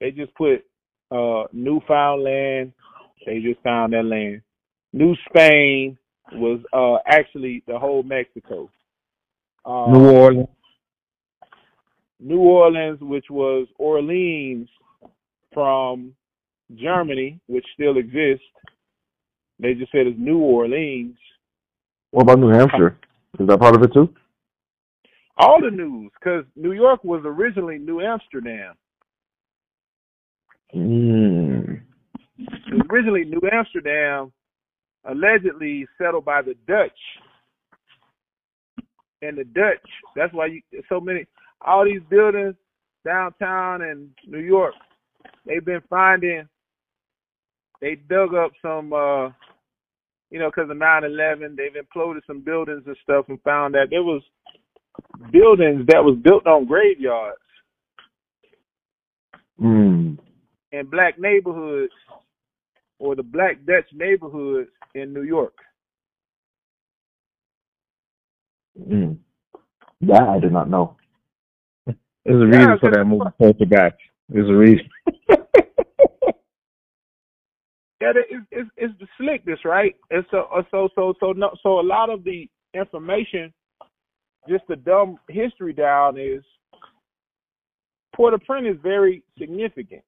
they 0.00 0.10
just 0.10 0.34
put 0.34 0.64
uh 1.10 1.44
Newfoundland. 1.52 2.72
They 3.26 3.40
just 3.40 3.60
found 3.62 3.92
that 3.92 4.04
land. 4.04 4.42
New 4.92 5.14
Spain 5.28 5.98
was 6.32 6.60
uh 6.72 6.98
actually 7.06 7.62
the 7.66 7.78
whole 7.78 8.02
Mexico. 8.02 8.70
Uh, 9.64 9.86
New 9.90 10.10
Orleans. 10.10 10.48
New 12.20 12.40
Orleans, 12.40 12.98
which 13.00 13.26
was 13.30 13.68
Orleans 13.78 14.68
from 15.52 16.14
Germany, 16.74 17.40
which 17.46 17.64
still 17.74 17.96
exists. 17.96 18.44
They 19.60 19.74
just 19.74 19.92
said 19.92 20.06
it's 20.06 20.18
New 20.18 20.38
Orleans. 20.38 21.16
What 22.10 22.22
about 22.22 22.38
New 22.38 22.48
Hampshire? 22.48 22.98
Is 23.38 23.46
that 23.46 23.60
part 23.60 23.76
of 23.76 23.82
it 23.82 23.92
too? 23.92 24.14
all 25.38 25.60
the 25.60 25.70
news 25.70 26.10
because 26.18 26.44
New 26.56 26.72
York 26.72 27.02
was 27.04 27.22
originally 27.24 27.78
New 27.78 28.00
Amsterdam. 28.00 28.74
Mm. 30.74 31.80
Originally 32.90 33.24
New 33.24 33.40
Amsterdam, 33.52 34.32
allegedly 35.04 35.86
settled 35.96 36.24
by 36.24 36.42
the 36.42 36.54
Dutch. 36.66 36.90
And 39.22 39.36
the 39.36 39.44
Dutch, 39.44 39.88
that's 40.14 40.32
why 40.32 40.46
you 40.46 40.60
so 40.88 41.00
many 41.00 41.26
all 41.66 41.84
these 41.84 42.02
buildings 42.08 42.54
downtown 43.04 43.82
in 43.82 44.10
New 44.26 44.38
York, 44.38 44.74
they've 45.46 45.64
been 45.64 45.82
finding 45.90 46.48
they 47.80 47.96
dug 48.08 48.34
up 48.34 48.52
some 48.62 48.92
uh 48.92 49.30
you 50.30 50.38
know, 50.38 50.50
because 50.50 50.70
of 50.70 50.76
9/11, 50.76 51.56
they've 51.56 51.72
imploded 51.82 52.20
some 52.26 52.42
buildings 52.42 52.82
and 52.86 52.96
stuff, 53.02 53.24
and 53.28 53.40
found 53.42 53.74
that 53.74 53.86
there 53.90 54.02
was 54.02 54.22
buildings 55.32 55.86
that 55.88 56.04
was 56.04 56.18
built 56.22 56.46
on 56.46 56.66
graveyards 56.66 57.38
Mm. 59.60 60.18
In 60.72 60.86
black 60.86 61.18
neighborhoods 61.18 61.92
or 62.98 63.14
the 63.16 63.22
black 63.22 63.64
Dutch 63.66 63.86
neighborhoods 63.92 64.70
in 64.94 65.12
New 65.12 65.22
York. 65.22 65.54
Mm. 68.78 69.18
That 70.02 70.22
I 70.22 70.38
did 70.38 70.52
not 70.52 70.70
know. 70.70 70.96
There's 71.86 71.96
a 72.42 72.46
Yeah, 72.52 72.58
reason 72.58 72.78
for 72.78 72.90
cause- 72.90 72.94
that 72.96 73.04
movie, 73.04 73.30
Poltergeist. 73.38 73.96
There's 74.28 74.48
a 74.48 74.54
reason. 74.54 74.88
Yeah, 78.00 78.12
it's 78.14 78.46
it's, 78.52 78.70
it's 78.76 78.94
the 79.00 79.08
slickness, 79.18 79.58
right? 79.64 79.96
And 80.12 80.24
so 80.30 80.46
uh, 80.54 80.62
so 80.70 80.88
so 80.94 81.14
so 81.18 81.32
no 81.32 81.50
so 81.64 81.80
a 81.80 81.82
lot 81.82 82.10
of 82.10 82.22
the 82.22 82.48
information, 82.72 83.52
just 84.48 84.62
the 84.68 84.76
dumb 84.76 85.18
history 85.28 85.72
down 85.72 86.16
is 86.16 86.44
Port-au-Prince 88.14 88.68
is 88.76 88.80
very 88.84 89.24
significant. 89.36 90.02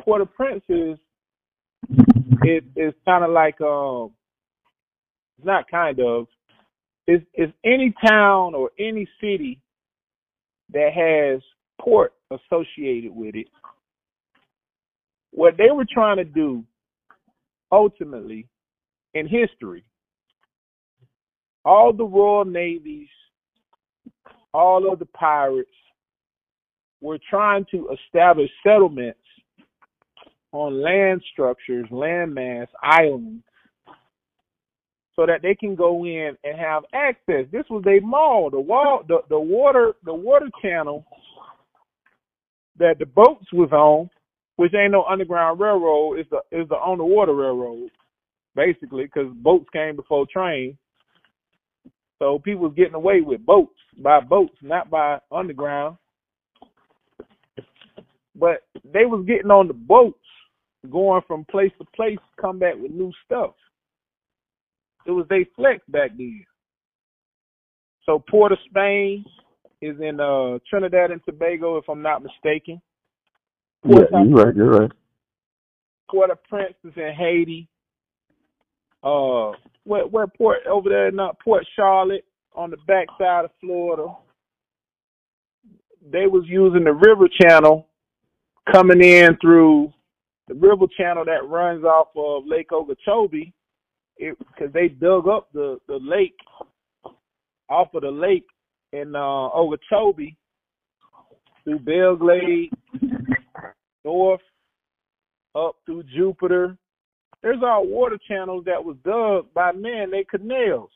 Port-au-Prince 0.00 0.64
is 0.68 0.98
it 2.42 2.64
is 2.76 2.94
kind 3.04 3.24
of 3.24 3.30
like 3.30 3.60
um, 3.60 4.12
it's 5.38 5.46
not 5.46 5.70
kind 5.70 5.98
of, 6.00 6.26
is 7.06 7.20
is 7.34 7.50
any 7.64 7.94
town 8.06 8.54
or 8.54 8.70
any 8.78 9.08
city 9.20 9.60
that 10.72 10.90
has 10.94 11.42
port 11.80 12.12
associated 12.30 13.14
with 13.14 13.34
it. 13.34 13.48
What 15.32 15.56
they 15.56 15.70
were 15.72 15.86
trying 15.90 16.16
to 16.16 16.24
do 16.24 16.64
ultimately 17.72 18.46
in 19.14 19.26
history, 19.26 19.84
all 21.64 21.92
the 21.92 22.04
royal 22.04 22.44
navies, 22.44 23.08
all 24.52 24.92
of 24.92 24.98
the 24.98 25.06
pirates 25.06 25.70
were 27.00 27.18
trying 27.28 27.64
to 27.70 27.88
establish 27.88 28.50
settlements 28.62 29.18
on 30.52 30.82
land 30.82 31.22
structures, 31.32 31.86
landmass, 31.90 32.66
islands, 32.82 33.44
so 35.16 35.26
that 35.26 35.42
they 35.42 35.54
can 35.54 35.74
go 35.74 36.04
in 36.04 36.36
and 36.44 36.58
have 36.58 36.84
access. 36.94 37.46
This 37.52 37.64
was 37.70 37.84
a 37.86 38.04
mall, 38.04 38.50
the 38.50 38.60
wall, 38.60 39.02
the, 39.06 39.18
the 39.28 39.38
water, 39.38 39.94
the 40.04 40.14
water 40.14 40.48
channel 40.62 41.04
that 42.78 42.98
the 42.98 43.06
boats 43.06 43.46
was 43.52 43.70
on 43.72 44.10
which 44.60 44.74
ain't 44.74 44.92
no 44.92 45.04
underground 45.04 45.58
railroad. 45.58 46.18
It's 46.18 46.28
the 46.28 46.42
it's 46.50 46.68
the 46.68 46.74
on 46.74 46.98
the 46.98 47.04
water 47.04 47.32
railroad, 47.34 47.88
basically, 48.54 49.04
because 49.04 49.32
boats 49.36 49.64
came 49.72 49.96
before 49.96 50.26
trains. 50.30 50.76
So 52.18 52.38
people 52.38 52.64
was 52.64 52.74
getting 52.76 52.92
away 52.92 53.22
with 53.22 53.46
boats 53.46 53.72
by 53.96 54.20
boats, 54.20 54.52
not 54.60 54.90
by 54.90 55.18
underground. 55.32 55.96
But 58.36 58.64
they 58.84 59.06
was 59.06 59.24
getting 59.26 59.50
on 59.50 59.66
the 59.66 59.72
boats, 59.72 60.20
going 60.88 61.22
from 61.26 61.44
place 61.50 61.72
to 61.78 61.84
place, 61.94 62.18
come 62.40 62.58
back 62.58 62.74
with 62.76 62.92
new 62.92 63.12
stuff. 63.24 63.54
It 65.06 65.10
was 65.10 65.26
they 65.28 65.46
flex 65.56 65.80
back 65.88 66.10
then. 66.16 66.44
So 68.06 68.22
Port 68.30 68.52
of 68.52 68.58
Spain 68.68 69.24
is 69.82 69.96
in 70.00 70.20
uh 70.20 70.58
Trinidad 70.68 71.10
and 71.10 71.20
Tobago, 71.24 71.76
if 71.78 71.88
I'm 71.88 72.02
not 72.02 72.22
mistaken. 72.22 72.80
Yeah, 73.84 74.00
you're 74.12 74.44
right. 74.44 74.54
You're 74.54 74.70
right. 74.70 74.92
Port-au-Prince 76.10 76.74
is 76.84 76.92
in 76.96 77.14
Haiti. 77.16 77.68
Uh, 79.02 79.52
where 79.84 80.06
where 80.06 80.26
port 80.26 80.58
over 80.68 80.90
there 80.90 81.08
in 81.08 81.18
uh, 81.18 81.28
Port 81.42 81.64
Charlotte 81.74 82.24
on 82.54 82.70
the 82.70 82.76
backside 82.86 83.46
of 83.46 83.50
Florida. 83.60 84.14
They 86.10 86.26
was 86.26 86.44
using 86.46 86.84
the 86.84 86.92
river 86.92 87.28
channel 87.40 87.86
coming 88.70 89.02
in 89.02 89.38
through 89.40 89.92
the 90.50 90.56
river 90.56 90.86
channel 90.98 91.24
that 91.24 91.48
runs 91.48 91.84
off 91.84 92.08
of 92.16 92.44
Lake 92.44 92.72
Okeechobee, 92.72 93.52
because 94.18 94.72
they 94.74 94.88
dug 94.88 95.28
up 95.28 95.48
the 95.54 95.78
the 95.86 95.98
lake 96.02 96.34
off 97.68 97.94
of 97.94 98.02
the 98.02 98.10
lake 98.10 98.46
in 98.92 99.14
uh, 99.14 99.48
Okeechobee 99.50 100.36
through 101.62 101.78
Belle 101.78 102.16
Glade 102.16 102.70
north 104.04 104.40
up 105.54 105.76
through 105.86 106.02
Jupiter. 106.14 106.76
There's 107.42 107.62
all 107.62 107.86
water 107.86 108.18
channels 108.26 108.64
that 108.66 108.84
was 108.84 108.96
dug 109.04 109.46
by 109.54 109.70
men, 109.72 110.10
they 110.10 110.24
canals. 110.24 110.90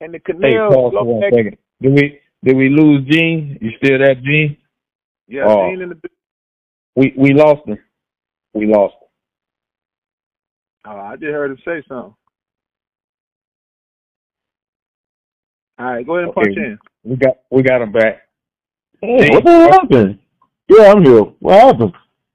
And 0.00 0.14
the 0.14 0.20
Hey, 0.24 0.32
canals 0.32 0.74
pause 0.74 0.92
for 0.92 1.04
one 1.04 1.22
second. 1.28 1.58
Did 1.82 1.92
we 1.92 2.20
did 2.44 2.56
we 2.56 2.68
lose 2.68 3.04
Jean? 3.10 3.58
You 3.60 3.70
still 3.82 3.98
there, 3.98 4.14
Jean? 4.14 4.56
Yeah, 5.26 5.46
Oh. 5.48 5.68
seen 5.68 5.82
in 5.82 5.88
the 5.88 5.96
We 7.00 7.14
we 7.16 7.32
lost 7.32 7.66
him. 7.66 7.78
We 8.52 8.66
lost 8.66 8.92
him. 9.00 9.08
Oh, 10.84 10.98
I 10.98 11.16
just 11.16 11.30
heard 11.30 11.50
him 11.50 11.56
say 11.64 11.82
something. 11.88 12.14
All 15.78 15.86
right, 15.86 16.06
go 16.06 16.16
ahead 16.16 16.24
and 16.26 16.34
punch 16.34 16.48
Okay. 16.58 16.60
in. 16.66 16.78
We 17.04 17.16
got 17.16 17.36
we 17.50 17.62
got 17.62 17.80
him 17.80 17.92
back. 17.92 18.28
Hey, 19.00 19.30
what 19.30 19.44
the 19.44 19.50
hell 19.50 19.72
happened? 19.72 20.18
Yeah, 20.68 20.92
I'm 20.92 21.02
here. 21.02 21.22
What 21.38 21.58
happened? 21.58 21.92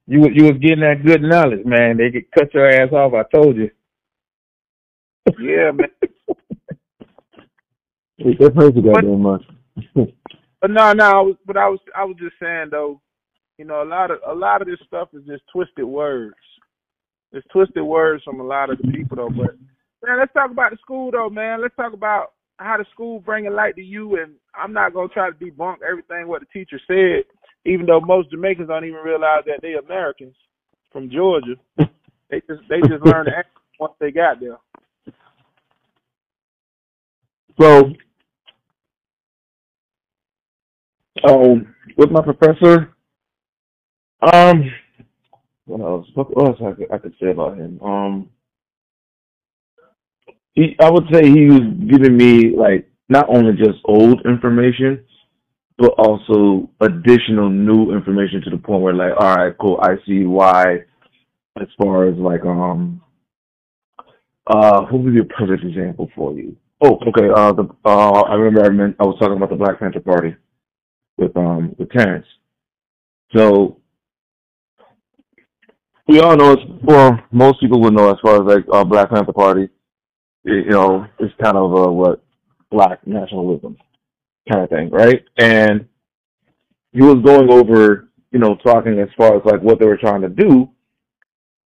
You 0.08 0.22
was- 0.22 0.32
you 0.34 0.46
was 0.46 0.58
getting 0.60 0.80
that 0.80 1.06
good 1.06 1.22
knowledge, 1.22 1.64
man. 1.64 1.98
They 1.98 2.10
could 2.10 2.32
cut 2.32 2.52
your 2.56 2.68
ass 2.68 2.92
off. 2.92 3.14
I 3.14 3.22
told 3.38 3.58
you. 3.58 3.70
Yeah, 5.40 5.70
man. 5.74 5.90
They 8.18 8.34
praise 8.50 8.72
you 8.76 8.82
goddamn 8.82 9.22
much. 9.22 9.44
But 10.62 10.72
no, 10.72 10.94
no, 10.94 11.06
I 11.06 11.22
was, 11.22 11.36
but 11.46 11.58
I 11.58 11.70
was, 11.70 11.80
I 11.96 12.04
was 12.06 12.16
just 12.18 12.34
saying 12.42 12.70
though, 12.72 13.00
you 13.58 13.66
know, 13.66 13.82
a 13.82 13.86
lot 13.88 14.12
of, 14.12 14.18
a 14.28 14.34
lot 14.34 14.62
of 14.62 14.68
this 14.68 14.80
stuff 14.86 15.10
is 15.14 15.24
just 15.26 15.44
twisted 15.52 15.86
words. 15.86 16.36
It's 17.32 17.46
twisted 17.52 17.84
words 17.84 18.24
from 18.24 18.40
a 18.40 18.44
lot 18.44 18.70
of 18.70 18.78
the 18.78 18.92
people 18.92 19.18
though. 19.18 19.30
But 19.30 19.56
man, 20.04 20.20
let's 20.20 20.34
talk 20.34 20.52
about 20.52 20.72
the 20.72 20.78
school 20.78 21.12
though, 21.12 21.30
man. 21.30 21.62
Let's 21.62 21.76
talk 21.76 21.94
about 21.94 22.34
how 22.58 22.78
the 22.78 22.86
school 22.94 23.20
bringing 23.20 23.54
light 23.54 23.76
to 23.76 23.82
you. 23.84 24.22
And 24.22 24.34
I'm 24.58 24.74
not 24.74 24.94
gonna 24.94 25.10
try 25.10 25.30
to 25.30 25.36
debunk 25.36 25.78
everything 25.88 26.28
what 26.28 26.42
the 26.42 26.48
teacher 26.54 26.80
said, 26.88 27.24
even 27.66 27.86
though 27.86 28.00
most 28.00 28.32
Jamaicans 28.32 28.68
don't 28.70 28.86
even 28.86 29.00
realize 29.00 29.44
that 29.46 29.60
they 29.62 29.74
are 29.74 29.80
Americans 29.80 30.36
from 30.92 31.10
Georgia. 31.10 31.56
They 32.32 32.42
just, 32.50 32.68
they 32.68 32.82
just 32.82 33.06
learned 33.06 33.28
the 33.28 33.38
accent 33.38 33.56
once 33.80 33.94
they 34.00 34.10
got 34.10 34.40
there. 34.40 34.58
So, 37.62 37.84
um, 41.30 41.76
with 41.96 42.10
my 42.10 42.24
professor, 42.24 42.95
um, 44.22 44.72
what 45.66 45.82
else? 45.82 46.08
What 46.14 46.48
else 46.48 46.58
I 46.66 46.72
could, 46.74 46.92
I 46.92 46.98
could 46.98 47.14
say 47.22 47.32
about 47.32 47.58
him? 47.58 47.80
Um, 47.82 48.30
he, 50.54 50.76
I 50.80 50.90
would 50.90 51.06
say 51.12 51.30
he 51.30 51.46
was 51.48 51.62
giving 51.90 52.16
me 52.18 52.56
like 52.56 52.90
not 53.10 53.30
only 53.30 53.54
just 53.54 53.80
old 53.86 54.26
information, 54.26 55.04
but 55.78 55.92
also 55.98 56.70
additional 56.82 57.50
new 57.50 57.94
information 57.94 58.42
to 58.42 58.50
the 58.50 58.58
point 58.58 58.82
where 58.82 58.94
like, 58.94 59.14
all 59.20 59.36
right, 59.36 59.58
cool, 59.60 59.80
I 59.82 59.96
see 60.08 60.26
why. 60.26 60.84
As 61.60 61.68
far 61.82 62.10
as 62.10 62.18
like, 62.18 62.44
um, 62.44 63.02
uh, 64.48 64.82
what 64.82 65.04
would 65.04 65.14
be 65.14 65.22
a 65.22 65.24
perfect 65.24 65.64
example 65.64 66.10
for 66.14 66.34
you? 66.34 66.56
Oh, 66.82 67.00
okay. 67.08 67.30
Uh, 67.34 67.54
the 67.54 67.70
uh, 67.86 68.22
I 68.22 68.36
remember 68.36 68.66
I, 68.66 68.70
meant, 68.70 68.96
I 69.00 69.04
was 69.04 69.18
talking 69.20 69.38
about 69.38 69.50
the 69.50 69.56
Black 69.56 69.80
Panther 69.80 70.02
Party 70.02 70.36
with 71.18 71.36
um 71.38 71.74
with 71.78 71.90
Terrance. 71.92 72.26
So 73.36 73.80
we 76.08 76.20
all 76.20 76.36
know, 76.36 76.54
it's, 76.54 76.62
well, 76.84 77.20
most 77.32 77.60
people 77.60 77.82
would 77.82 77.94
know 77.94 78.12
as 78.12 78.18
far 78.22 78.36
as 78.36 78.56
like 78.56 78.66
uh, 78.72 78.84
Black 78.84 79.10
Panther 79.10 79.34
Party. 79.34 79.70
You 80.44 80.70
know, 80.70 81.08
it's 81.20 81.34
kind 81.42 81.58
of 81.58 81.76
uh, 81.76 81.92
what 81.92 82.24
black 82.70 83.06
nationalism 83.08 83.78
kind 84.52 84.64
of 84.64 84.70
thing, 84.70 84.92
right? 84.92 85.24
And 85.38 85.88
he 86.92 87.02
was 87.02 87.24
going 87.26 87.50
over, 87.52 88.10
you 88.32 88.40
know, 88.40 88.56
talking 88.58 89.00
as 89.00 89.10
far 89.18 89.36
as 89.36 89.42
like 89.46 89.62
what 89.62 89.80
they 89.80 89.88
were 89.88 89.98
trying 89.98 90.22
to 90.22 90.30
do. 90.30 90.70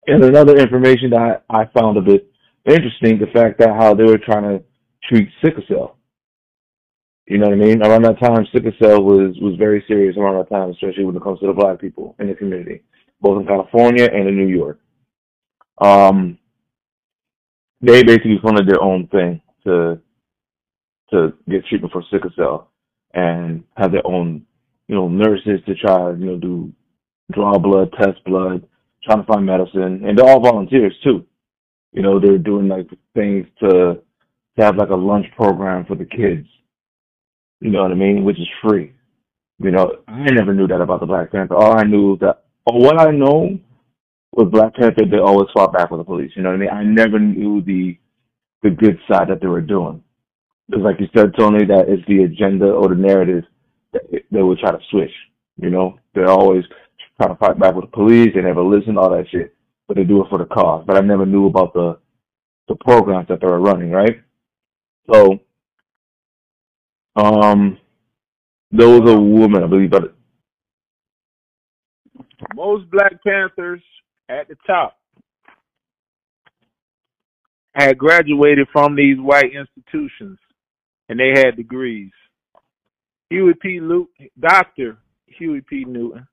And 0.07 0.23
another 0.23 0.59
information 0.59 1.11
that 1.11 1.43
I, 1.49 1.63
I 1.63 1.71
found 1.79 1.97
a 1.97 2.03
bit 2.03 2.31
interesting, 2.67 3.19
the 3.19 3.33
fact 3.33 3.59
that 3.61 3.71
how 3.71 3.95
they 3.95 4.05
were 4.05 4.19
trying 4.19 4.43
to 4.43 4.63
treat 5.09 5.29
sickle 5.43 5.63
cell. 5.69 5.97
You 7.27 7.39
know 7.39 7.47
what 7.47 7.55
I 7.55 7.57
mean? 7.57 7.83
Around 7.83 8.03
that 8.03 8.21
time, 8.21 8.47
sickle 8.53 8.73
cell 8.81 9.03
was 9.03 9.37
was 9.41 9.57
very 9.59 9.83
serious 9.89 10.17
around 10.17 10.37
that 10.37 10.55
time, 10.55 10.71
especially 10.71 11.05
when 11.05 11.17
it 11.17 11.23
comes 11.23 11.41
to 11.41 11.47
the 11.47 11.53
black 11.53 11.81
people 11.81 12.15
in 12.21 12.29
the 12.29 12.35
community, 12.35 12.83
both 13.21 13.41
in 13.41 13.47
California 13.47 14.05
and 14.05 14.29
in 14.29 14.37
New 14.37 14.49
York. 14.49 14.81
Um, 15.81 16.39
they 17.81 18.03
basically 18.03 18.39
funded 18.43 18.69
their 18.69 18.83
own 18.83 19.07
thing 19.09 19.41
to 19.65 20.01
to 21.11 21.33
get 21.49 21.65
treatment 21.67 21.93
for 21.93 22.03
sickle 22.11 22.31
cell 22.35 22.73
and 23.15 23.63
have 23.77 23.93
their 23.93 24.07
own, 24.07 24.45
you 24.89 24.95
know, 24.95 25.09
nurses 25.09 25.61
to 25.67 25.75
try, 25.77 26.11
you 26.11 26.27
know, 26.27 26.37
do 26.37 26.73
draw 27.33 27.59
blood, 27.59 27.93
test 27.93 28.23
blood, 28.25 28.67
trying 29.05 29.21
to 29.21 29.27
find 29.27 29.47
medicine, 29.47 30.05
and 30.05 30.19
they're 30.19 30.29
all 30.29 30.41
volunteers 30.41 30.95
too. 31.05 31.25
You 31.93 32.03
know, 32.03 32.19
they're 32.19 32.39
doing 32.39 32.69
like 32.69 32.89
things 33.15 33.47
to 33.61 34.01
to 34.59 34.65
have 34.65 34.77
like 34.77 34.91
a 34.91 34.95
lunch 34.95 35.27
program 35.37 35.85
for 35.87 35.95
the 35.95 36.05
kids. 36.05 36.47
You 37.61 37.71
know 37.71 37.83
what 37.83 37.93
I 37.93 37.95
mean? 37.95 38.25
Which 38.25 38.39
is 38.39 38.49
free. 38.63 38.93
You 39.59 39.71
know, 39.71 40.03
I 40.07 40.31
never 40.31 40.55
knew 40.55 40.67
that 40.67 40.81
about 40.81 41.01
the 41.01 41.07
Black 41.07 41.33
Panther. 41.33 41.55
All 41.55 41.79
I 41.79 41.85
knew 41.85 42.19
that, 42.19 42.45
or 42.67 42.81
what 42.81 43.01
I 43.01 43.11
know 43.11 43.59
with 44.33 44.51
Black 44.51 44.75
Panther. 44.75 45.05
They 45.11 45.19
always 45.19 45.49
fought 45.55 45.73
back 45.73 45.91
with 45.91 46.01
the 46.01 46.05
police. 46.05 46.33
You 46.37 46.43
know 46.43 46.51
what 46.51 46.57
I 46.57 46.59
mean? 46.59 46.71
I 46.71 46.85
never 46.85 47.19
knew 47.19 47.63
the 47.63 47.99
the 48.63 48.71
good 48.71 48.99
side 49.11 49.29
that 49.29 49.41
they 49.41 49.47
were 49.47 49.61
doing. 49.61 50.03
Because, 50.69 50.85
like 50.85 51.01
you 51.01 51.09
said, 51.17 51.35
Tony, 51.39 51.65
that 51.67 51.89
it's 51.89 52.07
the 52.09 52.25
agenda 52.25 52.67
or 52.67 52.89
the 52.89 52.95
narrative 52.97 53.45
that 53.93 54.03
they 54.31 54.43
would 54.43 54.59
try 54.59 54.73
to 54.73 54.79
switch. 54.91 55.13
You 55.61 55.71
know, 55.71 55.99
they're 56.15 56.29
always 56.29 56.65
trying 57.21 57.35
to 57.35 57.39
fight 57.39 57.59
back 57.59 57.75
with 57.75 57.85
the 57.87 57.91
police. 57.91 58.31
They 58.35 58.43
never 58.43 58.63
listen, 58.63 58.99
all 58.99 59.11
that 59.11 59.27
shit. 59.31 59.55
But 59.87 59.97
they 59.97 60.05
do 60.05 60.23
it 60.25 60.29
for 60.29 60.39
the 60.39 60.47
cause. 60.47 60.85
But 60.87 60.97
I 60.97 61.01
never 61.01 61.27
knew 61.27 61.47
about 61.47 61.73
the 61.73 61.99
the 62.69 62.75
programs 62.77 63.29
that 63.29 63.41
they 63.41 63.47
were 63.47 63.61
running, 63.61 63.93
right? 63.93 64.21
So, 65.13 65.39
um, 67.15 67.79
there 68.73 68.89
was 68.89 69.09
a 69.09 69.21
woman, 69.21 69.63
I 69.63 69.69
believe, 69.69 69.91
but 69.91 70.16
Most 72.55 72.91
Black 72.91 73.13
Panthers 73.25 73.83
at 74.29 74.49
the 74.49 74.57
top 74.67 74.97
had 77.75 77.99
graduated 77.99 78.67
from 78.73 78.97
these 78.97 79.19
white 79.19 79.53
institutions 79.55 80.39
and 81.09 81.21
they 81.21 81.33
had 81.35 81.57
degrees. 81.57 82.11
Huey 83.31 83.55
P. 83.61 83.81
Luke, 83.81 84.11
Dr. 84.39 84.99
Huey 85.27 85.61
P. 85.69 85.85
Newton, 85.85 86.27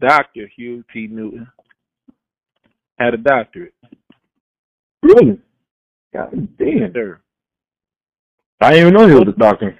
Dr. 0.00 0.48
Huey 0.56 0.82
P. 0.92 1.06
Newton 1.08 1.46
had 2.98 3.14
a 3.14 3.16
doctorate. 3.16 3.74
really, 5.02 5.40
God 6.12 6.48
damn, 6.58 6.92
Sir. 6.92 7.20
I 8.60 8.72
didn't 8.72 8.88
even 8.88 8.94
know 8.94 9.08
he 9.08 9.14
was 9.14 9.34
a 9.34 9.38
doctor. 9.38 9.78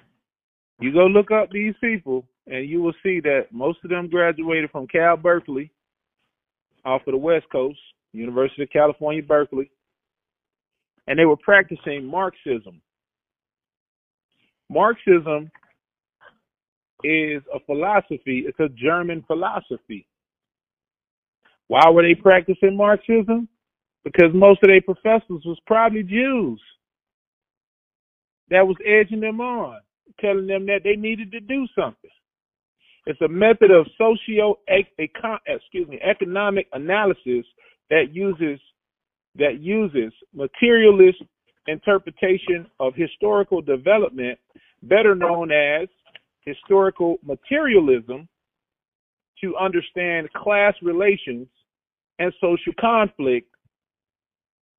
You 0.81 0.93
go 0.93 1.07
look 1.07 1.31
up 1.31 1.51
these 1.51 1.75
people, 1.81 2.25
and 2.51 2.69
you 2.69 2.83
will 2.83 2.93
see 3.03 3.21
that 3.21 3.47
most 3.53 3.79
of 3.85 3.91
them 3.91 4.11
graduated 4.11 4.71
from 4.71 4.89
Cal 4.89 5.17
Berkeley, 5.17 5.71
off 6.85 7.03
of 7.07 7.13
the 7.13 7.19
West 7.19 7.47
Coast, 7.53 7.79
University 8.13 8.65
of 8.65 8.71
California, 8.71 9.23
Berkeley, 9.23 9.71
and 11.07 11.19
they 11.19 11.25
were 11.25 11.37
practicing 11.37 12.05
Marxism. 12.05 12.81
Marxism 14.69 15.51
is 17.05 17.43
a 17.55 17.61
philosophy, 17.67 18.45
it's 18.47 18.59
a 18.59 18.69
German 18.69 19.23
philosophy. 19.27 20.07
Why 21.69 21.89
were 21.91 22.03
they 22.03 22.15
practicing 22.21 22.77
Marxism? 22.77 23.49
Because 24.03 24.33
most 24.35 24.63
of 24.65 24.69
their 24.69 24.81
professors 24.81 25.43
was 25.45 25.59
probably 25.67 26.03
Jews 26.03 26.61
that 28.49 28.67
was 28.67 28.77
edging 28.85 29.21
them 29.21 29.41
on, 29.41 29.81
telling 30.21 30.49
them 30.49 30.67
that 30.67 30.81
they 30.83 30.97
needed 30.97 31.31
to 31.33 31.41
do 31.41 31.67
something. 31.79 32.11
It's 33.11 33.21
a 33.23 33.29
method 33.29 33.73
of 33.73 33.89
socio 33.99 34.61
excuse 34.69 35.89
me 35.89 35.99
economic 36.01 36.69
analysis 36.73 37.45
that 37.91 38.11
uses 38.13 38.61
that 39.35 39.59
uses 39.61 40.13
materialist 40.33 41.21
interpretation 41.67 42.69
of 42.79 42.95
historical 42.95 43.63
development, 43.63 44.39
better 44.85 45.17
known 45.17 45.51
as 45.51 45.89
historical 46.47 47.19
materialism, 47.25 48.29
to 49.41 49.57
understand 49.57 50.33
class 50.33 50.75
relations 50.81 51.49
and 52.21 52.33
social 52.41 52.73
conflict 52.81 53.49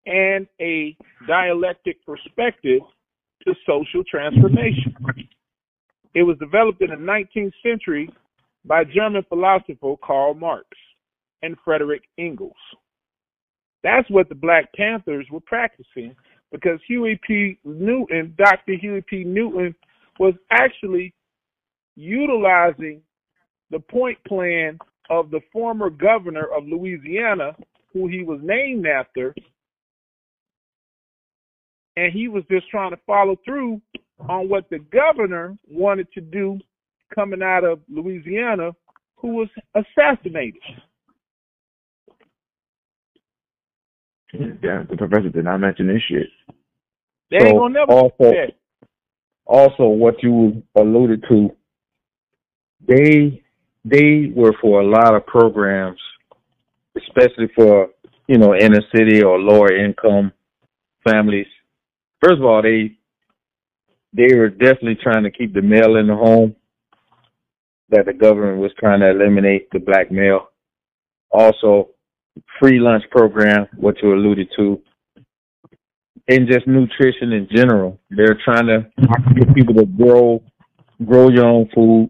and 0.06 0.48
a 0.62 0.96
dialectic 1.28 1.98
perspective 2.06 2.80
to 3.44 3.54
social 3.68 4.06
transformation. 4.10 4.96
It 6.14 6.24
was 6.24 6.38
developed 6.38 6.82
in 6.82 6.92
the 6.92 6.96
19th 6.96 7.52
century 7.62 8.10
by 8.66 8.84
German 8.84 9.24
philosopher 9.28 9.96
Karl 10.04 10.34
Marx 10.34 10.68
and 11.42 11.56
Frederick 11.64 12.04
Engels. 12.18 12.54
That's 13.84 14.10
what 14.10 14.30
the 14.30 14.36
Black 14.36 14.72
Panthers 14.74 15.26
were 15.32 15.40
practicing 15.40 16.16
because 16.52 16.80
Huey 16.88 17.20
P. 17.26 17.58
Newton, 17.64 18.36
Dr. 18.38 18.74
Huey 18.80 19.04
P. 19.10 19.24
Newton, 19.24 19.74
was 20.20 20.34
actually 20.52 21.14
utilizing 21.96 23.02
the 23.72 23.80
point 23.80 24.18
plan 24.28 24.78
of 25.10 25.32
the 25.32 25.40
former 25.52 25.90
governor 25.90 26.46
of 26.56 26.66
Louisiana, 26.66 27.56
who 27.94 28.08
he 28.08 28.24
was 28.24 28.40
named 28.44 28.86
after, 28.86 29.34
and 31.96 32.14
he 32.14 32.28
was 32.28 32.44
just 32.50 32.70
trying 32.70 32.92
to 32.92 33.00
follow 33.08 33.36
through 33.44 33.82
on 34.30 34.48
what 34.48 34.70
the 34.70 34.80
governor 34.80 35.58
wanted 35.68 36.12
to 36.14 36.22
do 36.22 36.60
coming 37.14 37.42
out 37.42 37.64
of 37.64 37.80
Louisiana, 37.90 38.72
who 39.18 39.36
was 39.36 39.50
assassinated. 39.76 40.62
Yeah, 44.34 44.84
the 44.90 44.96
professor 44.98 45.30
did 45.30 45.44
not 45.44 45.60
mention 45.60 45.88
this 45.88 46.02
shit. 46.08 46.28
They 47.30 47.40
So, 47.40 47.46
ain't 47.46 47.58
gonna 47.58 47.74
never 47.74 47.92
also- 47.92 48.48
also 49.46 49.88
what 49.88 50.24
you 50.24 50.64
alluded 50.76 51.24
to, 51.30 51.56
they 52.88 53.44
they 53.84 54.28
were 54.36 54.54
for 54.62 54.80
a 54.82 54.86
lot 54.86 55.16
of 55.16 55.26
programs, 55.26 56.00
especially 56.96 57.48
for 57.56 57.90
you 58.28 58.38
know 58.38 58.56
inner 58.56 58.82
city 58.96 59.24
or 59.24 59.40
lower 59.40 59.74
income 59.74 60.32
families. 61.04 61.48
First 62.24 62.40
of 62.40 62.46
all, 62.46 62.62
they 62.62 62.96
they 64.14 64.36
were 64.36 64.50
definitely 64.50 64.96
trying 64.96 65.24
to 65.24 65.32
keep 65.32 65.54
the 65.54 65.62
male 65.62 65.96
in 65.98 66.08
the 66.08 66.16
home. 66.16 66.56
That 67.92 68.06
the 68.06 68.14
government 68.14 68.60
was 68.60 68.72
trying 68.80 69.02
to 69.02 69.10
eliminate 69.10 69.70
the 69.72 69.80
black 69.80 70.12
male. 70.12 70.48
Also, 71.32 71.90
free 72.60 72.80
lunch 72.80 73.04
program, 73.12 73.68
what 73.78 73.96
you 74.02 74.14
alluded 74.14 74.50
to, 74.58 74.82
and 76.28 76.48
just 76.48 76.68
nutrition 76.68 77.34
in 77.34 77.48
general. 77.54 78.00
They're 78.10 78.40
trying 78.44 78.68
to 78.68 78.90
get 79.36 79.54
people 79.54 79.76
to 79.76 79.86
grow 79.86 80.42
grow 81.06 81.30
your 81.30 81.46
own 81.46 81.68
food, 81.74 82.10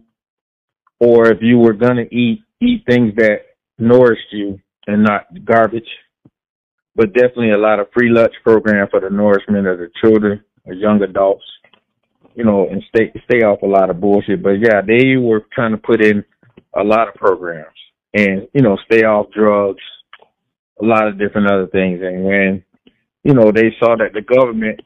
or 1.00 1.28
if 1.28 1.38
you 1.40 1.58
were 1.58 1.72
gonna 1.72 2.04
eat, 2.10 2.42
eat 2.60 2.84
things 2.88 3.14
that 3.16 3.38
nourished 3.78 4.32
you 4.32 4.60
and 4.86 5.02
not 5.02 5.26
garbage. 5.44 5.88
But 6.94 7.14
definitely 7.14 7.52
a 7.52 7.58
lot 7.58 7.80
of 7.80 7.88
free 7.94 8.10
lunch 8.10 8.34
program 8.44 8.86
for 8.90 9.00
the 9.00 9.08
nourishment 9.08 9.66
of 9.66 9.78
the 9.78 9.90
children 10.02 10.44
or 10.66 10.74
young 10.74 11.02
adults. 11.02 11.44
You 12.34 12.44
know, 12.44 12.68
and 12.68 12.82
stay 12.88 13.12
stay 13.24 13.44
off 13.44 13.62
a 13.62 13.66
lot 13.66 13.90
of 13.90 14.00
bullshit. 14.00 14.42
But 14.42 14.60
yeah, 14.60 14.80
they 14.86 15.16
were 15.16 15.46
trying 15.52 15.72
to 15.72 15.78
put 15.78 16.02
in 16.02 16.24
a 16.74 16.82
lot 16.82 17.08
of 17.08 17.14
programs 17.14 17.68
and 18.14 18.48
you 18.54 18.62
know 18.62 18.76
stay 18.86 19.02
off 19.04 19.26
drugs, 19.30 19.82
a 20.80 20.84
lot 20.84 21.08
of 21.08 21.18
different 21.18 21.50
other 21.50 21.66
things. 21.66 22.00
And 22.02 22.24
when 22.24 22.64
you 23.24 23.34
know, 23.34 23.52
they 23.52 23.74
saw 23.78 23.96
that 23.96 24.12
the 24.12 24.22
government, 24.22 24.80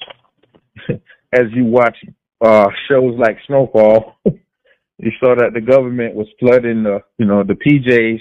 as 1.33 1.47
you 1.55 1.65
watch 1.65 1.97
uh, 2.45 2.67
shows 2.89 3.19
like 3.19 3.39
Snowfall, 3.47 4.17
you 4.25 5.11
saw 5.21 5.35
that 5.35 5.53
the 5.55 5.61
government 5.61 6.15
was 6.15 6.27
flooding 6.39 6.83
the, 6.83 7.01
you 7.19 7.27
know, 7.27 7.43
the 7.43 7.55
PJs 7.55 8.21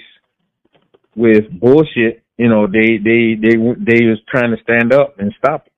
with 1.14 1.44
bullshit. 1.60 2.22
You 2.38 2.48
know, 2.48 2.66
they 2.66 2.98
they 2.98 3.34
they 3.40 3.56
they 3.56 4.04
was 4.06 4.18
trying 4.28 4.54
to 4.54 4.62
stand 4.62 4.92
up 4.92 5.18
and 5.18 5.34
stop 5.38 5.66
it. 5.66 5.72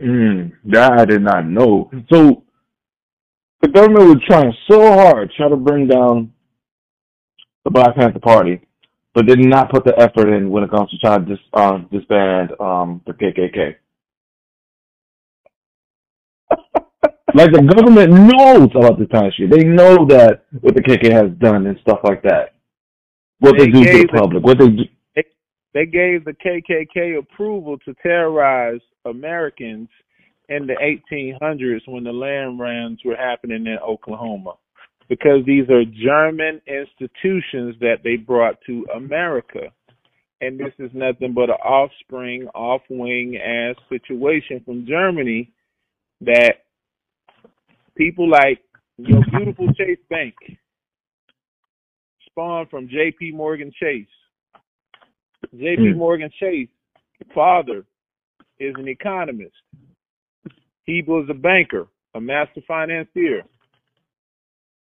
Mm, 0.00 0.52
that 0.66 0.92
I 0.92 1.04
did 1.04 1.22
not 1.22 1.46
know. 1.46 1.90
So 2.10 2.44
the 3.60 3.68
government 3.68 4.06
was 4.06 4.22
trying 4.26 4.52
so 4.70 4.80
hard, 4.92 5.30
try 5.36 5.48
to 5.48 5.56
bring 5.56 5.86
down 5.86 6.32
the 7.64 7.70
Black 7.70 7.94
Panther 7.94 8.18
Party, 8.18 8.60
but 9.14 9.26
did 9.26 9.38
not 9.38 9.70
put 9.70 9.84
the 9.84 9.98
effort 9.98 10.34
in 10.34 10.50
when 10.50 10.64
it 10.64 10.70
comes 10.70 10.90
to 10.90 10.98
trying 10.98 11.26
to 11.26 11.36
dis, 11.36 11.44
um, 11.52 11.88
disband 11.92 12.52
um, 12.58 13.02
the 13.06 13.12
KKK. 13.12 13.76
like 17.34 17.52
the 17.52 17.62
government 17.62 18.12
knows 18.12 18.70
about 18.74 18.98
this 18.98 19.08
kind 19.12 19.26
of 19.26 19.32
shit. 19.34 19.50
They 19.50 19.64
know 19.64 20.06
that 20.06 20.44
what 20.60 20.74
the 20.74 20.82
KKK 20.82 21.12
has 21.12 21.30
done 21.38 21.66
and 21.66 21.78
stuff 21.82 22.00
like 22.02 22.22
that. 22.22 22.54
What 23.40 23.58
they, 23.58 23.66
They 23.66 23.72
do 23.72 23.84
to 23.84 23.98
the 23.98 24.08
public. 24.08 24.42
What 24.42 24.58
they 24.58 24.68
do. 24.68 24.84
They 25.74 25.86
gave 25.86 26.24
the 26.24 26.34
KKK 26.34 27.18
approval 27.18 27.78
to 27.78 27.94
terrorize 28.02 28.80
Americans 29.04 29.88
in 30.48 30.66
the 30.66 30.74
1800s 31.12 31.80
when 31.86 32.04
the 32.04 32.12
land 32.12 32.58
runs 32.58 33.00
were 33.04 33.16
happening 33.16 33.66
in 33.66 33.78
Oklahoma 33.86 34.54
because 35.08 35.44
these 35.46 35.68
are 35.68 35.84
German 35.84 36.60
institutions 36.66 37.76
that 37.80 37.98
they 38.04 38.16
brought 38.16 38.56
to 38.66 38.86
America. 38.94 39.70
And 40.40 40.58
this 40.58 40.72
is 40.78 40.90
nothing 40.92 41.34
but 41.34 41.50
an 41.50 41.56
offspring, 41.64 42.48
off 42.54 42.82
wing 42.90 43.36
ass 43.36 43.76
situation 43.88 44.60
from 44.64 44.86
Germany 44.86 45.52
that 46.22 46.64
people 47.96 48.28
like 48.28 48.60
your 48.96 49.22
beautiful 49.30 49.66
Chase 49.74 49.98
Bank 50.10 50.34
spawned 52.26 52.70
from 52.70 52.88
JP 52.88 53.34
Morgan 53.34 53.72
Chase. 53.78 54.06
JP 55.54 55.94
Mm. 55.94 55.96
Morgan 55.96 56.30
Chase 56.40 56.68
father 57.34 57.84
is 58.62 58.74
an 58.78 58.88
economist. 58.88 59.54
He 60.84 61.02
was 61.06 61.26
a 61.30 61.34
banker, 61.34 61.88
a 62.14 62.20
master 62.20 62.60
financier. 62.66 63.42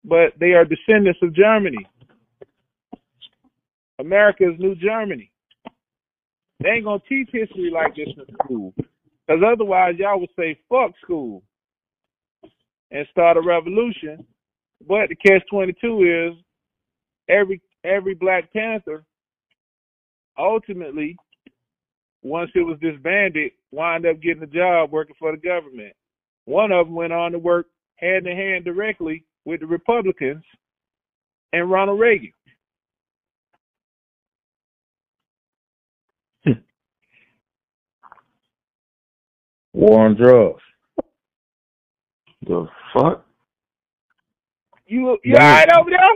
But 0.03 0.33
they 0.39 0.53
are 0.53 0.65
descendants 0.65 1.19
of 1.21 1.35
Germany. 1.35 1.85
America 3.99 4.49
is 4.49 4.59
New 4.59 4.75
Germany. 4.75 5.31
They 6.59 6.69
ain't 6.69 6.85
gonna 6.85 7.01
teach 7.07 7.29
history 7.31 7.71
like 7.71 7.95
this 7.95 8.09
in 8.15 8.35
school. 8.43 8.73
Because 8.77 9.43
otherwise 9.45 9.95
y'all 9.97 10.19
would 10.19 10.29
say 10.37 10.59
fuck 10.69 10.91
school 11.03 11.43
and 12.91 13.07
start 13.11 13.37
a 13.37 13.41
revolution. 13.41 14.25
But 14.87 15.09
the 15.09 15.15
catch 15.15 15.43
twenty 15.49 15.73
two 15.79 16.03
is 16.03 16.43
every 17.29 17.61
every 17.83 18.15
Black 18.15 18.51
Panther 18.53 19.03
ultimately 20.37 21.15
once 22.23 22.51
it 22.55 22.61
was 22.61 22.77
disbanded, 22.79 23.51
wound 23.71 24.05
up 24.05 24.21
getting 24.21 24.43
a 24.43 24.47
job 24.47 24.91
working 24.91 25.15
for 25.19 25.31
the 25.31 25.37
government. 25.37 25.93
One 26.45 26.71
of 26.71 26.87
them 26.87 26.95
went 26.95 27.13
on 27.13 27.31
to 27.31 27.39
work 27.39 27.67
hand 27.97 28.27
in 28.27 28.35
hand 28.35 28.65
directly 28.65 29.23
with 29.45 29.61
the 29.61 29.67
Republicans 29.67 30.43
and 31.53 31.69
Ronald 31.71 31.99
Reagan. 31.99 32.31
Hmm. 36.45 36.51
War 39.73 40.05
on 40.05 40.15
drugs. 40.15 40.61
The 42.47 42.67
fuck? 42.93 43.25
You 44.87 45.17
you 45.23 45.35
Yeah. 45.35 45.43
all 45.43 45.51
right 45.55 45.69
over 45.77 45.89
there? 45.89 45.99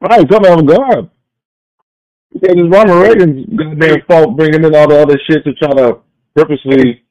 Right, 0.00 0.30
something 0.30 0.52
on 0.52 0.66
guard. 0.66 1.10
Yeah, 2.42 2.54
this 2.54 2.64
Ronald 2.70 3.02
Reagan's 3.02 3.46
goddamn 3.56 4.02
fault 4.06 4.36
bringing 4.36 4.64
in 4.64 4.74
all 4.74 4.88
the 4.88 5.00
other 5.00 5.18
shit 5.28 5.42
to 5.44 5.54
try 5.54 5.70
to 5.70 6.00
purposely, 6.34 7.02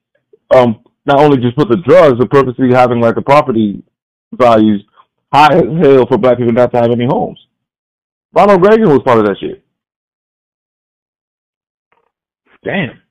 um, 0.53 0.84
not 1.05 1.19
only 1.19 1.38
just 1.38 1.57
put 1.57 1.69
the 1.69 1.78
drugs, 1.78 2.17
but 2.19 2.30
purposely 2.30 2.69
having 2.71 2.99
like 3.01 3.15
the 3.15 3.21
property 3.21 3.82
values 4.34 4.84
high 5.34 5.55
as 5.55 5.63
hell 5.82 6.05
for 6.07 6.17
black 6.17 6.38
people 6.38 6.53
not 6.53 6.71
to 6.71 6.78
have 6.78 6.91
any 6.91 7.05
homes. 7.05 7.39
Ronald 8.34 8.61
Reagan 8.61 8.89
was 8.89 9.01
part 9.03 9.19
of 9.19 9.26
that 9.26 9.38
shit. 9.39 9.63
Damn. 12.63 13.01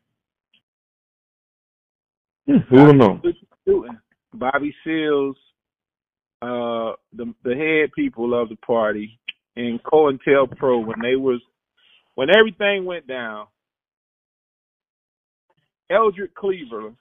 Hmm, 2.47 2.59
Who 2.69 2.85
would? 2.85 3.37
Putin, 3.67 3.99
Bobby 4.35 4.75
Seals, 4.85 5.37
uh, 6.43 6.93
the 7.13 7.33
the 7.45 7.55
head 7.55 7.93
people 7.95 8.41
of 8.41 8.51
the 8.51 8.57
party, 8.57 9.19
and 9.57 9.83
COINTELPRO 9.83 10.85
when 10.87 11.01
they 11.01 11.17
was 11.17 11.41
when 12.15 12.29
everything 12.31 12.85
went 12.85 13.07
down. 13.07 13.47
Eldridge 15.91 16.33
Cleaver 16.35 16.93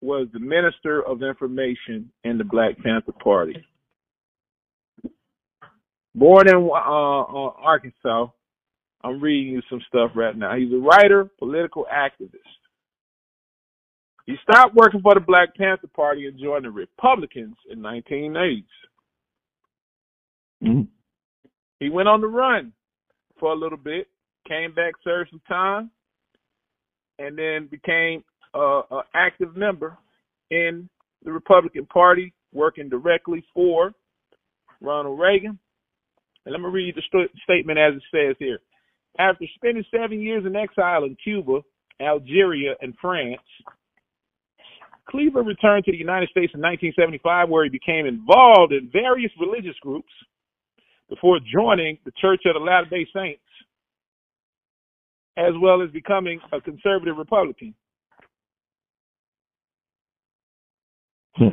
was 0.00 0.28
the 0.32 0.40
Minister 0.40 1.02
of 1.06 1.22
Information 1.22 2.10
in 2.24 2.38
the 2.38 2.44
Black 2.44 2.76
Panther 2.78 3.12
Party. 3.12 3.64
Born 6.14 6.48
in 6.48 6.56
uh, 6.56 7.22
uh, 7.22 7.52
Arkansas, 7.56 8.26
I'm 9.02 9.20
reading 9.20 9.54
you 9.54 9.62
some 9.70 9.80
stuff 9.88 10.10
right 10.14 10.36
now. 10.36 10.56
He's 10.56 10.72
a 10.72 10.76
writer, 10.76 11.30
political 11.38 11.86
activist. 11.92 12.36
He 14.26 14.34
stopped 14.42 14.74
working 14.74 15.00
for 15.02 15.14
the 15.14 15.20
Black 15.20 15.54
Panther 15.56 15.88
Party 15.88 16.26
and 16.26 16.38
joined 16.38 16.64
the 16.64 16.70
Republicans 16.70 17.56
in 17.70 17.80
1980s. 17.80 18.64
Mhm. 20.62 20.88
He 21.80 21.90
went 21.90 22.08
on 22.08 22.20
the 22.20 22.28
run 22.28 22.72
for 23.38 23.52
a 23.52 23.56
little 23.56 23.78
bit, 23.78 24.08
came 24.46 24.74
back, 24.74 24.94
served 25.04 25.30
some 25.30 25.42
time, 25.48 25.90
and 27.18 27.36
then 27.38 27.68
became 27.70 28.24
a, 28.54 28.82
a 28.90 29.02
active 29.14 29.56
member 29.56 29.96
in 30.50 30.88
the 31.24 31.32
Republican 31.32 31.86
Party, 31.86 32.32
working 32.52 32.88
directly 32.88 33.44
for 33.54 33.92
Ronald 34.80 35.18
Reagan. 35.18 35.58
And 36.44 36.52
let 36.52 36.60
me 36.60 36.68
read 36.68 36.94
the 36.96 37.02
st- 37.02 37.30
statement 37.44 37.78
as 37.78 37.94
it 37.94 38.02
says 38.12 38.36
here. 38.38 38.58
After 39.18 39.44
spending 39.54 39.84
seven 39.94 40.20
years 40.20 40.44
in 40.46 40.56
exile 40.56 41.04
in 41.04 41.16
Cuba, 41.22 41.60
Algeria, 42.00 42.74
and 42.80 42.94
France, 43.00 43.40
Cleaver 45.08 45.42
returned 45.42 45.84
to 45.84 45.92
the 45.92 45.98
United 45.98 46.28
States 46.30 46.52
in 46.54 46.60
1975, 46.60 47.48
where 47.48 47.64
he 47.64 47.70
became 47.70 48.06
involved 48.06 48.72
in 48.72 48.88
various 48.92 49.30
religious 49.38 49.76
groups 49.82 50.10
before 51.08 51.38
joining 51.52 51.98
the 52.04 52.12
Church 52.20 52.40
of 52.46 52.54
the 52.54 52.60
Latter 52.60 52.88
day 52.88 53.06
Saints, 53.14 53.40
as 55.36 55.52
well 55.60 55.82
as 55.82 55.90
becoming 55.90 56.40
a 56.52 56.60
conservative 56.60 57.16
Republican. 57.16 57.74
Hmm. 61.36 61.48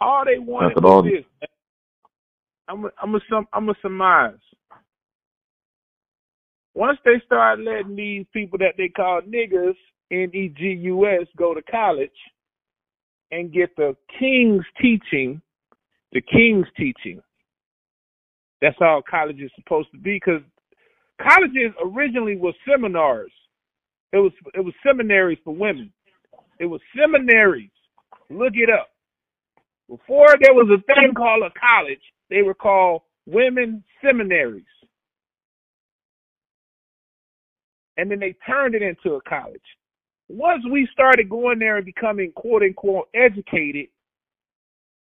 All 0.00 0.24
they 0.24 0.38
wanted 0.38 0.68
Methodology. 0.68 1.10
was 1.16 1.24
this. 1.40 1.48
I'm 2.68 2.84
a, 2.84 2.90
I'm 3.02 3.14
a, 3.14 3.20
I'm 3.52 3.68
a 3.68 3.74
surmise. 3.82 4.34
Once 6.74 6.98
they 7.04 7.20
start 7.26 7.58
letting 7.58 7.96
these 7.96 8.24
people 8.32 8.58
that 8.58 8.74
they 8.78 8.88
call 8.88 9.20
niggers, 9.22 9.74
N-E-G-U-S, 10.12 11.26
go 11.36 11.52
to 11.52 11.62
college 11.62 12.10
and 13.32 13.52
get 13.52 13.74
the 13.76 13.96
king's 14.18 14.64
teaching, 14.80 15.42
the 16.12 16.20
king's 16.20 16.66
teaching. 16.76 17.20
That's 18.60 18.76
how 18.78 19.02
college 19.08 19.40
is 19.40 19.50
supposed 19.56 19.90
to 19.92 19.98
be 19.98 20.20
because 20.22 20.42
colleges 21.20 21.72
originally 21.84 22.36
were 22.36 22.52
seminars. 22.68 23.32
It 24.12 24.18
was 24.18 24.32
it 24.54 24.60
was 24.64 24.74
seminaries 24.86 25.38
for 25.44 25.54
women. 25.54 25.92
It 26.58 26.66
was 26.66 26.80
seminaries. 26.98 27.70
Look 28.30 28.54
it 28.54 28.70
up. 28.70 28.88
Before 29.88 30.28
there 30.40 30.54
was 30.54 30.68
a 30.70 30.82
thing 30.94 31.14
called 31.16 31.42
a 31.42 31.50
college, 31.58 32.02
they 32.28 32.42
were 32.42 32.54
called 32.54 33.02
women 33.26 33.84
seminaries. 34.04 34.64
And 37.96 38.10
then 38.10 38.20
they 38.20 38.34
turned 38.46 38.74
it 38.74 38.82
into 38.82 39.16
a 39.16 39.20
college. 39.22 39.60
Once 40.28 40.62
we 40.70 40.88
started 40.92 41.28
going 41.28 41.58
there 41.58 41.76
and 41.76 41.86
becoming 41.86 42.32
quote 42.32 42.62
unquote 42.62 43.08
educated, 43.14 43.86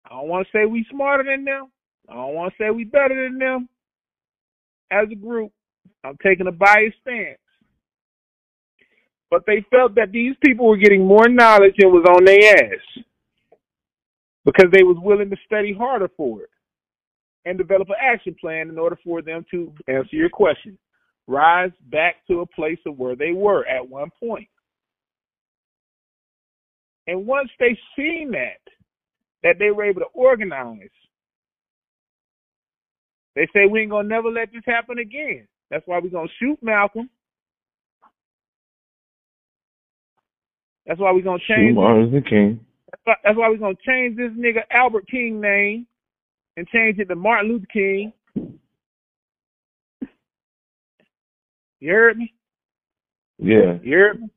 I 0.06 0.10
don't 0.10 0.28
want 0.28 0.46
to 0.46 0.58
say 0.58 0.66
we 0.66 0.86
smarter 0.90 1.24
than 1.24 1.44
them. 1.44 1.68
I 2.08 2.14
don't 2.14 2.34
want 2.34 2.52
to 2.52 2.62
say 2.62 2.70
we 2.70 2.84
better 2.84 3.28
than 3.28 3.38
them. 3.38 3.68
As 4.90 5.08
a 5.10 5.14
group, 5.14 5.52
I'm 6.04 6.16
taking 6.22 6.46
a 6.46 6.52
biased 6.52 6.96
stance. 7.00 7.38
But 9.30 9.44
they 9.46 9.64
felt 9.70 9.94
that 9.96 10.12
these 10.12 10.36
people 10.44 10.68
were 10.68 10.76
getting 10.76 11.06
more 11.06 11.28
knowledge 11.28 11.74
and 11.78 11.92
was 11.92 12.06
on 12.08 12.24
their 12.24 12.56
ass 12.56 13.04
because 14.44 14.70
they 14.72 14.82
was 14.82 14.96
willing 15.00 15.30
to 15.30 15.36
study 15.46 15.74
harder 15.74 16.08
for 16.16 16.42
it 16.42 16.50
and 17.44 17.58
develop 17.58 17.88
an 17.88 17.96
action 18.00 18.36
plan 18.40 18.68
in 18.68 18.78
order 18.78 18.98
for 19.04 19.22
them 19.22 19.44
to 19.50 19.72
answer 19.88 20.16
your 20.16 20.28
question. 20.30 20.78
Rise 21.26 21.72
back 21.90 22.16
to 22.28 22.40
a 22.40 22.46
place 22.46 22.78
of 22.86 22.98
where 22.98 23.16
they 23.16 23.32
were 23.32 23.66
at 23.66 23.88
one 23.88 24.10
point. 24.20 24.48
And 27.06 27.26
once 27.26 27.50
they 27.58 27.78
seen 27.96 28.30
that, 28.32 28.60
that 29.42 29.58
they 29.58 29.70
were 29.70 29.84
able 29.84 30.00
to 30.00 30.06
organize, 30.14 30.90
they 33.34 33.46
say 33.52 33.66
we 33.66 33.80
ain't 33.80 33.90
gonna 33.90 34.08
never 34.08 34.30
let 34.30 34.52
this 34.52 34.62
happen 34.66 34.98
again. 34.98 35.46
That's 35.70 35.86
why 35.86 35.98
we're 35.98 36.10
gonna 36.10 36.28
shoot 36.38 36.58
Malcolm. 36.62 37.10
That's 40.86 41.00
why 41.00 41.12
we're 41.12 41.22
gonna 41.22 41.38
change. 41.48 41.74
Martin 41.74 42.04
Luther 42.04 42.28
King. 42.28 42.60
That's 42.90 43.02
why, 43.04 43.14
that's 43.24 43.36
why 43.36 43.48
we're 43.48 43.56
gonna 43.56 43.74
change 43.86 44.16
this 44.16 44.30
nigga 44.32 44.62
Albert 44.70 45.08
King 45.08 45.40
name 45.40 45.86
and 46.56 46.68
change 46.68 46.98
it 46.98 47.06
to 47.06 47.16
Martin 47.16 47.50
Luther 47.50 47.66
King. 47.72 48.12
You 51.80 51.90
heard 51.90 52.16
me? 52.16 52.32
Yeah. 53.38 53.78
You 53.82 53.96
heard 53.98 54.20
me? 54.20 54.28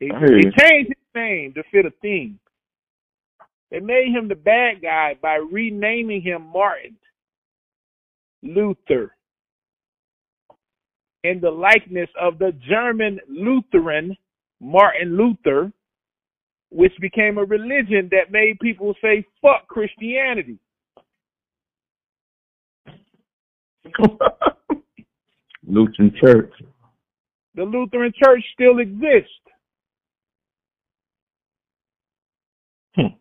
He, 0.00 0.06
he 0.06 0.50
changed 0.58 0.88
his 0.88 1.14
name 1.14 1.52
to 1.54 1.62
fit 1.72 1.86
a 1.86 1.90
theme. 2.00 2.38
They 3.70 3.80
made 3.80 4.12
him 4.14 4.28
the 4.28 4.34
bad 4.34 4.82
guy 4.82 5.16
by 5.20 5.36
renaming 5.36 6.22
him 6.22 6.46
Martin 6.52 6.96
Luther. 8.44 9.16
in 11.24 11.40
the 11.40 11.50
likeness 11.50 12.10
of 12.20 12.38
the 12.38 12.52
German 12.68 13.18
Lutheran 13.28 14.16
Martin 14.60 15.16
Luther, 15.16 15.72
which 16.70 16.92
became 17.00 17.38
a 17.38 17.44
religion 17.44 18.08
that 18.10 18.30
made 18.30 18.60
people 18.60 18.94
say 19.02 19.24
fuck 19.42 19.66
Christianity. 19.68 20.58
Lutheran 25.66 26.14
Church. 26.20 26.52
The 27.54 27.62
Lutheran 27.62 28.12
Church 28.22 28.44
still 28.52 28.78
exists. 28.80 29.30
Hmm. 32.96 33.14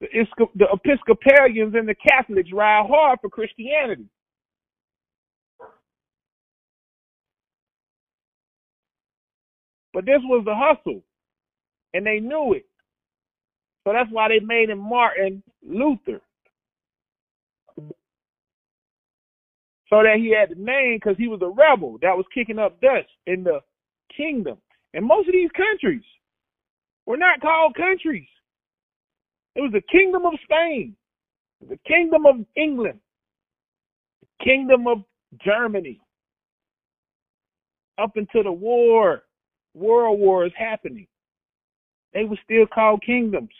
The, 0.00 0.08
the 0.56 0.66
Episcopalians 0.72 1.74
and 1.74 1.88
the 1.88 1.94
Catholics 1.94 2.50
ride 2.52 2.86
hard 2.88 3.18
for 3.20 3.30
Christianity. 3.30 4.06
But 9.92 10.06
this 10.06 10.20
was 10.24 10.44
the 10.44 10.54
hustle, 10.54 11.02
and 11.94 12.06
they 12.06 12.20
knew 12.20 12.54
it. 12.54 12.66
So 13.84 13.92
that's 13.92 14.10
why 14.12 14.28
they 14.28 14.40
made 14.40 14.70
him 14.70 14.78
Martin 14.78 15.42
Luther. 15.66 16.20
So 19.88 20.02
that 20.04 20.16
he 20.18 20.34
had 20.38 20.56
the 20.56 20.62
name 20.62 20.98
because 20.98 21.16
he 21.18 21.28
was 21.28 21.40
a 21.42 21.48
rebel 21.48 21.98
that 22.02 22.16
was 22.16 22.26
kicking 22.32 22.58
up 22.60 22.80
dust 22.80 23.08
in 23.26 23.44
the 23.44 23.60
kingdom. 24.16 24.58
And 24.94 25.04
most 25.06 25.28
of 25.28 25.34
these 25.34 25.50
countries 25.56 26.04
were 27.06 27.16
not 27.16 27.40
called 27.40 27.74
countries. 27.74 28.28
It 29.60 29.64
was 29.64 29.72
the 29.72 29.82
kingdom 29.92 30.24
of 30.24 30.32
Spain, 30.42 30.96
the 31.68 31.78
kingdom 31.86 32.24
of 32.24 32.36
England, 32.56 32.98
the 34.22 34.44
kingdom 34.44 34.86
of 34.86 35.04
Germany. 35.44 36.00
Up 37.98 38.12
until 38.16 38.42
the 38.42 38.52
war, 38.52 39.24
world 39.74 40.18
war 40.18 40.46
is 40.46 40.52
happening. 40.56 41.06
They 42.14 42.24
were 42.24 42.38
still 42.42 42.66
called 42.72 43.02
kingdoms. 43.04 43.50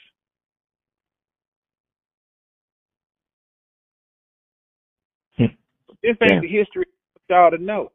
Hmm. 5.37 5.45
This 6.03 6.17
ain't 6.23 6.33
Yeah. 6.33 6.41
the 6.41 6.49
history 6.49 6.87
y'all 7.29 7.51
to 7.51 7.59
know. 7.59 7.93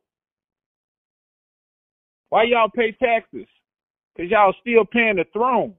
Why 2.30 2.44
y'all 2.44 2.70
pay 2.70 2.92
taxes? 2.92 3.48
Because 4.16 4.30
y'all 4.30 4.54
still 4.62 4.86
paying 4.86 5.16
the 5.16 5.26
throne. 5.34 5.76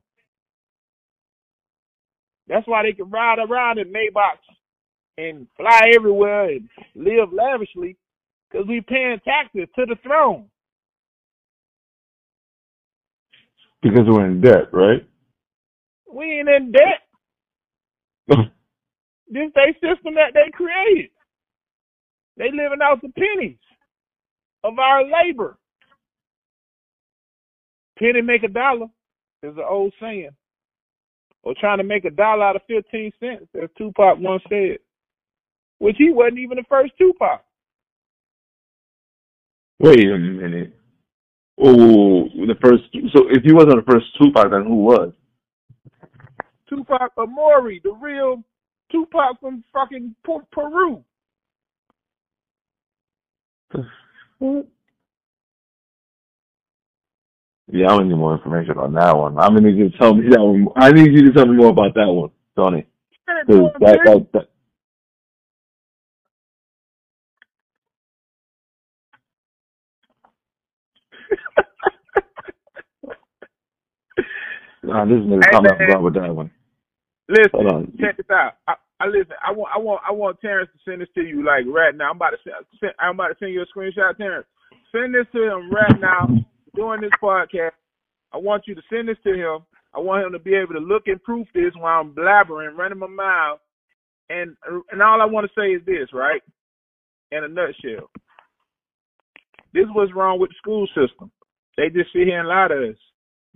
That's 2.49 2.67
why 2.67 2.83
they 2.83 2.93
can 2.93 3.11
ride 3.11 3.39
around 3.39 3.79
in 3.79 3.93
Maybachs 3.93 4.39
and 5.19 5.47
fly 5.57 5.91
everywhere 5.95 6.51
and 6.51 6.69
live 6.95 7.33
lavishly 7.33 7.97
because 8.51 8.67
we 8.69 8.81
paying 8.81 9.21
taxes 9.25 9.69
to 9.77 9.87
the 9.87 9.97
throne. 10.03 10.47
Because 13.83 14.05
we're 14.07 14.27
in 14.27 14.41
debt, 14.41 14.73
right? 14.73 15.07
We 16.13 16.25
ain't 16.25 16.49
in 16.49 16.73
debt. 16.73 17.03
This 19.29 19.51
they 19.57 19.73
system 19.73 20.15
that 20.15 20.35
they 20.35 20.53
created. 20.53 21.11
They 22.37 22.45
living 22.45 22.79
out 22.81 23.03
the 23.03 23.09
pennies 23.09 23.59
of 24.63 24.79
our 24.79 25.03
labor. 25.03 25.59
Penny 27.99 28.21
make 28.21 28.45
a 28.45 28.49
dollar 28.49 28.87
is 29.43 29.57
an 29.57 29.65
old 29.69 29.93
saying. 30.01 30.31
Or 31.43 31.55
trying 31.59 31.79
to 31.79 31.85
make 31.85 32.05
a 32.05 32.11
dollar 32.11 32.45
out 32.45 32.57
of 32.57 32.63
fifteen 32.67 33.13
cents, 33.21 33.47
as 33.61 33.71
Tupac 33.79 34.19
once 34.19 34.43
said. 34.49 34.79
Which 35.79 35.97
he 35.99 36.11
wasn't 36.11 36.39
even 36.39 36.57
the 36.57 36.65
first 36.69 36.93
Tupac. 36.99 37.45
Wait 39.79 40.09
a 40.09 40.19
minute. 40.19 40.75
Oh, 41.59 42.25
the 42.25 42.57
first. 42.63 42.85
So 43.15 43.29
if 43.31 43.43
he 43.45 43.53
wasn't 43.53 43.85
the 43.85 43.93
first 43.93 44.07
Tupac, 44.21 44.51
then 44.51 44.65
who 44.65 44.77
was? 44.77 45.13
Tupac 46.69 47.13
Amaru, 47.19 47.79
the 47.83 47.93
real 47.93 48.43
Tupac 48.91 49.41
from 49.41 49.65
fucking 49.73 50.15
Peru. 50.53 51.05
Yeah, 57.73 57.89
I 57.89 58.03
need 58.05 58.15
more 58.17 58.37
information 58.37 58.79
on 58.79 58.95
that 58.95 59.17
one. 59.17 59.39
I'm 59.39 59.55
gonna 59.55 59.63
need 59.71 59.79
you 59.79 59.91
to 59.91 59.99
tell 59.99 60.15
me 60.15 60.29
that 60.31 60.41
one. 60.43 60.69
I 60.77 60.93
need 60.93 61.13
you 61.13 61.27
to 61.27 61.33
tell 61.33 61.47
me 61.47 61.57
more 61.57 61.71
about 61.71 61.95
that 61.95 62.09
one, 62.09 62.31
Tony. 62.57 62.87
Said 63.29 63.37
it 63.39 63.47
'Cause 63.47 63.57
to 63.73 63.77
him, 63.77 63.83
that, 63.83 64.01
that, 64.05 64.33
that, 64.33 64.49
nah, 74.85 75.05
this 75.07 75.19
nigga 75.21 75.45
Hey, 75.45 75.51
coming 75.51 75.73
up 75.73 75.79
man. 75.79 76.03
with 76.03 76.15
that 76.15 76.35
one. 76.35 76.51
Listen, 77.29 77.67
on. 77.67 77.93
check 78.01 78.17
this 78.19 78.27
out. 78.31 78.55
I, 78.69 78.75
I 79.01 79.07
listen. 79.09 79.35
I 79.47 79.53
want, 79.53 79.73
I 79.75 79.79
want, 79.79 80.03
I 80.09 80.13
want 80.13 80.41
Terrence 80.41 80.71
to 80.75 80.91
send 80.91 81.03
this 81.03 81.09
to 81.17 81.23
you 81.23 81.45
like 81.45 81.65
right 81.67 81.95
now. 81.95 82.11
I'm 82.11 82.17
about 82.17 82.31
to 82.31 82.39
send, 82.45 82.57
send 82.81 82.93
I'm 83.01 83.15
about 83.17 83.29
to 83.29 83.37
send 83.41 83.53
you 83.53 83.63
a 83.63 83.67
screenshot, 83.79 84.17
Terrence. 84.19 84.47
Send 84.93 85.15
this 85.15 85.27
to 85.35 85.43
him 85.45 85.71
right 85.73 86.01
now 86.01 86.29
during 86.77 87.01
this 87.01 87.11
podcast. 87.23 87.73
I 88.33 88.37
want 88.39 88.65
you 88.67 88.75
to 88.75 88.83
send 88.91 89.09
this 89.09 89.17
to 89.25 89.35
him. 89.35 89.65
I 89.95 90.01
want 90.01 90.27
him 90.27 90.33
to 90.33 90.39
be 90.39 90.55
able 90.55 90.75
to 90.75 90.81
look 90.81 91.05
and 91.07 91.23
proof 91.23 91.49
this 91.55 91.73
while 91.77 92.01
I'm 92.01 92.15
blabbering, 92.15 92.77
running 92.77 92.99
my 92.99 93.07
mouth. 93.07 93.61
And 94.29 94.57
and 94.91 95.03
all 95.03 95.23
I 95.23 95.27
want 95.27 95.47
to 95.47 95.61
say 95.61 95.69
is 95.69 95.83
this, 95.87 96.09
right? 96.13 96.43
In 97.33 97.45
a 97.45 97.49
nutshell, 97.49 98.11
this 99.73 99.85
is 99.85 99.91
what's 99.93 100.15
wrong 100.15 100.39
with 100.39 100.51
the 100.51 100.57
school 100.59 100.87
system. 100.89 101.31
They 101.77 101.89
just 101.89 102.13
sit 102.13 102.27
here 102.27 102.41
and 102.41 102.49
lie 102.49 102.69
to 102.69 102.91
us 102.91 102.97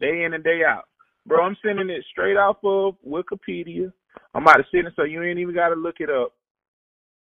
day 0.01 0.25
in 0.25 0.35
and 0.35 0.45
day 0.45 0.61
out. 0.67 0.85
Bro, 1.27 1.45
I'm 1.45 1.57
sending 1.65 1.91
it 1.91 2.05
straight 2.11 2.37
off 2.37 2.57
of 2.65 2.95
Wikipedia. 3.07 3.93
I'm 4.35 4.43
about 4.43 4.57
to 4.57 4.65
send 4.73 4.87
it 4.87 4.95
so 4.97 5.05
you 5.05 5.23
ain't 5.23 5.39
even 5.39 5.55
got 5.55 5.69
to 5.69 5.75
look 5.75 5.97
it 6.01 6.11
up. 6.11 6.33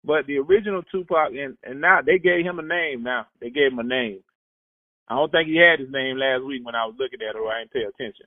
But 0.05 0.27
the 0.27 0.39
original 0.39 0.83
Tupac, 0.91 1.33
and, 1.33 1.57
and 1.65 1.81
now 1.81 2.01
they 2.05 2.19
gave 2.19 2.45
him 2.45 2.59
a 2.59 2.63
name 2.63 3.03
now. 3.03 3.27
They 3.41 3.51
gave 3.51 3.73
him 3.73 3.79
a 3.79 3.85
name. 3.85 4.21
I 5.09 5.15
don't 5.15 5.33
think 5.33 5.49
he 5.49 5.57
had 5.57 5.81
his 5.81 5.91
name 5.91 6.19
last 6.19 6.45
week 6.45 6.65
when 6.65 6.75
I 6.75 6.85
was 6.85 6.95
looking 6.99 7.21
at 7.23 7.35
it 7.35 7.39
or 7.39 7.51
I 7.51 7.61
didn't 7.61 7.73
pay 7.73 7.83
attention. 7.83 8.27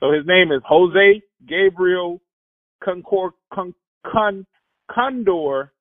So 0.00 0.12
his 0.12 0.26
name 0.26 0.50
is 0.50 0.60
Jose 0.66 1.22
Gabriel 1.46 2.20
Concor, 2.82 3.30
Con, 3.52 3.74
Con, 4.06 4.46
Condor 4.90 5.72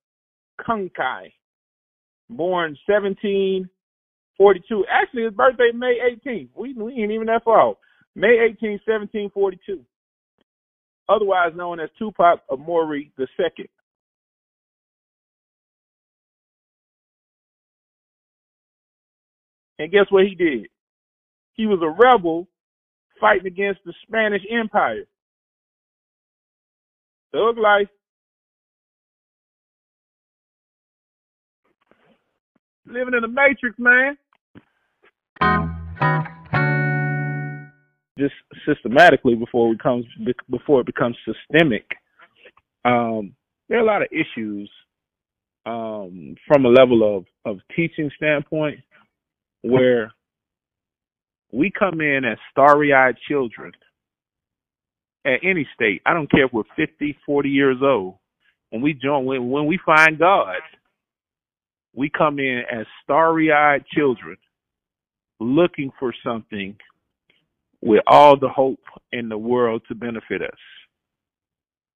Kunkai. 0.61 1.31
Born 2.29 2.77
1742. 2.85 4.85
Actually, 4.91 5.23
his 5.23 5.33
birthday 5.33 5.71
May 5.73 5.97
18th. 6.25 6.49
We, 6.55 6.73
we 6.73 6.93
ain't 6.93 7.11
even 7.11 7.27
that 7.27 7.43
far. 7.43 7.61
out. 7.61 7.79
May 8.15 8.37
18, 8.51 8.79
1742. 8.85 9.83
Otherwise 11.07 11.53
known 11.55 11.79
as 11.79 11.89
Tupac 11.97 12.41
Amaru 12.51 13.03
II. 13.17 13.69
And 19.79 19.91
guess 19.91 20.05
what 20.09 20.25
he 20.25 20.35
did? 20.35 20.67
He 21.53 21.65
was 21.65 21.79
a 21.81 21.89
rebel 21.89 22.47
fighting 23.19 23.47
against 23.47 23.79
the 23.85 23.93
Spanish 24.05 24.43
Empire. 24.51 25.05
Thug 27.31 27.57
life. 27.57 27.87
Living 32.85 33.13
in 33.13 33.21
the 33.21 33.27
matrix, 33.27 33.77
man. 33.79 34.17
Just 38.17 38.33
systematically 38.67 39.35
before 39.35 39.71
it 39.71 39.77
becomes 39.77 40.05
before 40.49 40.81
it 40.81 40.85
becomes 40.85 41.15
systemic. 41.23 41.85
Um, 42.83 43.33
there 43.69 43.77
are 43.77 43.81
a 43.81 43.85
lot 43.85 44.01
of 44.01 44.09
issues 44.11 44.69
um, 45.65 46.35
from 46.47 46.65
a 46.65 46.69
level 46.69 47.17
of 47.17 47.25
of 47.45 47.59
teaching 47.75 48.11
standpoint 48.17 48.79
where 49.61 50.13
we 51.51 51.71
come 51.71 52.01
in 52.01 52.25
as 52.25 52.37
starry-eyed 52.51 53.15
children 53.27 53.71
at 55.25 55.39
any 55.43 55.67
state. 55.73 56.01
I 56.05 56.13
don't 56.13 56.29
care 56.29 56.45
if 56.45 56.53
we're 56.53 56.63
50, 56.75 57.17
40 57.25 57.49
years 57.49 57.77
old. 57.81 58.15
When 58.69 58.81
we 58.81 58.93
join, 58.93 59.25
when, 59.25 59.49
when 59.49 59.65
we 59.65 59.79
find 59.85 60.19
God, 60.19 60.57
we 61.93 62.09
come 62.09 62.39
in 62.39 62.63
as 62.71 62.85
starry-eyed 63.03 63.85
children 63.87 64.37
looking 65.39 65.91
for 65.99 66.13
something 66.23 66.75
with 67.81 68.01
all 68.07 68.37
the 68.37 68.49
hope 68.49 68.79
in 69.11 69.29
the 69.29 69.37
world 69.37 69.81
to 69.87 69.95
benefit 69.95 70.41
us. 70.41 70.57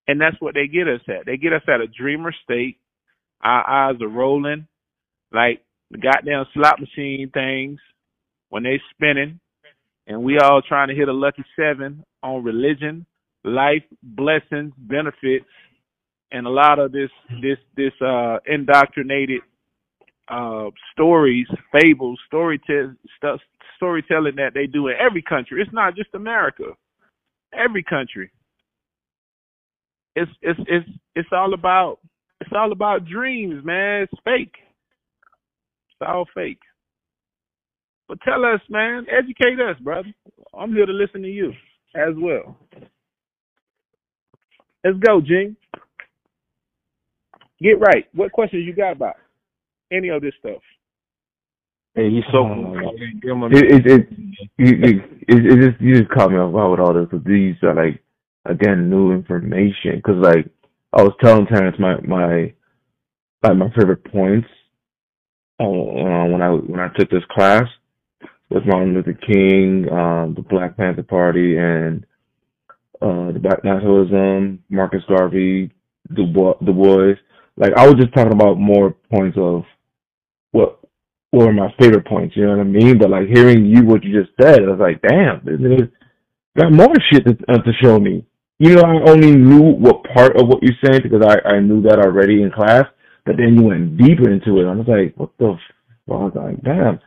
And 0.08 0.20
that's 0.20 0.40
what 0.40 0.54
they 0.56 0.68
get 0.68 0.88
us 0.88 1.02
at. 1.08 1.26
They 1.26 1.38
get 1.38 1.54
us 1.54 1.62
at 1.68 1.82
a 1.82 1.88
dreamer 1.88 2.34
state. 2.44 2.78
Our 3.42 3.70
eyes 3.70 4.02
are 4.02 4.08
rolling 4.08 4.68
like 5.32 5.62
the 5.92 6.00
goddamn 6.00 6.46
slot 6.54 6.80
machine 6.80 7.30
things 7.34 7.80
when 8.50 8.64
they 8.64 8.82
spinning 8.94 9.40
and 10.08 10.24
we 10.24 10.38
all 10.40 10.62
trying 10.62 10.90
to 10.90 10.96
hit 10.96 11.08
a 11.10 11.14
lucky 11.14 11.46
seven 11.58 12.04
on 12.24 12.44
religion, 12.44 13.06
life, 13.44 13.84
blessings, 14.04 14.74
benefits, 14.78 15.46
and 16.32 16.48
a 16.48 16.50
lot 16.50 16.80
of 16.80 16.92
this 16.92 17.10
this 17.42 17.58
this 17.78 17.94
uh 18.02 18.38
indoctrinated 18.48 19.42
uh, 20.30 20.70
stories, 20.94 21.48
fables, 21.74 22.20
storytelling 22.28 22.98
stuff, 23.18 23.40
storytelling 23.78 24.36
that 24.38 24.54
they 24.54 24.68
do 24.68 24.88
in 24.88 24.96
every 25.00 25.22
country. 25.22 25.62
It's 25.62 25.74
not 25.74 25.96
just 25.96 26.10
America. 26.16 26.66
Every 27.54 27.84
country. 27.84 28.32
It's 30.16 30.32
it's 30.42 30.60
it's 30.68 30.90
it's 31.16 31.30
all 31.32 31.54
about 31.54 32.00
it's 32.42 32.52
all 32.56 32.72
about 32.72 33.06
dreams, 33.06 33.64
man. 33.66 34.04
It's 34.04 34.22
fake. 34.26 34.56
It's 36.04 36.10
all 36.10 36.26
fake. 36.36 36.60
But 38.08 38.20
tell 38.22 38.44
us, 38.46 38.60
man, 38.70 39.06
educate 39.10 39.60
us, 39.60 39.80
brother. 39.82 40.14
I'm 40.54 40.74
here 40.74 40.86
to 40.86 40.92
listen 40.92 41.22
to 41.22 41.30
you 41.30 41.52
as 41.96 42.14
well. 42.18 42.58
Let's 44.84 44.98
go, 45.00 45.22
Gene. 45.22 45.56
Get 47.62 47.80
right. 47.80 48.06
What 48.14 48.34
questions 48.34 48.66
you 48.66 48.76
got 48.76 48.92
about 48.92 49.16
any 49.92 50.10
of 50.10 50.22
this 50.22 50.34
stuff? 50.40 50.62
Hey, 51.96 52.10
he's 52.10 52.24
so. 52.32 52.46
it, 53.52 53.86
it, 53.86 53.92
it, 53.92 54.08
it, 54.58 54.96
it, 55.30 55.46
it 55.46 55.72
just 55.72 55.82
you 55.82 56.00
just 56.00 56.12
caught 56.12 56.32
me 56.32 56.38
off 56.38 56.52
guard 56.52 56.72
with 56.72 56.80
all 56.82 56.94
this. 56.94 57.08
Cause 57.10 57.22
these 57.26 57.56
are 57.64 57.74
like 57.74 58.04
again 58.46 58.90
new 58.90 59.14
information. 59.14 60.02
Cause 60.06 60.18
like 60.18 60.48
I 60.92 61.04
was 61.04 61.14
telling 61.24 61.46
Terrence 61.46 61.78
my 61.80 62.02
my 62.02 62.54
like 63.42 63.58
my 63.58 63.70
favorite 63.78 64.04
points 64.12 64.48
uh, 65.66 66.26
when 66.28 66.42
I 66.42 66.50
when 66.50 66.80
I 66.80 66.90
took 66.98 67.10
this 67.10 67.24
class 67.32 67.64
with 68.50 68.66
Martin 68.66 68.94
Luther 68.94 69.14
King, 69.14 69.88
um, 69.92 70.34
the 70.36 70.44
Black 70.48 70.78
Panther 70.78 71.04
Party, 71.04 71.58
and 71.58 72.06
uh, 73.02 73.32
the 73.32 73.40
Black 73.42 73.64
Nationalism, 73.64 74.64
Marcus 74.70 75.04
Garvey, 75.08 75.72
Du 76.14 76.26
Bois, 76.28 76.54
Du 76.64 76.74
Bois. 76.74 77.14
Like 77.58 77.74
I 77.76 77.86
was 77.86 77.96
just 77.96 78.14
talking 78.14 78.34
about 78.34 78.60
more 78.60 78.96
points 79.12 79.38
of 79.40 79.64
what 80.52 80.80
what 81.32 81.48
were 81.48 81.54
my 81.54 81.74
favorite 81.80 82.06
points. 82.06 82.36
You 82.36 82.46
know 82.46 82.58
what 82.58 82.62
I 82.62 82.64
mean? 82.64 82.98
But 82.98 83.10
like 83.10 83.28
hearing 83.28 83.66
you 83.66 83.84
what 83.84 84.04
you 84.04 84.22
just 84.22 84.34
said, 84.40 84.60
I 84.60 84.70
was 84.70 84.80
like, 84.80 85.02
damn, 85.02 85.44
this 85.46 85.90
got 86.58 86.72
more 86.72 86.94
shit 87.12 87.26
to, 87.26 87.38
uh, 87.50 87.58
to 87.58 87.72
show 87.82 88.00
me. 88.00 88.26
You 88.60 88.76
know, 88.76 88.84
I 88.84 89.10
only 89.10 89.32
knew 89.32 89.74
what 89.74 90.04
part 90.14 90.40
of 90.40 90.48
what 90.48 90.62
you're 90.62 90.78
saying 90.86 91.02
because 91.04 91.26
I 91.26 91.56
I 91.56 91.60
knew 91.60 91.82
that 91.84 92.00
already 92.00 92.44
in 92.44 92.52
class. 92.52 92.86
But 93.26 93.38
then 93.38 93.56
you 93.56 93.64
went 93.64 93.98
deeper 93.98 94.30
into 94.30 94.60
it. 94.60 94.68
I 94.68 94.76
was 94.76 94.88
like, 94.88 95.16
what 95.16 95.32
the 95.40 95.58
fuck? 96.08 96.16
I 96.16 96.24
was 96.24 96.34
like, 96.36 96.62
damn. 96.64 97.00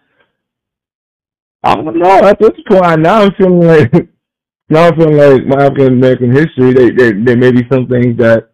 I 1.63 1.75
don't 1.75 1.99
know. 1.99 2.21
At 2.21 2.39
this 2.39 2.51
point, 2.69 3.01
now 3.01 3.23
I'm 3.23 3.33
feeling 3.37 3.67
like 3.67 3.93
now 4.71 4.89
I'm 4.89 4.97
feeling 4.97 5.17
like 5.17 5.47
my 5.47 5.65
African 5.65 5.95
American 5.95 6.33
history. 6.33 6.73
They, 6.73 6.91
they, 6.91 7.13
there 7.13 7.37
may 7.37 7.51
be 7.51 7.67
some 7.71 7.87
things 7.89 8.17
that 8.19 8.51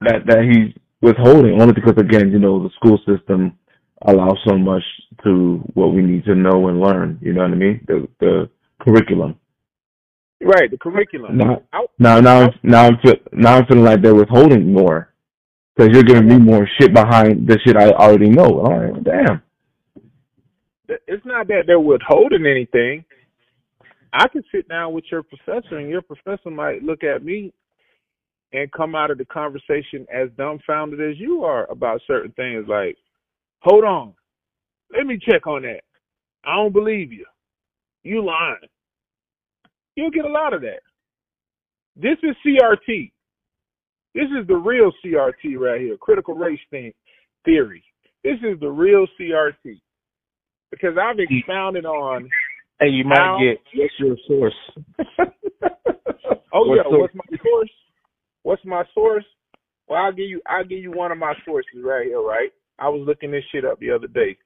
that 0.00 0.26
that 0.26 0.44
he's 0.44 0.74
withholding 1.00 1.60
only 1.60 1.72
because 1.72 1.94
again, 1.96 2.30
you 2.30 2.38
know, 2.38 2.62
the 2.62 2.70
school 2.76 2.98
system 3.06 3.56
allows 4.02 4.38
so 4.46 4.58
much 4.58 4.82
to 5.24 5.62
what 5.74 5.94
we 5.94 6.02
need 6.02 6.24
to 6.24 6.34
know 6.34 6.68
and 6.68 6.80
learn. 6.80 7.18
You 7.22 7.32
know 7.32 7.42
what 7.42 7.52
I 7.52 7.54
mean? 7.54 7.84
The 7.86 8.08
the 8.20 8.50
curriculum. 8.80 9.38
Right, 10.42 10.70
the 10.70 10.76
curriculum. 10.76 11.38
Now, 11.38 11.62
now, 11.98 12.20
now, 12.20 12.42
I'm, 12.42 12.50
now 12.62 12.86
I'm 12.86 12.98
feel, 13.02 13.14
now 13.32 13.56
I'm 13.56 13.66
feeling 13.66 13.84
like 13.84 14.02
they're 14.02 14.14
withholding 14.14 14.70
more 14.70 15.14
because 15.76 15.92
you're 15.92 16.02
giving 16.02 16.28
me 16.28 16.38
more 16.38 16.68
shit 16.80 16.92
behind 16.94 17.46
the 17.46 17.58
shit 17.64 17.76
I 17.76 17.90
already 17.90 18.30
know. 18.30 18.60
All 18.60 18.78
right, 18.78 19.04
damn. 19.04 19.42
It's 20.88 21.24
not 21.26 21.48
that 21.48 21.64
they're 21.66 21.80
withholding 21.80 22.46
anything. 22.46 23.04
I 24.12 24.28
can 24.28 24.42
sit 24.52 24.68
down 24.68 24.92
with 24.94 25.04
your 25.10 25.22
professor, 25.22 25.78
and 25.78 25.90
your 25.90 26.02
professor 26.02 26.50
might 26.50 26.82
look 26.82 27.04
at 27.04 27.24
me 27.24 27.52
and 28.52 28.70
come 28.72 28.94
out 28.94 29.10
of 29.10 29.18
the 29.18 29.24
conversation 29.26 30.06
as 30.12 30.30
dumbfounded 30.38 31.00
as 31.00 31.18
you 31.18 31.44
are 31.44 31.70
about 31.70 32.00
certain 32.06 32.32
things. 32.32 32.66
Like, 32.68 32.96
hold 33.60 33.84
on, 33.84 34.14
let 34.96 35.06
me 35.06 35.18
check 35.18 35.46
on 35.46 35.62
that. 35.62 35.82
I 36.44 36.54
don't 36.54 36.72
believe 36.72 37.12
you. 37.12 37.26
You 38.04 38.24
lying. 38.24 38.56
You'll 39.96 40.10
get 40.10 40.24
a 40.24 40.32
lot 40.32 40.54
of 40.54 40.62
that. 40.62 40.80
This 41.96 42.18
is 42.22 42.36
CRT. 42.46 43.10
This 44.16 44.32
is 44.40 44.48
the 44.48 44.56
real 44.56 44.90
CRT 45.04 45.58
right 45.58 45.78
here, 45.78 45.96
critical 45.98 46.34
race 46.34 46.58
thing, 46.70 46.90
theory. 47.44 47.84
This 48.24 48.38
is 48.42 48.58
the 48.60 48.68
real 48.68 49.06
CRT 49.20 49.78
because 50.70 50.96
I've 50.98 51.18
expounded 51.18 51.84
on. 51.84 52.26
And 52.80 52.96
you 52.96 53.04
might 53.04 53.18
how, 53.18 53.38
get 53.38 53.60
what's 53.74 53.92
your 53.98 54.16
source? 54.26 54.54
oh 56.54 56.64
What 56.64 56.76
yeah, 56.76 56.82
source? 56.84 57.10
what's 57.12 57.14
my 57.14 57.36
source? 57.44 57.70
What's 58.42 58.64
my 58.64 58.84
source? 58.94 59.24
Well, 59.86 60.00
I'll 60.00 60.12
give 60.12 60.30
you. 60.30 60.40
I'll 60.46 60.64
give 60.64 60.78
you 60.78 60.92
one 60.92 61.12
of 61.12 61.18
my 61.18 61.34
sources 61.44 61.82
right 61.84 62.06
here. 62.06 62.20
Right. 62.20 62.50
I 62.78 62.88
was 62.88 63.04
looking 63.06 63.30
this 63.30 63.44
shit 63.52 63.66
up 63.66 63.78
the 63.80 63.90
other 63.90 64.06
day. 64.06 64.38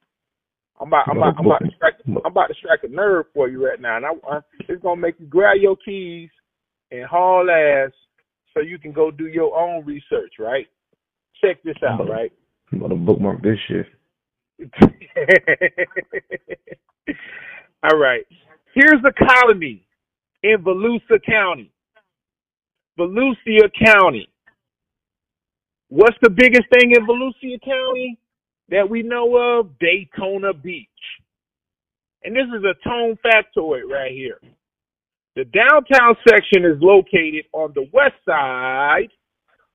I'm 0.80 0.88
about. 0.88 1.08
I'm 1.08 1.16
about. 1.16 1.34
I'm 1.38 1.46
about 1.46 1.58
to 1.60 1.70
strike. 1.76 1.94
I'm 2.06 2.16
about 2.32 2.46
to 2.48 2.54
strike 2.54 2.80
a 2.82 2.88
nerve 2.88 3.26
for 3.32 3.48
you 3.48 3.64
right 3.64 3.80
now, 3.80 3.96
and 3.98 4.06
I, 4.06 4.10
I, 4.28 4.40
it's 4.68 4.82
gonna 4.82 5.00
make 5.00 5.14
you 5.20 5.26
grab 5.26 5.58
your 5.60 5.76
keys 5.76 6.30
and 6.90 7.04
haul 7.04 7.48
ass 7.50 7.92
so 8.54 8.60
you 8.60 8.78
can 8.78 8.92
go 8.92 9.10
do 9.10 9.26
your 9.26 9.58
own 9.58 9.84
research. 9.84 10.34
Right. 10.38 10.66
Check 11.42 11.62
this 11.62 11.76
out. 11.86 12.00
Mm-hmm. 12.00 12.10
Right. 12.10 12.32
I'm 12.72 12.78
gonna 12.78 12.96
bookmark 12.96 13.42
this 13.42 13.58
shit. 13.68 13.86
All 17.82 17.98
right. 17.98 18.26
Here's 18.74 19.02
a 19.04 19.12
colony 19.26 19.86
in 20.42 20.58
Volusia 20.62 21.20
County. 21.26 21.72
Volusia 22.98 23.70
County. 23.84 24.28
What's 25.88 26.16
the 26.22 26.30
biggest 26.30 26.68
thing 26.72 26.92
in 26.92 27.06
Volusia 27.06 27.60
County 27.64 28.18
that 28.68 28.88
we 28.88 29.02
know 29.02 29.36
of? 29.58 29.76
Daytona 29.80 30.52
Beach. 30.52 30.86
And 32.22 32.36
this 32.36 32.46
is 32.56 32.62
a 32.64 32.88
tone 32.88 33.18
factoid 33.24 33.90
right 33.90 34.12
here. 34.12 34.38
The 35.36 35.44
downtown 35.44 36.16
section 36.28 36.64
is 36.64 36.80
located 36.80 37.44
on 37.52 37.72
the 37.74 37.88
west 37.92 38.16
side 38.28 39.08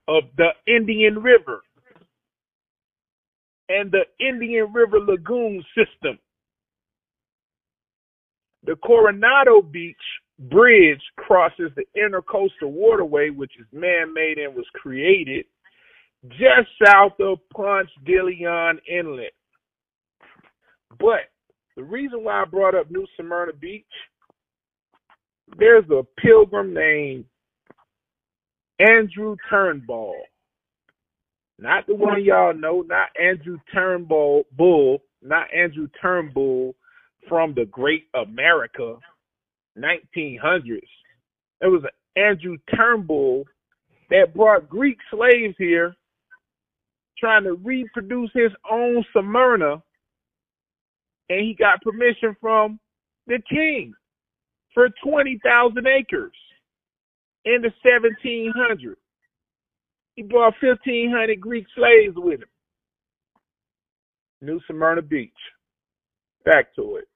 of 0.06 0.24
the 0.36 0.50
Indian 0.66 1.18
River 1.18 1.62
and 3.68 3.90
the 3.90 4.04
Indian 4.20 4.72
River 4.72 5.00
Lagoon 5.00 5.64
system. 5.74 6.18
The 8.64 8.76
Coronado 8.76 9.62
Beach 9.62 9.96
Bridge 10.38 11.00
crosses 11.16 11.70
the 11.76 11.84
intercoastal 11.96 12.70
waterway, 12.70 13.30
which 13.30 13.52
is 13.58 13.66
man 13.72 14.12
made 14.12 14.38
and 14.38 14.54
was 14.54 14.66
created 14.74 15.46
just 16.28 16.68
south 16.84 17.18
of 17.20 17.38
Ponce 17.54 17.90
de 18.04 18.22
Leon 18.22 18.80
Inlet. 18.88 19.32
But 20.98 21.30
the 21.76 21.84
reason 21.84 22.24
why 22.24 22.42
I 22.42 22.44
brought 22.44 22.74
up 22.74 22.90
New 22.90 23.06
Smyrna 23.16 23.52
Beach, 23.52 23.84
there's 25.58 25.84
a 25.90 26.02
pilgrim 26.20 26.74
named 26.74 27.24
Andrew 28.78 29.36
Turnbull. 29.48 30.16
Not 31.58 31.86
the 31.86 31.94
one 31.94 32.22
y'all 32.22 32.54
know, 32.54 32.82
not 32.82 33.08
Andrew 33.20 33.58
Turnbull, 33.72 34.44
Bull, 34.52 34.98
not 35.22 35.46
Andrew 35.54 35.88
Turnbull 36.00 36.74
from 37.28 37.54
the 37.54 37.64
Great 37.64 38.04
America 38.14 38.96
1900s. 39.78 40.80
It 41.62 41.66
was 41.66 41.82
Andrew 42.16 42.58
Turnbull 42.74 43.44
that 44.10 44.34
brought 44.34 44.68
Greek 44.68 44.98
slaves 45.10 45.54
here 45.58 45.94
trying 47.18 47.44
to 47.44 47.54
reproduce 47.54 48.30
his 48.34 48.52
own 48.70 49.02
Smyrna, 49.12 49.82
and 51.30 51.40
he 51.40 51.56
got 51.58 51.80
permission 51.80 52.36
from 52.40 52.78
the 53.26 53.38
king 53.48 53.94
for 54.76 54.90
20,000 55.02 55.86
acres 55.86 56.32
in 57.46 57.62
the 57.62 57.72
1700s. 57.82 58.94
He 60.16 60.22
brought 60.22 60.52
1,500 60.62 61.40
Greek 61.40 61.64
slaves 61.74 62.14
with 62.14 62.40
him. 62.42 62.48
New 64.42 64.60
Smyrna 64.68 65.00
Beach. 65.00 65.32
Back 66.44 66.74
to 66.76 66.96
it. 66.96 67.08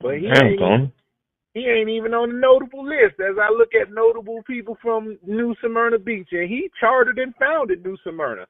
But 0.00 0.18
he 0.18 0.28
ain't. 0.28 0.92
He 1.54 1.66
ain't 1.66 1.90
even 1.90 2.14
on 2.14 2.30
the 2.30 2.34
notable 2.34 2.84
list 2.84 3.20
as 3.20 3.36
I 3.40 3.50
look 3.50 3.74
at 3.74 3.92
notable 3.92 4.42
people 4.46 4.76
from 4.80 5.18
New 5.26 5.54
Smyrna 5.60 5.98
Beach. 5.98 6.28
And 6.32 6.48
he 6.48 6.70
chartered 6.80 7.18
and 7.18 7.34
founded 7.36 7.84
New 7.84 7.98
Smyrna. 8.02 8.46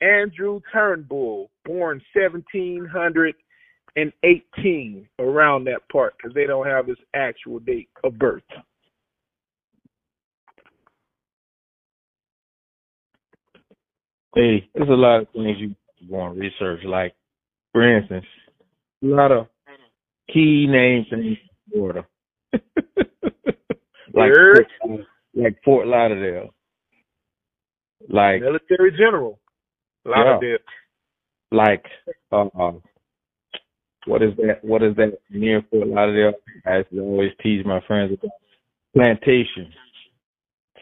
Andrew 0.00 0.60
Turnbull, 0.72 1.50
born 1.64 2.00
1718, 2.14 5.08
around 5.18 5.64
that 5.64 5.80
part, 5.90 6.14
because 6.16 6.32
they 6.34 6.46
don't 6.46 6.66
have 6.66 6.86
his 6.86 6.98
actual 7.14 7.58
date 7.60 7.88
of 8.04 8.18
birth. 8.18 8.42
Hey, 14.34 14.68
there's 14.74 14.88
a 14.88 14.92
lot 14.92 15.20
of 15.20 15.28
things 15.32 15.58
you 15.58 15.76
want 16.08 16.34
to 16.34 16.40
research. 16.40 16.82
Like, 16.84 17.14
for 17.72 17.82
instance, 17.96 18.26
a 19.04 19.06
lot 19.06 19.30
of 19.30 19.46
key 20.32 20.66
names 20.68 21.06
and 21.10 21.36
Florida. 21.72 22.06
like 24.14 24.32
Fort, 24.34 25.00
like 25.34 25.56
Fort 25.64 25.86
Lauderdale. 25.86 26.54
Like 28.08 28.40
Military 28.42 28.90
general. 28.92 29.38
Lauderdale. 30.04 30.58
like 31.52 31.84
uh, 32.32 32.72
what 34.06 34.22
is 34.22 34.34
that 34.36 34.58
what 34.62 34.82
is 34.82 34.96
that 34.96 35.18
near 35.30 35.62
Fort 35.70 35.86
Lauderdale? 35.88 36.32
I 36.66 36.78
used 36.78 36.90
to 36.90 37.00
always 37.00 37.30
tease 37.42 37.64
my 37.64 37.80
friends 37.86 38.12
about 38.12 38.32
plantation. 38.94 39.72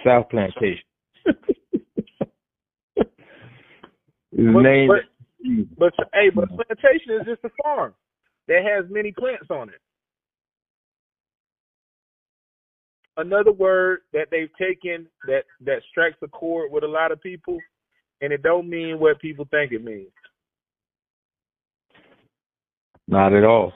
South 0.04 0.30
Plantation. 0.30 0.82
His 1.26 1.34
But- 4.54 4.62
name 4.62 4.88
but- 4.88 5.04
But 5.78 5.92
hey, 6.14 6.30
but 6.34 6.44
a 6.44 6.46
plantation 6.48 7.14
is 7.20 7.26
just 7.26 7.44
a 7.44 7.50
farm 7.62 7.94
that 8.48 8.62
has 8.64 8.84
many 8.90 9.12
plants 9.12 9.50
on 9.50 9.68
it. 9.68 9.80
Another 13.20 13.52
word 13.52 14.00
that 14.12 14.28
they've 14.30 14.50
taken 14.58 15.06
that 15.26 15.44
that 15.64 15.82
strikes 15.90 16.16
a 16.22 16.28
chord 16.28 16.72
with 16.72 16.84
a 16.84 16.88
lot 16.88 17.12
of 17.12 17.20
people, 17.20 17.58
and 18.20 18.32
it 18.32 18.42
don't 18.42 18.68
mean 18.68 18.98
what 18.98 19.20
people 19.20 19.46
think 19.50 19.72
it 19.72 19.84
means. 19.84 20.10
not 23.10 23.34
at 23.34 23.44
all. 23.44 23.72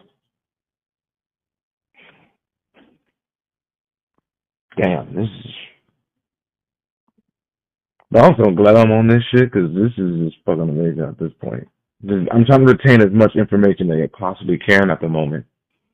Damn, 4.81 5.15
this 5.15 5.25
is. 5.25 5.51
But 8.11 8.25
I'm 8.25 8.35
so 8.43 8.51
glad 8.51 8.77
I'm 8.77 8.93
on 8.93 9.09
this 9.09 9.23
shit 9.31 9.53
because 9.53 9.75
this 9.75 9.93
is 9.99 10.31
just 10.31 10.37
fucking 10.47 10.63
amazing 10.63 11.03
at 11.03 11.19
this 11.19 11.33
point. 11.43 11.67
I'm 12.09 12.45
trying 12.45 12.67
to 12.67 12.73
retain 12.73 13.01
as 13.01 13.13
much 13.13 13.35
information 13.35 13.91
as 13.91 13.99
I 14.05 14.19
possibly 14.19 14.59
can 14.59 14.91
at 14.91 15.01
the 15.01 15.09
moment. 15.09 15.47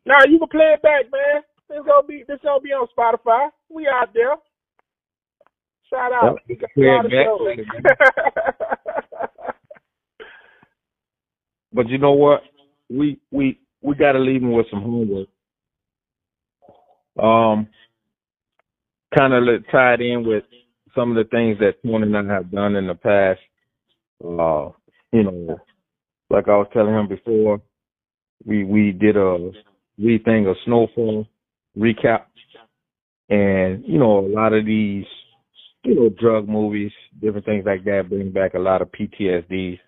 Nah, 0.05 0.19
you 0.29 0.39
can 0.39 0.49
play 0.49 0.75
it 0.75 0.83
back, 0.83 1.05
man. 1.11 1.43
This 1.71 1.79
gonna 1.87 2.07
be 2.07 2.25
this 2.29 2.41
gonna 2.45 2.61
be 2.61 2.71
on 2.71 2.89
Spotify. 2.99 3.51
We 3.71 3.89
out 3.89 4.13
there. 4.13 4.35
Shout 5.89 6.13
out. 6.13 6.39
Yep, 6.49 6.49
We 6.49 6.57
got 6.57 6.71
a 6.77 6.81
lot 6.83 7.05
of 7.07 7.13
back. 7.13 7.27
shows. 7.27 8.77
But 11.73 11.89
you 11.89 11.99
know 11.99 12.13
what? 12.15 12.43
We 12.89 13.21
we 13.31 13.61
we 13.81 13.95
got 13.95 14.13
to 14.13 14.19
leave 14.19 14.43
him 14.43 14.53
with 14.53 14.67
some 14.71 14.83
homework. 14.83 15.29
Um, 17.23 17.69
kind 19.17 19.33
of 19.35 19.45
tied 19.71 20.01
in 20.01 20.27
with 20.27 20.45
some 20.97 21.11
of 21.11 21.17
the 21.17 21.31
things 21.31 21.59
that 21.61 21.83
Tony 21.85 22.05
and 22.13 22.17
I 22.31 22.35
have 22.35 22.51
done 22.51 22.77
in 22.77 22.89
the 22.89 22.95
past. 22.97 23.41
Uh, 24.25 24.71
you 25.13 25.23
know, 25.23 25.61
like 26.29 26.49
I 26.49 26.57
was 26.57 26.67
telling 26.73 26.95
him 26.95 27.09
before, 27.09 27.63
we 28.45 28.65
we 28.65 28.93
did 28.93 29.17
a 29.17 29.53
we 29.99 30.19
thing 30.19 30.49
of 30.49 30.57
snowfall 30.65 31.27
recap, 31.79 32.25
and 33.29 33.85
you 33.87 33.99
know 33.99 34.19
a 34.19 34.29
lot 34.29 34.53
of 34.53 34.67
these 34.67 35.05
you 35.85 35.95
know 35.95 36.09
drug 36.09 36.49
movies, 36.49 36.93
different 37.21 37.47
things 37.47 37.65
like 37.67 37.85
that 37.85 38.09
bring 38.09 38.31
back 38.31 38.55
a 38.55 38.59
lot 38.59 38.83
of 38.83 38.91
PTSD. 38.93 39.79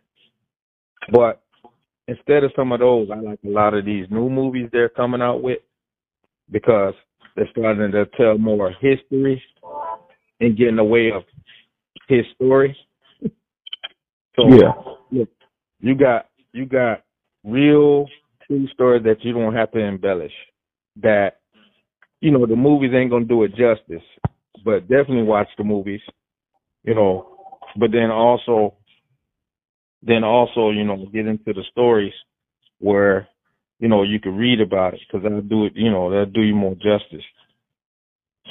But 1.11 1.43
instead 2.09 2.45
of 2.45 2.53
some 2.55 2.73
of 2.73 2.81
those, 2.81 3.09
I 3.11 3.21
like 3.21 3.41
a 3.45 3.49
lot 3.49 3.75
of 3.75 3.85
these 3.85 4.07
new 4.11 4.29
movies 4.29 4.69
they're 4.73 4.89
coming 4.89 5.23
out 5.23 5.43
with 5.43 5.59
because 6.51 6.95
they're 7.35 7.49
starting 7.51 7.93
to 7.93 8.07
tell 8.17 8.39
more 8.39 8.73
history 8.81 9.43
and 10.41 10.57
getting 10.57 10.79
away 10.79 11.11
of 11.13 11.23
his 12.09 12.25
story. 12.35 12.77
So 14.35 14.49
Yeah. 14.49 15.25
you 15.81 15.95
got 15.95 16.29
you 16.55 16.65
got 16.65 17.03
real 17.45 18.07
true 18.47 18.67
stories 18.69 19.03
that 19.05 19.23
you 19.23 19.35
don't 19.35 19.55
have 19.55 19.71
to 19.73 19.79
embellish. 19.79 20.33
That 21.03 21.42
you 22.23 22.31
know 22.31 22.47
the 22.47 22.57
movies 22.57 22.93
ain't 22.95 23.11
gonna 23.11 23.25
do 23.25 23.43
it 23.43 23.51
justice, 23.51 24.07
but 24.65 24.83
definitely 24.83 25.25
watch 25.25 25.49
the 25.59 25.65
movies. 25.65 26.01
You 26.85 26.95
know, 26.95 27.37
but 27.77 27.91
then 27.91 28.11
also, 28.11 28.75
then 30.03 30.23
also 30.23 30.71
you 30.71 30.85
know 30.85 31.05
get 31.13 31.27
into 31.27 31.53
the 31.53 31.65
stories 31.73 32.13
where 32.79 33.29
you 33.81 33.89
know 33.89 34.05
you 34.05 34.21
can 34.21 34.37
read 34.37 34.61
about 34.61 34.95
it 34.95 35.01
because 35.07 35.25
that'll 35.25 35.43
do 35.43 35.67
it. 35.67 35.73
You 35.75 35.91
know 35.91 36.11
that'll 36.11 36.27
do 36.27 36.43
you 36.43 36.55
more 36.55 36.77
justice. 36.77 37.25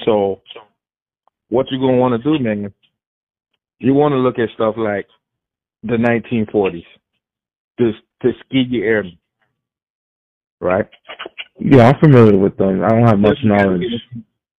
So, 0.05 0.41
what 1.49 1.67
you 1.71 1.79
gonna 1.79 1.97
want 1.97 2.21
to 2.21 2.37
do, 2.37 2.43
man? 2.43 2.73
You 3.79 3.93
want 3.93 4.11
to 4.11 4.17
look 4.17 4.37
at 4.37 4.53
stuff 4.53 4.75
like 4.77 5.07
the 5.83 5.95
1940s, 5.95 6.83
the 7.77 7.93
Tuskegee 8.21 8.83
Airmen, 8.83 9.17
right? 10.59 10.87
Yeah, 11.61 11.89
I'm 11.89 11.99
familiar 11.99 12.37
with 12.37 12.57
them. 12.57 12.83
I 12.83 12.89
don't 12.89 13.07
have 13.07 13.19
much 13.19 13.37
knowledge. 13.43 13.83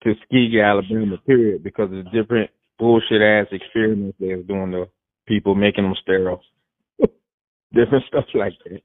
Tuskegee, 0.03 0.61
Alabama, 0.61 1.17
period, 1.27 1.63
because 1.63 1.91
of 1.93 2.11
different 2.11 2.51
bullshit 2.79 3.21
ass 3.21 3.47
experiments 3.51 4.17
they 4.19 4.35
was 4.35 4.45
doing 4.47 4.71
to 4.71 4.87
people, 5.27 5.55
making 5.55 5.83
them 5.85 5.95
sterile, 6.01 6.41
different 7.73 8.05
stuff 8.07 8.25
like 8.35 8.53
that. 8.65 8.81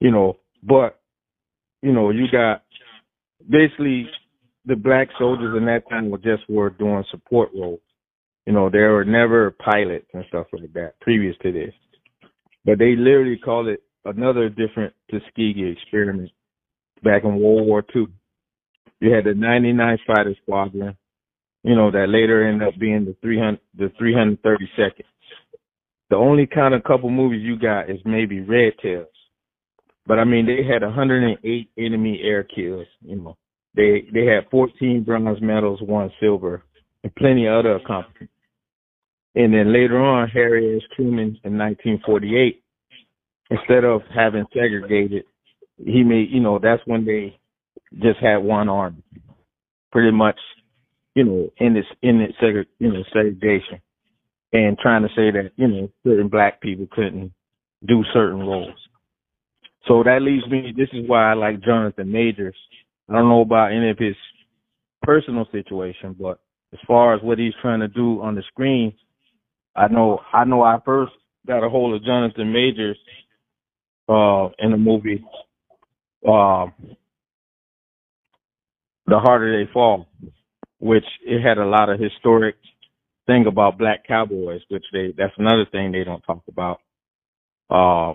You 0.00 0.10
know, 0.10 0.38
but 0.62 1.00
you 1.82 1.92
know, 1.92 2.10
you 2.10 2.26
got 2.32 2.64
basically 3.48 4.08
the 4.66 4.76
black 4.76 5.08
soldiers 5.18 5.56
in 5.56 5.66
that 5.66 5.88
time 5.90 6.10
were 6.10 6.18
just 6.18 6.48
were 6.48 6.70
doing 6.70 7.04
support 7.10 7.50
roles. 7.54 7.80
You 8.46 8.54
know, 8.54 8.70
there 8.70 8.92
were 8.92 9.04
never 9.04 9.52
pilots 9.52 10.06
and 10.14 10.24
stuff 10.28 10.48
like 10.52 10.72
that 10.74 11.00
previous 11.00 11.36
to 11.42 11.52
this. 11.52 11.74
But 12.64 12.78
they 12.78 12.96
literally 12.96 13.38
called 13.38 13.68
it 13.68 13.82
another 14.04 14.48
different 14.50 14.94
Tuskegee 15.10 15.70
experiment 15.78 16.30
back 17.02 17.24
in 17.24 17.40
World 17.40 17.66
War 17.66 17.82
Two. 17.82 18.08
You 19.00 19.12
had 19.12 19.24
the 19.24 19.30
99th 19.30 19.98
Fighter 20.06 20.34
Squadron, 20.42 20.96
you 21.62 21.74
know, 21.74 21.90
that 21.90 22.08
later 22.08 22.46
ended 22.46 22.68
up 22.68 22.78
being 22.78 23.06
the 23.06 23.16
300, 23.22 23.58
the 23.76 23.90
332nd. 24.00 25.04
The 26.10 26.16
only 26.16 26.46
kind 26.46 26.74
of 26.74 26.84
couple 26.84 27.08
movies 27.08 27.42
you 27.42 27.58
got 27.58 27.88
is 27.88 27.98
maybe 28.04 28.40
Red 28.40 28.72
Tails. 28.82 29.06
But 30.06 30.18
I 30.18 30.24
mean, 30.24 30.46
they 30.46 30.64
had 30.64 30.82
108 30.82 31.70
enemy 31.78 32.20
air 32.22 32.42
kills, 32.42 32.86
you 33.00 33.16
know. 33.16 33.36
They 33.74 34.08
they 34.12 34.26
had 34.26 34.50
14 34.50 35.04
bronze 35.04 35.40
medals, 35.40 35.80
one 35.82 36.10
silver, 36.20 36.64
and 37.04 37.14
plenty 37.14 37.46
of 37.46 37.54
other 37.54 37.76
accomplishments. 37.76 38.32
And 39.36 39.54
then 39.54 39.72
later 39.72 40.00
on, 40.00 40.28
Harry 40.28 40.76
S. 40.76 40.82
Truman 40.96 41.38
in 41.44 41.56
1948, 41.56 42.60
instead 43.50 43.84
of 43.84 44.02
having 44.12 44.44
segregated, 44.52 45.22
he 45.84 46.02
made, 46.02 46.30
you 46.30 46.40
know, 46.40 46.58
that's 46.58 46.82
when 46.86 47.04
they 47.04 47.38
just 47.94 48.18
had 48.20 48.38
one 48.38 48.68
arm, 48.68 49.02
pretty 49.92 50.10
much, 50.12 50.38
you 51.14 51.24
know, 51.24 51.50
in 51.58 51.74
this 51.74 51.84
in 52.02 52.18
this 52.18 52.34
you 52.78 52.92
know, 52.92 53.02
segregation, 53.12 53.80
and 54.52 54.78
trying 54.78 55.02
to 55.02 55.08
say 55.08 55.30
that 55.30 55.50
you 55.56 55.68
know 55.68 55.90
certain 56.04 56.28
black 56.28 56.60
people 56.60 56.86
couldn't 56.92 57.32
do 57.86 58.04
certain 58.12 58.40
roles. 58.40 58.74
So 59.88 60.02
that 60.04 60.22
leaves 60.22 60.46
me. 60.48 60.72
This 60.76 60.88
is 60.92 61.08
why 61.08 61.30
I 61.30 61.34
like 61.34 61.62
Jonathan 61.62 62.12
Majors. 62.12 62.56
I 63.08 63.14
don't 63.14 63.28
know 63.28 63.40
about 63.40 63.72
any 63.72 63.90
of 63.90 63.98
his 63.98 64.14
personal 65.02 65.46
situation, 65.50 66.14
but 66.18 66.38
as 66.72 66.78
far 66.86 67.14
as 67.14 67.22
what 67.22 67.38
he's 67.38 67.54
trying 67.60 67.80
to 67.80 67.88
do 67.88 68.20
on 68.22 68.34
the 68.34 68.42
screen, 68.48 68.92
I 69.74 69.88
know 69.88 70.20
I 70.32 70.44
know 70.44 70.62
I 70.62 70.78
first 70.84 71.12
got 71.46 71.64
a 71.64 71.68
hold 71.68 71.94
of 71.94 72.04
Jonathan 72.04 72.52
Majors 72.52 72.98
uh 74.08 74.48
in 74.58 74.70
the 74.72 74.76
movie 74.76 75.24
um 76.26 76.72
The 79.06 79.18
Harder 79.18 79.64
They 79.64 79.70
Fall, 79.72 80.06
which 80.78 81.04
it 81.24 81.42
had 81.42 81.58
a 81.58 81.66
lot 81.66 81.88
of 81.90 81.98
historic 82.00 82.56
thing 83.26 83.46
about 83.46 83.78
black 83.78 84.06
cowboys, 84.06 84.60
which 84.68 84.84
they 84.92 85.12
that's 85.16 85.34
another 85.38 85.66
thing 85.70 85.92
they 85.92 86.04
don't 86.04 86.22
talk 86.22 86.42
about. 86.48 86.80
Uh 87.70 88.14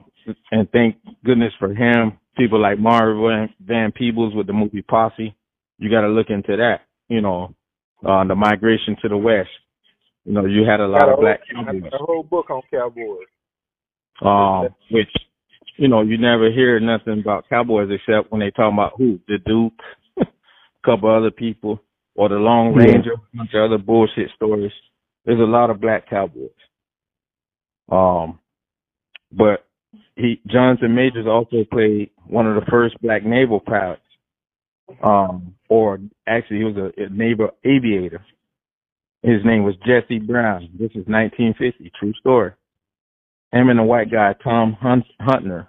and 0.51 0.69
thank 0.71 0.95
goodness 1.23 1.53
for 1.59 1.69
him, 1.73 2.17
people 2.37 2.59
like 2.61 2.79
Marvin 2.79 3.49
Van 3.59 3.91
Peebles 3.91 4.33
with 4.35 4.47
the 4.47 4.53
movie 4.53 4.81
Posse. 4.81 5.35
You 5.77 5.89
gotta 5.89 6.07
look 6.07 6.29
into 6.29 6.55
that, 6.57 6.81
you 7.09 7.21
know, 7.21 7.53
uh 8.07 8.23
the 8.25 8.35
migration 8.35 8.95
to 9.01 9.09
the 9.09 9.17
west. 9.17 9.49
You 10.25 10.33
know, 10.33 10.45
you 10.45 10.65
had 10.67 10.79
a 10.79 10.87
lot 10.87 11.01
Got 11.01 11.09
a 11.09 11.13
of 11.13 11.19
black 11.19 11.41
whole, 11.53 11.65
cowboys. 11.65 11.91
a 11.93 11.97
whole 11.97 12.23
book 12.23 12.49
on 12.49 12.61
cowboys. 12.71 13.27
um, 14.21 14.69
which 14.91 15.09
you 15.77 15.87
know 15.87 16.01
you 16.01 16.17
never 16.17 16.51
hear 16.51 16.79
nothing 16.79 17.19
about 17.21 17.49
cowboys 17.49 17.89
except 17.91 18.31
when 18.31 18.41
they 18.41 18.51
talk 18.51 18.73
about 18.73 18.93
who 18.97 19.19
the 19.27 19.37
Duke, 19.45 19.73
a 20.21 20.25
couple 20.85 21.09
other 21.15 21.31
people, 21.31 21.81
or 22.15 22.29
the 22.29 22.39
Yeah. 22.75 22.93
Ranger, 22.93 23.13
a 23.13 23.37
bunch 23.37 23.51
of 23.53 23.63
other 23.71 23.77
bullshit 23.77 24.29
stories. 24.35 24.71
There's 25.25 25.39
a 25.39 25.43
lot 25.43 25.69
of 25.69 25.81
black 25.81 26.09
cowboys. 26.09 26.49
Um, 27.91 28.39
but 29.31 29.65
he 30.15 30.41
Jonathan 30.47 30.95
Majors 30.95 31.27
also 31.27 31.65
played 31.71 32.11
one 32.27 32.47
of 32.47 32.55
the 32.55 32.69
first 32.71 32.95
black 33.01 33.25
naval 33.25 33.59
pilots. 33.59 34.01
Um, 35.03 35.55
or 35.69 35.99
actually 36.27 36.59
he 36.59 36.63
was 36.65 36.77
a, 36.77 37.03
a 37.03 37.09
naval 37.09 37.49
aviator. 37.65 38.23
His 39.23 39.43
name 39.45 39.63
was 39.63 39.75
Jesse 39.85 40.19
Brown. 40.19 40.69
This 40.73 40.91
is 40.91 41.05
1950, 41.07 41.91
true 41.99 42.13
story 42.19 42.51
him 43.55 43.69
and 43.69 43.79
the 43.79 43.83
white 43.83 44.11
guy 44.11 44.33
Tom 44.43 44.73
Hunt, 44.79 45.05
Huntner. 45.21 45.67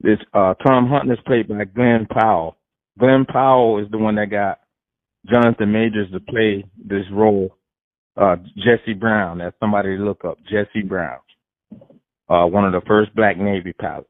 This 0.00 0.18
uh 0.32 0.54
Tom 0.54 0.90
is 1.10 1.18
played 1.26 1.48
by 1.48 1.64
Glen 1.64 2.06
Powell. 2.10 2.56
Glen 2.98 3.24
Powell 3.26 3.82
is 3.84 3.90
the 3.90 3.98
one 3.98 4.16
that 4.16 4.30
got 4.30 4.60
Jonathan 5.30 5.72
Majors 5.72 6.10
to 6.12 6.20
play 6.20 6.64
this 6.76 7.04
role. 7.12 7.56
Uh, 8.16 8.36
Jesse 8.56 8.94
Brown, 8.94 9.38
that's 9.38 9.56
somebody 9.58 9.96
to 9.96 10.04
look 10.04 10.24
up. 10.24 10.38
Jesse 10.44 10.82
Brown, 10.86 11.18
uh, 12.28 12.46
one 12.46 12.64
of 12.64 12.72
the 12.72 12.86
first 12.86 13.14
black 13.16 13.36
Navy 13.36 13.72
pilots. 13.72 14.08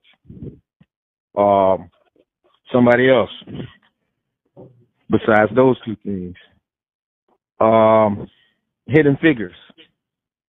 Um, 1.37 1.91
somebody 2.71 3.09
else 3.09 3.31
besides 5.11 5.51
those 5.55 5.77
two 5.85 5.97
things. 6.05 6.35
Um, 7.61 8.29
Hidden 8.87 9.17
Figures. 9.23 9.55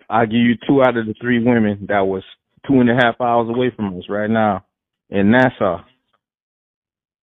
I'll 0.10 0.26
give 0.26 0.36
you 0.36 0.56
two 0.68 0.82
out 0.84 0.98
of 0.98 1.06
the 1.06 1.15
three 1.22 1.44
women 1.44 1.86
that 1.90 2.02
was 2.02 2.23
two 2.68 2.80
and 2.80 2.90
a 2.90 2.95
half 2.95 3.19
hours 3.22 3.49
away 3.49 3.72
from 3.76 3.98
us 3.98 4.06
right 4.10 4.30
now 4.30 4.65
in 5.10 5.32
Nassau. 5.32 5.84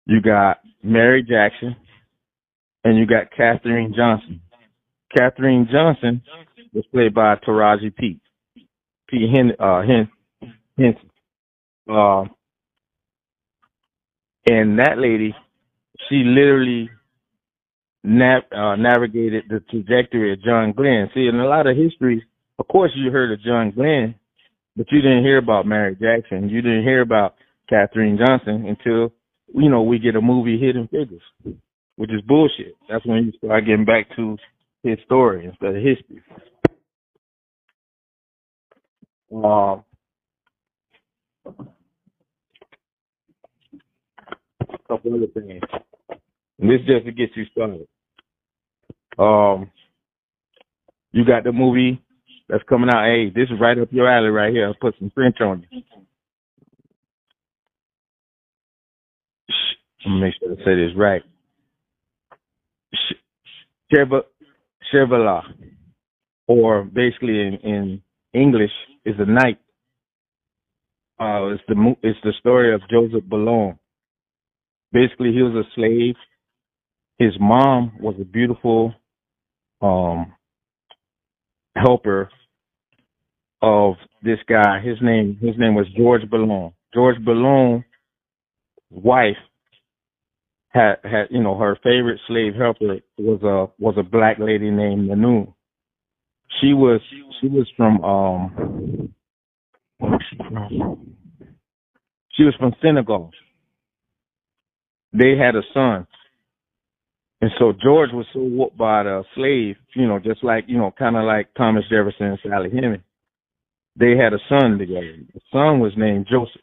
You 0.07 0.21
got 0.21 0.59
Mary 0.83 1.23
Jackson 1.23 1.77
and 2.85 2.99
you 2.99 3.07
got 3.07 3.31
Katherine 3.37 3.95
Johnson. 3.97 4.41
Katherine 5.17 5.69
Johnson 5.71 6.23
was 6.73 6.85
played 6.93 7.15
by 7.15 7.37
Taraji 7.37 7.95
P. 7.95 8.21
P. 9.09 9.33
Hen, 9.35 9.53
uh, 9.59 9.83
Hen, 9.83 10.09
Henson. 10.79 11.11
Uh, 11.91 12.25
and 14.49 14.79
that 14.79 14.99
lady, 14.99 15.35
she 16.09 16.17
literally 16.25 16.91
nav- 18.05 18.51
uh, 18.53 18.77
navigated 18.77 19.45
the 19.49 19.61
trajectory 19.71 20.33
of 20.33 20.43
John 20.43 20.73
Glenn. 20.73 21.11
See, 21.15 21.27
in 21.27 21.37
a 21.41 21.47
lot 21.47 21.67
of 21.67 21.77
history, 21.77 22.25
of 22.61 22.69
course, 22.69 22.93
you 22.95 23.11
heard 23.11 23.33
of 23.33 23.43
John 23.43 23.73
Glenn, 23.75 24.15
but 24.77 24.87
you 24.93 25.01
didn't 25.01 25.25
hear 25.25 25.39
about 25.39 25.67
Mary 25.67 25.97
Jackson. 25.97 26.51
You 26.51 26.61
didn't 26.61 26.85
hear 26.85 27.01
about 27.01 27.35
Katherine 27.69 28.19
Johnson 28.19 28.67
until 28.67 29.13
you 29.55 29.71
know 29.71 29.83
we 29.83 29.99
get 29.99 30.15
a 30.15 30.21
movie 30.21 30.61
Hidden 30.61 30.89
Figures, 30.89 31.23
which 31.97 32.11
is 32.11 32.21
bullshit. 32.29 32.75
That's 32.89 33.05
when 33.07 33.25
you 33.25 33.33
start 33.39 33.65
getting 33.65 33.87
back 33.87 34.15
to 34.17 34.37
his 34.83 34.99
story 35.07 35.47
instead 35.47 35.75
of 35.75 35.83
history. 35.83 36.23
Um, 39.33 39.85
couple 44.87 45.15
other 45.15 45.27
things. 45.29 45.63
And 46.59 46.71
this 46.71 46.81
just 46.87 47.07
to 47.07 47.13
get 47.13 47.31
you 47.37 47.45
started. 47.53 47.87
Um, 49.19 49.71
you 51.13 51.25
got 51.25 51.45
the 51.45 51.53
movie 51.53 52.03
that's 52.51 52.65
coming 52.69 52.91
out. 52.91 53.07
Hey, 53.07 53.31
this 53.31 53.49
is 53.51 53.61
right 53.61 53.79
up 53.79 53.89
your 53.93 54.11
alley 54.11 54.29
right 54.31 54.53
here. 54.53 54.67
I'll 54.67 54.75
put 54.75 54.97
some 54.99 55.13
French 55.15 55.41
on 55.41 55.67
you. 55.71 55.83
I'm 60.07 60.13
gonna 60.13 60.27
make 60.27 60.35
sure 60.41 60.55
to 60.55 60.63
say 60.65 60.75
this 60.77 60.97
right. 60.97 61.23
Cheva, 63.95 64.23
Chevala, 64.93 65.43
or 66.49 66.85
basically 66.85 67.41
in, 67.41 67.55
in 67.65 68.03
English, 68.35 68.73
is 69.05 69.17
a 69.19 69.27
knight. 69.27 69.59
Uh, 71.21 71.49
it's 71.55 71.63
the 71.69 71.75
mo- 71.75 71.99
it's 72.03 72.19
the 72.25 72.33
story 72.41 72.75
of 72.75 72.83
Joseph 72.91 73.25
Boulogne. 73.25 73.79
Basically, 74.93 75.33
he 75.33 75.43
was 75.43 75.55
a 75.55 75.69
slave. 75.75 76.17
His 77.19 77.33
mom 77.41 77.93
was 78.01 78.15
a 78.21 78.25
beautiful 78.25 78.95
um, 79.83 80.33
helper 81.77 82.31
of 83.63 83.95
this 84.23 84.39
guy. 84.49 84.81
His 84.83 84.99
name 85.03 85.39
his 85.41 85.57
name 85.59 85.75
was 85.75 85.87
George 85.97 86.29
Boulogne. 86.31 86.73
George 86.95 87.23
Boulogne's 87.25 87.85
wife 88.91 89.37
had 90.69 90.97
had 91.05 91.27
you 91.31 91.43
know 91.43 91.59
her 91.59 91.77
favorite 91.83 92.21
slave 92.27 92.55
helper 92.55 92.99
was 93.19 93.43
a 93.43 93.83
was 93.83 93.95
a 93.99 94.03
black 94.03 94.39
lady 94.39 94.71
named 94.71 95.09
Nanu. 95.11 95.53
She 96.61 96.73
was 96.75 97.01
she 97.41 97.49
was 97.49 97.69
from 97.77 98.05
um? 98.05 99.15
She 102.33 102.45
was 102.45 102.55
from 102.59 102.75
Senegal. 102.83 103.31
They 105.13 105.37
had 105.37 105.57
a 105.57 105.63
son. 105.75 106.07
And 107.41 107.51
so 107.59 107.73
George 107.73 108.11
was 108.13 108.27
so 108.33 108.41
whooped 108.41 108.77
by 108.77 109.03
the 109.03 109.25
slave, 109.35 109.77
you 109.95 110.07
know, 110.07 110.19
just 110.19 110.45
like, 110.45 110.65
you 110.67 110.77
know, 110.77 110.93
kind 110.99 111.17
of 111.17 111.25
like 111.25 111.53
Thomas 111.55 111.85
Jefferson 111.89 112.27
and 112.27 112.39
Sally 112.43 112.71
Hemings. 112.71 113.03
They 113.97 114.17
had 114.17 114.33
a 114.33 114.39
son 114.49 114.79
together. 114.79 115.17
The 115.35 115.41
son 115.51 115.81
was 115.81 115.93
named 115.97 116.27
Joseph. 116.31 116.61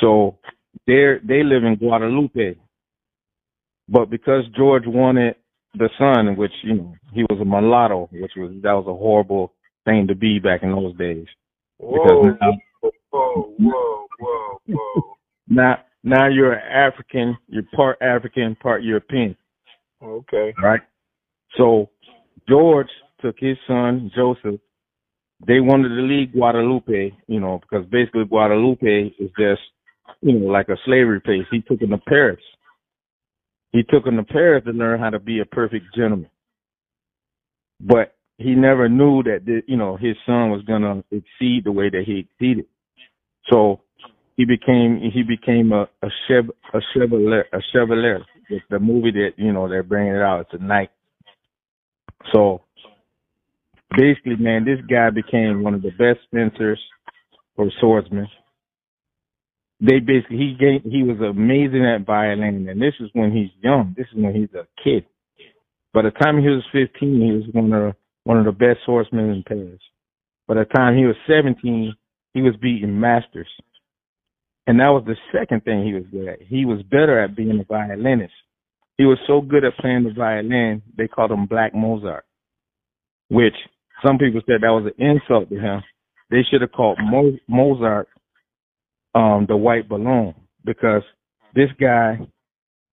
So 0.00 0.38
they 0.86 1.14
they 1.26 1.42
live 1.42 1.64
in 1.64 1.76
Guadeloupe. 1.76 2.58
But 3.88 4.10
because 4.10 4.44
George 4.56 4.84
wanted 4.86 5.36
the 5.74 5.88
son, 5.98 6.36
which 6.36 6.52
you 6.62 6.74
know 6.74 6.94
he 7.12 7.22
was 7.24 7.40
a 7.40 7.44
mulatto, 7.44 8.08
which 8.12 8.32
was 8.36 8.52
that 8.62 8.72
was 8.72 8.86
a 8.86 8.94
horrible 8.96 9.52
thing 9.84 10.06
to 10.08 10.14
be 10.14 10.38
back 10.38 10.62
in 10.62 10.70
those 10.70 10.96
days. 10.96 11.26
Whoa, 11.78 12.02
Because 12.02 12.36
now, 12.40 12.52
whoa, 12.80 13.54
whoa, 13.58 14.06
whoa, 14.18 14.58
whoa. 14.68 15.16
now 15.48 15.78
now 16.02 16.28
you're 16.28 16.58
African, 16.58 17.36
you're 17.48 17.64
part 17.74 17.98
African, 18.00 18.56
part 18.56 18.82
European, 18.82 19.36
Okay. 20.02 20.54
right? 20.62 20.80
So 21.56 21.90
George 22.48 22.88
took 23.20 23.36
his 23.38 23.56
son 23.66 24.10
Joseph. 24.14 24.60
They 25.46 25.60
wanted 25.60 25.90
to 25.90 26.02
leave 26.02 26.32
Guadeloupe, 26.32 27.12
you 27.26 27.40
know, 27.40 27.60
because 27.60 27.86
basically 27.86 28.24
Guadeloupe 28.24 29.12
is 29.18 29.30
just, 29.38 29.60
you 30.22 30.38
know, 30.38 30.46
like 30.46 30.68
a 30.68 30.76
slavery 30.84 31.20
place. 31.20 31.46
He 31.50 31.60
took 31.62 31.80
him 31.80 31.90
to 31.90 31.98
Paris. 31.98 32.40
He 33.72 33.82
took 33.84 34.06
him 34.06 34.16
to 34.16 34.24
Paris 34.24 34.64
to 34.64 34.72
learn 34.72 35.00
how 35.00 35.10
to 35.10 35.18
be 35.18 35.40
a 35.40 35.44
perfect 35.44 35.86
gentleman. 35.94 36.30
But 37.80 38.14
he 38.38 38.54
never 38.54 38.88
knew 38.88 39.22
that, 39.22 39.44
the, 39.44 39.62
you 39.66 39.76
know, 39.76 39.96
his 39.96 40.16
son 40.26 40.50
was 40.50 40.62
gonna 40.62 41.04
exceed 41.10 41.64
the 41.64 41.72
way 41.72 41.88
that 41.90 42.04
he 42.06 42.20
exceeded. 42.20 42.66
So 43.50 43.80
he 44.40 44.46
became 44.46 44.98
he 45.12 45.22
became 45.22 45.70
a 45.70 45.82
a 46.02 46.08
chev 46.26 46.50
a 46.72 46.80
chevalier 46.94 47.44
a 47.52 47.58
chevalier. 47.72 48.20
It's 48.48 48.64
the 48.70 48.78
movie 48.78 49.10
that 49.10 49.32
you 49.36 49.52
know 49.52 49.68
they're 49.68 49.82
bringing 49.82 50.14
it 50.14 50.22
out. 50.22 50.46
Knight. 50.58 50.90
So 52.32 52.62
basically, 53.94 54.36
man, 54.36 54.64
this 54.64 54.78
guy 54.88 55.10
became 55.10 55.62
one 55.62 55.74
of 55.74 55.82
the 55.82 55.90
best 55.90 56.20
fencers 56.32 56.80
or 57.56 57.70
swordsmen. 57.80 58.28
They 59.78 59.98
basically 59.98 60.38
he 60.38 60.56
gave, 60.58 60.90
he 60.90 61.02
was 61.02 61.20
amazing 61.20 61.84
at 61.84 62.06
violin, 62.06 62.66
and 62.66 62.80
this 62.80 62.94
is 62.98 63.10
when 63.12 63.32
he's 63.32 63.50
young. 63.62 63.94
This 63.94 64.06
is 64.10 64.22
when 64.22 64.34
he's 64.34 64.54
a 64.54 64.66
kid. 64.82 65.04
By 65.92 66.02
the 66.02 66.12
time 66.12 66.40
he 66.40 66.48
was 66.48 66.64
15, 66.72 66.88
he 66.98 67.32
was 67.32 67.44
one 67.52 67.72
of 67.74 67.94
one 68.24 68.38
of 68.38 68.46
the 68.46 68.52
best 68.52 68.80
swordsmen 68.86 69.28
in 69.28 69.42
Paris. 69.46 69.80
By 70.48 70.54
the 70.54 70.64
time 70.64 70.96
he 70.96 71.04
was 71.04 71.16
17, 71.26 71.94
he 72.32 72.40
was 72.40 72.54
beating 72.62 72.98
masters. 72.98 73.48
And 74.70 74.78
that 74.78 74.90
was 74.90 75.02
the 75.04 75.16
second 75.36 75.64
thing 75.64 75.84
he 75.84 75.94
was 75.94 76.04
good 76.12 76.28
at. 76.28 76.42
He 76.42 76.64
was 76.64 76.80
better 76.84 77.18
at 77.18 77.34
being 77.34 77.58
a 77.58 77.64
violinist. 77.64 78.32
He 78.98 79.04
was 79.04 79.18
so 79.26 79.40
good 79.40 79.64
at 79.64 79.76
playing 79.78 80.04
the 80.04 80.12
violin, 80.12 80.80
they 80.96 81.08
called 81.08 81.32
him 81.32 81.46
Black 81.46 81.74
Mozart, 81.74 82.24
which 83.30 83.56
some 84.06 84.16
people 84.16 84.40
said 84.46 84.60
that 84.60 84.68
was 84.68 84.92
an 84.96 85.04
insult 85.04 85.50
to 85.50 85.56
him. 85.58 85.82
They 86.30 86.42
should 86.48 86.60
have 86.60 86.70
called 86.70 87.00
Mo- 87.02 87.36
Mozart 87.48 88.06
um, 89.12 89.44
the 89.48 89.56
White 89.56 89.88
Boulogne 89.88 90.36
because 90.64 91.02
this 91.52 91.70
guy, 91.80 92.20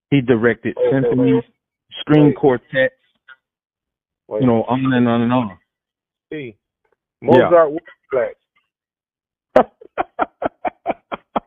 he 0.09 0.21
directed 0.21 0.75
symphonies, 0.91 1.43
string 2.01 2.33
quartets, 2.33 2.95
you 4.27 4.47
know, 4.47 4.63
on 4.63 4.91
and 4.93 5.07
on 5.07 5.21
and 5.21 5.31
on. 5.31 5.59
see. 6.33 6.57
Mozart 7.21 7.69
was 7.69 7.81
black. 8.11 8.35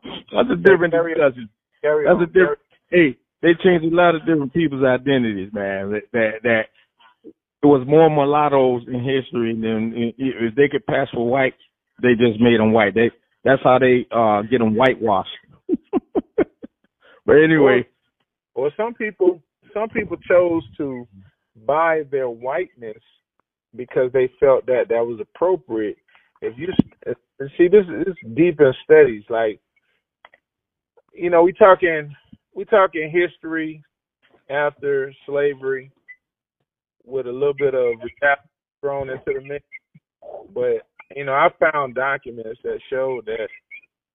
That's 0.05 0.51
a 0.52 0.56
different 0.56 0.94
discussion. 0.94 1.48
Carry 1.82 2.05
That's 2.06 2.16
on. 2.16 2.22
a 2.22 2.27
different. 2.27 2.59
Hey, 2.90 3.16
they 3.43 3.51
changed 3.62 3.86
a 3.86 3.94
lot 3.97 4.14
of 4.14 4.22
different 4.27 4.52
people's 4.52 4.85
identities, 4.85 5.52
man. 5.52 5.93
That 5.93 6.02
that, 6.12 6.31
that 6.44 6.62
there 7.62 7.70
was 7.70 7.86
more 7.86 8.10
mulattoes 8.10 8.82
in 8.89 9.05
history 9.05 9.55
than 9.55 9.93
if 10.18 10.55
they 10.55 10.68
could 10.68 10.86
pass 10.86 11.09
for 11.12 11.28
white, 11.28 11.55
they 12.02 12.14
just 12.14 12.40
made 12.40 12.60
them 12.60 12.72
white. 12.72 12.94
They 12.94 13.10
that's 13.44 13.62
how 13.64 13.78
they 13.78 14.06
uh 14.10 14.43
get 14.43 14.59
them 14.59 14.77
whitewashed. 14.77 15.31
but 17.27 17.36
anyway, 17.43 17.86
Well, 18.55 18.70
some 18.77 18.94
people, 18.94 19.43
some 19.74 19.89
people 19.90 20.16
chose 20.28 20.62
to 20.78 21.06
buy 21.66 22.02
their 22.10 22.28
whiteness 22.28 23.02
because 23.77 24.12
they 24.12 24.31
felt 24.40 24.66
that 24.66 24.86
that 24.89 25.06
was 25.06 25.20
appropriate. 25.20 25.98
If 26.43 26.59
you 26.59 26.68
see 27.59 27.68
this 27.68 27.86
is 28.06 28.14
deep 28.35 28.60
in 28.60 28.72
studies, 28.85 29.24
like 29.31 29.60
you 31.21 31.29
know, 31.29 31.43
we 31.43 31.53
talking 31.53 32.15
we 32.55 32.65
talking 32.65 33.11
history 33.11 33.83
after 34.49 35.13
slavery 35.27 35.93
with 37.05 37.27
a 37.27 37.33
little 37.33 37.55
bit 37.55 37.75
of 37.75 37.95
thrown 38.81 39.11
into 39.11 39.23
the 39.27 39.41
mix. 39.43 39.65
But 40.55 40.87
you 41.15 41.25
know, 41.25 41.35
I 41.35 41.49
found 41.61 41.95
documents 41.95 42.61
that 42.65 42.81
showed 42.89 43.27
that 43.27 43.49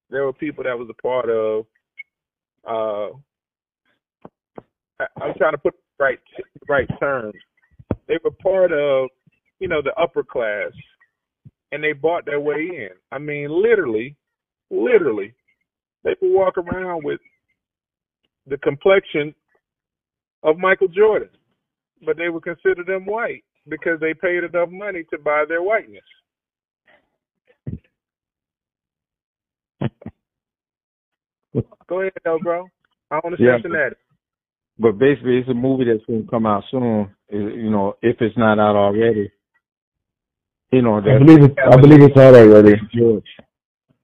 there 0.09 0.25
were 0.25 0.33
people 0.33 0.63
that 0.63 0.77
was 0.77 0.89
a 0.89 1.01
part 1.01 1.29
of 1.29 1.65
uh 2.67 3.15
I, 4.99 5.05
I'm 5.21 5.35
trying 5.37 5.53
to 5.53 5.59
put 5.59 5.75
right 5.99 6.19
right 6.67 6.89
terms. 6.99 7.35
They 8.07 8.17
were 8.23 8.31
part 8.31 8.71
of, 8.71 9.09
you 9.59 9.67
know, 9.67 9.83
the 9.83 9.93
upper 9.93 10.23
class, 10.23 10.71
and 11.71 11.83
they 11.83 11.93
bought 11.93 12.25
their 12.25 12.39
way 12.39 12.55
in. 12.55 12.89
I 13.11 13.19
mean, 13.19 13.49
literally, 13.49 14.15
literally, 14.71 15.35
they 16.05 16.15
would 16.21 16.33
walk 16.33 16.57
around 16.57 17.03
with 17.03 17.19
the 18.47 18.57
complexion 18.59 19.35
of 20.43 20.57
Michael 20.57 20.87
Jordan, 20.87 21.29
but 22.05 22.15
they 22.15 22.29
would 22.29 22.43
consider 22.43 22.83
them 22.85 23.05
white 23.05 23.43
because 23.67 23.99
they 23.99 24.13
paid 24.13 24.43
enough 24.43 24.69
money 24.71 25.03
to 25.11 25.17
buy 25.17 25.43
their 25.49 25.63
whiteness. 25.63 26.03
Go 31.87 32.01
ahead, 32.01 32.13
though, 32.23 32.39
bro. 32.41 32.67
I 33.11 33.15
want 33.23 33.35
to 33.37 33.43
Yeah. 33.43 33.57
Cincinnati. 33.57 33.95
But 34.77 34.99
basically, 34.99 35.37
it's 35.37 35.49
a 35.49 35.53
movie 35.53 35.85
that's 35.85 36.05
going 36.05 36.23
to 36.25 36.29
come 36.29 36.45
out 36.45 36.63
soon. 36.69 37.09
You 37.29 37.69
know, 37.71 37.95
if 38.01 38.17
it's 38.19 38.37
not 38.37 38.59
out 38.59 38.75
already. 38.75 39.31
You 40.71 40.81
know, 40.81 40.97
I 40.97 41.17
believe 41.17 41.43
it's 41.43 41.55
I 41.57 41.77
believe 41.77 42.01
it's 42.01 42.17
out 42.17 42.35
already. 42.35 42.75
George. 42.93 43.23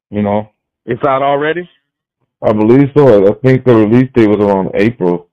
You 0.10 0.22
know, 0.22 0.49
it's 0.86 1.03
out 1.06 1.22
already. 1.22 1.69
I 2.43 2.53
believe 2.53 2.89
so. 2.95 3.27
I 3.27 3.34
think 3.43 3.65
the 3.65 3.76
release 3.76 4.09
date 4.15 4.27
was 4.27 4.39
around 4.39 4.72
April. 4.76 5.30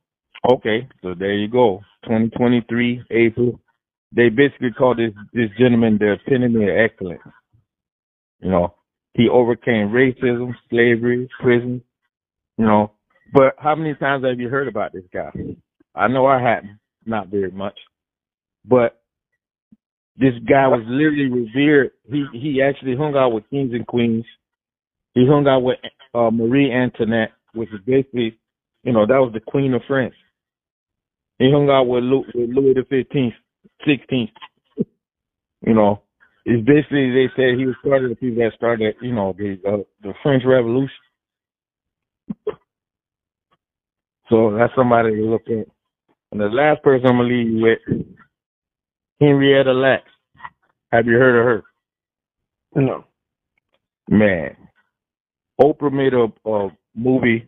Okay, 0.49 0.87
so 1.03 1.15
there 1.19 1.35
you 1.35 1.49
go. 1.49 1.81
2023 2.05 3.05
April. 3.11 3.61
They 4.15 4.29
basically 4.29 4.73
call 4.77 4.95
this 4.95 5.13
this 5.33 5.51
gentleman 5.59 5.99
the 5.99 6.13
epitome 6.13 6.65
of 6.65 6.77
excellence. 6.77 7.21
You 8.41 8.51
know, 8.51 8.75
he 9.15 9.29
overcame 9.29 9.89
racism, 9.89 10.53
slavery, 10.71 11.29
prison. 11.41 11.83
You 12.57 12.67
know, 12.67 12.93
but 13.33 13.55
how 13.59 13.75
many 13.75 13.95
times 13.95 14.25
have 14.25 14.39
you 14.39 14.49
heard 14.49 14.69
about 14.69 14.93
this 14.93 15.05
guy? 15.13 15.31
I 15.95 16.09
know 16.09 16.27
I 16.27 16.41
hadn't, 16.41 16.79
not 17.05 17.29
very 17.29 17.51
much, 17.51 17.79
but 18.65 19.01
this 20.17 20.35
guy 20.49 20.67
was 20.69 20.83
literally 20.87 21.31
revered. 21.31 21.91
He 22.11 22.25
he 22.33 22.63
actually 22.63 22.97
hung 22.97 23.15
out 23.17 23.31
with 23.31 23.49
kings 23.51 23.73
and 23.73 23.87
queens. 23.87 24.25
He 25.15 25.27
hung 25.27 25.47
out 25.47 25.61
with 25.61 25.79
uh, 26.15 26.31
Marie 26.31 26.73
Antoinette, 26.73 27.33
which 27.55 27.69
is 27.71 27.81
basically, 27.87 28.39
you 28.85 28.93
know, 28.93 29.07
that 29.07 29.19
was 29.19 29.33
the 29.35 29.41
queen 29.41 29.75
of 29.75 29.83
France. 29.89 30.15
He 31.39 31.51
hung 31.53 31.71
out 31.71 31.85
with, 31.85 32.05
Louis, 32.05 32.27
with 32.35 32.51
Louis 32.51 32.75
the 32.75 32.85
Fifteenth, 32.89 33.35
Sixteenth. 33.87 34.31
You 35.67 35.75
know, 35.75 36.03
it's 36.45 36.67
basically 36.67 37.11
they 37.13 37.27
said 37.37 37.59
he 37.59 37.67
was 37.67 37.77
part 37.85 38.05
of 38.05 38.11
the 38.11 38.17
people 38.17 38.43
that 38.45 38.55
started, 38.57 38.97
you 39.03 39.15
know, 39.15 39.35
the 39.37 39.59
uh, 39.69 39.85
the 40.03 40.15
French 40.23 40.45
Revolution. 40.47 40.91
So 44.31 44.57
that's 44.57 44.75
somebody 44.77 45.17
to 45.17 45.23
look 45.23 45.43
at. 45.49 45.67
And 46.33 46.41
the 46.41 46.47
last 46.47 46.83
person 46.83 47.07
I'm 47.09 47.17
gonna 47.19 47.29
leave 47.29 47.49
you 47.51 47.63
with, 47.63 48.07
Henrietta 49.21 49.73
Lacks. 49.73 50.11
Have 50.93 51.07
you 51.07 51.15
heard 51.15 51.39
of 51.39 51.45
her? 51.47 51.65
No. 52.83 53.05
Man, 54.11 54.57
Oprah 55.61 55.93
made 55.93 56.15
a, 56.15 56.27
a 56.51 56.69
movie 56.97 57.41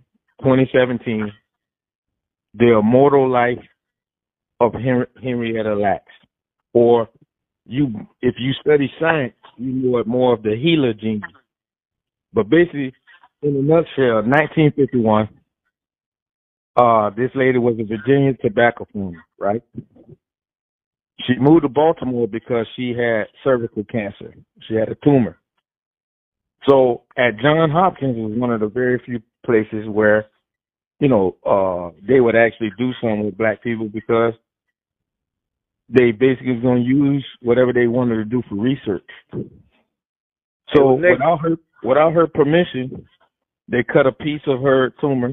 2017, 0.42 1.32
The 2.54 2.78
Immortal 2.78 3.30
Life 3.30 3.58
of 4.60 4.74
Henri- 4.74 5.06
Henrietta 5.22 5.74
Lacks. 5.74 6.12
Or 6.74 7.08
you, 7.66 7.88
if 8.22 8.36
you 8.38 8.52
study 8.60 8.90
science, 9.00 9.34
you 9.58 9.72
know 9.72 9.98
it 9.98 10.06
more 10.06 10.34
of 10.34 10.42
the 10.42 10.50
HeLa 10.50 10.98
gene. 11.00 11.22
But 12.32 12.50
basically, 12.50 12.94
in 13.42 13.56
a 13.56 13.62
nutshell, 13.62 14.22
1951, 14.24 15.28
uh, 16.76 17.10
this 17.10 17.30
lady 17.34 17.58
was 17.58 17.76
a 17.80 17.84
Virginia 17.84 18.34
tobacco 18.42 18.86
farmer, 18.92 19.24
right? 19.38 19.62
She 21.26 21.34
moved 21.40 21.64
to 21.64 21.70
Baltimore 21.70 22.28
because 22.28 22.66
she 22.76 22.90
had 22.90 23.24
cervical 23.44 23.84
cancer. 23.84 24.34
She 24.68 24.74
had 24.76 24.90
a 24.90 24.96
tumor. 25.04 25.39
So 26.68 27.02
at 27.16 27.38
John 27.40 27.70
Hopkins 27.70 28.16
was 28.16 28.38
one 28.38 28.52
of 28.52 28.60
the 28.60 28.68
very 28.68 29.00
few 29.04 29.20
places 29.44 29.88
where, 29.88 30.26
you 30.98 31.08
know, 31.08 31.36
uh, 31.46 31.96
they 32.06 32.20
would 32.20 32.36
actually 32.36 32.70
do 32.78 32.90
something 33.00 33.24
with 33.24 33.38
black 33.38 33.62
people 33.62 33.88
because 33.88 34.34
they 35.88 36.12
basically 36.12 36.52
was 36.52 36.62
going 36.62 36.82
to 36.82 36.88
use 36.88 37.24
whatever 37.42 37.72
they 37.72 37.86
wanted 37.86 38.16
to 38.16 38.24
do 38.24 38.42
for 38.48 38.56
research. 38.56 39.08
So 40.74 40.94
without 40.94 41.40
her 41.42 41.56
without 41.82 42.12
her 42.12 42.26
permission, 42.26 43.06
they 43.68 43.82
cut 43.82 44.06
a 44.06 44.12
piece 44.12 44.42
of 44.46 44.60
her 44.60 44.92
tumor 45.00 45.32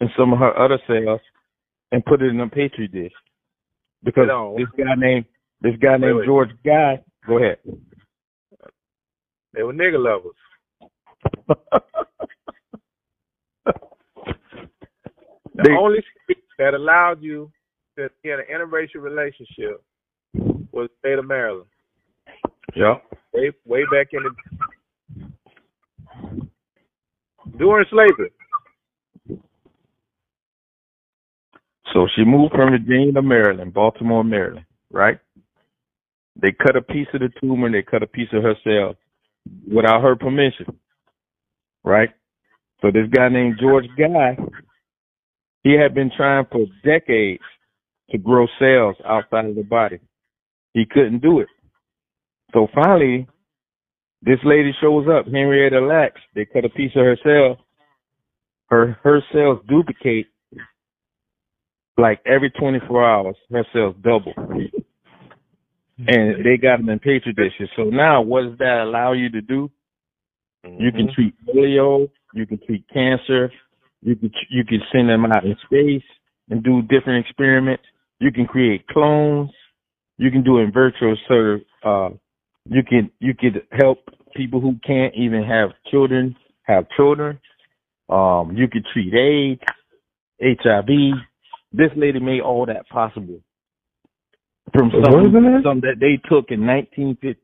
and 0.00 0.10
some 0.18 0.32
of 0.32 0.38
her 0.38 0.58
other 0.58 0.78
cells 0.86 1.20
and 1.92 2.04
put 2.04 2.20
it 2.20 2.26
in 2.26 2.40
a 2.40 2.48
petri 2.48 2.88
dish. 2.88 3.12
Because 4.02 4.28
this 4.58 4.68
guy 4.76 4.94
named 4.98 5.24
this 5.62 5.76
guy 5.80 5.96
named. 5.96 6.24
George 6.26 6.50
Gey. 6.62 7.02
Go 7.26 7.38
ahead. 7.38 7.56
They 9.54 9.62
were 9.62 9.72
nigger 9.72 10.02
lovers. 10.02 10.36
The 15.56 15.62
They- 15.68 15.76
only 15.76 15.98
state 16.24 16.42
that 16.58 16.74
allowed 16.74 17.22
you 17.22 17.50
to 17.96 18.10
get 18.24 18.40
an 18.40 18.46
interracial 18.52 19.00
relationship 19.00 19.80
was 20.72 20.88
the 20.88 20.94
state 20.98 21.18
of 21.18 21.26
Maryland. 21.26 21.68
yeah. 22.74 22.96
Way 23.32 23.52
way 23.64 23.84
back 23.92 24.08
in 24.12 24.22
the 24.24 24.30
during 27.56 27.86
slavery. 27.90 28.32
So 31.92 32.08
she 32.16 32.24
moved 32.24 32.52
from 32.54 32.70
Virginia 32.70 33.12
to 33.12 33.22
Maryland, 33.22 33.72
Baltimore, 33.72 34.24
Maryland, 34.24 34.66
right? 34.90 35.18
They 36.34 36.50
cut 36.50 36.74
a 36.76 36.82
piece 36.82 37.06
of 37.14 37.20
the 37.20 37.28
tumor 37.40 37.66
and 37.66 37.74
they 37.76 37.82
cut 37.82 38.02
a 38.02 38.08
piece 38.08 38.28
of 38.32 38.42
her 38.42 38.54
cell 38.64 38.96
without 39.66 40.02
her 40.02 40.16
permission, 40.16 40.66
right? 41.84 42.10
So 42.80 42.90
this 42.90 43.08
guy 43.10 43.28
named 43.28 43.58
George 43.60 43.86
Gey, 43.96 44.36
he 45.62 45.72
had 45.72 45.94
been 45.94 46.10
trying 46.16 46.46
for 46.50 46.66
decades 46.84 47.42
to 48.10 48.18
grow 48.18 48.46
cells 48.58 48.96
outside 49.06 49.46
of 49.46 49.54
the 49.54 49.62
body. 49.62 49.98
He 50.74 50.84
couldn't 50.84 51.20
do 51.20 51.40
it. 51.40 51.48
So 52.52 52.68
finally, 52.74 53.26
this 54.22 54.38
lady 54.44 54.72
shows 54.80 55.06
up, 55.08 55.26
Henrietta 55.26 55.80
Lacks. 55.80 56.20
They 56.34 56.44
cut 56.46 56.64
a 56.64 56.68
piece 56.68 56.92
of 56.96 57.04
her 57.04 57.18
cell. 57.22 57.64
Her 58.68 58.98
her 59.02 59.22
cells 59.32 59.60
duplicate 59.68 60.26
like 61.96 62.20
every 62.26 62.50
24 62.50 63.04
hours, 63.04 63.36
her 63.52 63.66
cells 63.72 63.94
double. 64.02 64.32
And 65.98 66.44
they 66.44 66.56
got 66.56 66.78
them 66.78 66.88
in 66.88 66.98
petri 66.98 67.32
dishes. 67.32 67.70
So 67.76 67.84
now, 67.84 68.20
what 68.20 68.42
does 68.42 68.58
that 68.58 68.82
allow 68.84 69.12
you 69.12 69.30
to 69.30 69.40
do? 69.40 69.70
You 70.64 70.90
can 70.92 71.08
treat 71.14 71.34
polio, 71.46 72.08
you 72.32 72.46
can 72.46 72.58
treat 72.66 72.84
cancer, 72.92 73.52
you 74.00 74.16
can 74.16 74.30
you 74.50 74.64
can 74.64 74.80
send 74.92 75.08
them 75.08 75.24
out 75.26 75.44
in 75.44 75.56
space 75.66 76.02
and 76.50 76.62
do 76.62 76.82
different 76.82 77.26
experiments. 77.26 77.84
You 78.18 78.32
can 78.32 78.46
create 78.46 78.86
clones. 78.88 79.50
You 80.18 80.30
can 80.30 80.42
do 80.42 80.58
in 80.58 80.72
virtual 80.72 81.16
sort 81.28 81.46
of 81.54 81.60
uh 81.84 82.16
you 82.66 82.82
can 82.82 83.10
you 83.20 83.34
could 83.34 83.62
help 83.72 83.98
people 84.34 84.60
who 84.60 84.76
can't 84.86 85.14
even 85.14 85.42
have 85.44 85.70
children 85.90 86.34
have 86.62 86.86
children. 86.96 87.38
Um 88.08 88.56
you 88.56 88.66
could 88.68 88.86
treat 88.92 89.14
AIDS, 89.14 89.62
HIV. 90.40 90.88
This 91.72 91.90
lady 91.96 92.20
made 92.20 92.40
all 92.40 92.66
that 92.66 92.88
possible 92.88 93.40
from 94.72 94.90
something, 94.90 95.60
something 95.64 95.80
that 95.82 96.00
they 96.00 96.18
took 96.28 96.46
in 96.50 96.60
1950s 96.60 97.36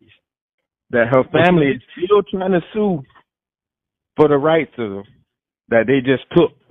that 0.91 1.07
her 1.11 1.25
family 1.33 1.67
is 1.69 1.83
still 1.97 2.23
trying 2.31 2.53
to 2.53 2.61
sue 2.73 3.03
for 4.17 4.29
the 4.29 4.37
rights 4.37 4.73
of 4.79 4.91
them 4.91 5.05
that 5.69 5.85
they 5.87 6.01
just 6.01 6.25
took. 6.37 6.53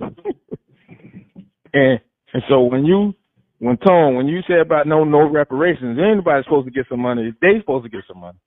and 1.72 2.00
and 2.32 2.42
so 2.48 2.62
when 2.62 2.84
you 2.84 3.14
when 3.58 3.76
Tone, 3.78 4.16
when 4.16 4.26
you 4.26 4.40
say 4.48 4.60
about 4.60 4.86
no 4.86 5.04
no 5.04 5.28
reparations, 5.28 5.98
anybody's 5.98 6.44
supposed 6.44 6.66
to 6.66 6.72
get 6.72 6.86
some 6.88 7.00
money. 7.00 7.32
They 7.40 7.60
supposed 7.60 7.84
to 7.84 7.90
get 7.90 8.04
some 8.08 8.20
money 8.20 8.38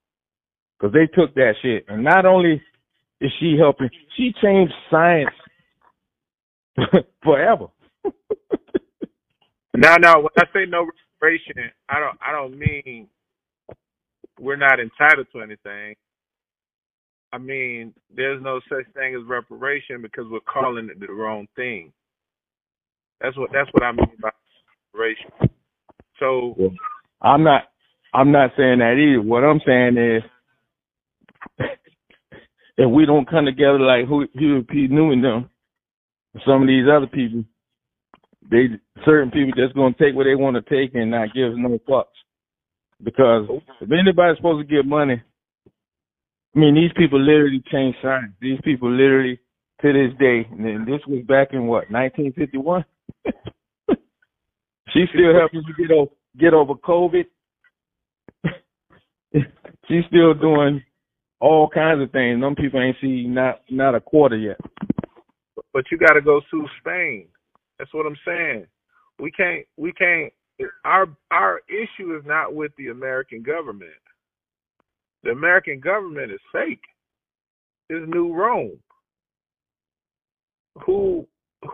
because 0.78 0.92
they 0.92 1.06
took 1.06 1.34
that 1.34 1.54
shit. 1.62 1.84
And 1.88 2.04
not 2.04 2.26
only 2.26 2.62
is 3.20 3.30
she 3.40 3.56
helping, 3.58 3.90
she 4.16 4.32
changed 4.42 4.72
science 4.90 5.30
forever. 7.24 7.66
Now, 9.76 9.96
now, 9.96 10.20
when 10.20 10.30
I 10.38 10.44
say 10.54 10.66
no 10.68 10.86
I 11.88 12.00
don't, 12.00 12.18
I 12.26 12.32
don't 12.32 12.58
mean 12.58 13.08
we're 14.40 14.56
not 14.56 14.80
entitled 14.80 15.26
to 15.32 15.40
anything. 15.42 15.94
I 17.32 17.38
mean, 17.38 17.92
there's 18.14 18.42
no 18.42 18.60
such 18.68 18.86
thing 18.94 19.14
as 19.14 19.28
reparation 19.28 20.02
because 20.02 20.24
we're 20.30 20.40
calling 20.40 20.88
it 20.90 21.00
the 21.00 21.12
wrong 21.12 21.46
thing. 21.56 21.92
That's 23.20 23.36
what, 23.36 23.50
that's 23.52 23.70
what 23.72 23.82
I 23.82 23.92
mean 23.92 24.06
by 24.20 24.30
reparation. 24.92 25.30
So, 26.20 26.54
I'm 27.22 27.42
not 27.42 27.64
I'm 28.14 28.30
not 28.30 28.50
saying 28.56 28.78
that 28.78 28.94
either. 28.94 29.22
What 29.22 29.42
I'm 29.42 29.60
saying 29.66 29.96
is 29.98 30.22
if 32.78 32.90
we 32.90 33.06
don't 33.06 33.28
come 33.28 33.46
together 33.46 33.80
like 33.80 34.06
who 34.06 34.26
Huey 34.34 34.62
P. 34.62 34.86
Newton 34.88 35.22
them, 35.22 35.50
some 36.46 36.62
of 36.62 36.68
these 36.68 36.86
other 36.88 37.08
people, 37.08 37.44
they 38.50 38.66
certain 39.04 39.30
people 39.30 39.52
just 39.56 39.74
gonna 39.74 39.94
take 39.98 40.14
what 40.14 40.24
they 40.24 40.34
want 40.34 40.56
to 40.56 40.62
take 40.62 40.94
and 40.94 41.10
not 41.10 41.34
give 41.34 41.56
no 41.56 41.78
fucks. 41.88 42.04
Because 43.02 43.46
if 43.80 43.90
anybody's 43.90 44.36
supposed 44.36 44.66
to 44.66 44.74
get 44.74 44.86
money, 44.86 45.22
I 46.54 46.58
mean 46.58 46.74
these 46.74 46.92
people 46.96 47.20
literally 47.20 47.62
change 47.70 47.96
signs. 48.02 48.32
These 48.40 48.60
people 48.64 48.90
literally 48.90 49.40
to 49.82 49.92
this 49.92 50.18
day, 50.18 50.46
and 50.50 50.86
this 50.86 51.00
was 51.06 51.24
back 51.26 51.48
in 51.52 51.66
what 51.66 51.90
1951. 51.90 52.84
She's 54.92 55.08
still 55.12 55.34
helping 55.38 55.62
you 55.66 55.86
get 55.86 55.94
over 55.94 56.10
get 56.38 56.54
over 56.54 56.74
COVID. 56.74 57.24
She's 59.88 60.04
still 60.08 60.34
doing 60.34 60.82
all 61.40 61.68
kinds 61.68 62.02
of 62.02 62.12
things. 62.12 62.40
Some 62.42 62.54
people 62.54 62.80
ain't 62.80 62.96
see 63.00 63.26
not 63.26 63.60
not 63.70 63.94
a 63.94 64.00
quarter 64.00 64.36
yet. 64.36 64.58
But 65.72 65.84
you 65.90 65.98
got 65.98 66.14
to 66.14 66.20
go 66.22 66.40
sue 66.50 66.66
Spain. 66.80 67.26
That's 67.84 67.92
what 67.92 68.06
I'm 68.06 68.16
saying. 68.26 68.66
We 69.18 69.30
can't. 69.30 69.66
We 69.76 69.92
can't. 69.92 70.32
Our 70.86 71.06
our 71.30 71.60
issue 71.68 72.16
is 72.16 72.22
not 72.24 72.54
with 72.54 72.72
the 72.78 72.88
American 72.88 73.42
government. 73.42 73.90
The 75.22 75.32
American 75.32 75.80
government 75.80 76.32
is 76.32 76.40
fake. 76.50 76.80
It's 77.90 78.08
New 78.08 78.32
Rome. 78.32 78.78
Who 80.86 81.26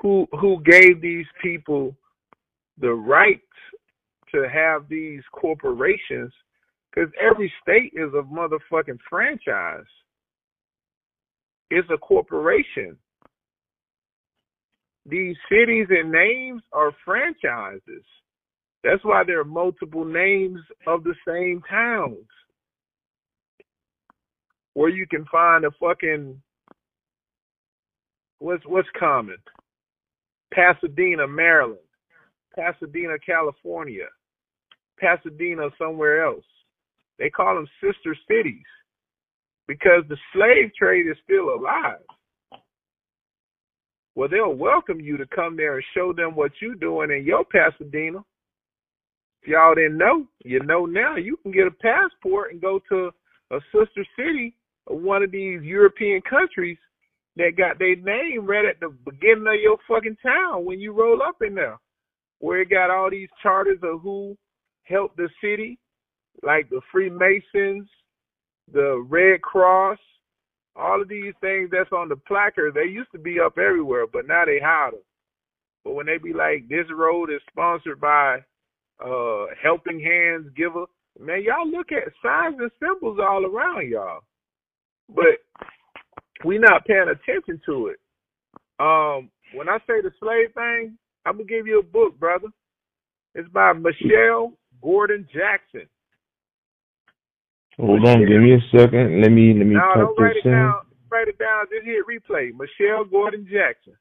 who 0.02 0.26
who 0.32 0.60
gave 0.64 1.00
these 1.00 1.26
people 1.40 1.94
the 2.80 2.90
right 2.90 3.40
to 4.34 4.48
have 4.52 4.88
these 4.88 5.22
corporations? 5.30 6.32
Because 6.92 7.12
every 7.22 7.52
state 7.62 7.92
is 7.94 8.12
a 8.14 8.22
motherfucking 8.22 8.98
franchise. 9.08 9.84
It's 11.70 11.88
a 11.94 11.98
corporation. 11.98 12.96
These 15.06 15.36
cities 15.50 15.86
and 15.90 16.12
names 16.12 16.62
are 16.72 16.92
franchises. 17.04 18.04
That's 18.84 19.04
why 19.04 19.24
there 19.26 19.40
are 19.40 19.44
multiple 19.44 20.04
names 20.04 20.60
of 20.86 21.04
the 21.04 21.14
same 21.26 21.62
towns. 21.68 22.26
Where 24.74 24.88
you 24.88 25.06
can 25.06 25.24
find 25.26 25.64
a 25.64 25.70
fucking 25.80 26.40
what's 28.38 28.64
what's 28.66 28.88
common? 28.98 29.36
Pasadena, 30.52 31.26
Maryland. 31.26 31.78
Pasadena, 32.54 33.14
California. 33.24 34.06
Pasadena 34.98 35.68
somewhere 35.78 36.24
else. 36.24 36.44
They 37.18 37.30
call 37.30 37.54
them 37.54 37.68
sister 37.82 38.16
cities 38.28 38.64
because 39.68 40.04
the 40.08 40.16
slave 40.32 40.70
trade 40.78 41.06
is 41.06 41.16
still 41.22 41.54
alive. 41.54 42.00
Well, 44.20 44.28
they'll 44.28 44.52
welcome 44.52 45.00
you 45.00 45.16
to 45.16 45.24
come 45.34 45.56
there 45.56 45.76
and 45.76 45.84
show 45.94 46.12
them 46.12 46.36
what 46.36 46.52
you're 46.60 46.74
doing 46.74 47.10
in 47.10 47.24
your 47.24 47.42
Pasadena. 47.42 48.18
If 49.40 49.48
y'all 49.48 49.74
didn't 49.74 49.96
know, 49.96 50.26
you 50.44 50.62
know 50.62 50.84
now. 50.84 51.16
You 51.16 51.38
can 51.38 51.52
get 51.52 51.66
a 51.66 51.70
passport 51.70 52.52
and 52.52 52.60
go 52.60 52.82
to 52.90 53.12
a 53.50 53.60
sister 53.72 54.06
city 54.18 54.54
of 54.88 55.00
one 55.00 55.22
of 55.22 55.30
these 55.30 55.62
European 55.62 56.20
countries 56.28 56.76
that 57.36 57.56
got 57.56 57.78
their 57.78 57.96
name 57.96 58.44
right 58.44 58.66
at 58.66 58.78
the 58.80 58.94
beginning 59.06 59.46
of 59.48 59.58
your 59.58 59.78
fucking 59.88 60.18
town 60.22 60.66
when 60.66 60.80
you 60.80 60.92
roll 60.92 61.22
up 61.22 61.36
in 61.40 61.54
there, 61.54 61.78
where 62.40 62.60
it 62.60 62.68
got 62.68 62.90
all 62.90 63.08
these 63.10 63.30
charters 63.42 63.78
of 63.82 64.02
who 64.02 64.36
helped 64.82 65.16
the 65.16 65.30
city, 65.42 65.78
like 66.42 66.68
the 66.68 66.82
Freemasons, 66.92 67.88
the 68.70 69.02
Red 69.08 69.40
Cross, 69.40 69.98
all 70.80 71.02
of 71.02 71.08
these 71.08 71.34
things 71.40 71.70
that's 71.70 71.92
on 71.92 72.08
the 72.08 72.16
placard, 72.16 72.74
they 72.74 72.90
used 72.90 73.12
to 73.12 73.18
be 73.18 73.38
up 73.40 73.58
everywhere, 73.58 74.06
but 74.06 74.26
now 74.26 74.44
they 74.46 74.58
hide 74.62 74.92
them. 74.94 75.00
But 75.84 75.94
when 75.94 76.06
they 76.06 76.18
be 76.18 76.32
like, 76.32 76.68
this 76.68 76.86
road 76.94 77.30
is 77.30 77.40
sponsored 77.50 78.00
by 78.00 78.38
uh 79.04 79.46
Helping 79.62 80.00
Hands 80.00 80.46
Giver, 80.56 80.86
man, 81.18 81.42
y'all 81.42 81.70
look 81.70 81.92
at 81.92 82.12
signs 82.22 82.56
and 82.60 82.70
symbols 82.80 83.18
all 83.22 83.44
around 83.46 83.88
y'all. 83.88 84.20
But 85.14 85.40
we 86.44 86.58
not 86.58 86.86
paying 86.86 87.08
attention 87.08 87.60
to 87.66 87.88
it. 87.88 87.98
Um, 88.78 89.30
when 89.54 89.68
I 89.68 89.78
say 89.86 90.00
the 90.00 90.10
slave 90.20 90.54
thing, 90.54 90.96
I'm 91.26 91.34
gonna 91.34 91.44
give 91.44 91.66
you 91.66 91.80
a 91.80 91.82
book, 91.82 92.18
brother. 92.18 92.48
It's 93.34 93.48
by 93.50 93.72
Michelle 93.72 94.54
Gordon 94.82 95.26
Jackson. 95.32 95.88
Hold 97.80 98.06
on, 98.06 98.20
give 98.26 98.42
me 98.42 98.54
a 98.54 98.60
second. 98.76 99.22
Let 99.22 99.30
me 99.32 99.54
let 99.54 99.66
me 99.66 99.74
No, 99.74 99.94
type 99.94 100.14
write 100.18 100.36
this 100.36 100.44
it 100.44 100.48
in. 100.48 100.52
down. 100.52 100.74
Write 101.10 101.28
it 101.28 101.38
down. 101.38 101.66
Just 101.72 101.86
hit 101.86 102.04
replay. 102.06 102.52
Michelle 102.54 103.04
Gordon 103.04 103.46
Jackson. 103.50 103.94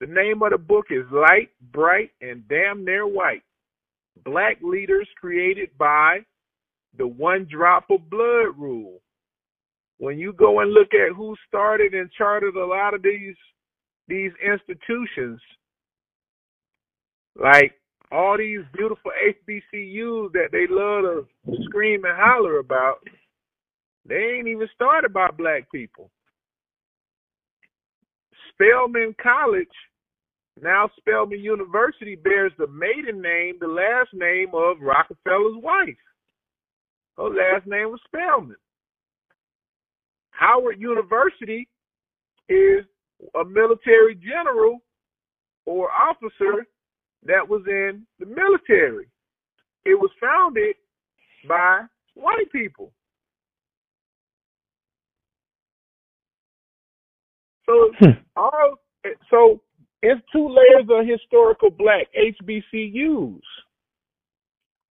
The 0.00 0.06
name 0.06 0.42
of 0.42 0.50
the 0.50 0.58
book 0.58 0.86
is 0.90 1.04
Light, 1.10 1.48
Bright, 1.72 2.10
and 2.20 2.46
Damn 2.48 2.84
Near 2.84 3.06
White. 3.06 3.42
Black 4.24 4.58
leaders 4.62 5.08
created 5.20 5.70
by 5.78 6.20
the 6.96 7.06
one 7.06 7.46
drop 7.50 7.90
of 7.90 8.08
blood 8.10 8.56
rule. 8.56 9.00
When 9.98 10.18
you 10.18 10.32
go 10.32 10.60
and 10.60 10.72
look 10.72 10.94
at 10.94 11.16
who 11.16 11.34
started 11.48 11.94
and 11.94 12.10
chartered 12.12 12.54
a 12.56 12.64
lot 12.66 12.94
of 12.94 13.02
these 13.02 13.34
these 14.06 14.32
institutions, 14.44 15.40
like 17.36 17.74
all 18.10 18.38
these 18.38 18.60
beautiful 18.74 19.10
HBCUs 19.26 20.32
that 20.32 20.48
they 20.52 20.66
love 20.68 21.26
to 21.46 21.64
scream 21.64 22.04
and 22.04 22.16
holler 22.16 22.58
about, 22.58 22.98
they 24.06 24.36
ain't 24.38 24.48
even 24.48 24.68
started 24.74 25.12
by 25.12 25.28
black 25.36 25.70
people. 25.70 26.10
Spelman 28.52 29.14
College, 29.22 29.68
now 30.60 30.90
Spelman 30.98 31.40
University, 31.40 32.16
bears 32.16 32.52
the 32.58 32.66
maiden 32.68 33.20
name, 33.20 33.56
the 33.60 33.68
last 33.68 34.10
name 34.12 34.48
of 34.54 34.80
Rockefeller's 34.80 35.62
wife. 35.62 35.96
Her 37.16 37.24
last 37.24 37.66
name 37.66 37.90
was 37.90 38.00
Spelman. 38.06 38.56
Howard 40.30 40.80
University 40.80 41.68
is 42.48 42.84
a 43.38 43.44
military 43.44 44.14
general 44.14 44.78
or 45.66 45.90
officer 45.90 46.64
that 47.24 47.48
was 47.48 47.62
in 47.68 48.06
the 48.18 48.26
military. 48.26 49.08
It 49.84 49.98
was 49.98 50.10
founded 50.20 50.76
by 51.48 51.82
white 52.14 52.50
people. 52.52 52.92
So 57.66 57.92
Hmm. 58.00 58.12
all 58.36 58.76
so 59.30 59.62
it's 60.02 60.20
two 60.32 60.48
layers 60.48 60.88
of 60.90 61.06
historical 61.06 61.70
black 61.70 62.06
HBCUs. 62.16 63.40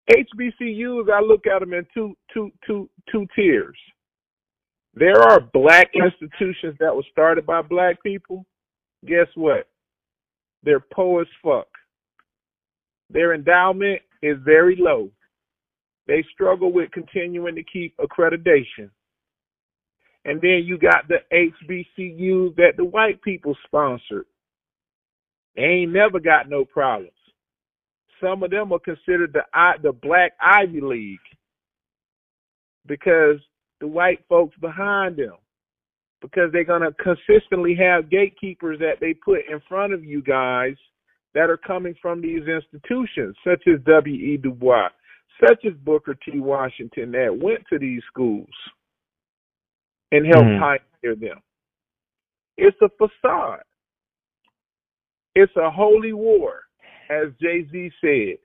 HBCUs, 0.10 1.12
I 1.12 1.22
look 1.22 1.48
at 1.48 1.60
them 1.62 1.74
in 1.74 1.86
two, 1.94 2.16
two, 2.34 2.52
two, 2.66 2.90
two 3.12 3.28
tiers. 3.36 3.78
There 4.96 5.22
are 5.22 5.40
black 5.40 5.92
institutions 5.96 6.76
that 6.80 6.96
were 6.96 7.04
started 7.12 7.46
by 7.46 7.62
black 7.62 8.02
people. 8.04 8.46
Guess 9.06 9.28
what? 9.36 9.68
They're 10.64 10.80
poor 10.82 11.22
as 11.24 11.28
fuck. 11.44 11.68
Their 13.10 13.34
endowment 13.34 14.02
is 14.22 14.38
very 14.44 14.76
low. 14.78 15.10
They 16.08 16.24
struggle 16.34 16.72
with 16.72 16.92
continuing 16.92 17.56
to 17.56 17.64
keep 17.64 17.96
accreditation. 17.98 18.90
And 20.26 20.42
then 20.42 20.64
you 20.66 20.78
got 20.78 21.08
the 21.08 21.20
HBCUs 21.32 22.56
that 22.56 22.74
the 22.76 22.84
white 22.84 23.22
people 23.22 23.56
sponsored. 23.66 24.26
They 25.56 25.64
ain't 25.64 25.94
never 25.94 26.20
got 26.20 26.50
no 26.50 26.66
problems. 26.66 27.12
Some 28.22 28.44
of 28.44 28.52
them 28.52 28.72
are 28.74 28.80
considered 28.80 29.34
the 29.34 29.42
the 29.82 29.92
Black 29.92 30.34
Ivy 30.42 30.82
League 30.82 31.20
because 32.88 33.38
the 33.80 33.88
white 33.88 34.20
folks 34.28 34.56
behind 34.60 35.18
them, 35.18 35.36
because 36.22 36.52
they're 36.52 36.64
gonna 36.64 36.92
consistently 36.94 37.76
have 37.76 38.10
gatekeepers 38.10 38.80
that 38.80 39.00
they 39.00 39.14
put 39.14 39.48
in 39.50 39.62
front 39.70 39.94
of 39.94 40.04
you 40.04 40.22
guys 40.22 40.76
that 41.34 41.50
are 41.50 41.58
coming 41.58 41.96
from 42.02 42.22
these 42.22 42.48
institutions, 42.48 43.36
such 43.44 43.62
as 43.68 43.82
W. 43.86 44.34
E. 44.34 44.38
Du 44.38 44.52
Bois, 44.52 44.90
such 45.46 45.66
as 45.66 45.74
Booker 45.84 46.16
T. 46.26 46.40
Washington, 46.40 47.12
that 47.12 47.38
went 47.38 47.64
to 47.70 47.78
these 47.78 48.04
schools 48.06 48.50
and 50.12 50.26
helped 50.26 50.50
Mhm. 50.50 50.60
pioneer 50.60 51.16
them. 51.16 51.42
It's 52.58 52.82
a 52.82 52.90
facade. 52.90 53.64
It's 55.36 55.56
a 55.56 55.70
holy 55.70 56.14
war, 56.14 56.64
as 57.10 57.36
Jay 57.38 57.64
Z 57.66 57.92
said. 58.02 58.40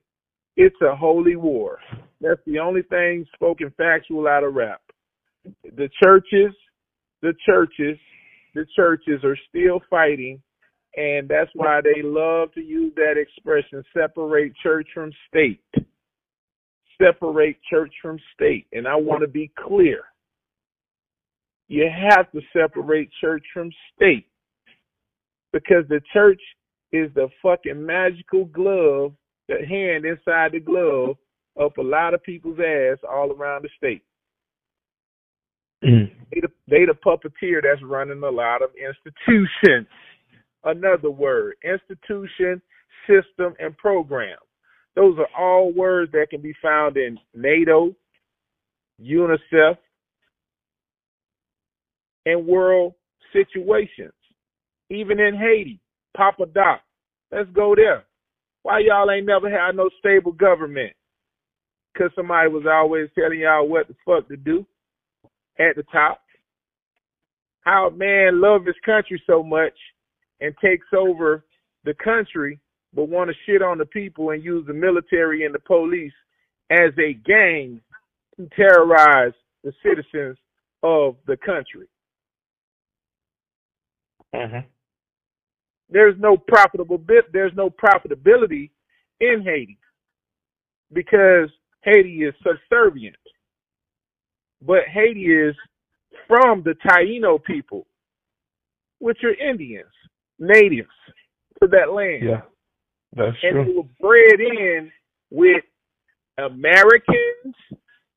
It's 0.56 0.80
a 0.82 0.94
holy 0.94 1.36
war. 1.36 1.80
That's 2.20 2.44
the 2.44 2.59
only 2.59 2.82
thing 2.82 3.24
spoken 3.34 3.70
factual 3.70 4.28
out 4.28 4.44
of 4.44 4.54
rap. 4.54 4.82
The 5.64 5.88
churches, 6.02 6.54
the 7.22 7.32
churches, 7.46 7.98
the 8.54 8.66
churches 8.76 9.24
are 9.24 9.36
still 9.48 9.80
fighting, 9.88 10.42
and 10.94 11.28
that's 11.28 11.51
why 11.55 11.81
they 11.82 12.02
love 12.02 12.52
to 12.55 12.60
use 12.60 12.93
that 12.97 13.14
expression 13.16 13.82
separate 13.97 14.52
church 14.62 14.89
from 14.93 15.10
state. 15.28 15.62
Separate 17.01 17.56
church 17.70 17.93
from 18.02 18.19
state. 18.35 18.66
And 18.73 18.86
I 18.86 18.97
want 18.97 19.23
to 19.23 19.28
be 19.28 19.51
clear. 19.59 20.02
You 21.69 21.89
have 21.90 22.31
to 22.32 22.40
separate 22.52 23.10
church 23.20 23.44
from 23.55 23.70
state 23.97 24.27
because 25.52 25.85
the 25.89 26.01
church 26.12 26.40
is 26.93 27.10
the 27.14 27.28
fucking 27.43 27.85
magical 27.85 28.44
glove, 28.44 29.12
the 29.48 29.64
hand 29.66 30.05
inside 30.05 30.52
the 30.52 30.60
glove 30.60 31.16
up 31.60 31.77
a 31.78 31.82
lot 31.82 32.14
of 32.14 32.23
people's 32.23 32.59
ass 32.59 32.98
all 33.10 33.32
around 33.32 33.64
the 33.64 33.69
state. 33.77 34.02
Mm. 35.85 36.10
They 36.31 36.40
the, 36.40 36.48
they 36.69 36.85
the 36.85 36.94
puppeteer 37.05 37.60
that's 37.62 37.82
running 37.82 38.23
a 38.23 38.31
lot 38.31 38.62
of 38.62 38.70
institutions. 38.77 39.86
Another 40.64 41.10
word, 41.10 41.55
institution, 41.64 42.62
system, 43.06 43.55
and 43.59 43.76
program. 43.76 44.36
Those 44.94 45.18
are 45.18 45.28
all 45.36 45.72
words 45.72 46.12
that 46.12 46.28
can 46.30 46.40
be 46.40 46.55
found 46.62 46.97
in 46.97 47.18
NATO, 47.34 47.94
UNICEF, 49.01 49.76
and 52.26 52.47
world 52.47 52.94
situations. 53.32 54.12
Even 54.90 55.18
in 55.18 55.34
Haiti, 55.34 55.80
Papa 56.16 56.47
Doc. 56.47 56.82
Let's 57.30 57.51
go 57.52 57.74
there. 57.74 58.05
Why 58.62 58.80
y'all 58.80 59.10
ain't 59.10 59.26
never 59.26 59.51
had 59.51 59.74
no 59.74 59.89
stable 59.98 60.32
government? 60.32 60.93
Cause 61.97 62.10
somebody 62.14 62.48
was 62.48 62.64
always 62.70 63.09
telling 63.14 63.40
y'all 63.40 63.68
what 63.68 63.89
the 63.89 63.94
fuck 64.06 64.28
to 64.28 64.36
do 64.36 64.64
at 65.59 65.76
the 65.76 65.82
top. 65.93 66.20
How 67.62 67.90
man 67.90 68.40
love 68.40 68.64
his 68.64 68.76
country 68.84 69.22
so 69.26 69.43
much 69.43 69.74
and 70.43 70.55
takes 70.62 70.86
over 70.97 71.44
the 71.85 71.94
country, 71.94 72.59
but 72.93 73.09
want 73.09 73.31
to 73.31 73.36
shit 73.47 73.62
on 73.62 73.78
the 73.78 73.86
people 73.86 74.31
and 74.31 74.44
use 74.44 74.66
the 74.66 74.74
military 74.74 75.47
and 75.47 75.55
the 75.55 75.60
police 75.60 76.12
as 76.70 76.90
a 76.98 77.14
gang 77.14 77.81
to 78.36 78.48
terrorize 78.56 79.32
the 79.62 79.73
citizens 79.82 80.36
of 80.82 81.16
the 81.27 81.36
country. 81.36 81.86
Mm-hmm. 84.35 84.66
There's 85.90 86.16
no 86.19 86.36
profitable 86.36 86.98
bit. 86.98 87.32
There's 87.32 87.52
no 87.55 87.70
profitability 87.70 88.70
in 89.20 89.43
Haiti 89.44 89.78
because 90.93 91.51
Haiti 91.82 92.24
is 92.24 92.35
subservient. 92.43 93.16
But 94.62 94.85
Haiti 94.93 95.27
is 95.27 95.55
from 96.27 96.62
the 96.62 96.74
Taino 96.86 97.43
people, 97.43 97.86
which 99.01 99.19
are 99.24 99.35
Indians, 99.35 99.90
natives 100.38 100.88
to 101.62 101.68
that 101.68 101.92
land. 101.92 102.22
Yeah, 102.24 102.40
that's 103.14 103.36
and 103.42 103.52
true. 103.52 103.64
they 103.64 103.72
were 103.72 103.82
bred 104.00 104.40
in 104.40 104.90
with 105.30 105.64
Americans, 106.38 107.54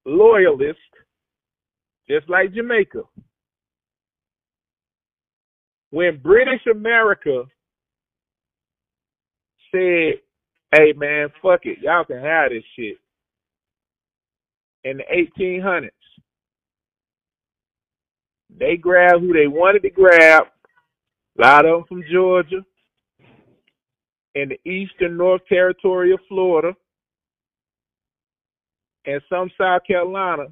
loyalists, 0.05 0.81
just 2.09 2.29
like 2.29 2.53
Jamaica. 2.53 3.01
When 5.91 6.19
British 6.21 6.65
America 6.71 7.43
said, 9.71 10.15
hey 10.73 10.93
man, 10.95 11.29
fuck 11.41 11.61
it, 11.63 11.79
y'all 11.81 12.05
can 12.05 12.21
have 12.21 12.49
this 12.51 12.63
shit. 12.75 12.97
In 14.83 14.97
the 14.97 15.03
1800s, 15.41 15.89
they 18.57 18.77
grabbed 18.77 19.21
who 19.21 19.33
they 19.33 19.47
wanted 19.47 19.81
to 19.81 19.89
grab, 19.89 20.45
a 21.37 21.41
lot 21.41 21.65
of 21.65 21.71
them 21.71 21.83
from 21.87 22.03
Georgia, 22.11 22.63
and 24.35 24.51
the 24.51 24.69
eastern 24.69 25.17
North 25.17 25.41
Territory 25.47 26.13
of 26.13 26.19
Florida, 26.27 26.73
and 29.05 29.21
some 29.29 29.49
South 29.59 29.81
Carolina, 29.85 30.45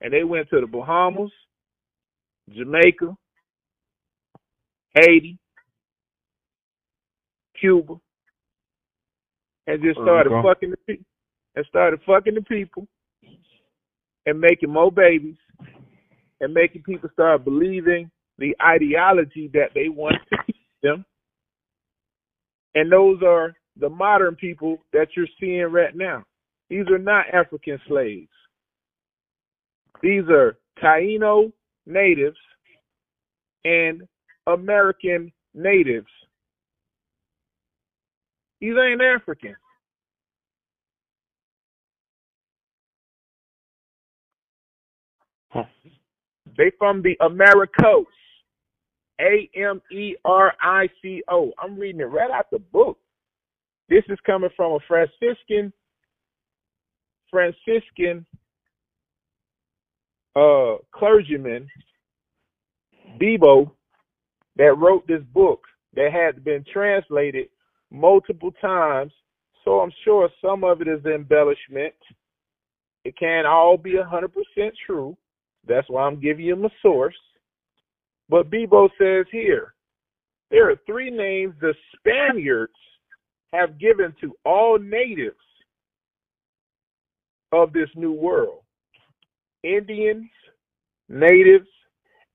and 0.00 0.12
they 0.12 0.24
went 0.24 0.48
to 0.50 0.60
the 0.60 0.66
Bahamas, 0.66 1.30
Jamaica, 2.54 3.16
Haiti, 4.94 5.38
Cuba, 7.58 7.94
and 9.66 9.82
just 9.82 9.98
started 10.00 10.32
fucking 10.42 10.70
the 10.70 10.76
people 10.86 11.06
and 11.56 11.66
started 11.66 12.00
fucking 12.06 12.34
the 12.34 12.42
people 12.42 12.86
and 14.26 14.40
making 14.40 14.70
more 14.70 14.92
babies 14.92 15.36
and 16.40 16.52
making 16.52 16.82
people 16.82 17.08
start 17.12 17.44
believing 17.44 18.10
the 18.38 18.54
ideology 18.62 19.50
that 19.54 19.70
they 19.74 19.88
want 19.88 20.16
to 20.30 20.38
teach 20.46 20.56
them. 20.82 21.04
And 22.74 22.90
those 22.90 23.22
are 23.22 23.54
the 23.78 23.88
modern 23.88 24.34
people 24.36 24.78
that 24.92 25.08
you're 25.16 25.26
seeing 25.40 25.70
right 25.70 25.94
now. 25.94 26.24
These 26.68 26.86
are 26.88 26.98
not 26.98 27.26
African 27.32 27.78
slaves. 27.86 28.28
These 30.02 30.24
are 30.28 30.58
Taino 30.82 31.52
natives 31.86 32.36
and 33.64 34.02
American 34.46 35.32
natives. 35.54 36.06
These 38.60 38.74
ain't 38.82 39.02
African. 39.02 39.54
Huh. 45.50 45.64
They 46.56 46.72
from 46.78 47.02
the 47.02 47.16
Americos. 47.24 48.06
A 49.20 49.48
M 49.56 49.80
E 49.92 50.16
R 50.24 50.52
I 50.60 50.88
C 51.02 51.22
O. 51.28 51.52
I'm 51.62 51.78
reading 51.78 52.00
it 52.00 52.04
right 52.04 52.30
out 52.30 52.50
the 52.50 52.58
book. 52.58 52.98
This 53.88 54.02
is 54.08 54.18
coming 54.26 54.50
from 54.56 54.72
a 54.72 54.78
Franciscan 54.88 55.72
Franciscan 57.30 58.26
uh 60.36 60.76
clergyman, 60.92 61.68
Bebo, 63.20 63.70
that 64.56 64.74
wrote 64.78 65.06
this 65.06 65.22
book 65.32 65.62
that 65.94 66.10
had 66.12 66.44
been 66.44 66.64
translated 66.72 67.48
multiple 67.90 68.52
times. 68.60 69.12
So 69.64 69.80
I'm 69.80 69.92
sure 70.04 70.28
some 70.44 70.64
of 70.64 70.80
it 70.80 70.88
is 70.88 71.04
embellishment. 71.06 71.94
It 73.04 73.16
can't 73.18 73.46
all 73.46 73.76
be 73.76 73.96
a 73.96 74.04
hundred 74.04 74.32
percent 74.32 74.74
true. 74.86 75.16
That's 75.66 75.88
why 75.88 76.02
I'm 76.02 76.20
giving 76.20 76.44
you 76.44 76.56
my 76.56 76.68
source. 76.82 77.14
But 78.28 78.50
Bebo 78.50 78.88
says 78.98 79.26
here, 79.30 79.74
there 80.50 80.70
are 80.70 80.76
three 80.86 81.10
names 81.10 81.54
the 81.60 81.74
Spaniards 81.96 82.72
have 83.52 83.78
given 83.78 84.14
to 84.20 84.34
all 84.44 84.78
natives 84.78 85.36
of 87.52 87.72
this 87.72 87.88
new 87.94 88.12
world. 88.12 88.62
Indians, 89.62 90.28
natives, 91.08 91.68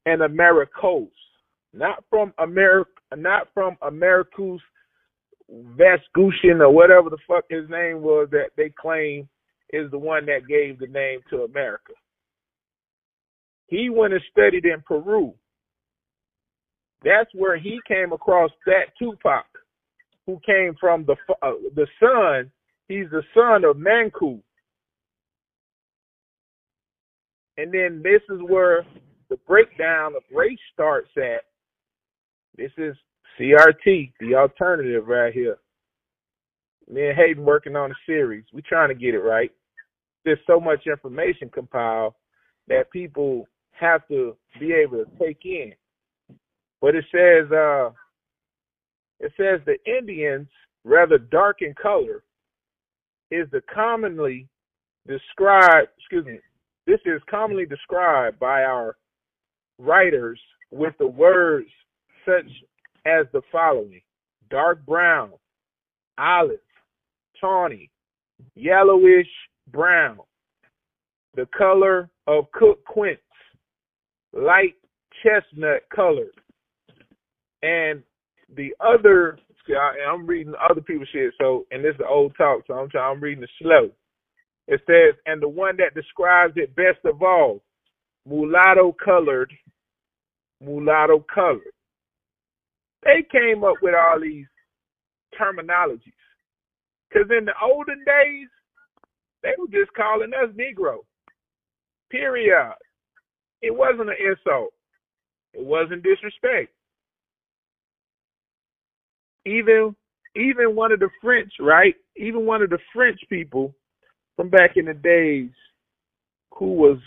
and 0.05 0.21
Americos. 0.21 1.09
Not 1.73 2.03
from 2.09 2.33
America 2.39 2.89
not 3.15 3.47
from 3.53 3.75
Americus 3.81 4.61
Vespucian 5.51 6.61
or 6.61 6.71
whatever 6.71 7.09
the 7.09 7.17
fuck 7.27 7.45
his 7.49 7.67
name 7.69 8.01
was 8.01 8.27
that 8.31 8.51
they 8.55 8.69
claim 8.69 9.27
is 9.71 9.89
the 9.91 9.97
one 9.97 10.25
that 10.25 10.47
gave 10.47 10.77
the 10.79 10.87
name 10.87 11.19
to 11.29 11.43
America. 11.43 11.93
He 13.67 13.89
went 13.89 14.13
and 14.13 14.21
studied 14.31 14.65
in 14.65 14.81
Peru. 14.85 15.33
That's 17.03 17.29
where 17.33 17.57
he 17.57 17.79
came 17.87 18.11
across 18.11 18.51
that 18.65 18.93
Tupac, 18.97 19.45
who 20.25 20.39
came 20.45 20.75
from 20.79 21.05
the 21.05 21.15
uh, 21.41 21.53
the 21.75 21.87
son. 21.99 22.51
He's 22.87 23.09
the 23.11 23.23
son 23.33 23.63
of 23.63 23.77
Manco. 23.77 24.39
And 27.57 27.73
then 27.73 28.01
this 28.03 28.21
is 28.29 28.41
where 28.47 28.85
the 29.29 29.37
breakdown 29.47 30.13
of 30.15 30.23
race 30.33 30.59
starts 30.73 31.09
at. 31.17 31.43
This 32.57 32.71
is 32.77 32.95
CRT, 33.39 34.13
the 34.19 34.35
alternative 34.35 35.07
right 35.07 35.33
here. 35.33 35.57
Me 36.89 37.07
and 37.07 37.17
Hayden 37.17 37.43
working 37.43 37.75
on 37.75 37.91
a 37.91 37.95
series. 38.05 38.45
We're 38.51 38.61
trying 38.67 38.89
to 38.89 38.95
get 38.95 39.13
it 39.13 39.19
right. 39.19 39.51
There's 40.25 40.39
so 40.47 40.59
much 40.59 40.87
information 40.87 41.49
compiled 41.49 42.13
that 42.67 42.91
people 42.91 43.47
have 43.71 44.07
to 44.07 44.35
be 44.59 44.73
able 44.73 45.05
to 45.05 45.11
take 45.23 45.45
in. 45.45 45.73
But 46.81 46.95
it 46.95 47.05
says 47.11 47.51
uh 47.51 47.91
it 49.19 49.33
says 49.35 49.59
the 49.65 49.77
Indians, 49.85 50.47
rather 50.85 51.17
dark 51.17 51.61
in 51.61 51.73
color, 51.81 52.23
is 53.31 53.47
the 53.51 53.61
commonly 53.73 54.47
described 55.07 55.89
excuse 55.97 56.25
me, 56.25 56.39
this 56.87 56.99
is 57.05 57.21
commonly 57.29 57.65
described 57.65 58.39
by 58.39 58.63
our 58.63 58.97
writers 59.77 60.39
with 60.71 60.93
the 60.99 61.07
words 61.07 61.69
such 62.25 62.49
as 63.05 63.25
the 63.33 63.41
following 63.51 64.01
dark 64.49 64.85
brown, 64.85 65.31
olive, 66.17 66.59
tawny, 67.39 67.89
yellowish 68.55 69.27
brown, 69.71 70.17
the 71.35 71.47
color 71.57 72.09
of 72.27 72.51
cooked 72.51 72.85
quince, 72.85 73.19
light 74.33 74.75
chestnut 75.23 75.83
colored. 75.93 76.31
And 77.61 78.03
the 78.55 78.73
other, 78.79 79.37
I, 79.69 80.11
I'm 80.11 80.25
reading 80.25 80.53
other 80.69 80.81
people's 80.81 81.09
shit, 81.11 81.33
so, 81.39 81.65
and 81.71 81.83
this 81.83 81.95
is 81.95 82.01
old 82.07 82.33
talk, 82.37 82.61
so 82.67 82.73
I'm 82.73 82.89
trying, 82.89 83.15
I'm 83.17 83.23
reading 83.23 83.43
it 83.43 83.49
slow. 83.61 83.89
It 84.67 84.81
says, 84.85 85.19
and 85.25 85.41
the 85.41 85.49
one 85.49 85.77
that 85.77 85.95
describes 85.95 86.53
it 86.55 86.75
best 86.75 86.99
of 87.05 87.21
all, 87.21 87.61
mulatto 88.27 88.95
colored, 89.03 89.51
mulatto 90.61 91.25
colored. 91.33 91.73
They 93.03 93.25
came 93.31 93.63
up 93.63 93.75
with 93.81 93.95
all 93.95 94.19
these 94.21 94.45
terminologies. 95.39 96.13
Because 97.09 97.29
in 97.35 97.45
the 97.45 97.53
olden 97.63 98.03
days, 98.05 98.49
they 99.41 99.53
were 99.57 99.67
just 99.67 99.93
calling 99.95 100.31
us 100.33 100.53
Negro. 100.55 100.97
Period. 102.11 102.73
It 103.61 103.75
wasn't 103.75 104.09
an 104.09 104.15
insult. 104.19 104.73
It 105.53 105.65
wasn't 105.65 106.03
disrespect. 106.03 106.71
Even 109.45 109.95
even 110.35 110.75
one 110.75 110.91
of 110.91 110.99
the 110.99 111.09
French, 111.21 111.51
right? 111.59 111.95
Even 112.15 112.45
one 112.45 112.61
of 112.61 112.69
the 112.69 112.79
French 112.93 113.19
people 113.29 113.73
from 114.35 114.49
back 114.49 114.77
in 114.77 114.85
the 114.85 114.93
days 114.93 115.49
who 116.53 116.73
was 116.73 116.97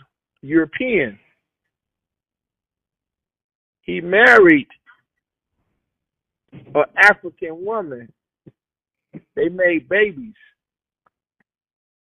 European. 0.42 1.18
He 3.82 4.00
married 4.00 4.68
an 6.52 6.84
African 6.96 7.64
woman. 7.64 8.12
They 9.36 9.48
made 9.48 9.88
babies. 9.88 10.34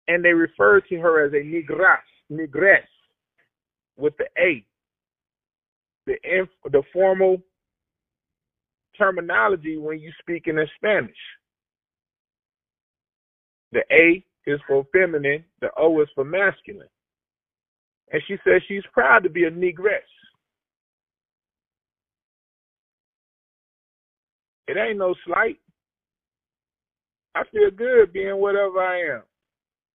And 0.08 0.24
they 0.24 0.32
referred 0.32 0.84
to 0.88 0.96
her 0.96 1.24
as 1.24 1.32
a 1.32 1.36
negress, 1.36 1.98
negress 2.32 2.86
with 3.96 4.14
the 4.18 4.26
A. 4.38 4.64
The 6.06 6.16
inf- 6.24 6.72
the 6.72 6.82
formal 6.92 7.42
terminology 9.00 9.78
when 9.78 9.98
you 9.98 10.12
speak 10.20 10.46
in 10.46 10.58
Spanish. 10.76 11.16
The 13.72 13.80
A 13.90 14.24
is 14.46 14.60
for 14.68 14.84
feminine, 14.92 15.44
the 15.60 15.70
O 15.78 16.00
is 16.02 16.08
for 16.14 16.24
masculine. 16.24 16.88
And 18.12 18.22
she 18.26 18.36
says 18.44 18.60
she's 18.68 18.82
proud 18.92 19.22
to 19.22 19.30
be 19.30 19.44
a 19.44 19.50
negress. 19.50 20.06
It 24.68 24.76
ain't 24.76 24.98
no 24.98 25.14
slight. 25.26 25.58
I 27.34 27.42
feel 27.52 27.70
good 27.70 28.12
being 28.12 28.36
whatever 28.36 28.80
I 28.80 29.16
am. 29.16 29.22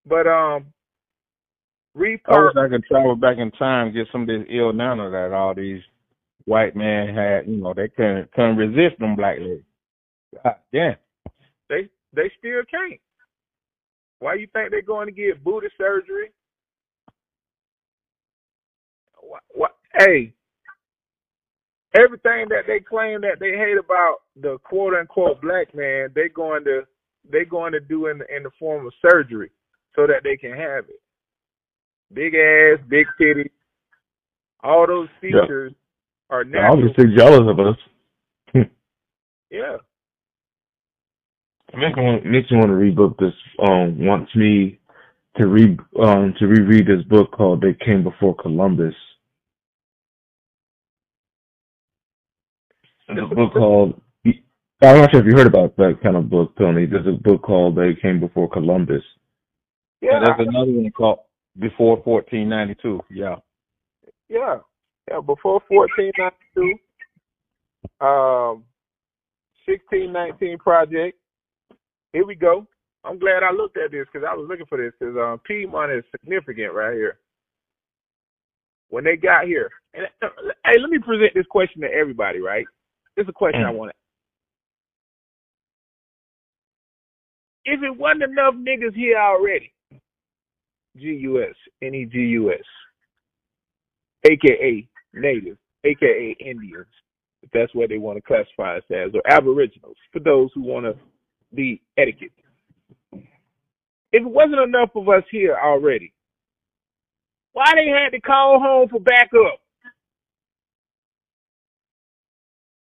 But 0.06 0.27
um 0.27 0.65
read 1.94 2.22
I 2.27 2.40
wish 2.40 2.53
I 2.57 2.69
could 2.69 2.84
travel 2.86 3.15
back 3.15 3.38
in 3.38 3.52
time 3.52 3.88
and 3.88 3.95
get 3.95 4.07
some 4.11 4.22
of 4.22 4.27
this 4.27 4.45
ill 4.49 4.73
nana 4.73 5.10
that 5.11 5.34
all 5.34 5.53
these 5.53 5.82
white 6.45 6.76
man 6.76 7.13
had. 7.13 7.47
You 7.47 7.57
know, 7.57 7.73
they 7.73 7.89
couldn't 7.89 8.31
couldn't 8.34 8.57
resist 8.57 8.99
them 8.99 9.15
black 9.15 9.38
ladies. 9.39 9.63
God 10.43 10.55
damn. 10.73 10.95
they 11.69 11.89
they 12.13 12.31
still 12.39 12.61
can't. 12.69 12.99
Why 14.19 14.35
you 14.35 14.47
think 14.53 14.72
they're 14.72 14.81
going 14.81 15.07
to 15.07 15.13
get 15.13 15.43
booty 15.43 15.67
surgery? 15.77 16.31
What, 19.22 19.41
what, 19.53 19.76
hey, 19.99 20.34
everything 21.95 22.47
that 22.49 22.63
they 22.67 22.80
claim 22.80 23.22
that 23.22 23.39
they 23.39 23.51
hate 23.51 23.77
about 23.77 24.17
the 24.35 24.57
quote 24.63 24.93
unquote 24.93 25.41
black 25.41 25.73
man, 25.76 26.09
they 26.15 26.30
going 26.30 26.63
to 26.65 26.84
they 27.31 27.43
going 27.43 27.72
to 27.73 27.80
do 27.80 28.07
in 28.07 28.19
the, 28.19 28.35
in 28.35 28.43
the 28.43 28.51
form 28.59 28.85
of 28.85 28.93
surgery 29.01 29.51
so 29.95 30.05
that 30.07 30.22
they 30.23 30.38
can 30.38 30.51
have 30.51 30.85
it. 30.89 31.01
Big 32.13 32.35
ass, 32.35 32.80
big 32.88 33.07
titties, 33.19 33.49
all 34.63 34.85
those 34.88 35.09
Yeah. 35.22 35.84
Features 36.30 36.31
are 36.31 36.45
They're 36.52 36.72
obviously 36.72 37.15
jealous 37.15 37.49
of 37.49 37.60
us. 37.60 37.77
Yeah, 39.52 39.77
It 41.73 41.77
makes 41.77 41.95
me 41.97 42.03
want, 42.03 42.26
makes 42.26 42.52
me 42.52 42.57
want 42.57 42.69
to 42.69 42.76
read 42.76 42.95
book 42.95 43.18
this. 43.19 43.34
Um, 43.60 44.06
wants 44.06 44.35
me 44.35 44.80
to 45.38 45.47
read 45.47 45.80
um 46.02 46.34
to 46.39 46.47
reread 46.47 46.88
this 46.88 47.03
book 47.07 47.31
called 47.31 47.61
"They 47.61 47.73
Came 47.85 48.03
Before 48.03 48.35
Columbus." 48.35 48.95
There's 53.07 53.31
a 53.31 53.35
book 53.35 53.53
called. 53.53 54.02
I'm 54.81 54.97
not 54.97 55.11
sure 55.11 55.22
if 55.22 55.26
you 55.26 55.38
heard 55.38 55.47
about 55.47 55.77
that 55.77 55.99
kind 56.03 56.18
of 56.18 56.30
book, 56.30 56.57
Tony. 56.57 56.85
There's 56.85 57.07
a 57.07 57.11
book 57.14 57.43
called 57.43 57.77
"They 57.77 57.95
Came 58.02 58.19
Before 58.19 58.49
Columbus." 58.49 59.03
yeah, 60.02 60.18
And 60.18 60.26
there's 60.26 60.47
another 60.47 60.72
one 60.72 60.91
called 60.91 61.19
Before 61.60 61.97
1492. 61.97 63.02
Yeah. 63.11 63.35
Yeah, 64.27 64.57
yeah. 65.10 65.19
Before 65.22 65.61
fourteen 65.68 66.11
ninety 66.18 66.38
two, 66.53 68.06
um, 68.06 68.64
sixteen 69.68 70.11
nineteen 70.14 70.57
project. 70.57 71.18
Here 72.14 72.26
we 72.26 72.36
go. 72.36 72.65
I'm 73.03 73.19
glad 73.19 73.44
I 73.44 73.52
looked 73.52 73.77
at 73.77 73.91
this 73.91 74.07
because 74.11 74.27
I 74.30 74.34
was 74.34 74.48
looking 74.49 74.65
for 74.68 74.77
this 74.77 74.94
because 74.99 75.15
um, 75.18 75.40
Piedmont 75.45 75.91
is 75.91 76.03
significant 76.11 76.73
right 76.73 76.94
here. 76.94 77.19
When 78.90 79.03
they 79.03 79.15
got 79.15 79.45
here, 79.45 79.69
and 79.94 80.06
uh, 80.22 80.27
hey, 80.65 80.80
let 80.80 80.90
me 80.90 80.99
present 80.99 81.34
this 81.36 81.45
question 81.48 81.82
to 81.82 81.88
everybody. 81.91 82.40
Right, 82.40 82.65
this 83.15 83.23
is 83.23 83.30
a 83.30 83.34
question 83.34 83.64
I 83.64 83.72
Mm. 83.72 83.76
want. 83.76 83.91
to 83.91 83.95
If 87.65 87.82
it 87.84 87.98
wasn't 87.98 88.23
enough 88.23 88.53
niggas 88.56 88.95
here 88.95 89.18
already, 89.18 89.73
GUS, 90.95 91.56
N-E-G-U-S, 91.82 92.64
aka 94.30 94.88
native, 95.15 95.57
aka 95.83 96.35
Indians, 96.39 96.87
if 97.41 97.49
that's 97.51 97.73
what 97.73 97.89
they 97.89 97.97
want 97.97 98.17
to 98.17 98.21
classify 98.21 98.77
us 98.77 98.83
as, 98.91 99.13
or 99.13 99.21
Aboriginals, 99.29 99.97
for 100.11 100.19
those 100.19 100.49
who 100.53 100.61
want 100.61 100.85
to 100.85 100.95
be 101.53 101.81
etiquette. 101.97 102.31
If 104.11 104.21
it 104.21 104.25
wasn't 104.25 104.61
enough 104.61 104.89
of 104.95 105.09
us 105.09 105.23
here 105.31 105.57
already, 105.61 106.13
why 107.53 107.71
they 107.75 107.89
had 107.89 108.11
to 108.11 108.21
call 108.21 108.59
home 108.59 108.89
for 108.89 108.99
backup? 108.99 109.59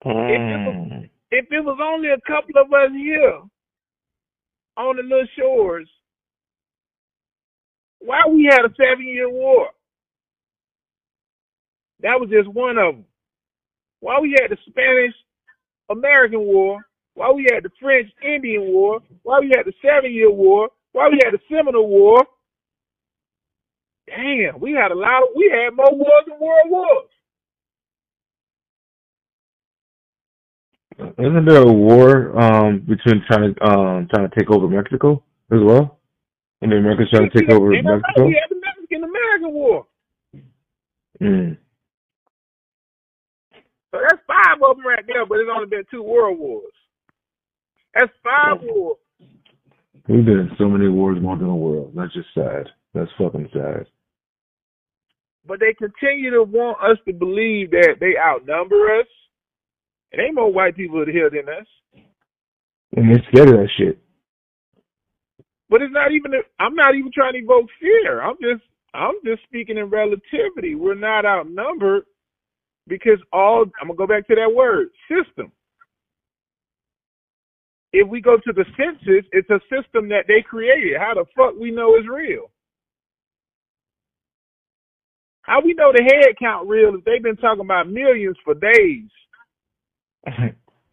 Mm. 0.05 1.09
If 1.31 1.45
it 1.49 1.63
was 1.63 1.79
only 1.81 2.09
a 2.09 2.21
couple 2.27 2.59
of 2.59 2.71
us 2.73 2.91
here 2.91 3.41
on 4.77 4.95
the 4.97 5.03
little 5.03 5.27
shores, 5.37 5.87
why 7.99 8.21
we 8.27 8.49
had 8.51 8.65
a 8.65 8.73
seven 8.75 9.07
year 9.07 9.29
war? 9.29 9.69
That 12.01 12.19
was 12.19 12.29
just 12.29 12.47
one 12.49 12.77
of 12.77 12.95
them. 12.95 13.05
Why 13.99 14.19
we 14.19 14.35
had 14.41 14.49
the 14.49 14.57
Spanish 14.67 15.13
American 15.89 16.39
War? 16.41 16.81
Why 17.13 17.31
we 17.31 17.47
had 17.53 17.63
the 17.63 17.69
French 17.79 18.09
Indian 18.23 18.63
War? 18.63 18.99
Why 19.23 19.39
we 19.39 19.51
had 19.55 19.65
the 19.65 19.73
Seven 19.81 20.11
Year 20.11 20.31
War? 20.31 20.69
Why 20.93 21.09
we 21.09 21.19
had 21.23 21.33
the 21.33 21.39
Seminole 21.49 21.87
War? 21.87 22.25
Damn, 24.07 24.59
we 24.59 24.73
had 24.73 24.91
a 24.91 24.95
lot 24.95 25.23
of 25.23 25.29
we 25.35 25.51
had 25.53 25.75
more 25.75 25.93
wars 25.95 26.25
than 26.27 26.39
world 26.39 26.69
wars. 26.69 27.07
Isn't 31.17 31.45
there 31.45 31.61
a 31.61 31.71
war 31.71 32.37
um 32.39 32.79
between 32.79 33.23
trying 33.27 33.53
to 33.53 33.63
um 33.63 34.07
trying 34.13 34.29
to 34.29 34.35
take 34.37 34.49
over 34.49 34.67
Mexico 34.67 35.23
as 35.51 35.59
well? 35.61 35.99
And 36.61 36.71
the 36.71 36.77
Americans 36.77 37.09
trying 37.11 37.29
to 37.29 37.39
take 37.39 37.49
over 37.51 37.69
Mexico? 37.69 38.25
we 38.25 38.39
had 38.39 38.49
the 38.49 38.61
Mexican 38.61 39.03
American 39.03 39.53
War. 39.53 39.85
Mm. 41.21 41.57
So 43.91 43.99
that's 44.01 44.21
five 44.25 44.57
of 44.63 44.77
them 44.77 44.85
right 44.85 45.03
there, 45.05 45.25
but 45.25 45.39
it's 45.39 45.49
only 45.53 45.67
been 45.67 45.83
two 45.91 46.03
world 46.03 46.39
wars. 46.39 46.73
That's 47.93 48.11
five 48.23 48.61
wars. 48.61 48.97
We've 50.07 50.25
been 50.25 50.39
in 50.39 50.51
so 50.57 50.65
many 50.65 50.87
wars 50.89 51.21
more 51.21 51.37
than 51.37 51.47
the 51.47 51.53
world. 51.53 51.93
That's 51.95 52.13
just 52.13 52.29
sad. 52.33 52.67
That's 52.93 53.11
fucking 53.17 53.49
sad. 53.53 53.85
But 55.45 55.59
they 55.59 55.73
continue 55.73 56.31
to 56.31 56.43
want 56.43 56.77
us 56.81 56.97
to 57.05 57.13
believe 57.13 57.71
that 57.71 57.95
they 57.99 58.13
outnumber 58.17 58.99
us. 58.99 59.07
It 60.11 60.19
ain't 60.19 60.35
more 60.35 60.51
white 60.51 60.75
people 60.75 61.03
here 61.05 61.29
than 61.29 61.49
us. 61.49 61.67
And 62.95 63.09
they're 63.09 63.23
scared 63.31 63.49
of 63.49 63.55
that 63.55 63.69
shit. 63.77 63.99
But 65.69 65.81
it's 65.81 65.93
not 65.93 66.11
even. 66.11 66.33
i 66.33 66.63
I'm 66.63 66.75
not 66.75 66.95
even 66.95 67.11
trying 67.13 67.33
to 67.33 67.39
evoke 67.39 67.67
fear. 67.79 68.21
I'm 68.21 68.35
just. 68.41 68.63
I'm 68.93 69.15
just 69.23 69.43
speaking 69.43 69.77
in 69.77 69.89
relativity. 69.89 70.75
We're 70.75 70.95
not 70.95 71.25
outnumbered 71.25 72.03
because 72.87 73.19
all. 73.33 73.65
I'm 73.81 73.87
gonna 73.89 73.97
go 73.97 74.07
back 74.07 74.27
to 74.27 74.35
that 74.35 74.53
word 74.55 74.89
system. 75.09 75.51
If 77.93 78.07
we 78.09 78.21
go 78.21 78.37
to 78.37 78.53
the 78.53 78.65
census, 78.77 79.25
it's 79.33 79.49
a 79.49 79.59
system 79.69 80.09
that 80.09 80.25
they 80.27 80.41
created. 80.43 80.97
How 80.99 81.13
the 81.15 81.25
fuck 81.37 81.55
we 81.59 81.71
know 81.71 81.95
it's 81.95 82.07
real? 82.09 82.51
How 85.43 85.61
we 85.63 85.73
know 85.75 85.91
the 85.93 86.03
head 86.03 86.35
count 86.39 86.69
real 86.69 86.95
if 86.95 87.05
they've 87.05 87.23
been 87.23 87.37
talking 87.37 87.61
about 87.65 87.89
millions 87.89 88.37
for 88.45 88.55
days? 88.55 89.09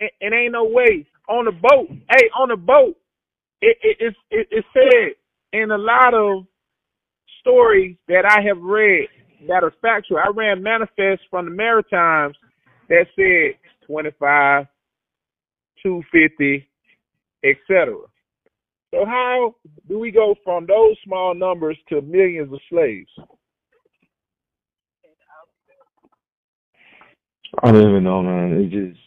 it, 0.01 0.13
it 0.21 0.33
ain't 0.35 0.53
no 0.53 0.65
way 0.65 1.07
on 1.29 1.47
the 1.47 1.53
boat. 1.53 1.89
Hey, 1.91 2.29
on 2.39 2.49
the 2.51 2.57
boat, 2.57 2.97
it 3.63 3.79
it 3.83 3.99
it's 4.01 4.19
it, 4.31 4.49
it 4.51 4.67
said 4.75 5.59
in 5.61 5.71
a 5.73 5.79
lot 5.79 6.15
of 6.15 6.45
stories 7.41 7.97
that 8.09 8.25
I 8.27 8.43
have 8.49 8.59
read 8.63 9.09
that 9.47 9.63
are 9.63 9.73
factual. 9.81 10.19
I 10.19 10.31
ran 10.35 10.63
manifests 10.63 11.25
from 11.31 11.45
the 11.45 11.51
Maritimes 11.51 12.37
that 12.89 13.07
said 13.15 13.59
twenty 13.87 14.11
five, 14.19 14.67
two 15.83 16.03
fifty, 16.13 16.69
etc. 17.45 17.95
So 18.91 19.05
how 19.05 19.55
do 19.89 19.99
we 19.99 20.11
go 20.11 20.35
from 20.43 20.67
those 20.67 20.97
small 21.05 21.35
numbers 21.35 21.77
to 21.91 22.01
millions 22.01 22.53
of 22.53 22.61
slaves? 22.71 23.11
I 27.63 27.73
don't 27.73 27.89
even 27.89 28.05
know, 28.05 28.23
man. 28.23 28.53
It 28.61 28.71
just 28.71 29.01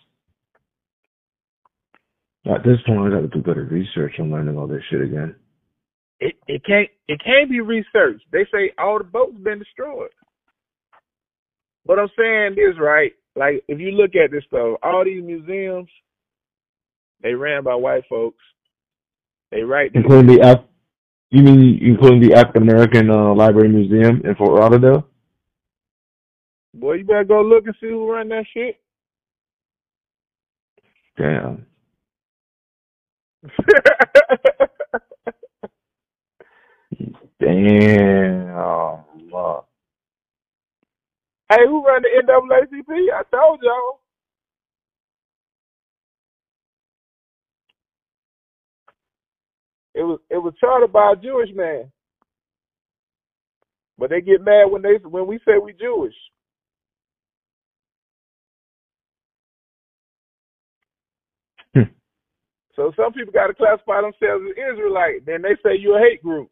At 2.45 2.63
this 2.63 2.77
point, 2.85 3.13
I 3.13 3.15
got 3.15 3.21
to 3.21 3.27
do 3.27 3.41
better 3.41 3.63
research 3.63 4.15
on 4.19 4.31
learning 4.31 4.57
all 4.57 4.67
this 4.67 4.83
shit 4.89 5.01
again. 5.01 5.35
It 6.19 6.35
it 6.47 6.63
can't 6.65 6.89
it 7.07 7.19
can't 7.23 7.49
be 7.49 7.61
researched. 7.61 8.25
They 8.31 8.45
say 8.53 8.71
all 8.77 8.99
the 8.99 9.03
boats 9.03 9.37
been 9.41 9.59
destroyed. 9.59 10.09
What 11.85 11.99
I'm 11.99 12.09
saying 12.17 12.53
is 12.53 12.79
right. 12.79 13.13
Like 13.35 13.63
if 13.67 13.79
you 13.79 13.91
look 13.91 14.11
at 14.15 14.31
this 14.31 14.43
though, 14.51 14.77
all 14.83 15.03
these 15.05 15.23
museums, 15.23 15.89
they 17.21 17.33
ran 17.33 17.63
by 17.63 17.75
white 17.75 18.03
folks. 18.09 18.43
They 19.51 19.61
write 19.61 19.91
Including 19.93 20.37
the 20.37 20.47
Af- 20.47 20.65
you 21.29 21.43
mean 21.43 21.79
including 21.81 22.21
the 22.21 22.35
African 22.35 22.63
American 22.63 23.09
uh, 23.09 23.33
Library 23.33 23.69
Museum 23.69 24.21
in 24.23 24.35
Fort 24.35 24.59
Lauderdale? 24.59 25.07
boy, 26.73 26.93
you 26.93 27.05
better 27.05 27.23
go 27.23 27.41
look 27.41 27.65
and 27.65 27.75
see 27.79 27.89
who 27.89 28.11
run 28.11 28.29
that 28.29 28.45
shit. 28.53 28.79
Damn. 31.17 31.65
Damn. 37.39 38.57
Uh, 38.57 38.97
hey, 41.51 41.67
who 41.67 41.85
run 41.85 42.03
the 42.03 42.09
NAACP? 42.23 43.13
I 43.13 43.23
told 43.35 43.61
y'all. 43.63 44.01
It 49.95 50.03
was 50.03 50.19
it 50.29 50.37
was 50.37 50.53
chartered 50.61 50.93
by 50.93 51.13
a 51.13 51.21
Jewish 51.21 51.49
man. 51.55 51.91
But 53.97 54.11
they 54.11 54.21
get 54.21 54.41
mad 54.41 54.71
when 54.71 54.81
they 54.81 54.97
when 55.03 55.27
we 55.27 55.39
say 55.45 55.59
we 55.63 55.73
Jewish. 55.73 56.15
Hmm. 61.75 61.91
so 62.75 62.91
some 62.97 63.13
people 63.13 63.33
got 63.33 63.47
to 63.47 63.55
classify 63.55 64.01
themselves 64.01 64.45
as 64.49 64.73
Israelite. 64.73 65.25
Then 65.25 65.41
they 65.43 65.55
say 65.63 65.77
you're 65.79 65.99
a 65.99 66.09
hate 66.09 66.23
group. 66.23 66.49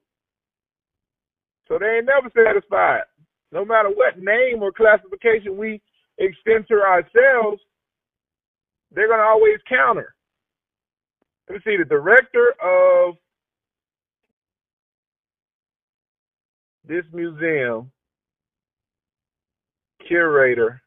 So 1.70 1.80
they 1.80 1.98
ain't 2.00 2.08
never 2.08 2.30
satisfied. 2.36 3.04
No 3.52 3.66
matter 3.66 3.90
what 3.90 4.20
name 4.20 4.62
or 4.62 4.72
classification 4.72 5.58
we 5.58 5.82
extend 6.18 6.68
to 6.68 6.76
ourselves, 6.76 7.62
they're 8.92 9.08
going 9.08 9.20
to 9.20 9.26
always 9.26 9.58
counter. 9.68 10.14
Let 11.48 11.56
me 11.56 11.62
see, 11.66 11.78
the 11.78 11.86
director 11.86 12.54
of 12.62 13.16
this 16.88 17.06
museum, 17.12 17.92
curator 20.08 20.82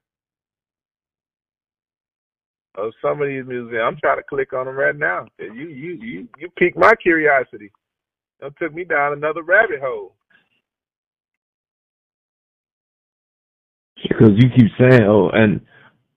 of 2.76 2.93
some 3.02 3.20
of 3.20 3.28
these 3.28 3.44
museums. 3.47 3.82
I'm 3.84 3.97
trying 3.98 4.18
to 4.18 4.22
click 4.28 4.52
on 4.52 4.66
them 4.66 4.76
right 4.76 4.97
now. 4.97 5.26
You 5.39 5.68
you 5.68 5.98
you 6.01 6.28
you 6.39 6.48
piqued 6.56 6.76
my 6.76 6.93
curiosity. 7.02 7.70
It 8.40 8.52
took 8.60 8.74
me 8.74 8.84
down 8.84 9.12
another 9.12 9.43
rabbit 9.43 9.80
hole. 9.80 10.14
Because 14.08 14.30
you 14.36 14.48
keep 14.56 14.70
saying, 14.78 15.02
oh, 15.02 15.30
and, 15.32 15.60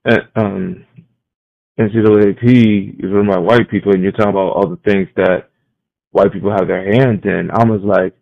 and 0.04 0.20
um, 0.36 0.86
NCAAP 1.78 3.04
is 3.04 3.12
run 3.12 3.28
by 3.28 3.38
white 3.38 3.70
people, 3.70 3.92
and 3.92 4.02
you're 4.02 4.12
talking 4.12 4.30
about 4.30 4.52
all 4.52 4.68
the 4.68 4.90
things 4.90 5.08
that 5.16 5.50
white 6.10 6.32
people 6.32 6.50
have 6.50 6.68
their 6.68 6.84
hands 6.92 7.20
in. 7.24 7.50
I 7.52 7.64
was 7.64 7.82
like, 7.84 8.14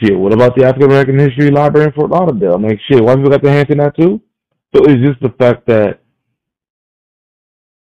shit, 0.00 0.18
what 0.18 0.32
about 0.32 0.56
the 0.56 0.64
African 0.64 0.90
American 0.90 1.18
History 1.18 1.50
Library 1.50 1.86
in 1.86 1.92
Fort 1.92 2.10
Lauderdale? 2.10 2.54
I'm 2.54 2.62
like, 2.62 2.80
shit, 2.88 3.02
white 3.02 3.16
people 3.16 3.30
got 3.30 3.42
their 3.42 3.52
hands 3.52 3.70
in 3.70 3.78
that 3.78 3.96
too? 3.96 4.20
So 4.74 4.82
it's 4.84 5.02
just 5.02 5.20
the 5.20 5.34
fact 5.38 5.66
that, 5.66 6.00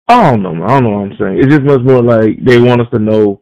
I 0.08 0.30
don't 0.30 0.42
know. 0.42 0.64
I 0.64 0.68
don't 0.68 0.84
know 0.84 0.90
what 0.90 1.12
I'm 1.12 1.16
saying. 1.18 1.38
It's 1.38 1.54
just 1.54 1.62
much 1.62 1.82
more 1.82 2.02
like 2.02 2.44
they 2.44 2.60
want 2.60 2.80
us 2.80 2.88
to 2.92 2.98
know, 2.98 3.40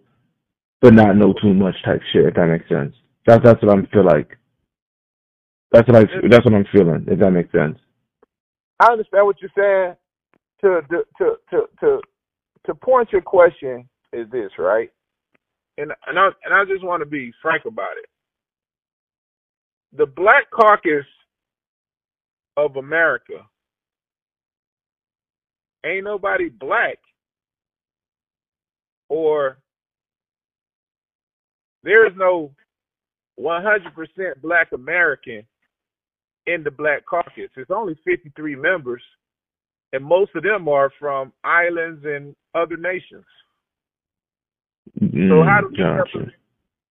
but 0.82 0.92
not 0.92 1.16
know 1.16 1.32
too 1.40 1.54
much 1.54 1.74
type 1.84 2.02
shit, 2.12 2.26
if 2.26 2.34
that 2.34 2.46
makes 2.46 2.68
sense. 2.68 2.94
That's, 3.26 3.42
that's 3.42 3.62
what 3.62 3.78
I 3.78 3.82
feel 3.90 4.04
like. 4.04 4.37
That's 5.72 5.88
what 5.88 5.96
I, 5.96 6.04
that's 6.30 6.44
what 6.44 6.54
I'm 6.54 6.66
feeling, 6.72 7.06
if 7.08 7.18
that 7.20 7.30
makes 7.30 7.52
sense. 7.52 7.78
I 8.80 8.92
understand 8.92 9.26
what 9.26 9.36
you're 9.40 9.50
saying. 9.56 9.96
To 10.62 10.82
to 10.90 11.04
to 11.18 11.36
to 11.50 11.62
to, 11.80 12.00
to 12.66 12.74
point 12.74 13.12
your 13.12 13.22
question 13.22 13.88
is 14.12 14.28
this 14.30 14.50
right? 14.58 14.90
And 15.78 15.92
and 16.06 16.18
I 16.18 16.28
and 16.44 16.54
I 16.54 16.64
just 16.66 16.84
want 16.84 17.02
to 17.02 17.06
be 17.06 17.32
frank 17.42 17.64
about 17.66 17.96
it. 18.02 18.08
The 19.96 20.06
Black 20.06 20.50
Caucus 20.50 21.06
of 22.56 22.76
America 22.76 23.44
ain't 25.86 26.04
nobody 26.04 26.48
black 26.48 26.98
or 29.08 29.58
there 31.84 32.06
is 32.06 32.12
no 32.16 32.52
100% 33.40 33.82
black 34.42 34.68
American 34.72 35.44
in 36.48 36.64
the 36.64 36.70
Black 36.70 37.04
Caucus. 37.06 37.50
It's 37.56 37.70
only 37.70 37.94
53 38.04 38.56
members, 38.56 39.02
and 39.92 40.04
most 40.04 40.30
of 40.34 40.42
them 40.42 40.66
are 40.68 40.90
from 40.98 41.32
islands 41.44 42.04
and 42.04 42.34
other 42.54 42.76
nations. 42.76 43.26
So 45.28 45.44
how 45.44 45.60
do 45.60 45.70
they 45.76 45.82
Mm, 45.82 45.96
gotcha. 45.98 46.18
represent, 46.18 46.36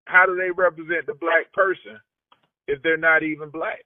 how 0.05 0.25
do 0.25 0.35
they 0.35 0.51
represent 0.51 1.05
the 1.07 1.15
black 1.15 1.51
person 1.53 1.99
if 2.67 2.81
they're 2.84 2.97
not 2.97 3.23
even 3.23 3.49
black? 3.49 3.84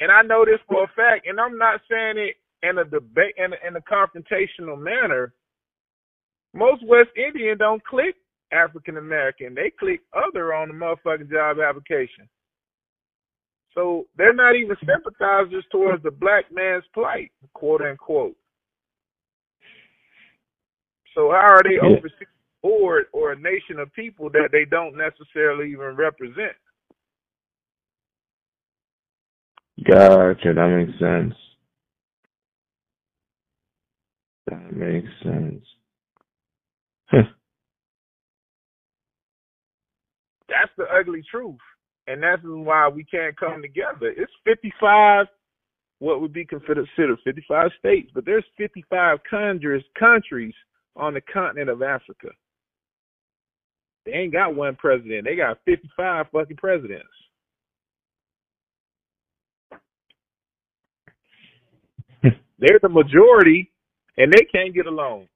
And 0.00 0.12
I 0.12 0.22
know 0.22 0.44
this 0.44 0.60
for 0.68 0.84
a 0.84 0.88
fact, 0.88 1.26
and 1.26 1.40
I'm 1.40 1.58
not 1.58 1.80
saying 1.90 2.18
it 2.18 2.36
in 2.62 2.78
a 2.78 2.84
debate 2.84 3.34
in 3.38 3.52
a, 3.52 3.56
in 3.66 3.76
a 3.76 3.80
confrontational 3.82 4.78
manner. 4.78 5.32
Most 6.54 6.84
West 6.86 7.10
Indian 7.16 7.58
don't 7.58 7.84
click 7.84 8.16
African 8.52 8.98
American; 8.98 9.54
they 9.54 9.70
click 9.70 10.02
other 10.14 10.54
on 10.54 10.68
the 10.68 10.74
motherfucking 10.74 11.30
job 11.30 11.58
application. 11.60 12.28
So 13.76 14.06
they're 14.16 14.32
not 14.32 14.56
even 14.56 14.74
sympathizers 14.86 15.64
towards 15.70 16.02
the 16.02 16.10
black 16.10 16.46
man's 16.50 16.84
plight, 16.94 17.30
quote 17.52 17.82
unquote. 17.82 18.34
So 21.14 21.30
how 21.30 21.56
are 21.56 21.62
they 21.62 21.78
overseeing 21.78 22.10
a 22.22 22.66
board 22.66 23.04
or 23.12 23.32
a 23.32 23.38
nation 23.38 23.78
of 23.78 23.92
people 23.92 24.30
that 24.30 24.48
they 24.50 24.64
don't 24.64 24.96
necessarily 24.96 25.70
even 25.72 25.94
represent? 25.94 26.56
Gotcha. 29.86 30.54
That 30.54 30.68
makes 30.68 30.98
sense. 30.98 31.34
That 34.46 34.72
makes 34.74 35.08
sense. 35.22 35.64
Huh. 37.10 37.22
That's 40.48 40.70
the 40.78 40.84
ugly 40.98 41.22
truth. 41.30 41.56
And 42.06 42.22
that's 42.22 42.42
why 42.44 42.88
we 42.88 43.04
can't 43.04 43.36
come 43.38 43.62
together. 43.62 44.12
It's 44.16 44.32
55, 44.44 45.26
what 45.98 46.20
would 46.20 46.32
be 46.32 46.44
considered 46.44 46.88
55 47.24 47.70
states, 47.78 48.10
but 48.14 48.24
there's 48.24 48.44
55 48.58 49.18
countries, 49.28 49.84
countries 49.98 50.54
on 50.94 51.14
the 51.14 51.20
continent 51.20 51.70
of 51.70 51.82
Africa. 51.82 52.28
They 54.04 54.12
ain't 54.12 54.32
got 54.32 54.54
one 54.54 54.76
president. 54.76 55.24
They 55.24 55.36
got 55.36 55.58
55 55.64 56.26
fucking 56.32 56.56
presidents. 56.56 57.06
Hmm. 62.22 62.28
They're 62.58 62.78
the 62.80 62.88
majority, 62.88 63.72
and 64.16 64.32
they 64.32 64.44
can't 64.44 64.74
get 64.74 64.86
along. 64.86 65.26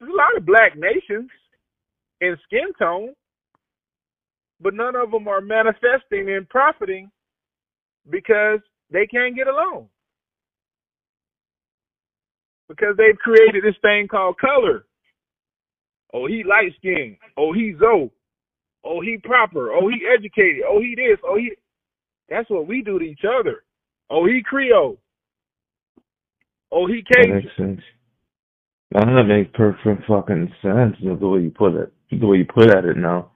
There's 0.00 0.12
a 0.12 0.16
lot 0.16 0.36
of 0.36 0.46
black 0.46 0.76
nations 0.76 1.30
in 2.20 2.36
skin 2.44 2.72
tone, 2.78 3.12
but 4.60 4.74
none 4.74 4.96
of 4.96 5.10
them 5.10 5.28
are 5.28 5.42
manifesting 5.42 6.30
and 6.30 6.48
profiting 6.48 7.10
because 8.08 8.60
they 8.90 9.06
can't 9.06 9.36
get 9.36 9.46
along. 9.46 9.88
Because 12.68 12.96
they've 12.96 13.18
created 13.18 13.62
this 13.62 13.76
thing 13.82 14.08
called 14.08 14.38
color. 14.38 14.86
Oh, 16.14 16.26
he 16.26 16.44
light 16.44 16.72
skinned. 16.78 17.16
Oh, 17.36 17.52
he 17.52 17.74
Zoe. 17.78 18.10
Oh, 18.84 19.00
he 19.00 19.18
proper. 19.22 19.72
Oh, 19.72 19.88
he 19.88 20.00
educated. 20.06 20.62
Oh, 20.66 20.80
he 20.80 20.94
this. 20.96 21.18
Oh, 21.24 21.36
he. 21.36 21.52
That's 22.28 22.48
what 22.48 22.66
we 22.66 22.82
do 22.82 22.98
to 22.98 23.04
each 23.04 23.24
other. 23.24 23.64
Oh, 24.08 24.26
he 24.26 24.42
Creole. 24.42 24.98
Oh, 26.72 26.86
he 26.86 27.02
Cajun. 27.02 27.82
That 28.92 29.24
makes 29.26 29.50
perfect 29.54 30.06
fucking 30.08 30.52
sense 30.62 30.96
the 31.02 31.14
way 31.28 31.40
you 31.42 31.50
put 31.50 31.74
it. 31.74 31.92
The 32.10 32.26
way 32.26 32.38
you 32.38 32.44
put 32.44 32.70
at 32.70 32.84
it 32.84 32.96
now. 32.96 33.30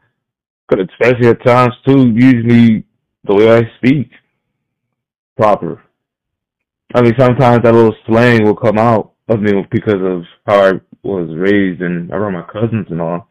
Because 0.68 0.88
especially 0.92 1.28
at 1.28 1.44
times 1.44 1.74
too, 1.86 2.12
usually 2.14 2.84
the 3.24 3.34
way 3.34 3.56
I 3.56 3.62
speak, 3.78 4.10
proper. 5.36 5.82
I 6.94 7.02
mean, 7.02 7.14
sometimes 7.18 7.62
that 7.62 7.74
little 7.74 7.94
slang 8.06 8.44
will 8.44 8.56
come 8.56 8.78
out 8.78 9.12
of 9.28 9.40
me 9.40 9.52
because 9.70 10.00
of 10.02 10.22
how 10.46 10.68
I 10.68 10.72
was 11.02 11.28
raised 11.36 11.82
and 11.82 12.10
around 12.10 12.34
my 12.34 12.46
cousins 12.52 12.86
and 12.90 13.00
all. 13.00 13.28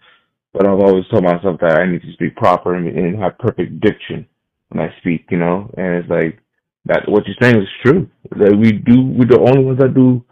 But 0.54 0.68
I've 0.68 0.80
always 0.80 1.06
told 1.10 1.24
myself 1.24 1.60
that 1.62 1.80
I 1.80 1.90
need 1.90 2.02
to 2.04 2.14
speak 2.14 2.36
proper 2.36 2.76
and, 2.76 2.88
and 2.88 3.22
have 3.22 3.40
perfect 3.40 3.82
diction 3.82 4.28
when 4.70 4.86
I 4.86 4.94
speak, 5.00 5.26
you 5.32 5.38
know. 5.38 5.74
And 5.78 5.95
it's 5.95 6.10
like 6.10 6.40
that 6.86 7.08
what 7.08 7.24
you're 7.26 7.36
saying 7.41 7.62
is 7.62 7.70
true. 7.84 8.10
That 8.32 8.56
we 8.56 8.72
do, 8.74 9.02
we're 9.02 9.26
the 9.26 9.40
only 9.40 9.64
ones 9.64 9.80
that 9.80 9.94
do. 9.94 10.24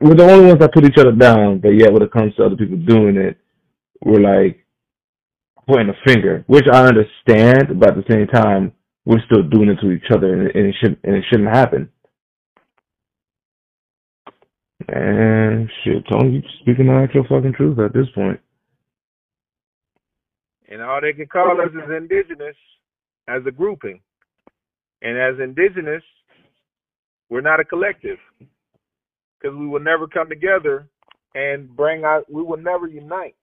We're 0.00 0.14
the 0.14 0.24
only 0.24 0.46
ones 0.46 0.60
that 0.60 0.72
put 0.72 0.84
each 0.84 0.98
other 0.98 1.12
down, 1.12 1.60
but 1.60 1.70
yet 1.70 1.92
when 1.92 2.02
it 2.02 2.10
comes 2.10 2.34
to 2.36 2.44
other 2.44 2.56
people 2.56 2.78
doing 2.78 3.16
it, 3.16 3.36
we're 4.02 4.20
like 4.20 4.64
pointing 5.68 5.94
a 5.94 6.08
finger, 6.08 6.42
which 6.46 6.64
I 6.72 6.86
understand, 6.86 7.78
but 7.78 7.90
at 7.90 7.96
the 7.96 8.04
same 8.10 8.26
time, 8.26 8.72
we're 9.04 9.22
still 9.26 9.42
doing 9.42 9.68
it 9.68 9.78
to 9.82 9.90
each 9.90 10.10
other, 10.10 10.32
and, 10.32 10.50
and 10.54 10.66
it 10.68 10.74
should 10.80 10.98
and 11.04 11.16
it 11.16 11.24
shouldn't 11.30 11.54
happen. 11.54 11.90
And 14.88 15.70
shit, 15.84 16.04
Tony, 16.10 16.36
you 16.36 16.42
speaking 16.62 16.86
the 16.86 16.94
actual 16.94 17.24
fucking 17.28 17.54
truth 17.54 17.78
at 17.78 17.92
this 17.92 18.06
point. 18.14 18.40
And 20.68 20.80
all 20.80 21.00
they 21.00 21.12
can 21.12 21.26
call 21.26 21.60
us 21.60 21.68
is 21.68 21.90
indigenous 21.94 22.56
as 23.28 23.42
a 23.46 23.50
grouping. 23.50 24.00
And 25.02 25.18
as 25.18 25.40
indigenous, 25.42 26.02
we're 27.28 27.40
not 27.40 27.60
a 27.60 27.64
collective 27.64 28.18
because 29.40 29.56
we 29.56 29.66
will 29.66 29.80
never 29.80 30.06
come 30.06 30.28
together 30.28 30.88
and 31.34 31.74
bring 31.74 32.04
out, 32.04 32.30
we 32.30 32.42
will 32.42 32.56
never 32.56 32.86
unite. 32.86 33.34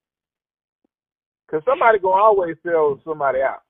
Because 1.45 1.64
somebody 1.65 1.99
to 1.99 2.07
always 2.07 2.56
sell 2.64 2.99
somebody 3.06 3.40
out. 3.40 3.64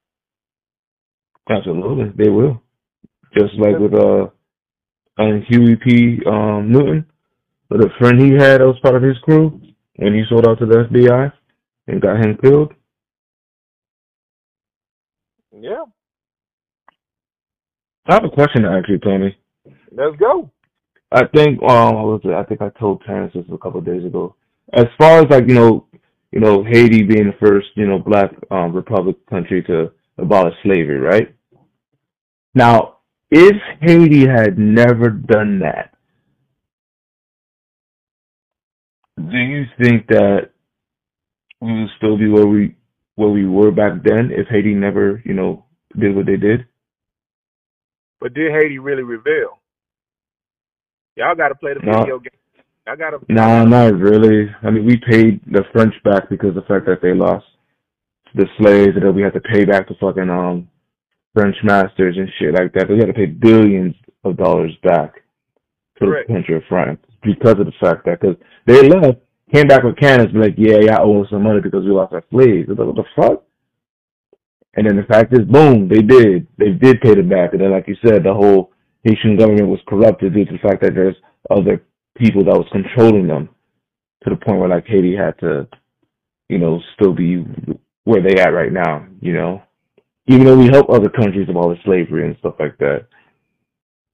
Absolutely, 1.49 2.12
they 2.18 2.30
will. 2.30 2.62
Just 3.38 3.54
like 3.60 3.78
with 3.78 3.94
uh, 3.94 4.28
uh 5.18 5.40
Huey 5.48 5.76
P. 5.76 6.20
Um, 6.26 6.72
Newton, 6.72 7.06
with 7.70 7.82
a 7.82 7.90
friend 7.99 8.20
he 8.20 8.32
had 8.32 8.62
that 8.62 8.68
was 8.68 8.80
part 8.82 8.95
of 8.95 9.04
his 9.04 9.18
crew, 9.20 9.62
when 9.98 10.14
he 10.14 10.24
sold 10.28 10.48
out 10.48 10.60
to 10.60 10.66
the 10.66 10.88
FBI 10.91 11.32
and 11.88 12.02
got 12.02 12.26
him 12.26 12.38
killed. 12.41 12.74
Yeah. 15.52 15.86
I 18.08 18.14
have 18.14 18.24
a 18.24 18.30
question 18.30 18.64
to 18.64 18.70
ask 18.70 18.88
you, 18.90 18.99
Tony. 18.99 19.38
Let's 19.91 20.16
go. 20.18 20.49
I 21.11 21.25
think 21.34 21.61
um 21.63 21.95
what 21.95 22.23
was? 22.23 22.35
I 22.35 22.43
think 22.43 22.61
I 22.61 22.69
told 22.79 23.03
Terrance 23.05 23.34
this 23.34 23.45
a 23.51 23.57
couple 23.57 23.79
of 23.79 23.85
days 23.85 24.05
ago. 24.05 24.35
As 24.73 24.85
far 24.97 25.19
as 25.19 25.25
like, 25.29 25.47
you 25.47 25.55
know, 25.55 25.85
you 26.31 26.39
know, 26.39 26.63
Haiti 26.63 27.03
being 27.03 27.27
the 27.27 27.38
first, 27.39 27.67
you 27.75 27.88
know, 27.88 27.99
black 27.99 28.31
um 28.51 28.75
republic 28.75 29.25
country 29.29 29.63
to 29.63 29.91
abolish 30.17 30.53
slavery, 30.63 30.99
right? 30.99 31.34
Now, 32.53 32.97
if 33.31 33.55
Haiti 33.81 34.27
had 34.27 34.57
never 34.57 35.09
done 35.09 35.59
that, 35.59 35.93
do 39.17 39.38
you 39.38 39.65
think 39.81 40.07
that 40.07 40.49
we 41.61 41.73
would 41.73 41.89
still 41.97 42.17
be 42.17 42.27
where 42.27 42.47
we 42.47 42.75
where 43.15 43.29
we 43.29 43.47
were 43.47 43.71
back 43.71 44.03
then 44.03 44.31
if 44.31 44.47
Haiti 44.47 44.73
never, 44.73 45.21
you 45.25 45.34
know, 45.34 45.65
did 45.97 46.15
what 46.15 46.25
they 46.25 46.38
did? 46.38 46.67
But 48.19 48.34
did 48.34 48.51
Haiti 48.51 48.79
really 48.79 49.03
reveal? 49.03 49.59
Y'all 51.18 51.35
got 51.35 51.49
to 51.49 51.56
play 51.56 51.73
the 51.73 51.80
No. 51.84 51.99
video 51.99 52.19
game. 52.19 52.30
I 52.85 52.95
got 52.95 53.10
to. 53.10 53.19
Nah, 53.27 53.65
not 53.65 53.95
really. 53.95 54.49
I 54.64 54.69
mean, 54.69 54.85
we 54.85 54.98
paid 54.98 55.41
the 55.48 55.64
French 55.73 55.94
back 56.03 56.30
because 56.30 56.49
of 56.49 56.56
the 56.56 56.61
fact 56.61 56.85
that 56.85 57.02
they 57.02 57.14
lost 57.14 57.45
the 58.35 58.48
slaves, 58.60 58.95
and 58.95 59.03
then 59.03 59.15
we 59.15 59.23
had 59.23 59.34
to 59.34 59.41
pay 59.41 59.65
back 59.65 59.88
the 59.88 59.95
fucking 59.95 60.30
um 60.30 60.69
French 61.34 61.56
masters 61.64 62.15
and 62.18 62.30
shit 62.39 62.53
like 62.53 62.72
that. 62.73 62.88
We 62.89 62.98
had 62.98 63.07
to 63.07 63.14
pay 63.14 63.26
billions 63.26 63.95
of 64.23 64.38
dollars 64.38 64.72
back 64.84 65.15
to 65.99 66.06
Correct. 66.06 66.27
the 66.27 66.34
country 66.35 66.56
of 66.56 66.64
France 66.69 66.99
because 67.23 67.60
of 67.60 67.65
the 67.65 67.73
fact 67.81 68.06
that 68.06 68.22
because 68.22 68.38
they 68.65 68.88
left, 68.88 69.19
came 69.53 69.68
back 69.68 69.84
with 69.84 69.98
cannons, 69.98 70.31
be 70.31 70.39
like, 70.39 70.56
yeah, 70.57 70.77
y'all 70.77 71.10
owe 71.10 71.23
us 71.23 71.30
some 71.31 71.44
money 71.44 71.61
because 71.61 71.84
we 71.84 71.91
lost 71.91 72.14
our 72.14 72.23
slaves. 72.31 72.69
Like, 72.69 72.77
what 72.77 72.95
the 72.95 73.03
fuck? 73.15 73.44
And 74.76 74.88
then 74.88 74.95
the 74.95 75.03
fact 75.03 75.34
is, 75.34 75.45
boom, 75.45 75.89
they 75.89 76.02
did. 76.03 76.48
They 76.57 76.69
did 76.69 77.02
pay 77.02 77.15
them 77.15 77.30
back. 77.30 77.53
And 77.53 77.61
then, 77.61 77.72
like 77.72 77.88
you 77.88 77.95
said, 78.06 78.23
the 78.23 78.34
whole 78.34 78.72
Haitian 79.07 79.38
government 79.38 79.69
was 79.69 79.79
corrupted 79.88 80.34
due 80.34 80.45
to 80.45 80.51
the 80.51 80.57
fact 80.59 80.81
that 80.81 80.93
there's 80.93 81.15
other 81.49 81.81
people 82.17 82.43
that 82.43 82.57
was 82.57 82.67
controlling 82.71 83.27
them 83.27 83.49
to 84.23 84.29
the 84.29 84.35
point 84.35 84.59
where, 84.59 84.69
like, 84.69 84.85
Haiti 84.85 85.15
had 85.15 85.38
to, 85.39 85.67
you 86.49 86.57
know, 86.57 86.81
still 86.95 87.13
be 87.13 87.45
where 88.03 88.21
they 88.21 88.41
at 88.41 88.49
right 88.49 88.73
now, 88.73 89.05
you 89.21 89.34
know? 89.34 89.61
Even 90.27 90.45
though 90.45 90.57
we 90.57 90.67
help 90.67 90.89
other 90.89 91.09
countries 91.09 91.47
abolish 91.49 91.79
slavery 91.85 92.25
and 92.25 92.35
stuff 92.39 92.55
like 92.59 92.77
that, 92.79 93.05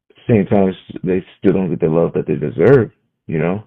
at 0.09 0.15
the 0.15 0.33
same 0.33 0.45
time, 0.45 0.73
they 1.03 1.25
still 1.39 1.53
don't 1.53 1.69
get 1.69 1.79
the 1.79 1.87
love 1.87 2.13
that 2.13 2.27
they 2.27 2.35
deserve, 2.35 2.91
you 3.25 3.39
know? 3.39 3.63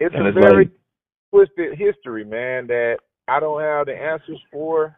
It's 0.00 0.14
And 0.14 0.26
a 0.26 0.28
it's 0.28 0.38
very 0.38 0.64
like, 0.64 0.72
twisted 1.32 1.78
history, 1.78 2.24
man, 2.24 2.66
that 2.66 2.98
I 3.26 3.40
don't 3.40 3.62
have 3.62 3.86
the 3.86 3.94
answers 3.94 4.40
for, 4.52 4.94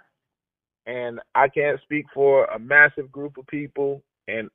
and 0.86 1.20
I 1.34 1.48
can't 1.48 1.80
speak 1.82 2.06
for 2.14 2.44
a 2.46 2.58
massive 2.58 3.10
group 3.10 3.38
of 3.38 3.46
people, 3.48 4.02
and 4.28 4.48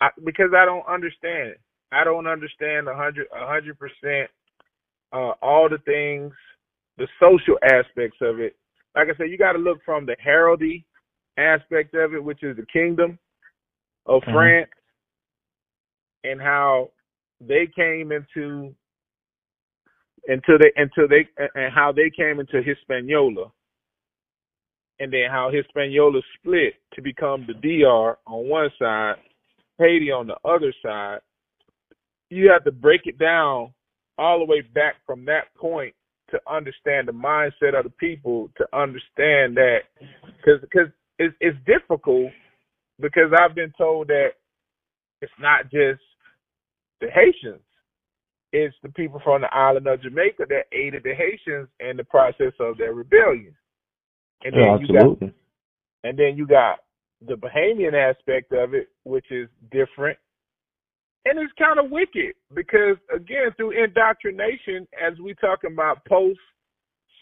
I, 0.00 0.08
because 0.24 0.50
I 0.56 0.64
don't 0.64 0.86
understand 0.86 1.50
it. 1.50 1.60
I 1.92 2.04
don't 2.04 2.26
understand 2.26 2.88
a 2.88 2.94
hundred, 2.94 3.26
a 3.34 3.46
hundred 3.46 3.78
percent, 3.78 4.30
uh, 5.12 5.32
all 5.42 5.68
the 5.68 5.78
things, 5.78 6.32
the 6.98 7.08
social 7.20 7.58
aspects 7.64 8.18
of 8.20 8.40
it. 8.40 8.56
Like 8.94 9.08
I 9.08 9.16
said, 9.16 9.30
you 9.30 9.38
got 9.38 9.52
to 9.52 9.58
look 9.58 9.78
from 9.84 10.06
the 10.06 10.16
heraldry 10.18 10.84
aspect 11.38 11.94
of 11.94 12.14
it, 12.14 12.22
which 12.22 12.42
is 12.42 12.56
the 12.56 12.66
kingdom 12.66 13.18
of 14.06 14.22
Mhm. 14.24 14.32
France, 14.32 14.70
and 16.24 16.40
how 16.40 16.90
they 17.40 17.66
came 17.66 18.12
into 18.12 18.74
until 20.28 20.58
they 20.58 20.72
until 20.76 21.08
they 21.08 21.26
and 21.54 21.72
how 21.74 21.92
they 21.92 22.10
came 22.10 22.40
into 22.40 22.62
Hispaniola, 22.62 23.50
and 25.00 25.12
then 25.12 25.30
how 25.30 25.50
Hispaniola 25.52 26.20
split 26.38 26.74
to 26.94 27.02
become 27.02 27.46
the 27.46 27.54
DR 27.54 28.18
on 28.26 28.48
one 28.48 28.70
side, 28.78 29.16
Haiti 29.78 30.10
on 30.10 30.26
the 30.28 30.36
other 30.44 30.74
side. 30.84 31.20
You 32.30 32.50
have 32.50 32.64
to 32.64 32.72
break 32.72 33.02
it 33.06 33.18
down 33.18 33.72
all 34.18 34.38
the 34.38 34.44
way 34.46 34.62
back 34.62 34.96
from 35.06 35.24
that 35.26 35.54
point 35.56 35.94
to 36.30 36.40
understand 36.50 37.08
the 37.08 37.12
mindset 37.12 37.78
of 37.78 37.84
the 37.84 37.90
people 37.98 38.50
to 38.56 38.64
understand 38.76 39.56
that 39.56 39.80
because 40.26 40.60
because 40.62 40.88
it's, 41.18 41.34
it's 41.40 41.58
difficult 41.66 42.32
because 43.00 43.32
I've 43.38 43.54
been 43.54 43.72
told 43.78 44.08
that 44.08 44.30
it's 45.22 45.32
not 45.40 45.64
just 45.70 46.00
the 47.00 47.08
Haitians 47.12 47.62
it's 48.52 48.76
the 48.82 48.90
people 48.90 49.20
from 49.24 49.42
the 49.42 49.54
island 49.54 49.86
of 49.86 50.02
Jamaica 50.02 50.44
that 50.48 50.66
aided 50.72 51.02
the 51.04 51.14
Haitians 51.14 51.68
in 51.80 51.96
the 51.96 52.04
process 52.04 52.52
of 52.60 52.78
their 52.78 52.94
rebellion. 52.94 53.54
And 54.44 54.54
then 54.54 54.62
yeah, 54.62 54.76
you 54.80 54.88
got 54.88 55.32
and 56.04 56.18
then 56.18 56.36
you 56.36 56.46
got 56.46 56.80
the 57.26 57.34
Bahamian 57.34 57.94
aspect 57.94 58.52
of 58.52 58.74
it, 58.74 58.88
which 59.04 59.26
is 59.30 59.48
different. 59.70 60.18
And 61.24 61.38
it's 61.38 61.52
kind 61.56 61.78
of 61.78 61.90
wicked 61.90 62.34
because 62.54 62.96
again, 63.14 63.50
through 63.56 63.82
indoctrination, 63.82 64.88
as 65.00 65.18
we 65.20 65.34
talking 65.34 65.72
about 65.72 66.04
post 66.06 66.40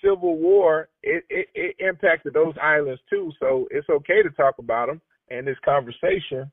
Civil 0.03 0.39
War, 0.39 0.89
it, 1.03 1.25
it, 1.29 1.49
it 1.55 1.77
impacted 1.79 2.33
those 2.33 2.55
islands 2.63 3.01
too. 3.11 3.31
So 3.39 3.69
it's 3.71 3.89
okay 3.91 4.23
to 4.23 4.31
talk 4.31 4.55
about 4.59 4.89
them 4.89 5.03
in 5.29 5.45
this 5.45 5.59
conversation. 5.65 6.51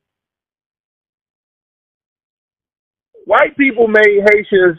White 3.24 3.56
people 3.56 3.88
made 3.88 4.24
Haitians 4.30 4.78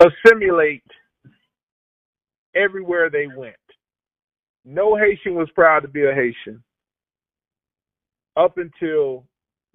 assimilate 0.00 0.82
everywhere 2.54 3.10
they 3.10 3.26
went. 3.26 3.56
No 4.64 4.96
Haitian 4.96 5.34
was 5.34 5.50
proud 5.54 5.80
to 5.80 5.88
be 5.88 6.04
a 6.04 6.14
Haitian 6.14 6.62
up 8.36 8.58
until 8.58 9.26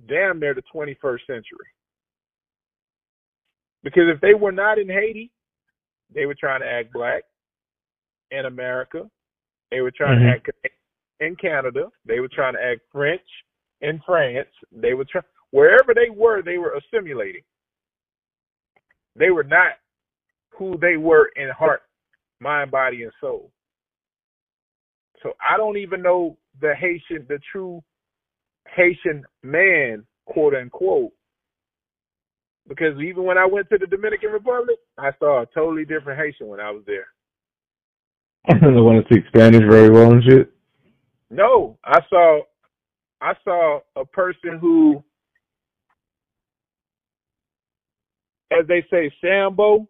damn 0.08 0.40
near 0.40 0.54
the 0.54 0.64
21st 0.74 1.26
century. 1.28 1.68
Because 3.84 4.04
if 4.14 4.20
they 4.22 4.34
were 4.34 4.52
not 4.52 4.80
in 4.80 4.90
Haiti, 4.90 5.32
they 6.14 6.26
were 6.26 6.36
trying 6.36 6.62
to 6.62 6.68
act 6.68 6.92
black 6.92 7.24
in 8.32 8.46
America. 8.46 9.10
They 9.72 9.82
were 9.82 9.92
trying 9.92 10.20
Mhm. 10.20 10.44
to 10.44 10.50
act 10.66 10.76
in 11.20 11.36
Canada. 11.36 11.92
They 12.06 12.20
were 12.20 12.28
trying 12.28 12.54
to 12.54 12.64
act 12.64 12.82
French 12.92 13.46
in 13.82 14.00
France. 14.02 14.50
They 14.72 14.94
were 14.94 15.06
trying 15.06 15.24
wherever 15.52 15.94
they 15.94 16.10
were, 16.10 16.42
they 16.42 16.58
were 16.58 16.74
assimilating. 16.74 17.44
They 19.16 19.30
were 19.32 19.44
not 19.44 19.80
who 20.52 20.78
they 20.78 20.98
were 20.98 21.28
in 21.36 21.50
heart, 21.50 21.84
mind, 22.40 22.72
body, 22.72 23.04
and 23.04 23.14
soul. 23.20 23.52
So 25.22 25.34
I 25.40 25.58
don't 25.58 25.78
even 25.78 26.02
know 26.02 26.38
the 26.62 26.74
Haitian, 26.76 27.26
the 27.28 27.40
true 27.52 27.84
Haitian 28.76 29.24
man, 29.44 30.06
quote 30.26 30.54
unquote. 30.56 31.12
Because 32.68 33.00
even 33.02 33.24
when 33.24 33.38
I 33.38 33.46
went 33.46 33.68
to 33.70 33.78
the 33.78 33.88
Dominican 33.88 34.32
Republic, 34.32 34.78
I 34.98 35.12
saw 35.20 35.42
a 35.42 35.46
totally 35.48 35.86
different 35.86 36.20
Haitian 36.20 36.48
when 36.48 36.60
I 36.60 36.70
was 36.72 36.84
there. 36.86 37.08
I 38.48 38.54
don't 38.54 38.84
want 38.84 39.06
to 39.06 39.14
speak 39.14 39.26
Spanish 39.28 39.64
very 39.70 39.90
well 39.90 40.12
and 40.14 40.24
shit. 40.24 40.52
No, 41.30 41.78
I 41.84 42.00
saw 42.10 42.42
I 43.22 43.34
saw 43.44 43.80
a 43.96 44.06
person 44.06 44.58
who 44.60 45.04
as 48.52 48.66
they 48.68 48.84
say, 48.90 49.12
Sambo, 49.22 49.88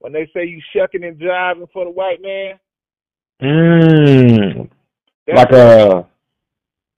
when 0.00 0.12
they 0.12 0.28
say 0.34 0.44
you 0.44 0.60
shucking 0.74 1.04
and 1.04 1.18
jiving 1.18 1.70
for 1.72 1.84
the 1.84 1.90
white 1.90 2.20
man, 2.22 2.58
Mm, 3.40 4.68
that's 5.26 5.38
like 5.38 5.52
a 5.52 6.06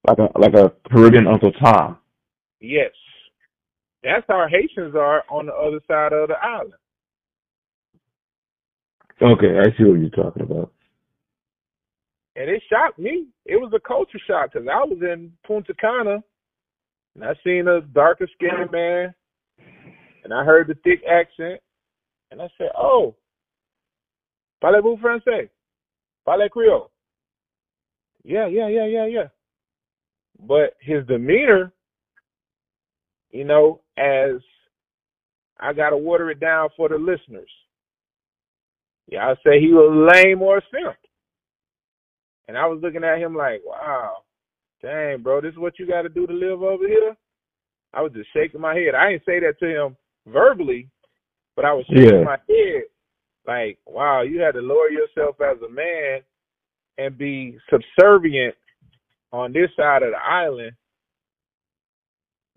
like 0.08 0.18
a 0.18 0.38
like 0.38 0.54
a 0.54 0.72
Caribbean 0.90 1.26
Uncle 1.26 1.52
Tom. 1.52 1.98
Yes. 2.60 2.92
That's 4.02 4.24
how 4.28 4.46
Haitians 4.48 4.94
are 4.94 5.24
on 5.30 5.46
the 5.46 5.52
other 5.52 5.80
side 5.86 6.12
of 6.14 6.28
the 6.28 6.36
island. 6.42 6.72
Okay, 9.20 9.58
I 9.58 9.76
see 9.76 9.84
what 9.84 10.00
you're 10.00 10.08
talking 10.08 10.42
about. 10.42 10.72
And 12.36 12.48
it 12.48 12.62
shocked 12.70 12.98
me. 12.98 13.26
It 13.44 13.56
was 13.56 13.72
a 13.74 13.80
culture 13.80 14.18
shock 14.26 14.52
because 14.52 14.66
I 14.66 14.82
was 14.84 14.98
in 15.02 15.30
Punta 15.46 15.74
Cana 15.74 16.22
and 17.14 17.24
I 17.24 17.34
seen 17.44 17.68
a 17.68 17.82
darker 17.82 18.26
skinned 18.34 18.70
man 18.72 19.12
and 20.24 20.32
I 20.32 20.44
heard 20.44 20.68
the 20.68 20.74
thick 20.82 21.02
accent 21.06 21.60
and 22.30 22.40
I 22.40 22.48
said, 22.56 22.70
Oh, 22.78 23.14
parlez-vous 24.62 24.96
français? 25.02 25.50
Parlez 26.26 26.50
Creole? 26.50 26.90
Yeah, 28.24 28.46
yeah, 28.46 28.68
yeah, 28.68 28.86
yeah, 28.86 29.06
yeah. 29.06 29.28
But 30.46 30.74
his 30.80 31.06
demeanor, 31.06 31.72
you 33.30 33.44
know, 33.44 33.80
as 33.96 34.40
I 35.58 35.72
got 35.72 35.90
to 35.90 35.96
water 35.96 36.30
it 36.30 36.40
down 36.40 36.68
for 36.76 36.88
the 36.88 36.96
listeners. 36.96 37.50
Yeah, 39.08 39.28
I 39.28 39.34
say 39.44 39.60
he 39.60 39.72
was 39.72 40.12
lame 40.14 40.40
or 40.42 40.58
a 40.58 40.62
simp. 40.70 40.96
And 42.48 42.56
I 42.56 42.66
was 42.66 42.80
looking 42.82 43.04
at 43.04 43.18
him 43.18 43.34
like, 43.34 43.62
wow, 43.64 44.18
dang, 44.82 45.22
bro, 45.22 45.40
this 45.40 45.52
is 45.52 45.58
what 45.58 45.78
you 45.78 45.86
got 45.86 46.02
to 46.02 46.08
do 46.08 46.26
to 46.26 46.32
live 46.32 46.62
over 46.62 46.86
here? 46.86 47.16
I 47.92 48.02
was 48.02 48.12
just 48.12 48.32
shaking 48.32 48.60
my 48.60 48.74
head. 48.74 48.94
I 48.94 49.10
didn't 49.10 49.24
say 49.24 49.40
that 49.40 49.58
to 49.60 49.66
him 49.66 49.96
verbally, 50.26 50.88
but 51.56 51.64
I 51.64 51.72
was 51.72 51.84
shaking 51.86 52.20
Yeah. 52.20 52.24
my 52.24 52.38
head 52.48 52.82
like, 53.46 53.78
wow, 53.86 54.22
you 54.22 54.40
had 54.40 54.52
to 54.52 54.60
lower 54.60 54.90
yourself 54.90 55.36
as 55.40 55.56
a 55.62 55.72
man 55.72 56.20
and 56.98 57.16
be 57.16 57.58
subservient 57.70 58.54
on 59.32 59.52
this 59.52 59.70
side 59.76 60.02
of 60.02 60.10
the 60.10 60.22
island 60.22 60.72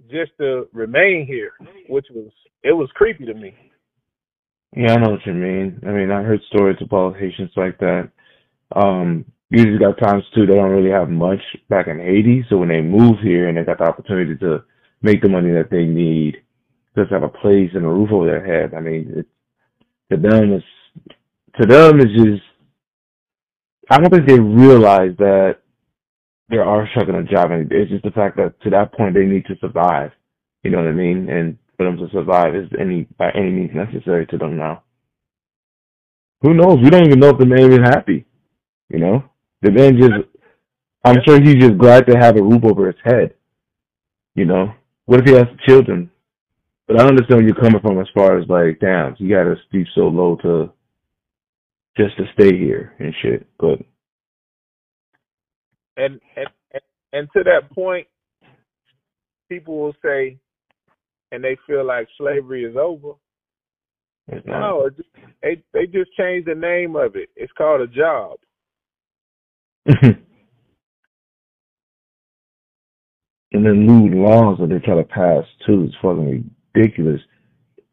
just 0.10 0.31
to 0.39 0.68
remain 0.73 1.26
here, 1.26 1.53
which 1.88 2.07
was 2.14 2.31
it 2.64 2.73
was 2.73 2.89
creepy 2.93 3.26
to 3.26 3.34
me. 3.34 3.53
Yeah, 4.76 4.93
I 4.93 4.97
know 4.97 5.11
what 5.11 5.26
you 5.26 5.34
mean. 5.34 5.80
I 5.85 5.91
mean, 5.91 6.11
I 6.11 6.23
heard 6.23 6.41
stories 6.47 6.77
of 6.81 6.89
politicians 6.89 7.51
like 7.55 7.77
that. 7.80 8.10
Um, 8.76 9.26
usually 9.49 9.77
got 9.77 9.99
times 9.99 10.23
too 10.34 10.47
they 10.47 10.55
don't 10.55 10.72
really 10.72 10.89
have 10.89 11.10
much 11.10 11.41
back 11.69 11.88
in 11.88 11.99
Haiti, 11.99 12.43
so 12.49 12.57
when 12.57 12.69
they 12.69 12.81
move 12.81 13.18
here 13.22 13.47
and 13.47 13.57
they 13.57 13.64
got 13.64 13.77
the 13.77 13.85
opportunity 13.85 14.35
to 14.38 14.64
make 15.01 15.22
the 15.22 15.30
money 15.30 15.51
that 15.51 15.69
they 15.69 15.85
need, 15.85 16.38
just 16.97 17.11
have 17.11 17.23
a 17.23 17.30
place 17.30 17.69
and 17.76 17.85
a 17.85 17.88
roof 17.88 18.10
over 18.11 18.26
their 18.26 18.43
head. 18.43 18.73
I 18.73 18.80
mean, 18.80 19.14
it, 19.15 19.27
to 20.14 20.22
them 20.22 20.53
it's 20.53 20.65
to 21.60 21.68
them 21.68 21.99
it's 21.99 22.11
just. 22.11 22.44
I 23.90 23.98
don't 23.99 24.10
think 24.10 24.27
they 24.27 24.40
realize 24.40 25.11
that 25.18 25.57
they 26.49 26.57
are 26.57 26.88
struggling 26.91 27.27
a 27.27 27.31
job, 27.31 27.52
and 27.52 27.72
it's 27.72 27.91
just 27.91 28.03
the 28.03 28.11
fact 28.11 28.38
that 28.38 28.60
to 28.61 28.69
that 28.69 28.94
point 28.94 29.14
they 29.14 29.26
need 29.26 29.45
to 29.48 29.57
survive. 29.60 30.11
You 30.64 30.72
know 30.72 30.77
what 30.77 30.88
I 30.88 30.94
mean? 30.94 31.30
And 31.30 31.57
for 31.77 31.85
them 31.85 31.98
to 31.98 32.07
survive 32.11 32.56
is 32.56 32.69
any 32.80 33.07
by 33.18 33.31
any 33.31 33.52
means 33.52 33.72
necessary 33.73 34.26
to 34.27 34.38
them 34.38 34.57
now. 34.57 34.84
Who 36.41 36.53
knows? 36.53 36.80
We 36.81 36.90
don't 36.90 37.06
even 37.06 37.19
know 37.19 37.30
if 37.30 37.38
the 37.38 37.45
man 37.45 37.72
is 37.72 37.80
happy. 37.80 38.26
You 38.90 38.99
know, 38.99 39.23
the 39.61 39.72
man 39.72 39.98
just. 39.98 40.14
I'm 41.06 41.18
sure 41.27 41.41
he's 41.41 41.56
just 41.56 41.77
glad 41.77 42.07
to 42.07 42.18
have 42.18 42.38
a 42.38 42.41
roof 42.41 42.64
over 42.64 42.88
his 42.88 42.95
head. 43.03 43.34
You 44.35 44.45
know, 44.45 44.73
what 45.06 45.19
if 45.19 45.26
he 45.27 45.34
has 45.35 45.48
children? 45.68 46.10
But 46.88 46.99
I 46.99 47.05
understand 47.05 47.39
where 47.39 47.47
you're 47.47 47.55
coming 47.55 47.80
from 47.81 47.99
as 47.99 48.07
far 48.14 48.38
as 48.38 48.47
like, 48.49 48.80
damn, 48.80 49.15
you 49.18 49.30
got 49.30 49.43
to 49.43 49.55
stoop 49.68 49.88
so 49.95 50.01
low 50.01 50.35
to 50.43 50.72
just 51.95 52.18
to 52.18 52.23
stay 52.34 52.57
here 52.57 52.93
and 52.99 53.14
shit. 53.22 53.47
But 53.57 53.80
And 55.95 56.19
and 56.35 56.47
and, 57.14 57.27
to 57.34 57.43
that 57.43 57.72
point, 57.73 58.07
people 59.49 59.80
will 59.80 59.95
say, 60.03 60.38
and 61.31 61.43
they 61.43 61.57
feel 61.68 61.85
like 61.85 62.07
slavery 62.18 62.65
is 62.65 62.76
over. 62.76 63.14
it's 64.27 64.45
not. 64.47 64.60
No, 64.60 64.89
just, 64.89 65.10
they 65.41 65.64
they 65.73 65.85
just 65.85 66.11
changed 66.18 66.47
the 66.47 66.55
name 66.55 66.95
of 66.95 67.15
it. 67.15 67.30
It's 67.35 67.53
called 67.53 67.81
a 67.81 67.88
job. 67.88 68.39
and 69.85 70.18
then 73.51 73.85
new 73.85 74.23
laws 74.23 74.57
that 74.60 74.69
they 74.69 74.80
try 74.80 74.95
to 74.95 75.03
pass 75.03 75.45
too 75.65 75.84
is 75.85 75.95
fucking 76.01 76.49
ridiculous. 76.74 77.22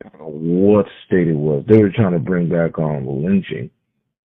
I 0.04 0.08
don't 0.08 0.20
know 0.20 0.28
what 0.28 0.86
state 1.06 1.28
it 1.28 1.36
was. 1.36 1.64
They 1.68 1.78
were 1.78 1.90
trying 1.90 2.12
to 2.12 2.18
bring 2.18 2.48
back 2.48 2.78
on 2.78 3.06
lynching 3.22 3.70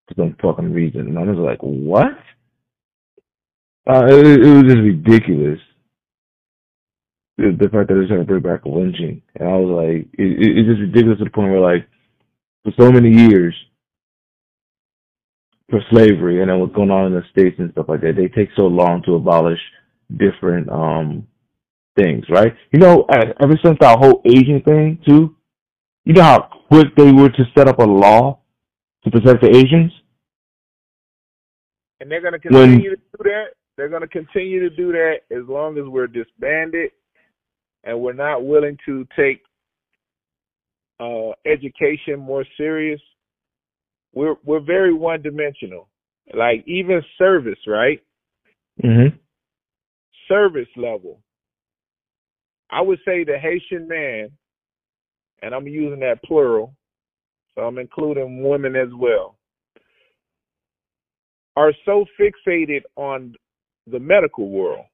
for 0.08 0.16
some 0.16 0.36
fucking 0.42 0.74
reason, 0.74 1.02
and 1.02 1.18
I 1.18 1.24
was 1.24 1.38
like, 1.38 1.60
what? 1.60 2.18
Uh, 3.88 4.06
it, 4.08 4.42
it 4.42 4.54
was 4.54 4.64
just 4.64 4.78
ridiculous. 4.78 5.60
The, 7.38 7.52
the 7.60 7.70
fact 7.70 7.90
that 7.90 7.96
they're 7.96 8.08
trying 8.08 8.20
to 8.20 8.26
bring 8.26 8.42
back 8.42 8.66
lynching, 8.66 9.22
and 9.36 9.50
I 9.50 9.58
was 9.58 9.86
like, 9.86 10.08
it, 10.14 10.24
it, 10.24 10.58
it's 10.58 10.70
just 10.70 10.82
ridiculous 10.82 11.20
to 11.20 11.26
the 11.26 11.30
point 11.30 11.52
where 11.52 11.60
like, 11.60 11.88
for 12.64 12.72
so 12.80 12.92
many 12.92 13.10
years, 13.10 13.54
for 15.70 15.80
slavery 15.92 16.42
and 16.42 16.50
then 16.50 16.60
what's 16.60 16.76
going 16.76 16.92
on 16.92 17.08
in 17.08 17.14
the 17.14 17.24
states 17.32 17.56
and 17.60 17.72
stuff 17.72 17.88
like 17.90 18.02
that, 18.02 18.14
they 18.16 18.28
take 18.28 18.50
so 18.56 18.64
long 18.64 19.02
to 19.04 19.16
abolish 19.16 19.60
different 20.16 20.70
um 20.70 21.28
things, 21.96 22.26
right? 22.30 22.54
You 22.72 22.80
know, 22.80 23.06
uh, 23.10 23.34
ever 23.42 23.58
since 23.64 23.78
that 23.82 23.98
whole 24.00 24.22
Asian 24.26 24.62
thing 24.62 25.00
too, 25.08 25.36
you 26.04 26.14
know 26.14 26.24
how 26.24 26.50
quick 26.70 26.88
they 26.96 27.12
were 27.12 27.30
to 27.30 27.44
set 27.58 27.68
up 27.68 27.80
a 27.80 27.84
law 27.84 28.40
to 29.04 29.12
protect 29.12 29.42
the 29.42 29.56
Asians. 29.56 29.92
And 32.00 32.12
they're 32.12 32.22
going 32.22 32.40
to 32.40 32.50
When- 32.50 32.72
continue 32.72 32.92
to 32.92 32.96
do 32.98 33.24
that. 33.24 33.46
They're 33.78 33.90
going 33.90 34.02
to 34.02 34.08
continue 34.08 34.62
to 34.62 34.76
do 34.76 34.92
that 34.94 35.22
as 35.32 35.44
long 35.50 35.78
as 35.78 35.84
we're 35.86 36.08
disbanded 36.08 36.92
and 37.84 38.00
we're 38.00 38.14
not 38.14 38.46
willing 38.46 38.78
to 38.86 39.06
take 39.16 39.42
uh, 41.00 41.32
education 41.46 42.20
more 42.20 42.46
serious. 42.58 43.02
We're 44.14 44.36
we're 44.46 44.62
very 44.62 44.94
one 44.94 45.22
dimensional. 45.22 45.90
Like 46.34 46.64
even 46.66 47.04
service, 47.18 47.60
right? 47.68 48.02
Mm-hmm. 48.84 49.16
Service 50.28 50.70
level. 50.78 51.20
I 52.72 52.82
would 52.82 53.00
say 53.06 53.24
the 53.24 53.38
Haitian 53.38 53.88
man, 53.88 54.30
and 55.42 55.54
I'm 55.54 55.68
using 55.68 56.00
that 56.00 56.24
plural, 56.24 56.74
so 57.54 57.62
I'm 57.62 57.78
including 57.78 58.48
women 58.48 58.76
as 58.76 58.90
well, 58.98 59.38
are 61.56 61.74
so 61.86 62.06
fixated 62.20 62.82
on 62.96 63.34
the 63.88 64.00
medical 64.00 64.50
world 64.50 64.86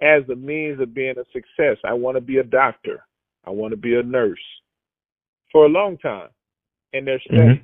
as 0.00 0.22
a 0.30 0.36
means 0.36 0.80
of 0.80 0.94
being 0.94 1.14
a 1.18 1.24
success. 1.32 1.76
I 1.84 1.94
want 1.94 2.16
to 2.16 2.20
be 2.20 2.38
a 2.38 2.44
doctor. 2.44 3.04
I 3.44 3.50
want 3.50 3.72
to 3.72 3.76
be 3.76 3.96
a 3.96 4.02
nurse 4.02 4.38
for 5.50 5.64
a 5.64 5.68
long 5.68 5.96
time 5.98 6.28
in 6.92 7.04
their 7.04 7.18
mm-hmm. 7.18 7.36
studies. 7.36 7.62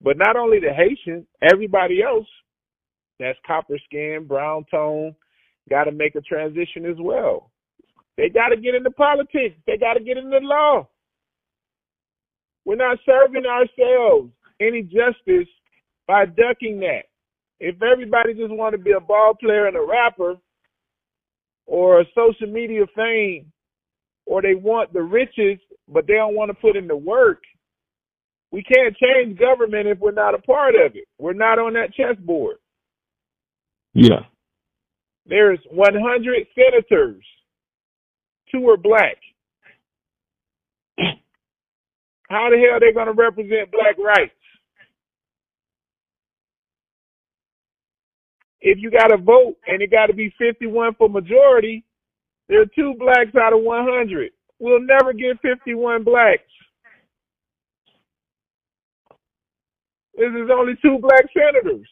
But 0.00 0.16
not 0.16 0.36
only 0.36 0.60
the 0.60 0.72
Haitian, 0.72 1.26
everybody 1.42 2.02
else 2.02 2.26
that's 3.18 3.38
copper 3.46 3.78
skin, 3.84 4.26
brown 4.28 4.64
tone, 4.70 5.14
got 5.68 5.84
to 5.84 5.92
make 5.92 6.14
a 6.14 6.20
transition 6.20 6.86
as 6.86 6.96
well. 6.98 7.50
They 8.16 8.28
got 8.28 8.48
to 8.48 8.56
get 8.56 8.74
into 8.74 8.90
politics. 8.90 9.54
They 9.66 9.76
got 9.76 9.94
to 9.94 10.00
get 10.00 10.16
into 10.16 10.38
law. 10.38 10.88
We're 12.64 12.76
not 12.76 12.98
serving 13.06 13.46
ourselves 13.46 14.30
any 14.60 14.82
justice 14.82 15.48
by 16.06 16.26
ducking 16.26 16.80
that. 16.80 17.04
If 17.60 17.82
everybody 17.82 18.34
just 18.34 18.52
want 18.52 18.72
to 18.72 18.78
be 18.78 18.92
a 18.92 19.00
ball 19.00 19.34
player 19.34 19.66
and 19.66 19.76
a 19.76 19.80
rapper 19.80 20.34
or 21.66 22.00
a 22.00 22.04
social 22.14 22.52
media 22.52 22.84
fame 22.94 23.52
or 24.26 24.42
they 24.42 24.54
want 24.54 24.92
the 24.92 25.02
riches 25.02 25.58
but 25.88 26.06
they 26.06 26.14
don't 26.14 26.34
want 26.34 26.50
to 26.50 26.54
put 26.54 26.76
in 26.76 26.86
the 26.86 26.96
work, 26.96 27.42
we 28.50 28.62
can't 28.62 28.96
change 28.96 29.38
government 29.38 29.86
if 29.86 29.98
we're 29.98 30.12
not 30.12 30.34
a 30.34 30.38
part 30.38 30.74
of 30.74 30.94
it. 30.94 31.06
We're 31.18 31.32
not 31.34 31.58
on 31.58 31.74
that 31.74 31.94
chessboard. 31.94 32.56
Yeah. 33.94 34.20
There's 35.28 35.60
100 35.70 36.46
senators. 36.54 37.24
Two 38.52 38.68
are 38.70 38.76
black. 38.78 39.16
How 42.28 42.50
the 42.50 42.58
hell 42.58 42.76
are 42.76 42.80
they 42.80 42.92
going 42.92 43.06
to 43.06 43.12
represent 43.12 43.72
black 43.72 43.96
rights? 43.98 44.32
If 48.60 48.78
you 48.80 48.90
got 48.90 49.08
to 49.08 49.18
vote 49.18 49.56
and 49.66 49.82
it 49.82 49.90
got 49.90 50.06
to 50.06 50.14
be 50.14 50.32
51 50.38 50.94
for 50.96 51.08
majority, 51.08 51.84
there 52.48 52.62
are 52.62 52.66
two 52.76 52.94
blacks 52.98 53.36
out 53.40 53.52
of 53.54 53.62
100. 53.62 54.32
We'll 54.58 54.80
never 54.80 55.12
get 55.12 55.40
51 55.42 56.04
blacks. 56.04 56.42
This 60.16 60.30
is 60.30 60.50
only 60.52 60.74
two 60.82 60.98
black 61.00 61.24
senators. 61.34 61.88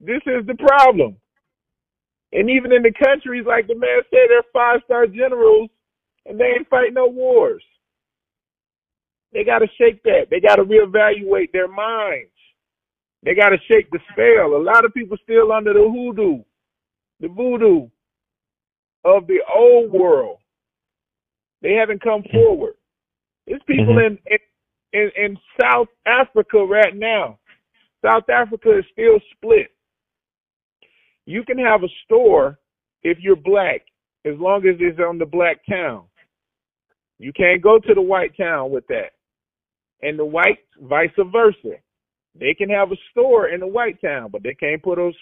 This 0.00 0.22
is 0.26 0.46
the 0.46 0.56
problem. 0.56 1.16
And 2.32 2.50
even 2.50 2.72
in 2.72 2.82
the 2.82 2.92
countries, 2.92 3.44
like 3.46 3.68
the 3.68 3.76
man 3.76 4.02
said, 4.10 4.28
they're 4.28 4.42
five 4.52 4.80
star 4.86 5.06
generals 5.06 5.70
and 6.26 6.40
they 6.40 6.46
ain't 6.58 6.68
fight 6.70 6.92
no 6.94 7.06
wars. 7.08 7.64
They 9.32 9.44
got 9.44 9.60
to 9.60 9.68
shake 9.78 10.02
that. 10.04 10.26
They 10.30 10.40
got 10.40 10.56
to 10.56 10.64
reevaluate 10.64 11.52
their 11.52 11.68
minds. 11.68 12.30
They 13.24 13.34
got 13.34 13.50
to 13.50 13.58
shake 13.70 13.90
the 13.90 14.00
spell. 14.12 14.56
A 14.56 14.62
lot 14.62 14.84
of 14.84 14.94
people 14.94 15.16
still 15.22 15.52
under 15.52 15.74
the 15.74 15.80
hoodoo, 15.80 16.42
the 17.20 17.28
voodoo 17.28 17.88
of 19.04 19.26
the 19.28 19.40
old 19.54 19.92
world. 19.92 20.38
They 21.62 21.74
haven't 21.74 22.02
come 22.02 22.24
forward. 22.32 22.74
There's 23.46 23.62
people 23.66 23.98
Mhm. 23.98 24.06
in, 24.06 24.18
in 24.92 25.10
in 25.16 25.38
South 25.60 25.88
Africa 26.06 26.58
right 26.58 26.96
now. 26.96 27.38
South 28.04 28.28
Africa 28.30 28.78
is 28.78 28.84
still 28.92 29.20
split. 29.36 29.68
You 31.30 31.44
can 31.44 31.58
have 31.58 31.84
a 31.84 31.88
store 32.04 32.58
if 33.04 33.18
you're 33.20 33.36
black, 33.36 33.82
as 34.24 34.34
long 34.36 34.66
as 34.66 34.74
it's 34.80 34.98
on 34.98 35.16
the 35.16 35.24
black 35.24 35.58
town. 35.70 36.06
You 37.20 37.32
can't 37.32 37.62
go 37.62 37.78
to 37.78 37.94
the 37.94 38.02
white 38.02 38.36
town 38.36 38.72
with 38.72 38.84
that. 38.88 39.12
And 40.02 40.18
the 40.18 40.24
white, 40.24 40.58
vice 40.80 41.10
versa. 41.32 41.76
They 42.34 42.52
can 42.52 42.68
have 42.70 42.90
a 42.90 42.96
store 43.12 43.48
in 43.48 43.60
the 43.60 43.66
white 43.68 44.00
town, 44.00 44.30
but 44.32 44.42
they 44.42 44.54
can't 44.54 44.82
put 44.82 44.98
a, 44.98 45.12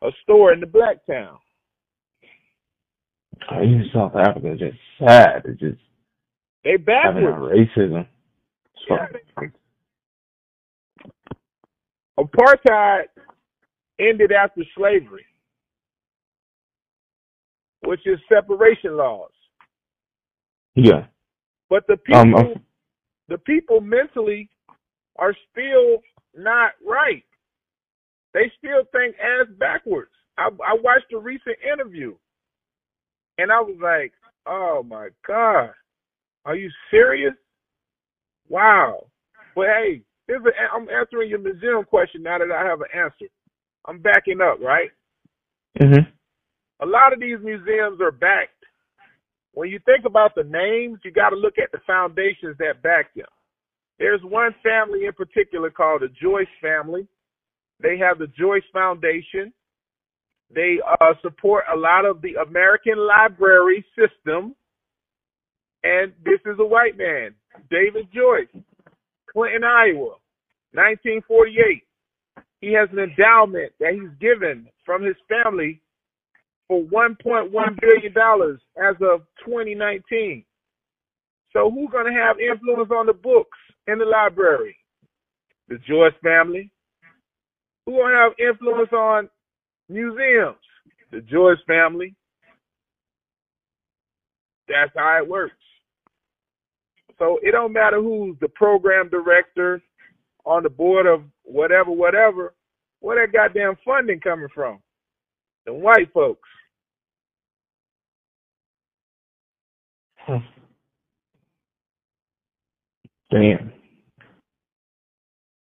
a 0.00 0.10
store 0.22 0.54
in 0.54 0.60
the 0.60 0.66
black 0.66 1.04
town. 1.06 1.36
Uh, 3.50 3.62
Even 3.62 3.90
South 3.92 4.16
Africa 4.16 4.52
is 4.52 4.58
just 4.58 4.78
sad. 4.98 5.42
It's 5.44 5.60
just 5.60 5.80
They 6.64 6.78
backwards. 6.78 7.26
racism. 7.76 8.06
It's 8.74 8.84
Yeah, 8.88 9.06
Apartheid 12.18 13.04
ended 13.98 14.32
after 14.32 14.62
slavery, 14.76 15.26
which 17.84 18.06
is 18.06 18.18
separation 18.28 18.96
laws. 18.96 19.30
yeah. 20.74 21.06
But 21.68 21.86
the 21.86 21.96
people, 21.96 22.38
Um, 22.38 22.64
the 23.28 23.38
people 23.38 23.80
mentally 23.80 24.48
are 25.16 25.34
still 25.50 26.02
not 26.36 26.72
right. 26.86 27.24
They 28.34 28.50
still 28.58 28.84
think 28.92 29.16
ass 29.18 29.46
backwards. 29.58 30.10
I, 30.38 30.48
I 30.66 30.76
watched 30.82 31.12
a 31.12 31.18
recent 31.18 31.56
interview, 31.62 32.14
and 33.38 33.52
I 33.52 33.60
was 33.60 33.76
like, 33.82 34.12
"Oh 34.46 34.82
my 34.82 35.08
god, 35.26 35.70
are 36.44 36.56
you 36.56 36.70
serious? 36.90 37.34
Wow." 38.48 39.06
But 39.54 39.66
hey, 39.68 40.02
I'm 40.72 40.88
answering 40.88 41.28
your 41.28 41.38
museum 41.38 41.84
question 41.84 42.22
now 42.22 42.38
that 42.38 42.50
I 42.50 42.64
have 42.64 42.80
an 42.80 42.88
answer. 42.94 43.26
I'm 43.86 43.98
backing 43.98 44.40
up, 44.40 44.60
right? 44.60 44.90
mhm. 45.80 46.06
A 46.82 46.86
lot 46.86 47.12
of 47.12 47.20
these 47.20 47.38
museums 47.42 48.00
are 48.00 48.10
backed. 48.10 48.50
When 49.54 49.68
you 49.68 49.78
think 49.84 50.04
about 50.04 50.34
the 50.34 50.44
names, 50.44 50.98
you 51.04 51.12
got 51.12 51.30
to 51.30 51.36
look 51.36 51.54
at 51.58 51.70
the 51.70 51.78
foundations 51.86 52.56
that 52.58 52.82
back 52.82 53.14
them. 53.14 53.26
There's 53.98 54.20
one 54.24 54.54
family 54.62 55.06
in 55.06 55.12
particular 55.12 55.70
called 55.70 56.02
the 56.02 56.08
Joyce 56.08 56.46
family. 56.60 57.06
They 57.80 57.98
have 57.98 58.18
the 58.18 58.26
Joyce 58.38 58.64
Foundation. 58.72 59.52
They 60.52 60.78
uh, 61.00 61.14
support 61.22 61.64
a 61.72 61.76
lot 61.76 62.04
of 62.04 62.22
the 62.22 62.34
American 62.46 62.98
library 62.98 63.84
system. 63.94 64.56
And 65.84 66.12
this 66.24 66.40
is 66.46 66.56
a 66.58 66.64
white 66.64 66.96
man, 66.96 67.34
David 67.70 68.08
Joyce, 68.14 68.62
Clinton, 69.30 69.64
Iowa, 69.64 70.16
1948. 70.72 71.82
He 72.60 72.72
has 72.72 72.88
an 72.92 72.98
endowment 72.98 73.72
that 73.80 73.92
he's 73.94 74.10
given 74.20 74.68
from 74.86 75.02
his 75.02 75.16
family 75.28 75.81
for 76.72 76.82
$1.1 76.84 77.52
billion 77.80 78.14
as 78.82 78.96
of 79.02 79.20
2019. 79.44 80.42
So 81.52 81.70
who's 81.70 81.90
going 81.90 82.06
to 82.06 82.18
have 82.18 82.40
influence 82.40 82.90
on 82.90 83.04
the 83.04 83.12
books 83.12 83.58
in 83.86 83.98
the 83.98 84.06
library? 84.06 84.74
The 85.68 85.76
Joyce 85.86 86.14
family. 86.24 86.70
Who 87.84 87.92
going 87.92 88.12
to 88.12 88.18
have 88.18 88.32
influence 88.38 88.92
on 88.92 89.28
museums? 89.90 90.56
The 91.10 91.20
Joyce 91.20 91.58
family. 91.66 92.14
That's 94.66 94.92
how 94.96 95.20
it 95.22 95.28
works. 95.28 95.52
So 97.18 97.38
it 97.42 97.50
don't 97.50 97.74
matter 97.74 98.00
who's 98.00 98.36
the 98.40 98.48
program 98.48 99.10
director 99.10 99.82
on 100.46 100.62
the 100.62 100.70
board 100.70 101.06
of 101.06 101.22
whatever, 101.44 101.90
whatever, 101.90 102.54
where 103.00 103.26
that 103.26 103.32
goddamn 103.32 103.76
funding 103.84 104.20
coming 104.20 104.48
from? 104.54 104.78
The 105.66 105.74
white 105.74 106.10
folks. 106.14 106.48
Hmm. 110.26 110.36
Damn. 113.30 113.72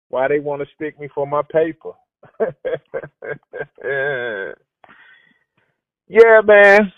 Why 0.09 0.27
they 0.27 0.39
want 0.39 0.61
to 0.61 0.67
stick 0.75 0.99
me 0.99 1.09
for 1.13 1.27
my 1.27 1.41
paper? 1.51 1.91
yeah, 6.07 6.41
man. 6.45 6.91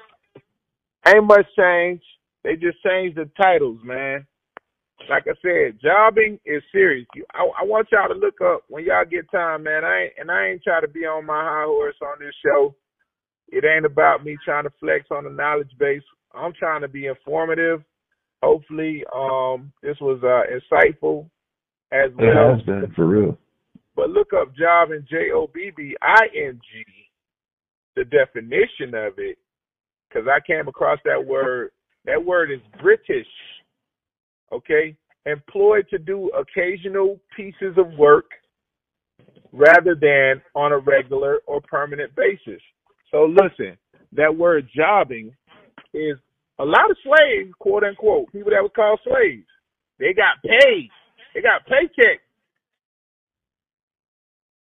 Ain't 1.08 1.26
much 1.26 1.46
change. 1.58 2.02
They 2.44 2.56
just 2.56 2.82
changed 2.84 3.18
the 3.18 3.30
titles, 3.42 3.80
man. 3.84 4.26
Like 5.10 5.26
I 5.28 5.34
said, 5.42 5.80
jobbing 5.82 6.40
is 6.46 6.62
serious. 6.72 7.08
I, 7.34 7.44
I 7.62 7.64
want 7.64 7.88
y'all 7.92 8.10
to 8.10 8.16
look 8.16 8.42
up 8.42 8.64
when 8.68 8.86
y'all 8.86 9.06
get 9.06 9.30
time, 9.32 9.64
man. 9.64 9.86
I 9.86 10.04
ain't, 10.04 10.14
and 10.20 10.32
I 10.32 10.48
ain't 10.48 10.64
trying 10.64 10.82
to 10.82 10.88
be 10.88 11.06
on 11.06 11.26
my 11.26 11.42
high 11.42 11.66
horse 11.66 11.96
on 12.02 12.20
this 12.20 12.34
show. 12.46 12.76
It 13.50 13.64
ain't 13.66 13.86
about 13.86 14.24
me 14.24 14.38
trying 14.44 14.64
to 14.66 14.74
flex 14.80 15.06
on 15.12 15.24
the 15.24 15.30
knowledge 15.30 15.72
base. 15.80 16.02
I'm 16.34 16.54
trying 16.54 16.82
to 16.82 16.88
be 16.88 17.08
informative. 17.08 17.84
Hopefully, 18.44 19.04
um, 19.16 19.72
this 19.82 19.98
was 20.00 20.20
uh, 20.24 20.44
insightful 20.54 21.30
as 21.92 22.12
It 22.12 22.16
well. 22.18 22.56
has 22.56 22.62
been 22.64 22.92
for 22.96 23.08
real. 23.08 23.38
But 23.96 24.10
look 24.12 24.32
up 24.34 24.56
job 24.56 24.92
and 24.92 25.08
J 25.10 25.32
O 25.34 25.48
B 25.52 25.72
B 25.76 25.96
I 26.02 26.26
N 26.36 26.60
G, 26.72 26.86
the 27.96 28.04
definition 28.06 28.94
of 28.94 29.14
it, 29.18 29.38
because 30.08 30.28
I 30.28 30.40
came 30.46 30.68
across 30.68 31.00
that 31.06 31.26
word. 31.26 31.72
That 32.06 32.24
word 32.24 32.52
is 32.52 32.60
British. 32.82 33.28
Okay, 34.54 34.96
employed 35.26 35.88
to 35.90 35.98
do 35.98 36.30
occasional 36.38 37.20
pieces 37.36 37.76
of 37.78 37.92
work 37.98 38.26
rather 39.52 39.96
than 39.96 40.42
on 40.56 40.72
a 40.74 40.78
regular 40.78 41.40
or 41.48 41.60
permanent 41.62 42.16
basis. 42.16 42.62
So 43.12 43.26
listen, 43.26 43.78
that 44.14 44.36
word 44.36 44.68
jobbing 44.76 45.36
is 45.94 46.18
a 46.60 46.66
lot 46.66 46.90
of 46.90 46.98
slaves, 47.04 47.52
quote 47.60 47.84
unquote, 47.84 48.32
people 48.32 48.52
that 48.52 48.64
were 48.64 48.70
called 48.70 49.00
slaves. 49.04 49.48
They 50.00 50.14
got 50.14 50.42
paid. 50.44 50.90
They 51.34 51.42
got 51.42 51.66
paychecks. 51.68 52.20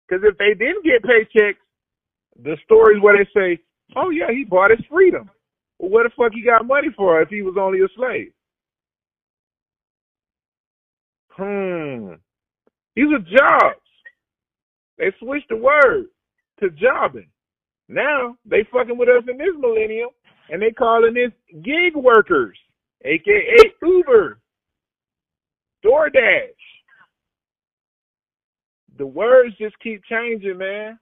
Because 0.08 0.24
if 0.24 0.36
they 0.38 0.54
didn't 0.54 0.84
get 0.84 1.02
paychecks, 1.02 1.56
the 2.42 2.56
stories 2.64 3.02
where 3.02 3.16
they 3.16 3.30
say, 3.34 3.62
"Oh 3.96 4.10
yeah, 4.10 4.30
he 4.30 4.44
bought 4.44 4.70
his 4.70 4.84
freedom." 4.90 5.30
Well, 5.78 5.90
what 5.90 6.04
the 6.04 6.10
fuck 6.10 6.32
he 6.32 6.42
got 6.42 6.66
money 6.66 6.88
for 6.96 7.20
if 7.22 7.28
he 7.28 7.42
was 7.42 7.56
only 7.58 7.80
a 7.80 7.88
slave? 7.96 8.32
Hmm. 11.30 12.14
These 12.94 13.12
are 13.12 13.18
jobs. 13.20 13.80
They 14.98 15.12
switched 15.18 15.48
the 15.48 15.56
word 15.56 16.06
to 16.60 16.70
jobbing. 16.70 17.31
Now 17.88 18.36
they 18.44 18.64
fucking 18.72 18.96
with 18.96 19.08
us 19.08 19.24
in 19.28 19.38
this 19.38 19.54
millennium, 19.58 20.10
and 20.48 20.62
they 20.62 20.70
calling 20.70 21.14
this 21.14 21.32
gig 21.62 21.94
workers, 21.94 22.56
aka 23.04 23.56
Uber, 23.82 24.38
DoorDash. 25.84 26.48
The 28.98 29.06
words 29.06 29.56
just 29.58 29.78
keep 29.80 30.02
changing, 30.04 30.58
man. 30.58 30.98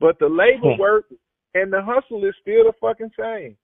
But 0.00 0.18
the 0.18 0.28
labor 0.28 0.74
Hmm. 0.74 0.80
work 0.80 1.06
and 1.54 1.72
the 1.72 1.82
hustle 1.82 2.24
is 2.24 2.34
still 2.40 2.64
the 2.64 2.72
fucking 2.80 3.12
same. 3.18 3.56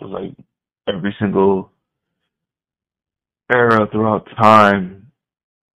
Like 0.00 0.34
every 0.88 1.14
single 1.20 1.70
era 3.52 3.86
throughout 3.92 4.26
time, 4.36 5.09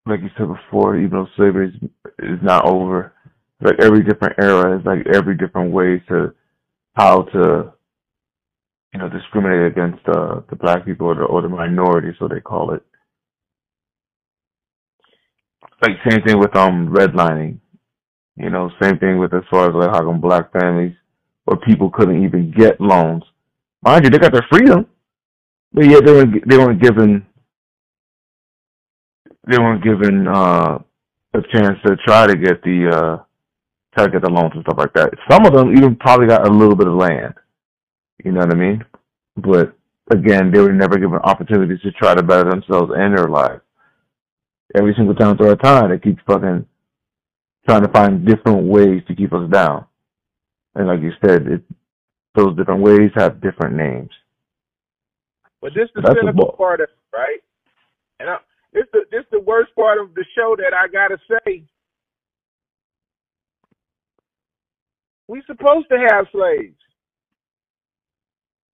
like 0.07 0.21
you 0.21 0.31
said 0.37 0.49
before, 0.49 0.97
even 0.99 1.11
though 1.11 1.27
slavery 1.37 1.69
is, 1.69 1.91
is 2.21 2.39
not 2.43 2.67
over, 2.67 3.13
like 3.61 3.77
every 3.81 4.03
different 4.03 4.35
era 4.43 4.79
is 4.79 4.85
like 4.85 5.07
every 5.15 5.37
different 5.37 5.73
way 5.73 6.03
to 6.09 6.35
how 6.95 7.23
to, 7.23 7.73
you 8.93 9.01
know, 9.01 9.09
discriminate 9.09 9.73
against 9.73 10.07
uh, 10.09 10.41
the 10.51 10.57
black 10.57 10.85
people 10.85 11.09
or 11.09 11.15
the, 11.15 11.23
or 11.23 11.43
the 11.43 11.49
minority, 11.49 12.17
so 12.19 12.29
they 12.29 12.41
call 12.41 12.75
it. 12.75 12.83
Like 15.83 15.93
same 16.09 16.23
thing 16.23 16.39
with 16.39 16.57
um 16.57 16.89
redlining, 16.95 17.59
you 18.37 18.51
know, 18.51 18.71
same 18.81 18.99
thing 18.99 19.19
with 19.19 19.35
as 19.35 19.43
far 19.51 19.69
as 19.69 19.75
like 19.75 19.91
how 19.91 20.05
come 20.05 20.21
black 20.21 20.53
families 20.53 20.95
or 21.47 21.59
people 21.59 21.91
couldn't 21.91 22.25
even 22.25 22.53
get 22.57 22.81
loans 22.81 23.23
mind 23.85 24.05
you, 24.05 24.11
they 24.11 24.19
got 24.19 24.33
their 24.33 24.47
freedom, 24.51 24.87
but 25.73 25.85
yet 25.85 26.05
they 26.05 26.13
weren't 26.13 26.49
they 26.49 26.59
weren't 26.59 26.83
given 26.83 27.27
they 29.47 29.59
weren't 29.59 29.85
given 29.85 30.27
uh, 30.27 30.79
a 31.35 31.43
chance 31.53 31.79
to 31.87 31.97
try 32.07 32.27
to 32.27 32.37
get 32.37 32.63
the 32.63 32.89
uh, 32.89 33.25
try 33.95 34.07
to 34.07 34.13
get 34.13 34.23
the 34.23 34.31
loans 34.31 34.53
and 34.55 34.63
stuff 34.63 34.79
like 34.79 34.93
that. 34.95 35.11
Some 35.31 35.47
of 35.47 35.53
them 35.53 35.77
even 35.77 35.97
probably 35.97 36.27
got 36.27 36.47
a 36.47 36.51
little 36.51 36.77
bit 36.77 36.89
of 36.89 36.95
land. 36.95 37.35
You 38.25 38.33
know 38.33 38.41
what 38.41 38.53
I 38.53 38.57
mean? 38.57 38.85
But 39.37 39.77
again, 40.11 40.51
they 40.51 40.61
were 40.61 40.73
never 40.73 40.99
given 40.99 41.19
opportunities 41.19 41.81
to 41.83 41.93
try 41.93 42.15
to 42.15 42.23
better 42.23 42.51
themselves 42.51 42.93
and 42.97 43.17
their 43.17 43.29
lives. 43.29 43.63
Every 44.75 44.95
single 44.97 45.15
time 45.15 45.37
through 45.37 45.51
our 45.51 45.57
time, 45.57 45.91
they 45.91 45.99
keep 45.99 46.19
fucking 46.27 46.67
trying 47.69 47.83
to 47.83 47.89
find 47.89 48.27
different 48.27 48.67
ways 48.67 49.03
to 49.09 49.15
keep 49.15 49.33
us 49.33 49.51
down. 49.51 49.87
And 50.75 50.89
like 50.89 51.01
you 51.01 51.13
said, 51.25 51.47
it, 51.47 51.63
those 52.35 52.57
different 52.57 52.83
ways 52.83 53.11
have 53.15 53.41
different 53.41 53.77
names. 53.77 54.11
But 55.61 55.73
this 55.75 55.85
is 55.85 56.03
the 56.03 56.17
cynical 56.21 56.53
part 56.53 56.81
of 56.81 56.89
it, 56.89 57.17
right? 57.17 57.41
And 58.21 58.29
I, 58.29 58.37
this 58.75 58.85
the 58.93 59.05
this 59.11 59.25
the 59.33 59.41
worst 59.41 59.75
part 59.75 60.01
of 60.01 60.15
the 60.15 60.25
show 60.37 60.57
that 60.59 60.75
I 60.75 60.89
gotta 60.89 61.19
say. 61.29 61.65
We 65.29 65.43
supposed 65.47 65.87
to 65.91 65.99
have 66.11 66.27
slaves. 66.33 66.77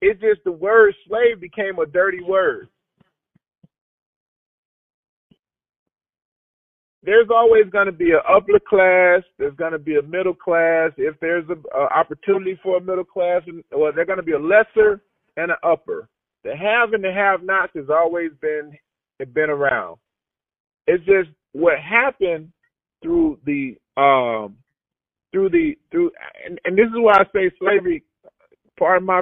It's 0.01 0.19
just 0.19 0.43
the 0.43 0.51
word 0.51 0.93
slave 1.07 1.39
became 1.39 1.79
a 1.79 1.85
dirty 1.85 2.21
word. 2.21 2.67
There's 7.03 7.29
always 7.33 7.65
going 7.71 7.87
to 7.87 7.91
be 7.91 8.11
an 8.11 8.21
upper 8.29 8.59
class. 8.59 9.23
There's 9.39 9.55
going 9.55 9.71
to 9.71 9.79
be 9.79 9.97
a 9.97 10.03
middle 10.03 10.35
class. 10.35 10.91
If 10.97 11.19
there's 11.19 11.45
a, 11.49 11.77
a 11.77 11.85
opportunity 11.97 12.59
for 12.61 12.77
a 12.77 12.81
middle 12.81 13.03
class, 13.03 13.41
well, 13.71 13.91
there's 13.95 14.05
going 14.05 14.17
to 14.17 14.23
be 14.23 14.33
a 14.33 14.39
lesser 14.39 15.01
and 15.37 15.51
an 15.51 15.57
upper. 15.63 16.09
The 16.43 16.55
have 16.55 16.93
and 16.93 17.03
the 17.03 17.11
have-nots 17.11 17.73
has 17.75 17.85
always 17.89 18.31
been 18.39 18.73
been 19.25 19.49
around. 19.49 19.97
It's 20.87 21.03
just 21.05 21.29
what 21.53 21.79
happened 21.79 22.51
through 23.01 23.39
the 23.45 23.75
um 23.97 24.57
through 25.31 25.49
the 25.49 25.75
through 25.91 26.11
and, 26.45 26.59
and 26.65 26.77
this 26.77 26.87
is 26.87 26.95
why 26.95 27.13
I 27.13 27.23
say 27.33 27.51
slavery 27.59 28.03
part 28.77 28.97
of 28.97 29.03
my 29.03 29.21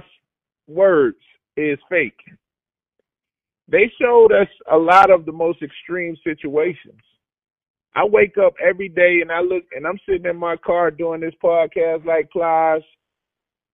words 0.67 1.17
is 1.57 1.79
fake. 1.89 2.19
They 3.67 3.91
showed 4.01 4.31
us 4.31 4.47
a 4.71 4.77
lot 4.77 5.11
of 5.11 5.25
the 5.25 5.31
most 5.31 5.61
extreme 5.61 6.15
situations. 6.23 7.01
I 7.95 8.05
wake 8.05 8.37
up 8.37 8.53
every 8.63 8.89
day 8.89 9.19
and 9.21 9.31
I 9.31 9.41
look 9.41 9.63
and 9.75 9.85
I'm 9.85 9.99
sitting 10.07 10.29
in 10.29 10.37
my 10.37 10.55
car 10.57 10.91
doing 10.91 11.21
this 11.21 11.33
podcast 11.43 12.05
like 12.05 12.29
Plies. 12.31 12.81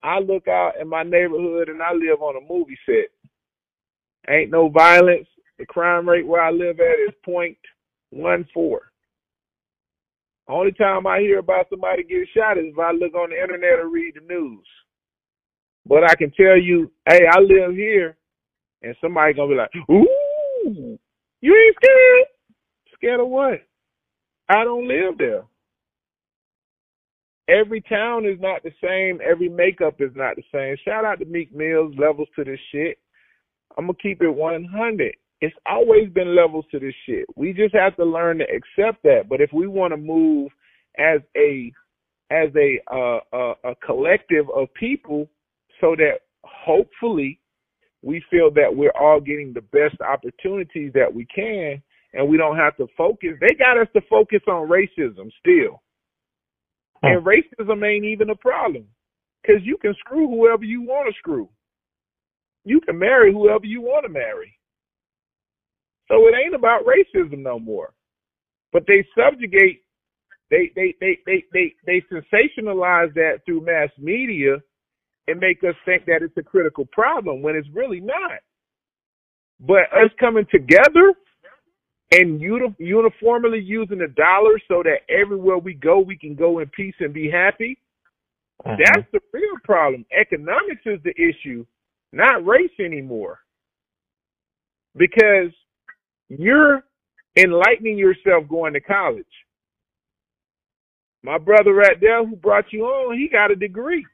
I 0.04 0.20
look 0.20 0.48
out 0.48 0.74
in 0.80 0.88
my 0.88 1.04
neighborhood 1.04 1.70
and 1.70 1.82
I 1.82 1.94
live 1.94 2.22
on 2.22 2.36
a 2.36 2.54
movie 2.54 2.78
set. 2.86 3.10
Ain't 4.30 4.52
no 4.52 4.70
violence. 4.70 5.28
The 5.58 5.66
crime 5.66 6.08
rate 6.08 6.28
where 6.28 6.42
I 6.42 6.52
live 6.52 6.80
at 6.80 7.00
is 7.08 7.14
point 7.24 7.58
one 8.10 8.46
four. 8.54 8.92
Only 10.48 10.72
time 10.74 11.08
I 11.08 11.20
hear 11.20 11.40
about 11.40 11.68
somebody 11.70 12.04
getting 12.04 12.28
shot 12.36 12.58
is 12.58 12.66
if 12.68 12.78
I 12.78 12.92
look 12.92 13.16
on 13.16 13.32
the 13.32 13.42
internet 13.42 13.80
or 13.80 13.90
read 13.90 14.14
the 14.16 14.34
news. 14.34 14.66
But 15.88 16.04
I 16.04 16.16
can 16.16 16.32
tell 16.32 16.58
you, 16.58 16.92
hey, 17.10 17.26
I 17.32 17.40
live 17.40 17.74
here, 17.76 18.18
and 18.82 18.96
somebody 19.02 19.34
gonna 19.34 19.50
be 19.50 19.56
like, 19.56 19.76
"Ooh, 19.90 21.00
you 21.42 21.56
ain't 21.56 21.76
scared? 21.76 22.28
Scared 22.94 23.20
of 23.20 23.30
what? 23.30 23.62
I 24.50 24.64
don't 24.64 24.88
live 24.88 25.18
there." 25.18 25.44
Every 27.48 27.82
town 27.82 28.26
is 28.26 28.40
not 28.40 28.64
the 28.64 28.74
same. 28.84 29.22
Every 29.24 29.50
makeup 29.50 30.02
is 30.02 30.16
not 30.16 30.36
the 30.36 30.44
same. 30.52 30.76
Shout 30.78 31.06
out 31.06 31.20
to 31.20 31.26
Meek 31.26 31.54
Mills, 31.54 31.96
levels 31.98 32.28
to 32.36 32.44
this 32.44 32.60
shit. 32.72 33.00
I'm 33.78 33.86
gonna 33.86 33.98
keep 34.02 34.22
it 34.22 34.30
100. 34.30 35.16
It's 35.42 35.56
always 35.66 36.10
been 36.14 36.36
levels 36.36 36.66
to 36.72 36.80
this 36.80 36.94
shit. 37.06 37.26
We 37.36 37.54
just 37.54 37.76
have 37.76 37.96
to 37.98 38.06
learn 38.06 38.40
to 38.40 38.46
accept 38.46 39.04
that. 39.04 39.28
But 39.30 39.42
if 39.42 39.52
we 39.54 39.68
want 39.68 39.94
to 39.94 39.98
move 39.98 40.52
as 40.98 41.20
a 41.38 41.72
as 42.32 42.50
a 42.56 42.80
uh, 42.92 43.20
a, 43.34 43.72
a 43.72 43.76
collective 43.86 44.46
of 44.56 44.74
people, 44.74 45.28
so 45.82 45.96
that 45.98 46.22
hopefully 46.44 47.40
we 48.02 48.24
feel 48.32 48.52
that 48.52 48.74
we're 48.76 48.94
all 49.00 49.20
getting 49.20 49.54
the 49.54 49.62
best 49.62 50.00
opportunities 50.02 50.92
that 50.94 51.14
we 51.14 51.26
can, 51.26 51.82
and 52.14 52.28
we 52.30 52.38
don't 52.38 52.58
have 52.58 52.78
to 52.78 52.88
focus. 52.98 53.32
They 53.42 53.56
got 53.56 53.78
us 53.78 53.88
to 53.94 54.02
focus 54.10 54.42
on 54.48 54.70
racism 54.70 55.30
still, 55.40 55.82
and 57.04 57.26
racism 57.26 57.86
ain't 57.86 58.06
even 58.06 58.30
a 58.30 58.36
problem 58.36 58.86
because 59.42 59.62
you 59.64 59.78
can 59.78 59.94
screw 60.00 60.28
whoever 60.28 60.64
you 60.64 60.82
want 60.82 61.08
to 61.10 61.18
screw. 61.20 61.50
You 62.64 62.82
can 62.82 62.98
marry 62.98 63.32
whoever 63.32 63.66
you 63.66 63.82
want 63.82 64.06
to 64.06 64.10
marry. 64.12 64.58
So 66.08 66.28
it 66.28 66.36
ain't 66.36 66.56
about 66.56 66.86
racism 66.86 67.40
no 67.40 67.60
more. 67.60 67.94
But 68.72 68.84
they 68.88 69.06
subjugate, 69.18 69.82
they 70.52 70.72
they 70.76 70.96
they 71.00 71.20
they 71.26 71.44
they, 71.54 71.74
they 71.86 72.02
sensationalize 72.12 73.14
that 73.16 73.40
through 73.46 73.62
mass 73.66 73.90
media 73.98 74.58
and 75.28 75.40
make 75.40 75.64
us 75.64 75.76
think 75.86 76.06
that 76.06 76.22
it's 76.22 76.38
a 76.38 76.44
critical 76.44 76.86
problem 76.92 77.42
when 77.42 77.56
it's 77.56 77.68
really 77.74 78.00
not. 78.00 78.40
But 79.60 79.92
us 79.94 80.12
coming 80.20 80.46
together 80.52 81.14
and 82.12 82.40
uni- 82.42 82.76
uniformly 82.78 83.60
using 83.60 83.98
the 84.00 84.08
dollar 84.16 84.60
so 84.68 84.84
that 84.84 85.00
everywhere 85.10 85.58
we 85.58 85.74
go, 85.74 86.00
we 86.00 86.18
can 86.18 86.36
go 86.36 86.60
in 86.60 86.68
peace 86.70 86.96
and 87.00 87.14
be 87.14 87.30
happy. 87.30 87.80
Uh-huh. 88.66 88.76
That's 88.80 89.08
the 89.12 89.20
real 89.34 89.58
problem. 89.64 90.06
Economics 90.18 90.82
is 90.86 91.00
the 91.04 91.14
issue, 91.20 91.66
not 92.14 92.46
race 92.46 92.72
anymore. 92.80 93.40
Because 94.96 95.52
you're 96.30 96.84
enlightening 97.38 97.98
yourself 97.98 98.48
going 98.50 98.74
to 98.74 98.80
college. 98.80 99.26
My 101.24 101.38
brother 101.38 101.74
right 101.74 102.00
there 102.00 102.26
who 102.26 102.36
brought 102.36 102.66
you 102.72 102.86
on, 102.86 103.18
he 103.18 103.28
got 103.28 103.52
a 103.52 103.56
degree. 103.56 104.06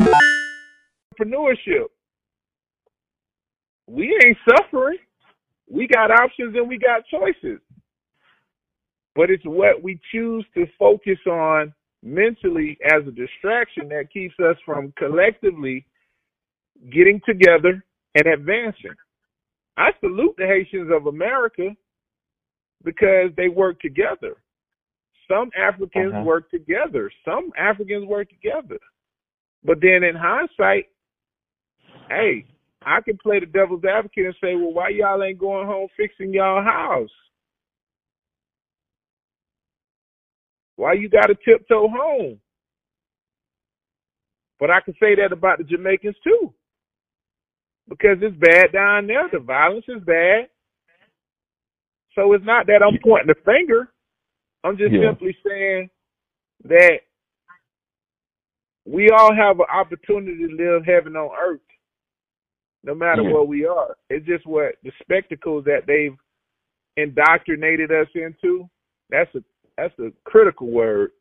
Entrepreneurship. 0.00 1.86
We 3.86 4.18
ain't 4.24 4.38
suffering. 4.48 4.98
We 5.70 5.86
got 5.88 6.10
options 6.10 6.54
and 6.56 6.68
we 6.68 6.78
got 6.78 7.06
choices. 7.06 7.60
But 9.14 9.30
it's 9.30 9.44
what 9.44 9.82
we 9.82 10.00
choose 10.12 10.44
to 10.54 10.66
focus 10.78 11.18
on 11.26 11.72
mentally 12.02 12.78
as 12.84 13.02
a 13.06 13.10
distraction 13.10 13.88
that 13.88 14.12
keeps 14.12 14.34
us 14.40 14.56
from 14.64 14.92
collectively 14.96 15.86
getting 16.92 17.20
together 17.26 17.84
and 18.14 18.26
advancing. 18.26 18.94
I 19.76 19.90
salute 20.00 20.34
the 20.38 20.46
Haitians 20.46 20.90
of 20.92 21.06
America 21.06 21.76
because 22.84 23.30
they 23.36 23.48
work 23.48 23.80
together. 23.80 24.36
Some 25.28 25.50
Africans 25.56 26.12
Uh-huh. 26.14 26.24
work 26.24 26.50
together. 26.50 27.10
Some 27.24 27.52
Africans 27.56 28.06
work 28.06 28.28
together. 28.30 28.78
But 29.64 29.80
then 29.80 30.04
in 30.04 30.14
hindsight, 30.14 30.88
hey, 32.08 32.46
I 32.82 33.00
can 33.00 33.18
play 33.18 33.40
the 33.40 33.46
devil's 33.46 33.84
advocate 33.84 34.26
and 34.26 34.36
say, 34.40 34.54
well, 34.54 34.72
why 34.72 34.90
y'all 34.90 35.22
ain't 35.22 35.38
going 35.38 35.66
home 35.66 35.88
fixing 35.96 36.32
y'all 36.32 36.62
house? 36.62 37.10
Why 40.76 40.92
you 40.92 41.08
got 41.08 41.26
to 41.26 41.34
tiptoe 41.34 41.88
home? 41.88 42.40
But 44.60 44.70
I 44.70 44.80
can 44.80 44.94
say 45.00 45.14
that 45.16 45.32
about 45.32 45.58
the 45.58 45.64
Jamaicans 45.64 46.16
too. 46.22 46.52
Because 47.88 48.18
it's 48.20 48.36
bad 48.36 48.72
down 48.72 49.06
there. 49.06 49.28
The 49.30 49.38
violence 49.38 49.84
is 49.88 50.02
bad. 50.04 50.48
So 52.14 52.32
it's 52.32 52.44
not 52.44 52.66
that 52.66 52.82
I'm 52.82 52.98
pointing 53.02 53.28
the 53.28 53.34
finger. 53.44 53.92
I'm 54.64 54.76
just 54.76 54.92
Yeah. 54.92 55.10
simply 55.10 55.36
saying 55.46 55.90
that 56.64 57.00
we 58.86 59.10
all 59.10 59.34
have 59.34 59.60
an 59.60 59.66
opportunity 59.70 60.46
to 60.48 60.54
live 60.54 60.84
heaven 60.84 61.16
on 61.16 61.30
earth, 61.36 61.60
no 62.82 62.94
matter 62.94 63.22
Yeah. 63.22 63.32
where 63.32 63.42
we 63.42 63.66
are. 63.66 63.96
It's 64.08 64.26
just 64.26 64.46
what 64.46 64.76
the 64.82 64.92
spectacles 65.02 65.64
that 65.64 65.86
they've 65.86 66.16
indoctrinated 66.96 67.92
us 67.92 68.08
into. 68.14 68.68
That's 69.10 69.32
a 69.34 69.44
that's 69.76 69.98
a 69.98 70.10
critical 70.24 70.68
word. 70.68 71.12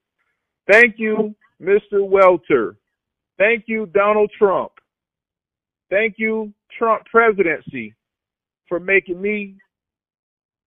Thank 0.72 0.98
you, 0.98 1.36
Mr. 1.62 2.08
Welter. 2.08 2.78
Thank 3.38 3.68
you, 3.68 3.86
Donald 3.88 4.32
Trump. 4.32 4.75
Thank 5.96 6.16
you, 6.18 6.54
Trump 6.78 7.06
presidency, 7.06 7.96
for 8.68 8.82
making 8.82 9.22
me 9.22 9.56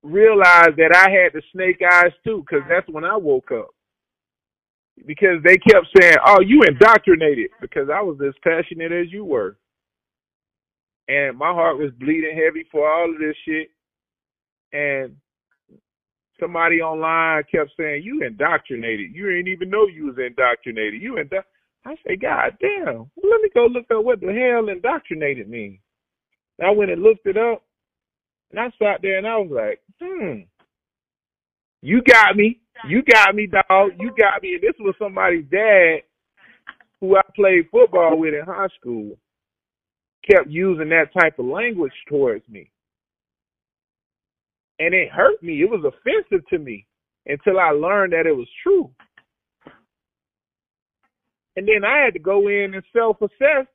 realize 0.01 0.69
that 0.75 0.91
I 0.95 1.11
had 1.11 1.33
the 1.33 1.43
snake 1.51 1.79
eyes 1.87 2.11
too, 2.25 2.43
because 2.43 2.67
that's 2.67 2.89
when 2.89 3.05
I 3.05 3.15
woke 3.15 3.51
up. 3.51 3.69
Because 5.05 5.37
they 5.43 5.55
kept 5.57 5.85
saying, 6.01 6.17
"Oh, 6.25 6.41
you 6.41 6.63
indoctrinated," 6.63 7.51
because 7.61 7.91
I 7.91 8.01
was 8.01 8.19
as 8.21 8.33
passionate 8.43 8.91
as 8.91 9.11
you 9.11 9.23
were, 9.23 9.55
and 11.07 11.37
my 11.37 11.53
heart 11.53 11.77
was 11.77 11.91
bleeding 11.91 12.35
heavy 12.35 12.63
for 12.63 12.89
all 12.91 13.13
of 13.13 13.19
this 13.19 13.37
shit. 13.45 13.69
And 14.73 15.15
somebody 16.39 16.81
online 16.81 17.43
kept 17.43 17.69
saying, 17.77 18.01
"You 18.01 18.23
indoctrinated. 18.23 19.13
You 19.13 19.27
didn't 19.29 19.49
even 19.49 19.69
know 19.69 19.85
you 19.85 20.07
was 20.07 20.17
indoctrinated. 20.17 20.99
You 21.03 21.19
indo." 21.19 21.43
I 21.85 21.95
say, 22.05 22.15
"God 22.17 22.57
damn! 22.59 23.09
Let 23.23 23.41
me 23.41 23.49
go 23.53 23.65
look 23.67 23.89
up 23.91 24.03
what 24.03 24.19
the 24.21 24.33
hell 24.33 24.69
indoctrinated 24.69 25.49
means." 25.49 25.79
I 26.61 26.71
went 26.71 26.91
and 26.91 27.01
looked 27.01 27.25
it 27.25 27.37
up, 27.37 27.63
and 28.51 28.59
I 28.59 28.69
sat 28.77 29.01
there 29.01 29.17
and 29.17 29.27
I 29.27 29.37
was 29.37 29.51
like, 29.51 29.81
"Hmm, 30.01 30.41
you 31.81 32.01
got 32.03 32.35
me. 32.35 32.59
You 32.87 33.01
got 33.03 33.35
me, 33.35 33.47
dog. 33.47 33.91
You 33.99 34.11
got 34.17 34.41
me." 34.41 34.55
And 34.55 34.63
this 34.63 34.75
was 34.79 34.95
somebody's 34.99 35.45
dad 35.49 36.03
who 37.01 37.15
I 37.17 37.21
played 37.35 37.69
football 37.71 38.17
with 38.17 38.33
in 38.33 38.45
high 38.45 38.67
school. 38.79 39.17
kept 40.29 40.49
using 40.49 40.89
that 40.89 41.13
type 41.19 41.39
of 41.39 41.45
language 41.45 41.93
towards 42.07 42.47
me. 42.49 42.69
And 44.79 44.93
it 44.93 45.09
hurt 45.09 45.41
me. 45.41 45.61
It 45.61 45.69
was 45.69 45.83
offensive 45.83 46.45
to 46.49 46.59
me 46.59 46.85
until 47.25 47.59
I 47.59 47.71
learned 47.71 48.13
that 48.13 48.27
it 48.27 48.35
was 48.35 48.47
true. 48.63 48.91
And 51.55 51.67
then 51.67 51.83
I 51.83 52.03
had 52.03 52.13
to 52.13 52.19
go 52.19 52.47
in 52.47 52.73
and 52.73 52.83
self 52.95 53.21
assess 53.21 53.67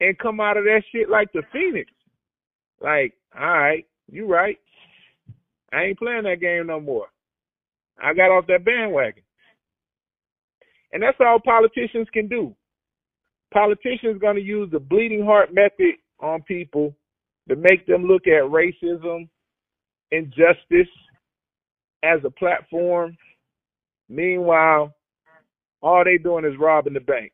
and 0.00 0.18
come 0.18 0.40
out 0.40 0.56
of 0.56 0.64
that 0.64 0.82
shit 0.92 1.08
like 1.08 1.32
the 1.32 1.42
Phoenix. 1.52 1.90
Like, 2.80 3.14
all 3.38 3.46
right, 3.46 3.86
you 4.10 4.26
right. 4.26 4.58
I 5.72 5.82
ain't 5.84 5.98
playing 5.98 6.24
that 6.24 6.40
game 6.40 6.66
no 6.66 6.80
more. 6.80 7.06
I 8.02 8.14
got 8.14 8.30
off 8.30 8.46
that 8.48 8.64
bandwagon. 8.64 9.22
And 10.92 11.02
that's 11.02 11.16
all 11.20 11.38
politicians 11.44 12.08
can 12.12 12.28
do. 12.28 12.54
Politicians 13.52 14.20
going 14.20 14.36
to 14.36 14.42
use 14.42 14.70
the 14.70 14.78
bleeding 14.78 15.24
heart 15.24 15.52
method 15.52 15.94
on 16.20 16.42
people 16.42 16.94
to 17.48 17.56
make 17.56 17.86
them 17.86 18.04
look 18.04 18.26
at 18.26 18.42
racism, 18.50 19.28
and 20.12 20.32
injustice 20.32 20.92
as 22.02 22.20
a 22.24 22.30
platform. 22.30 23.16
Meanwhile, 24.08 24.94
all 25.82 26.04
they 26.04 26.18
doing 26.18 26.44
is 26.44 26.58
robbing 26.58 26.94
the 26.94 27.00
bank. 27.00 27.32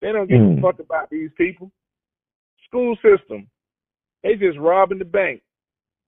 They 0.00 0.12
don't 0.12 0.28
give 0.28 0.40
mm. 0.40 0.52
a 0.52 0.54
hmm. 0.56 0.62
fuck 0.62 0.80
about 0.80 1.10
these 1.10 1.30
people. 1.36 1.70
School 2.66 2.96
system, 2.96 3.48
they 4.22 4.34
just 4.34 4.58
robbing 4.58 4.98
the 4.98 5.04
bank. 5.04 5.42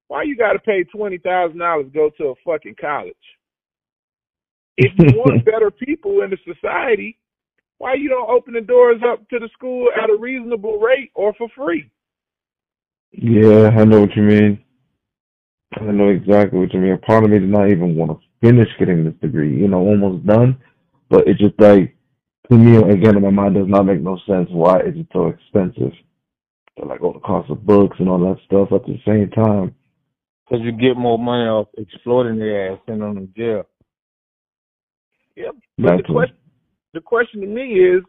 Why 0.09 0.23
you 0.23 0.37
got 0.37 0.53
to 0.53 0.59
pay 0.59 0.85
twenty 0.85 1.19
thousand 1.19 1.59
dollars 1.59 1.87
to 1.87 1.91
go 1.91 2.11
to 2.19 2.29
a 2.29 2.35
fucking 2.45 2.77
college? 2.81 3.15
If 4.77 4.93
you 4.99 5.19
want 5.19 5.45
better 5.45 5.71
people 5.71 6.23
in 6.23 6.31
the 6.31 6.39
society, 6.45 7.19
why 7.79 7.95
you 7.95 8.09
don't 8.09 8.31
open 8.31 8.55
the 8.55 8.61
doors 8.61 9.03
up 9.07 9.29
to 9.29 9.39
the 9.39 9.49
school 9.53 9.89
at 10.01 10.09
a 10.09 10.17
reasonable 10.17 10.79
rate 10.79 11.11
or 11.15 11.35
for 11.35 11.49
free? 11.57 11.91
Yeah, 13.13 13.71
I 13.77 13.85
know 13.85 14.01
what 14.01 14.17
you 14.17 14.23
mean. 14.23 14.65
I 15.75 15.85
know 15.85 16.09
exactly 16.09 16.59
what 16.59 16.73
you 16.73 16.81
mean. 16.81 16.93
A 16.93 16.99
part 16.99 17.25
of 17.25 17.31
me 17.31 17.39
does 17.39 17.51
not 17.51 17.71
even 17.71 17.97
want 17.97 18.13
to 18.13 18.19
finish 18.41 18.69
getting 18.79 19.05
this 19.05 19.15
degree. 19.21 19.55
You 19.55 19.69
know, 19.69 19.79
almost 19.79 20.27
done, 20.27 20.59
but 21.13 21.29
it 21.29 21.37
just 21.37 21.55
like 21.61 21.95
to 22.51 22.57
me 22.57 22.79
again 22.79 23.17
in 23.17 23.23
my 23.23 23.31
mind 23.31 23.55
does 23.55 23.69
not 23.69 23.83
make 23.83 24.01
no 24.01 24.19
sense. 24.27 24.49
Why 24.51 24.81
is 24.81 24.97
it 24.97 25.07
so 25.13 25.29
expensive? 25.29 25.93
like 26.89 27.03
all 27.03 27.13
the 27.13 27.21
cost 27.21 27.51
of 27.51 27.67
books 27.67 27.99
and 28.01 28.09
all 28.09 28.19
that 28.19 28.39
stuff 28.47 28.73
at 28.73 28.85
the 28.87 28.99
same 29.07 29.29
time. 29.31 29.75
Because 30.49 30.65
you 30.65 30.73
get 30.73 30.97
more 30.97 31.19
money 31.19 31.45
off 31.45 31.69
exploiting 31.77 32.39
their 32.39 32.73
ass 32.73 32.79
and 32.89 33.03
on 33.03 33.15
the 33.15 33.29
jail. 33.37 33.65
Yep. 35.37 35.55
But 35.79 35.97
the 35.99 36.03
question, 36.03 36.37
the 36.95 37.01
question 37.03 37.41
to 37.43 37.47
me 37.47 37.75
is, 37.75 38.03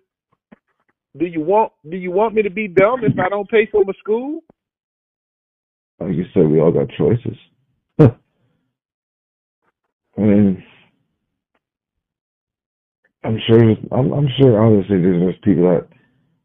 do 1.20 1.26
you 1.26 1.42
want 1.42 1.74
do 1.90 1.98
you 1.98 2.10
want 2.10 2.34
me 2.34 2.42
to 2.42 2.50
be 2.50 2.70
dumb 2.70 3.04
if 3.04 3.20
I 3.20 3.28
don't 3.28 3.50
pay 3.50 3.68
for 3.70 3.84
my 3.86 3.94
school? 4.00 4.40
Like 6.00 6.16
you 6.16 6.24
said, 6.34 6.48
we 6.48 6.62
all 6.62 6.72
got 6.72 6.88
choices. 6.98 7.38
I 8.00 8.12
mean, 10.18 10.64
I'm 13.24 13.40
sure. 13.48 13.76
I'm, 13.92 14.12
I'm 14.12 14.28
sure. 14.40 14.62
Honestly, 14.62 15.02
there's 15.02 15.36
people 15.44 15.64
that 15.64 15.88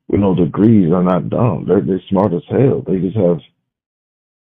with 0.08 0.20
no 0.20 0.34
degrees 0.34 0.92
are 0.92 1.02
not 1.02 1.28
dumb. 1.28 1.66
They're 1.66 1.80
they're 1.80 2.02
smart 2.08 2.32
as 2.32 2.42
hell. 2.48 2.82
They 2.86 2.98
just 2.98 3.16
have, 3.16 3.38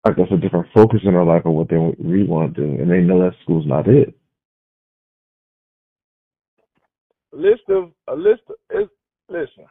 I 0.05 0.13
guess, 0.13 0.29
a 0.33 0.37
different 0.37 0.67
focus 0.75 1.01
in 1.05 1.13
their 1.13 1.25
life 1.25 1.43
on 1.45 1.53
what 1.53 1.69
they 1.69 1.77
really 1.77 2.27
want 2.27 2.55
to 2.55 2.61
do, 2.61 2.83
and 2.83 2.91
they 2.91 3.01
know 3.01 3.21
that 3.21 3.37
school's 3.43 3.67
not 3.67 3.89
it. 3.89 4.15
A 7.33 7.37
list 7.37 7.63
of 7.69 7.91
a 8.09 8.15
list 8.15 8.43
is 8.71 8.89
listen. 9.29 9.67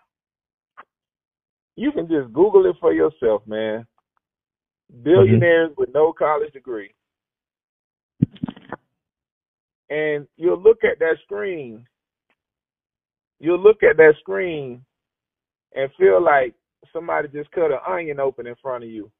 You 1.76 1.92
can 1.92 2.08
just 2.08 2.32
Google 2.34 2.66
it 2.68 2.76
for 2.80 2.94
yourself, 2.94 3.42
man. 3.48 3.88
Billionaires 5.02 5.72
mm-hmm. 5.72 5.82
with 5.82 5.90
no 5.94 6.14
college 6.14 6.54
degree. 6.54 6.94
And 9.90 10.28
you'll 10.38 10.62
look 10.62 10.84
at 10.84 11.00
that 11.00 11.16
screen. 11.24 11.86
You'll 13.44 13.60
look 13.62 13.84
at 13.84 13.98
that 13.98 14.14
screen 14.22 14.86
and 15.76 15.92
feel 16.00 16.24
like 16.24 16.56
somebody 16.94 17.28
just 17.28 17.52
cut 17.52 17.72
an 17.72 17.80
onion 17.86 18.22
open 18.22 18.48
in 18.48 18.56
front 18.62 18.86
of 18.86 18.90
you. 18.90 19.12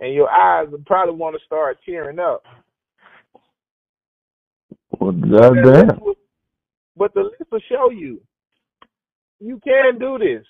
And 0.00 0.14
your 0.14 0.30
eyes 0.30 0.68
would 0.70 0.86
probably 0.86 1.16
want 1.16 1.36
to 1.36 1.44
start 1.44 1.76
tearing 1.84 2.18
up. 2.18 2.44
Well, 4.98 5.12
goddamn. 5.12 6.00
But 6.96 7.12
the 7.12 7.24
list 7.24 7.52
will 7.52 7.60
show 7.68 7.90
you 7.90 8.22
you 9.38 9.60
can 9.62 9.98
do 9.98 10.16
this 10.16 10.46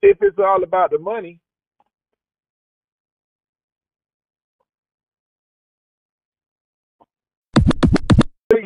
if 0.00 0.16
it's 0.22 0.38
all 0.38 0.62
about 0.62 0.92
the 0.92 0.98
money. 0.98 1.40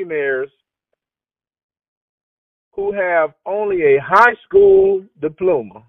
Billionaires 0.08 0.50
who 2.72 2.92
have 2.92 3.30
only 3.44 3.82
a 3.82 4.00
high 4.00 4.34
school 4.44 5.04
diploma. 5.20 5.82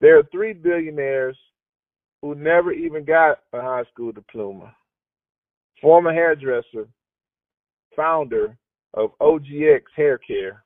There 0.00 0.18
are 0.18 0.28
three 0.30 0.52
billionaires 0.52 1.36
who 2.22 2.34
never 2.34 2.72
even 2.72 3.04
got 3.04 3.38
a 3.52 3.60
high 3.60 3.84
school 3.92 4.12
diploma. 4.12 4.74
Former 5.80 6.12
hairdresser, 6.12 6.88
founder 7.96 8.56
of 8.94 9.10
OGX 9.20 9.82
Hair 9.96 10.18
Care, 10.18 10.62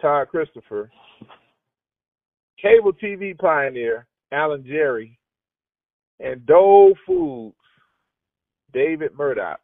Todd 0.00 0.28
Christopher, 0.28 0.90
cable 2.60 2.92
TV 2.92 3.38
pioneer, 3.38 4.06
Alan 4.32 4.64
Gerry, 4.66 5.18
and 6.20 6.44
Dole 6.46 6.94
Foods, 7.06 7.54
David 8.72 9.12
Murdock. 9.16 9.60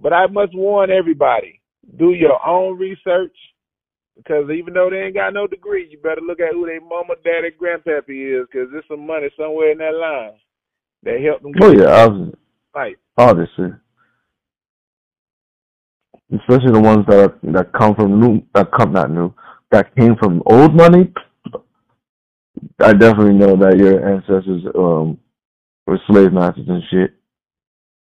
But 0.00 0.12
I 0.12 0.26
must 0.26 0.54
warn 0.54 0.90
everybody, 0.90 1.60
do 1.98 2.12
your 2.12 2.44
own 2.46 2.78
research 2.78 3.34
because 4.16 4.50
even 4.50 4.74
though 4.74 4.88
they 4.90 5.02
ain't 5.02 5.14
got 5.14 5.34
no 5.34 5.46
degree, 5.46 5.88
you 5.90 5.98
better 5.98 6.20
look 6.20 6.40
at 6.40 6.52
who 6.52 6.66
their 6.66 6.80
mama, 6.80 7.14
daddy, 7.22 7.50
grandpappy 7.50 8.40
is 8.40 8.46
because 8.50 8.68
there's 8.72 8.84
some 8.88 9.06
money 9.06 9.28
somewhere 9.38 9.72
in 9.72 9.78
that 9.78 9.94
line 9.94 10.38
that 11.02 11.20
helped 11.20 11.42
them. 11.42 11.52
Oh 11.60 11.72
yeah, 11.72 12.04
obviously. 12.04 12.38
Right. 12.74 12.96
Obviously. 13.16 13.72
Especially 16.32 16.72
the 16.72 16.80
ones 16.80 17.06
that 17.08 17.18
are, 17.18 17.38
that 17.52 17.72
come 17.72 17.94
from 17.94 18.20
new, 18.20 18.42
that 18.54 18.72
come 18.72 18.92
not 18.92 19.10
new, 19.10 19.32
that 19.70 19.94
came 19.96 20.16
from 20.16 20.42
old 20.46 20.74
money. 20.74 21.12
I 22.80 22.92
definitely 22.92 23.34
know 23.34 23.56
that 23.56 23.78
your 23.78 24.14
ancestors 24.14 24.62
um 24.74 25.18
were 25.86 26.00
slave 26.06 26.32
masters 26.32 26.66
and 26.68 26.82
shit 26.90 27.14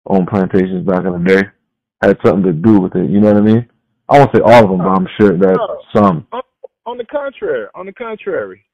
on 0.06 0.26
plantations 0.26 0.86
back 0.86 1.04
in 1.04 1.12
the 1.12 1.34
day 1.34 1.42
had 2.00 2.18
something 2.24 2.44
to 2.44 2.52
do 2.52 2.80
with 2.80 2.94
it. 2.96 3.10
You 3.10 3.20
know 3.20 3.32
what 3.32 3.36
I 3.36 3.40
mean? 3.40 3.68
I 4.08 4.18
won't 4.18 4.34
say 4.34 4.40
all 4.44 4.64
of 4.64 4.70
them, 4.70 4.78
but 4.78 4.88
I'm 4.88 5.06
sure 5.18 5.36
that 5.38 5.58
some. 5.94 6.26
On 6.86 6.98
the 6.98 7.04
contrary, 7.04 7.66
on 7.74 7.86
the 7.86 7.92
contrary, 7.92 8.64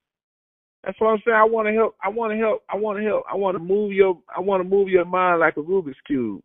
that's 0.85 0.99
what 1.01 1.09
I'm 1.09 1.23
saying. 1.27 1.37
I 1.37 1.45
want 1.45 1.69
to 1.69 1.75
help. 1.75 1.97
I 2.03 2.09
want 2.09 2.33
to 2.33 2.39
help. 2.39 2.63
I 2.71 2.77
want 2.77 2.99
to 2.99 3.05
help. 3.05 3.25
I 3.31 3.37
want 3.37 3.57
to 3.57 3.63
move 3.63 3.93
your. 3.93 4.19
I 4.35 4.41
want 4.41 4.63
to 4.63 4.69
move 4.69 4.89
your 4.89 5.05
mind 5.05 5.41
like 5.41 5.57
a 5.57 5.61
Rubik's 5.61 5.99
cube. 6.07 6.41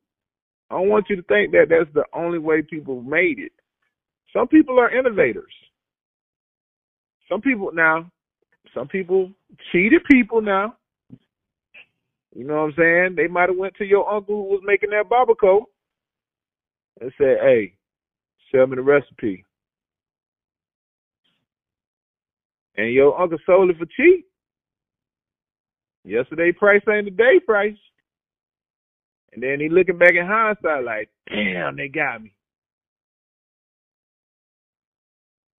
I 0.69 0.75
don't 0.75 0.89
want 0.89 1.05
you 1.09 1.15
to 1.15 1.21
think 1.23 1.51
that 1.51 1.67
that's 1.69 1.93
the 1.93 2.03
only 2.13 2.39
way 2.39 2.61
people 2.61 3.01
made 3.01 3.39
it. 3.39 3.51
Some 4.33 4.47
people 4.47 4.79
are 4.79 4.89
innovators. 4.89 5.53
Some 7.29 7.41
people 7.41 7.71
now. 7.73 8.11
Some 8.73 8.87
people 8.87 9.31
cheated 9.71 10.01
people 10.09 10.41
now. 10.41 10.75
You 12.35 12.45
know 12.45 12.55
what 12.55 12.61
I'm 12.61 12.73
saying? 12.77 13.15
They 13.15 13.27
might 13.27 13.49
have 13.49 13.57
went 13.57 13.75
to 13.75 13.85
your 13.85 14.09
uncle 14.09 14.35
who 14.35 14.43
was 14.43 14.61
making 14.65 14.89
that 14.91 15.09
barbacoa 15.09 15.63
and 16.99 17.11
said, 17.17 17.37
hey, 17.41 17.73
sell 18.51 18.67
me 18.67 18.75
the 18.75 18.81
recipe. 18.81 19.45
And 22.75 22.93
your 22.93 23.19
uncle 23.19 23.37
sold 23.45 23.69
it 23.69 23.77
for 23.77 23.85
cheap. 23.85 24.25
Yesterday 26.03 26.51
price 26.51 26.81
ain't 26.89 27.05
the 27.05 27.11
day 27.11 27.39
price. 27.45 27.77
And 29.33 29.41
then 29.41 29.59
he 29.59 29.69
looking 29.69 29.97
back 29.97 30.13
in 30.15 30.25
hindsight 30.25 30.83
like, 30.83 31.09
damn, 31.29 31.77
they 31.77 31.87
got 31.87 32.23
me. 32.23 32.33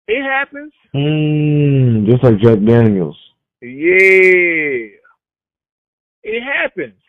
It 0.08 0.22
happens. 0.22 0.72
Mm, 0.94 2.06
just 2.06 2.22
like 2.24 2.38
Jack 2.40 2.58
Daniels. 2.66 3.16
Yeah. 3.62 4.98
It 6.24 6.42
happens. 6.42 7.00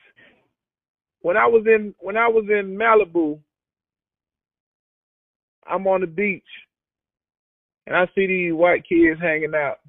When 1.22 1.38
I 1.38 1.48
was 1.48 1.66
in 1.66 1.96
when 2.00 2.18
I 2.18 2.28
was 2.28 2.46
in 2.50 2.78
Malibu, 2.78 3.40
I'm 5.68 5.88
on 5.88 6.02
the 6.02 6.08
beach 6.08 6.44
and 7.88 7.96
I 7.96 8.06
see 8.16 8.28
these 8.28 8.54
white 8.54 8.84
kids 8.88 9.20
hanging 9.22 9.56
out. 9.56 9.80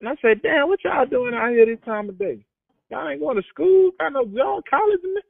And 0.00 0.08
I 0.08 0.14
say, 0.20 0.34
damn, 0.42 0.68
what 0.68 0.84
y'all 0.84 1.06
doing 1.06 1.34
out 1.34 1.50
here 1.50 1.66
this 1.66 1.84
time 1.84 2.08
of 2.08 2.18
day? 2.18 2.44
Y'all 2.90 3.08
ain't 3.08 3.20
going 3.20 3.36
to 3.36 3.48
school? 3.48 3.90
Got 3.98 4.12
no 4.12 4.24
y'all 4.24 4.62
college 4.68 5.00
in 5.02 5.14
it? 5.16 5.24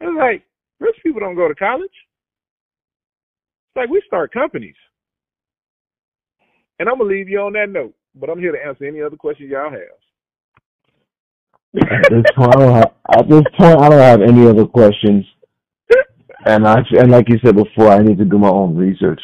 It's 0.00 0.18
like, 0.18 0.42
rich 0.80 0.96
people 1.02 1.20
don't 1.20 1.36
go 1.36 1.48
to 1.48 1.54
college. 1.54 1.84
It's 1.84 3.76
like 3.76 3.90
we 3.90 4.02
start 4.06 4.32
companies. 4.32 4.74
And 6.78 6.88
I'm 6.88 6.98
gonna 6.98 7.10
leave 7.10 7.28
you 7.28 7.40
on 7.40 7.52
that 7.52 7.68
note, 7.70 7.94
but 8.14 8.28
I'm 8.28 8.40
here 8.40 8.52
to 8.52 8.66
answer 8.66 8.84
any 8.84 9.00
other 9.00 9.16
questions 9.16 9.50
y'all 9.50 9.70
have. 9.70 9.80
At 11.90 12.10
this 12.10 12.24
point, 12.36 12.54
I 12.54 12.58
don't 12.58 12.74
have, 12.74 12.92
at 13.16 13.28
this 13.28 13.42
point, 13.58 13.80
I 13.80 13.88
don't 13.88 14.00
have 14.00 14.22
any 14.22 14.46
other 14.46 14.66
questions. 14.66 15.24
And 16.46 16.66
I 16.68 16.82
and 16.98 17.10
like 17.10 17.28
you 17.28 17.38
said 17.42 17.56
before, 17.56 17.88
I 17.88 17.98
need 18.00 18.18
to 18.18 18.24
do 18.24 18.38
my 18.38 18.50
own 18.50 18.76
research. 18.76 19.20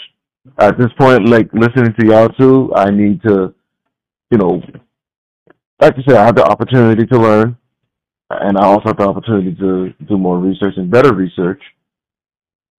At 0.58 0.78
this 0.78 0.88
point, 0.98 1.28
like 1.28 1.50
listening 1.52 1.94
to 1.98 2.06
y'all 2.06 2.28
too, 2.28 2.72
I 2.74 2.90
need 2.90 3.20
to, 3.22 3.54
you 4.30 4.38
know, 4.38 4.62
like 5.80 5.96
you 5.96 6.02
said, 6.08 6.16
I 6.16 6.24
have 6.24 6.36
the 6.36 6.44
opportunity 6.44 7.06
to 7.06 7.18
learn, 7.18 7.58
and 8.30 8.56
I 8.56 8.64
also 8.64 8.84
have 8.86 8.96
the 8.96 9.08
opportunity 9.08 9.54
to 9.56 9.92
do 10.08 10.16
more 10.16 10.38
research 10.38 10.74
and 10.78 10.90
better 10.90 11.14
research 11.14 11.62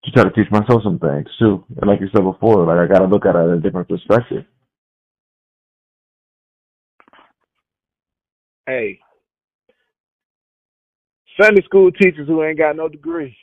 to 0.06 0.12
try 0.12 0.24
to 0.24 0.32
teach 0.32 0.50
myself 0.50 0.82
some 0.84 0.98
things 0.98 1.28
too. 1.38 1.64
And 1.80 1.88
like 1.88 2.00
you 2.02 2.08
said 2.12 2.24
before, 2.24 2.66
like 2.66 2.80
I 2.80 2.92
got 2.92 3.00
to 3.00 3.08
look 3.08 3.28
at 3.28 3.36
it 3.36 3.40
at 3.40 3.58
a 3.58 3.60
different 3.60 3.90
perspective. 3.90 4.46
Hey, 8.66 9.00
Sunday 11.40 11.64
school 11.64 11.92
teachers 11.92 12.28
who 12.28 12.44
ain't 12.44 12.58
got 12.58 12.76
no 12.76 12.90
degree. 12.90 13.38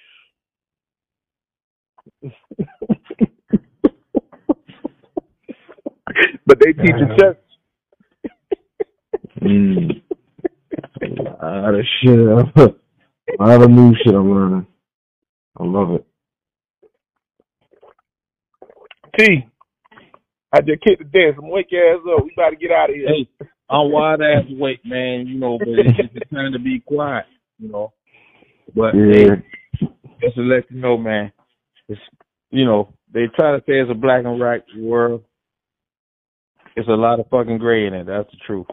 But 6.47 6.59
they 6.61 6.73
teach 6.73 6.91
in 6.97 7.17
church. 7.19 7.39
Mm. 9.43 10.03
A 11.41 11.47
lot 11.47 11.75
of 11.75 11.85
shit. 12.03 12.19
A 13.41 13.45
lot 13.45 13.63
of 13.63 13.71
new 13.71 13.95
shit 14.03 14.15
I'm 14.15 14.31
learning. 14.33 14.67
I 15.59 15.65
love 15.65 15.91
it. 15.93 16.07
T, 19.19 19.47
I 20.53 20.61
just 20.61 20.81
kicked 20.83 20.99
the 21.01 21.05
desk. 21.05 21.39
I'm 21.43 21.51
wake 21.51 21.67
your 21.71 21.95
ass 21.95 22.01
up. 22.17 22.25
We 22.25 22.33
about 22.37 22.51
to 22.51 22.57
get 22.57 22.71
out 22.71 22.91
of 22.91 22.97
here. 22.97 23.09
Hey, 23.09 23.29
I'm 23.69 23.93
wide 23.93 24.23
ass 24.23 24.45
awake, 24.51 24.81
man. 24.85 25.27
You 25.27 25.39
know, 25.39 25.59
but 25.59 25.69
it's 25.69 25.97
just 25.97 26.15
the 26.15 26.21
time 26.35 26.53
to 26.53 26.59
be 26.59 26.81
quiet. 26.81 27.27
You 27.59 27.69
know, 27.71 27.93
but 28.75 28.95
Yeah. 28.95 29.37
hey, 29.81 29.89
just 30.23 30.37
to 30.37 30.43
let 30.43 30.71
you 30.71 30.81
know, 30.81 30.97
man, 30.97 31.33
it's 31.89 32.01
you 32.51 32.65
know 32.65 32.95
they 33.13 33.27
try 33.35 33.53
to 33.53 33.61
say 33.61 33.81
it's 33.81 33.91
a 33.91 33.95
black 33.95 34.25
and 34.25 34.39
white 34.39 34.65
world. 34.77 35.25
It's 36.77 36.89
a 36.89 36.93
lot 36.93 37.19
of 37.19 37.29
fucking 37.29 37.59
gray 37.59 37.87
in 37.87 37.95
it. 37.95 38.07
That's 38.07 38.31
the 38.31 38.37
truth. 38.47 38.67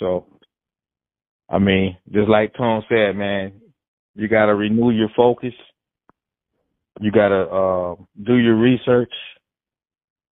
So, 0.00 0.26
I 1.48 1.58
mean, 1.58 1.96
just 2.10 2.28
like 2.28 2.54
Tom 2.54 2.82
said, 2.88 3.16
man, 3.16 3.52
you 4.14 4.28
got 4.28 4.46
to 4.46 4.54
renew 4.54 4.90
your 4.90 5.10
focus. 5.16 5.52
You 7.00 7.12
got 7.12 7.28
to 7.28 7.42
uh, 7.42 7.94
do 8.20 8.36
your 8.36 8.56
research, 8.56 9.12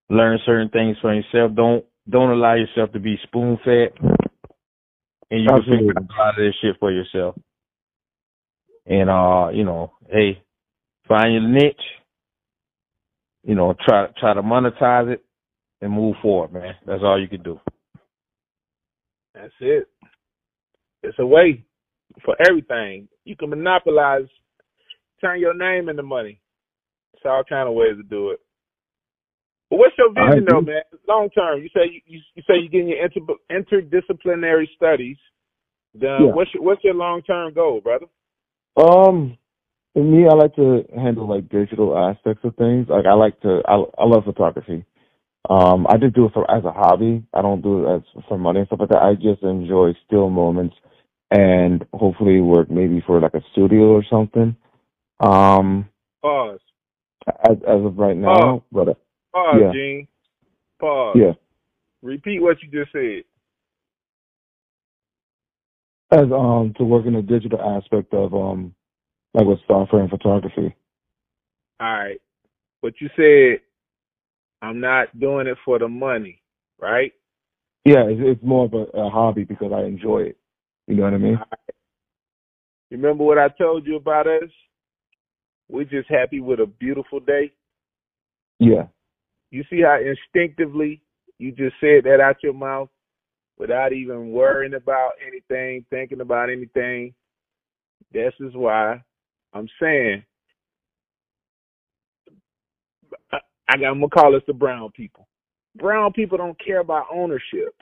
learn 0.10 0.40
certain 0.46 0.70
things 0.70 0.98
for 1.02 1.14
yourself. 1.14 1.56
Don't 1.56 1.86
don't 2.10 2.32
allow 2.32 2.56
yourself 2.56 2.92
to 2.94 3.00
be 3.00 3.20
spoon 3.24 3.58
fed, 3.64 3.90
and 5.30 5.44
you 5.44 5.48
can 5.48 5.62
figure 5.64 5.92
out 5.96 6.04
a 6.04 6.18
lot 6.18 6.30
of 6.30 6.36
this 6.38 6.56
shit 6.62 6.76
for 6.80 6.92
yourself. 6.92 7.36
And 8.88 9.10
uh, 9.10 9.50
you 9.54 9.64
know, 9.64 9.94
hey, 10.10 10.42
find 11.08 11.34
your 11.34 11.48
niche. 11.48 11.76
You 13.46 13.56
know, 13.56 13.76
try 13.88 14.08
try 14.20 14.34
to 14.34 14.42
monetize 14.42 15.14
it 15.14 15.24
and 15.82 15.94
move 15.94 16.16
forward, 16.22 16.52
man. 16.52 16.74
That's 16.86 17.04
all 17.04 17.22
you 17.22 17.28
can 17.28 17.44
do. 17.44 17.60
That's 19.36 19.54
it. 19.60 19.88
It's 21.04 21.20
a 21.20 21.26
way 21.26 21.64
for 22.24 22.36
everything. 22.48 23.08
You 23.24 23.36
can 23.36 23.52
monopolize, 23.52 24.26
turn 25.22 25.40
your 25.40 25.54
name 25.54 25.90
into 25.90 26.02
money. 26.02 26.42
It's 27.14 27.24
all 27.26 27.44
kind 27.48 27.70
of 27.70 27.76
ways 27.76 27.98
to 27.98 28.04
do 28.04 28.32
it. 28.32 28.40
But 29.70 29.78
what's 29.78 29.96
your 29.98 30.14
vision 30.14 30.46
though, 30.50 30.62
man? 30.62 30.82
Long 31.08 31.30
term. 31.30 31.62
You 31.62 31.70
say 31.76 31.82
you, 31.92 32.02
you, 32.06 32.20
you 32.36 32.44
say 32.48 32.56
you're 32.60 32.70
getting 32.70 32.90
your 32.90 33.04
inter, 33.04 33.82
interdisciplinary 33.92 34.66
studies 34.76 35.18
done. 36.00 36.26
Yeah. 36.26 36.34
What's 36.34 36.54
your, 36.54 36.64
what's 36.64 36.84
your 36.84 36.94
long 36.94 37.22
term 37.24 37.54
goal, 37.54 37.82
brother? 37.82 38.06
Um, 38.78 39.38
for 39.96 40.04
me, 40.04 40.28
I 40.28 40.34
like 40.36 40.54
to 40.58 40.84
handle 40.94 41.28
like 41.28 41.48
digital 41.48 41.98
aspects 41.98 42.44
of 42.44 42.56
things. 42.58 42.88
Like 42.90 43.06
I 43.06 43.14
like 43.14 43.40
to, 43.42 43.62
I, 43.66 43.76
I 43.98 44.06
love 44.06 44.26
photography. 44.26 44.84
Um, 45.50 45.88
I 45.90 45.98
just 45.98 46.14
do 46.16 46.26
it 46.26 46.34
for 46.34 46.50
as 46.52 46.66
a 46.66 46.72
hobby. 46.74 47.24
I 47.34 47.42
don't 47.42 47.62
do 47.62 47.86
it 47.88 47.96
as 47.96 48.02
for 48.28 48.38
money 48.38 48.60
and 48.60 48.68
stuff 48.68 48.82
like 48.82 48.90
that. 48.90 49.02
I 49.02 49.14
just 49.16 49.42
enjoy 49.42 49.94
still 50.06 50.30
moments 50.30 50.76
and 51.32 51.86
hopefully 51.94 52.42
work 52.42 52.70
maybe 52.70 53.02
for 53.08 53.22
like 53.22 53.36
a 53.36 53.42
studio 53.54 53.94
or 53.94 54.04
something. 54.10 54.58
Um, 55.22 55.88
Pause. 56.22 56.60
as 57.50 57.58
as 57.66 57.86
of 57.86 57.98
right 57.98 58.18
now, 58.18 58.64
but 58.72 58.90
uh, 58.90 58.94
Pause, 59.34 59.62
Yeah. 59.62 59.72
Jean. 59.72 60.08
Pause. 60.80 61.18
yeah, 61.20 61.32
Repeat 62.02 62.42
what 62.42 62.58
you 62.62 62.70
just 62.70 62.92
said. 62.92 63.24
as 66.12 66.32
um 66.32 66.74
to 66.78 66.84
work 66.84 67.06
in 67.06 67.14
the 67.14 67.22
digital 67.22 67.62
aspect 67.62 68.14
of 68.14 68.34
um 68.34 68.75
like 69.36 69.46
with 69.46 69.60
software 69.68 70.02
and 70.02 70.10
photography. 70.10 70.74
All 71.80 71.94
right. 71.94 72.22
But 72.82 72.94
you 73.02 73.10
said 73.16 73.60
I'm 74.62 74.80
not 74.80 75.20
doing 75.20 75.48
it 75.48 75.58
for 75.66 75.78
the 75.78 75.88
money, 75.88 76.42
right? 76.80 77.12
Yeah, 77.84 78.06
it's, 78.08 78.22
it's 78.24 78.44
more 78.44 78.66
of 78.66 78.74
a, 78.74 78.86
a 78.98 79.10
hobby 79.10 79.44
because 79.44 79.72
I 79.74 79.84
enjoy 79.84 80.20
it. 80.22 80.38
You 80.88 80.96
know 80.96 81.04
what 81.04 81.14
I 81.14 81.18
mean? 81.18 81.40
Remember 82.92 83.24
what 83.24 83.38
I 83.38 83.50
told 83.50 83.86
you 83.86 83.98
about 83.98 84.28
us? 84.28 84.50
We're 85.68 85.84
just 85.84 86.10
happy 86.10 86.40
with 86.40 86.60
a 86.60 86.66
beautiful 86.66 87.20
day. 87.20 87.52
Yeah. 88.60 88.88
You 89.52 89.64
see 89.70 89.82
how 89.82 90.00
instinctively 90.00 91.02
you 91.38 91.52
just 91.52 91.76
said 91.82 92.06
that 92.06 92.22
out 92.22 92.38
your 92.42 92.54
mouth 92.54 92.90
without 93.58 93.92
even 93.92 94.32
worrying 94.32 94.76
about 94.76 95.12
anything, 95.26 95.86
thinking 95.90 96.22
about 96.22 96.50
anything. 96.50 97.14
This 98.14 98.34
is 98.40 98.54
why 98.54 99.02
I'm 99.56 99.70
saying 99.82 100.24
I, 103.32 103.40
I 103.70 103.78
got, 103.78 103.88
I'm 103.88 104.02
gonna 104.02 104.10
call 104.10 104.36
us 104.36 104.44
the 104.48 104.54
brown 104.54 104.92
people. 104.92 105.28
Brown 105.76 106.14
people 106.14 106.38
don't 106.38 106.60
care 106.64 106.80
about 106.82 107.08
ownership. 107.12 107.76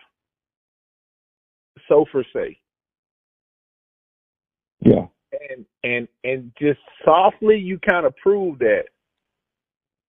So 1.90 2.06
for 2.12 2.24
say. 2.34 2.58
Yeah. 4.82 5.08
and 5.50 5.66
and 5.84 6.08
and 6.24 6.52
just 6.60 6.80
softly 7.06 7.58
you 7.58 7.80
kind 7.80 8.06
of 8.06 8.16
prove 8.18 8.60
that 8.60 8.86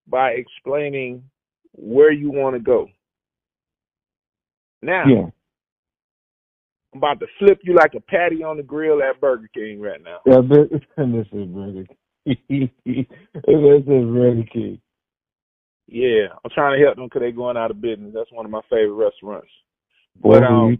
by 0.06 0.30
explaining 0.32 1.22
where 1.72 2.12
you 2.12 2.30
want 2.30 2.56
to 2.56 2.60
go. 2.60 2.88
Now 4.82 5.06
Yeah. 5.06 5.30
I'm 6.94 6.98
about 6.98 7.18
to 7.20 7.26
flip 7.38 7.58
you 7.64 7.74
like 7.74 7.94
a 7.96 8.00
patty 8.00 8.44
on 8.44 8.56
the 8.56 8.62
grill 8.62 9.02
at 9.02 9.20
Burger 9.20 9.50
King 9.52 9.80
right 9.80 10.00
now. 10.02 10.18
Yeah, 10.24 10.40
this, 10.48 10.80
this 10.96 11.26
is 11.32 11.48
Burger 11.48 11.84
King. 12.24 12.70
this 12.86 13.06
is 13.44 13.84
Burger 13.86 14.44
King. 14.52 14.80
Yeah, 15.88 16.28
I'm 16.44 16.50
trying 16.54 16.78
to 16.78 16.84
help 16.84 16.96
them 16.96 17.06
because 17.06 17.20
they're 17.20 17.32
going 17.32 17.56
out 17.56 17.72
of 17.72 17.80
business. 17.80 18.12
That's 18.14 18.30
one 18.32 18.44
of 18.44 18.52
my 18.52 18.60
favorite 18.70 18.94
restaurants. 18.94 19.48
Boy, 20.16 20.38
But, 20.40 20.42
um? 20.44 20.78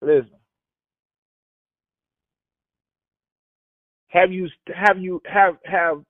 Listen, 0.00 0.30
have 4.08 4.32
you 4.32 4.48
have 4.74 4.98
you 4.98 5.20
have 5.26 5.56
have 5.64 6.02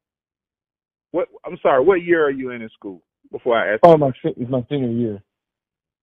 what? 1.11 1.29
I'm 1.45 1.59
sorry. 1.63 1.83
What 1.85 2.03
year 2.03 2.25
are 2.25 2.31
you 2.31 2.51
in 2.51 2.63
in 2.63 2.69
school? 2.71 3.03
Before 3.33 3.59
I 3.59 3.75
ask. 3.75 3.81
oh, 3.83 3.97
my 3.97 4.11
it's 4.25 4.51
my 4.51 4.65
senior 4.71 4.91
year. 4.91 5.23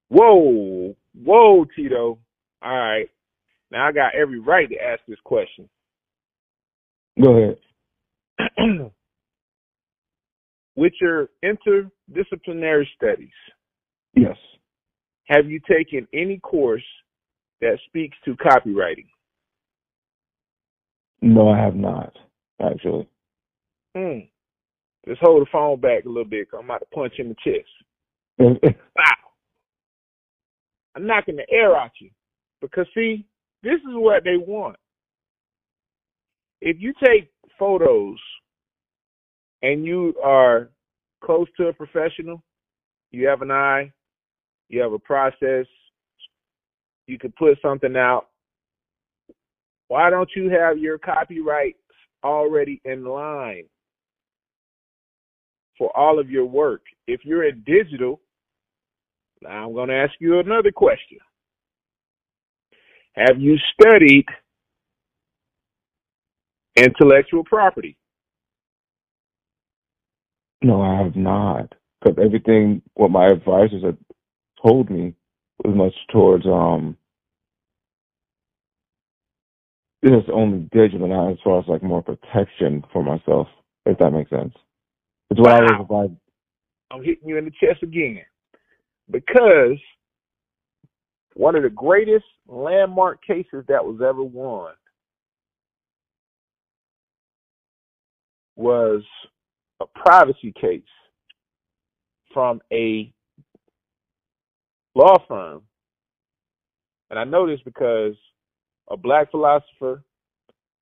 Whoa, 0.10 0.96
whoa, 1.14 1.66
Tito. 1.76 2.20
All 2.62 2.72
right. 2.78 3.10
Now 3.72 3.88
I 3.88 3.92
got 3.92 4.16
every 4.16 4.40
right 4.40 4.70
to 4.70 4.76
ask 4.76 5.02
this 5.08 5.20
question. 5.24 5.70
Go 7.22 7.38
ahead. 7.38 7.58
With 10.76 10.94
your 11.00 11.30
interdisciplinary 11.44 12.86
studies, 12.96 13.30
Yes. 14.14 14.36
have 15.26 15.50
you 15.50 15.60
taken 15.70 16.08
any 16.14 16.38
course 16.40 16.84
that 17.62 17.80
speaks 17.88 18.18
to 18.26 18.36
copywriting? 18.36 19.08
No, 21.22 21.48
I 21.50 21.58
have 21.58 21.76
not, 21.76 22.14
actually. 22.62 23.08
Hmm. 23.96 24.20
Just 25.08 25.22
hold 25.22 25.42
the 25.44 25.50
phone 25.52 25.80
back 25.80 26.04
a 26.06 26.10
little 26.10 26.26
bit. 26.26 26.48
I'm 26.54 26.66
about 26.66 26.80
to 26.80 26.86
punch 26.94 27.14
in 27.20 27.30
the 27.30 27.36
chest. 27.36 27.70
Wow. 28.96 29.16
I'm 30.96 31.08
knocking 31.08 31.36
the 31.38 31.46
air 31.50 31.76
out 31.76 31.92
you. 32.00 32.10
Because 32.72 32.88
see, 32.94 33.26
this 33.64 33.76
is 33.76 33.94
what 33.94 34.24
they 34.24 34.38
want. 34.38 34.78
If 36.62 36.78
you 36.80 36.94
take 37.04 37.32
photos 37.60 38.18
and 39.62 39.86
you 39.86 40.14
are 40.24 40.70
close 41.24 41.48
to 41.58 41.68
a 41.68 41.74
professional, 41.74 42.44
you 43.12 43.28
have 43.28 43.42
an 43.42 43.52
eye, 43.52 43.92
you 44.70 44.82
have 44.82 44.94
a 44.94 45.00
process, 45.00 45.66
you 47.08 47.20
can 47.20 47.34
put 47.38 47.58
something 47.62 47.96
out. 47.96 48.28
Why 49.88 50.10
don't 50.10 50.30
you 50.36 50.50
have 50.50 50.80
your 50.80 50.98
copyrights 50.98 51.78
already 52.24 52.82
in 52.86 53.06
line? 53.06 53.66
for 55.78 55.96
all 55.96 56.20
of 56.20 56.30
your 56.30 56.46
work. 56.46 56.82
If 57.08 57.22
you're 57.24 57.48
in 57.48 57.64
digital, 57.66 58.22
now 59.42 59.66
I'm 59.66 59.74
going 59.74 59.90
to 59.90 59.96
ask 59.96 60.14
you 60.20 60.40
another 60.40 60.72
question. 60.72 61.20
Have 63.16 63.40
you 63.40 63.58
studied 63.80 64.26
intellectual 66.76 67.44
property? 67.44 67.98
No, 70.62 70.82
I 70.82 71.02
have 71.04 71.16
not. 71.16 71.74
Because 72.02 72.18
everything 72.24 72.82
what 72.96 73.12
my 73.12 73.28
advisors 73.28 73.84
had 73.84 73.98
told 74.62 74.90
me 74.90 75.14
was 75.64 75.76
much 75.76 75.94
towards 76.12 76.46
um 76.46 76.98
this 80.02 80.12
is 80.12 80.30
only 80.32 80.70
digital, 80.72 81.08
not 81.08 81.32
as 81.32 81.38
far 81.44 81.60
as 81.60 81.66
like 81.68 81.82
more 81.82 82.04
protection 82.04 82.84
for 82.94 83.04
myself, 83.04 83.48
if 83.88 83.98
that 83.98 84.12
makes 84.12 84.30
sense. 84.30 84.54
It's 85.32 85.40
what 85.40 85.52
I 85.52 85.62
was 85.62 85.82
advised. 85.82 86.12
I'm 86.92 87.04
hitting 87.04 87.28
you 87.28 87.38
in 87.38 87.46
the 87.46 87.52
chest 87.52 87.82
again 87.82 88.22
because 89.10 89.80
one 91.36 91.56
of 91.56 91.64
the 91.64 91.70
greatest 91.70 92.26
landmark 92.48 93.22
cases 93.26 93.64
that 93.68 93.86
was 93.86 94.02
ever 94.02 94.24
won 94.24 94.74
was 98.56 99.04
a 99.82 99.86
privacy 100.00 100.54
case 100.60 100.82
from 102.34 102.62
a 102.72 103.12
law 104.96 105.18
firm. 105.28 105.62
And 107.10 107.20
I 107.20 107.26
know 107.26 107.46
this 107.46 107.60
because 107.66 108.16
a 108.90 108.96
black 108.96 109.30
philosopher 109.32 110.04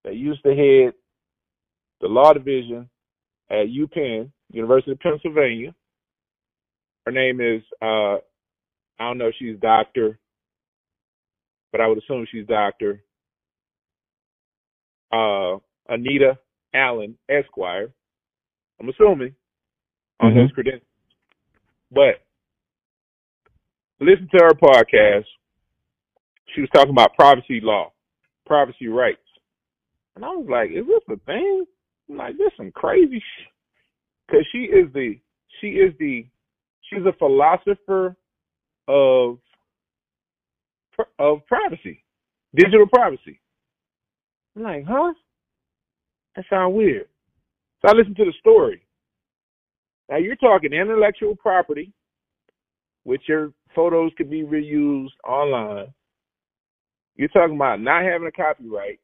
that 0.03 0.15
used 0.15 0.43
to 0.43 0.49
head 0.49 0.93
the 1.99 2.07
law 2.07 2.31
division 2.31 2.89
at 3.49 3.67
UPenn, 3.67 4.29
University 4.51 4.91
of 4.91 4.99
Pennsylvania, 4.99 5.73
her 7.05 7.11
name 7.11 7.41
is 7.41 7.63
uh 7.81 8.17
I 8.99 9.07
don't 9.07 9.17
know 9.17 9.31
she's 9.37 9.57
doctor, 9.59 10.19
but 11.73 11.81
I 11.81 11.87
would 11.87 11.97
assume 11.97 12.25
she's 12.31 12.47
doctor. 12.47 13.03
Uh 15.11 15.57
Anita 15.89 16.37
Allen 16.73 17.17
Esquire. 17.27 17.91
I'm 18.79 18.87
assuming 18.87 19.35
on 20.21 20.31
Mhm. 20.31 20.35
those 20.35 20.51
credentials. 20.53 20.87
But 21.91 22.21
listen 23.99 24.29
to 24.29 24.43
her 24.45 24.53
podcast. 24.53 25.27
She 26.49 26.61
was 26.61 26.69
talking 26.69 26.91
about 26.91 27.15
privacy 27.15 27.59
law, 27.59 27.91
privacy 28.45 28.87
rights. 28.87 29.19
And 30.15 30.23
I 30.23 30.29
was 30.29 30.47
like, 30.47 30.71
is 30.71 30.85
this 30.85 31.03
a 31.09 31.17
thing? 31.17 31.65
I'm 32.09 32.17
like, 32.17 32.37
this 32.37 32.53
some 32.55 32.71
crazy 32.71 33.19
sh 33.19 33.47
Cause 34.29 34.45
she 34.51 34.63
is 34.65 34.91
the 34.93 35.19
she 35.59 35.79
is 35.79 35.93
the 35.97 36.25
she's 36.81 37.05
a 37.05 37.13
philosopher 37.13 38.15
of 38.87 39.39
of 41.19 41.45
privacy, 41.47 42.03
digital 42.55 42.87
privacy. 42.87 43.39
I'm 44.55 44.63
like, 44.63 44.85
huh? 44.87 45.13
That 46.35 46.45
sounds 46.49 46.75
weird. 46.75 47.07
So 47.81 47.89
I 47.89 47.97
listened 47.97 48.15
to 48.17 48.25
the 48.25 48.33
story. 48.39 48.81
Now 50.09 50.17
you're 50.17 50.35
talking 50.35 50.73
intellectual 50.73 51.35
property, 51.35 51.91
which 53.03 53.23
your 53.27 53.51
photos 53.75 54.11
could 54.17 54.29
be 54.29 54.43
reused 54.43 55.09
online. 55.27 55.93
You're 57.15 57.29
talking 57.29 57.55
about 57.55 57.81
not 57.81 58.03
having 58.03 58.27
a 58.27 58.31
copyright, 58.31 58.99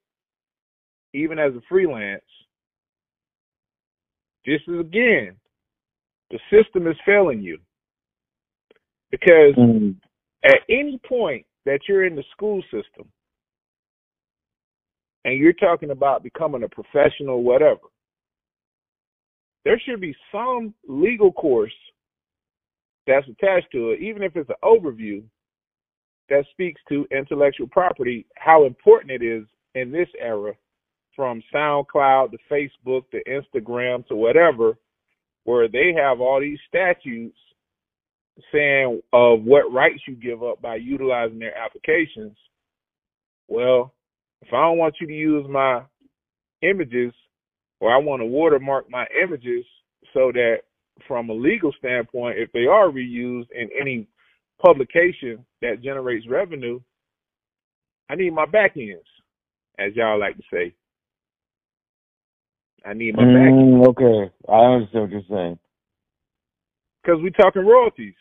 even 1.14 1.40
as 1.40 1.54
a 1.54 1.62
freelance. 1.70 2.24
This 4.46 4.62
is 4.68 4.80
again, 4.80 5.36
the 6.32 6.40
system 6.52 6.88
is 6.88 6.98
failing 7.06 7.42
you. 7.42 7.60
Because 9.12 9.56
Mm. 9.56 9.96
at 10.44 10.62
any 10.70 11.00
point 11.00 11.46
that 11.70 11.82
you're 11.88 12.06
in 12.06 12.16
the 12.16 12.24
school 12.32 12.64
system 12.64 13.08
and 15.24 15.38
you're 15.38 15.54
talking 15.54 15.92
about 15.92 16.24
becoming 16.24 16.64
a 16.64 16.68
professional, 16.70 17.44
whatever, 17.44 17.82
there 19.66 19.80
should 19.86 20.02
be 20.02 20.16
some 20.32 20.74
legal 20.88 21.32
course 21.32 21.74
that's 23.06 23.28
attached 23.28 23.68
to 23.72 23.92
it, 23.92 24.02
even 24.02 24.24
if 24.24 24.36
it's 24.36 24.50
an 24.50 24.56
overview 24.64 25.22
that 26.30 26.44
speaks 26.52 26.82
to 26.90 27.06
intellectual 27.12 27.68
property, 27.68 28.26
how 28.36 28.66
important 28.66 29.12
it 29.12 29.22
is 29.22 29.46
in 29.76 29.92
this 29.92 30.10
era 30.20 30.54
from 31.16 31.44
SoundCloud 31.54 32.32
to 32.32 32.38
Facebook 32.52 33.04
to 33.12 33.22
Instagram 33.26 34.08
to 34.08 34.16
whatever, 34.16 34.76
where 35.44 35.68
they 35.68 35.94
have 35.96 36.20
all 36.20 36.40
these 36.40 36.60
statutes 36.68 37.38
saying 38.54 39.02
of 39.14 39.44
what 39.44 39.74
rights 39.74 40.02
you 40.08 40.16
give 40.16 40.44
up 40.44 40.62
by 40.62 40.76
utilizing 40.76 41.40
their 41.40 41.58
applications. 41.58 42.38
Well, 43.48 43.94
if 44.42 44.54
I 44.54 44.62
don't 44.62 44.78
want 44.78 44.96
you 45.02 45.08
to 45.08 45.14
use 45.14 45.46
my 45.50 45.84
images 46.64 47.14
or 47.80 47.94
I 47.94 47.98
want 48.00 48.22
to 48.22 48.26
watermark 48.26 48.90
my 48.90 49.06
images 49.24 49.66
so 50.14 50.32
that 50.34 50.58
from 51.08 51.30
a 51.30 51.34
legal 51.34 51.74
standpoint, 51.80 52.40
if 52.40 52.52
they 52.54 52.66
are 52.66 52.90
reused 52.90 53.48
in 53.56 53.70
any 53.80 54.08
publication 54.66 55.46
that 55.62 55.82
generates 55.84 56.28
revenue, 56.30 56.80
I 58.10 58.16
need 58.16 58.34
my 58.34 58.46
back 58.46 58.74
ends, 58.78 59.04
as 59.80 59.96
y'all 59.96 60.20
like 60.20 60.38
to 60.38 60.44
say. 60.54 60.74
I 62.86 62.94
need 62.94 63.16
my 63.16 63.26
back 63.26 63.56
Mm, 63.56 63.88
okay, 63.90 64.34
I 64.50 64.56
understand 64.58 65.04
what 65.04 65.12
you're 65.12 65.22
saying. 65.30 65.60
because 67.04 67.20
we're 67.22 67.30
talking 67.32 67.66
royalties 67.66 68.16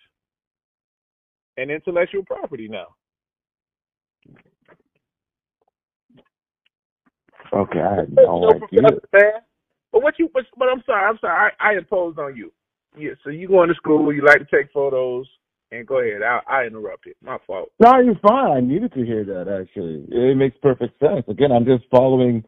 and 1.58 1.70
intellectual 1.70 2.24
property 2.24 2.68
now. 2.68 2.86
Okay, 7.52 7.80
I 7.80 7.96
had 7.96 8.10
You 8.10 8.16
no 8.16 8.50
idea. 8.50 9.42
But 9.90 10.02
what 10.02 10.14
you? 10.18 10.30
But, 10.32 10.44
but 10.56 10.68
I'm 10.68 10.82
sorry. 10.86 11.04
I'm 11.08 11.18
sorry. 11.20 11.52
I, 11.58 11.70
I 11.70 11.78
imposed 11.78 12.18
on 12.18 12.36
you. 12.36 12.52
Yeah. 12.96 13.12
So 13.24 13.30
you 13.30 13.48
going 13.48 13.68
to 13.68 13.74
school? 13.74 14.12
You 14.12 14.24
like 14.24 14.38
to 14.38 14.46
take 14.56 14.70
photos? 14.72 15.26
And 15.70 15.86
go 15.86 16.00
ahead. 16.00 16.22
I, 16.22 16.40
I 16.48 16.64
interrupted. 16.66 17.14
My 17.22 17.38
fault. 17.46 17.70
No, 17.80 17.98
you're 18.00 18.18
fine. 18.26 18.50
I 18.56 18.60
needed 18.60 18.92
to 18.94 19.04
hear 19.04 19.24
that. 19.24 19.48
Actually, 19.48 20.06
it 20.10 20.36
makes 20.36 20.56
perfect 20.62 20.98
sense. 20.98 21.24
Again, 21.28 21.52
I'm 21.52 21.66
just 21.66 21.84
following 21.90 22.44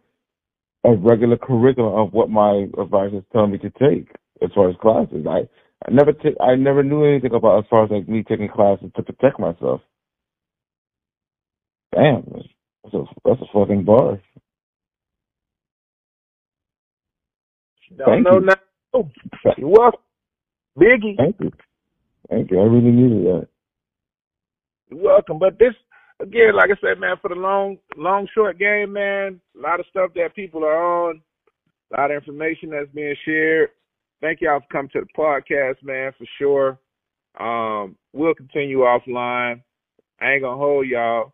a 0.85 0.95
regular 0.95 1.37
curriculum 1.37 1.95
of 1.95 2.13
what 2.13 2.31
my 2.31 2.67
advisors 2.79 3.25
tell 3.33 3.47
me 3.47 3.59
to 3.59 3.71
take 3.71 4.11
as 4.43 4.51
far 4.55 4.71
as 4.71 4.77
classes. 4.81 5.27
I 5.29 5.49
I 5.87 5.93
never 5.93 6.13
t- 6.13 6.37
I 6.41 6.57
never 6.57 6.83
knew 6.83 7.05
anything 7.05 7.35
about 7.35 7.61
as 7.61 7.65
far 7.71 7.85
as 7.85 7.91
like 7.91 8.09
me 8.09 8.25
taking 8.25 8.49
classes 8.49 8.91
to 8.97 9.03
protect 9.03 9.41
myself. 9.41 9.83
Damn, 11.95 12.25
that's 12.85 12.95
a 12.95 13.05
that's 13.25 13.41
a 13.43 13.47
fucking 13.53 13.85
bar. 13.85 14.21
Don't 17.97 18.23
Thank 18.23 18.25
know 18.25 18.39
you. 18.39 18.41
now. 18.41 18.57
Oh, 18.95 19.11
you're 19.57 19.69
welcome. 19.69 20.01
Biggie, 20.79 21.19
Thank 21.19 21.37
you, 21.41 21.53
thank 22.31 22.51
you. 22.51 22.61
I 22.61 22.65
really 22.65 22.91
needed 22.93 23.27
that. 23.27 23.49
you're 24.91 25.03
welcome. 25.03 25.39
But 25.39 25.59
this 25.59 25.75
again, 26.23 26.57
like 26.57 26.71
I 26.71 26.81
said, 26.81 27.01
man, 27.01 27.17
for 27.23 27.29
the 27.29 27.37
long, 27.37 27.79
long, 27.97 28.29
short 28.35 28.59
game, 28.59 28.93
man. 28.95 29.41
A 29.59 29.61
lot 29.61 29.81
of 29.81 29.87
stuff 29.91 30.13
that 30.17 30.35
people 30.37 30.65
are 30.65 31.09
on. 31.11 31.23
A 31.97 32.01
lot 32.01 32.11
of 32.13 32.17
information 32.17 32.71
that's 32.71 32.91
being 32.95 33.17
shared. 33.25 33.71
Thank 34.21 34.41
y'all 34.43 34.61
for 34.61 34.67
coming 34.71 34.91
to 34.93 35.01
the 35.01 35.07
podcast, 35.17 35.83
man, 35.83 36.13
for 36.19 36.27
sure. 36.39 36.79
Um, 37.39 37.97
we'll 38.13 38.35
continue 38.35 38.79
offline. 38.79 39.63
I 40.21 40.33
ain't 40.33 40.43
gonna 40.43 40.57
hold 40.57 40.87
y'all. 40.87 41.33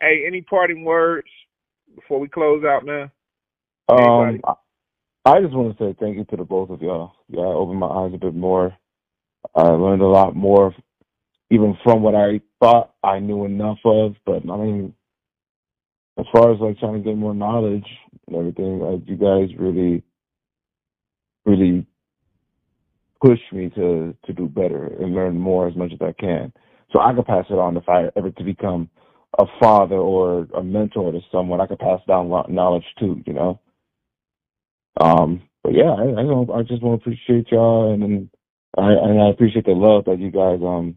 Hey, 0.00 0.24
any 0.26 0.42
parting 0.42 0.84
words 0.84 1.28
before 1.94 2.18
we 2.18 2.28
close 2.28 2.64
out, 2.64 2.84
man? 2.84 3.10
Um, 3.88 4.40
I 4.44 4.54
I 5.24 5.40
just 5.40 5.54
want 5.54 5.78
to 5.78 5.84
say 5.84 5.96
thank 6.00 6.16
you 6.16 6.24
to 6.24 6.36
the 6.36 6.44
both 6.44 6.70
of 6.70 6.82
y'all. 6.82 7.12
Y'all 7.28 7.62
opened 7.62 7.78
my 7.78 7.86
eyes 7.86 8.12
a 8.14 8.18
bit 8.18 8.34
more. 8.34 8.76
I 9.54 9.62
learned 9.62 10.02
a 10.02 10.06
lot 10.06 10.34
more, 10.34 10.74
even 11.50 11.76
from 11.84 12.02
what 12.02 12.16
I 12.16 12.40
thought 12.60 12.94
I 13.04 13.20
knew 13.20 13.44
enough 13.44 13.78
of. 13.84 14.16
But 14.26 14.42
I 14.50 14.56
mean, 14.56 14.94
as 16.18 16.26
far 16.32 16.52
as 16.52 16.60
like 16.60 16.78
trying 16.78 16.94
to 16.94 17.08
get 17.08 17.16
more 17.16 17.34
knowledge 17.34 17.86
and 18.26 18.36
everything, 18.36 18.80
like 18.80 19.02
you 19.06 19.16
guys 19.16 19.56
really, 19.56 20.02
really 21.44 21.86
push 23.22 23.40
me 23.52 23.70
to 23.70 24.14
to 24.24 24.32
do 24.32 24.48
better 24.48 24.86
and 25.00 25.14
learn 25.14 25.38
more 25.38 25.68
as 25.68 25.76
much 25.76 25.92
as 25.92 26.00
I 26.00 26.12
can, 26.12 26.52
so 26.90 27.00
I 27.00 27.12
can 27.14 27.24
pass 27.24 27.44
it 27.48 27.54
on 27.54 27.76
if 27.76 27.88
I 27.88 28.08
ever 28.16 28.30
to 28.30 28.44
become 28.44 28.90
a 29.38 29.44
father 29.60 29.96
or 29.96 30.46
a 30.56 30.62
mentor 30.62 31.12
to 31.12 31.20
someone. 31.30 31.60
I 31.60 31.66
could 31.66 31.78
pass 31.78 32.00
down 32.06 32.28
knowledge 32.48 32.84
too, 32.98 33.22
you 33.26 33.32
know. 33.32 33.60
Um, 35.00 35.42
but 35.62 35.74
yeah, 35.74 35.90
I, 35.90 36.02
I 36.02 36.22
don't. 36.22 36.50
I 36.50 36.62
just 36.62 36.82
want 36.82 37.00
to 37.00 37.02
appreciate 37.02 37.50
y'all, 37.52 37.94
and, 37.94 38.02
and 38.02 38.30
I 38.76 38.90
and 38.92 39.22
I 39.22 39.30
appreciate 39.30 39.66
the 39.66 39.72
love 39.72 40.04
that 40.06 40.18
you 40.18 40.30
guys 40.30 40.58
um 40.62 40.96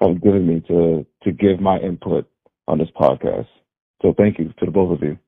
have 0.00 0.22
given 0.22 0.46
me 0.46 0.60
to 0.68 1.06
to 1.24 1.32
give 1.32 1.60
my 1.60 1.78
input 1.78 2.28
on 2.68 2.78
this 2.78 2.88
podcast. 3.00 3.48
So 4.02 4.14
thank 4.16 4.38
you 4.38 4.52
to 4.58 4.66
the 4.66 4.70
both 4.70 4.92
of 4.92 5.02
you. 5.02 5.18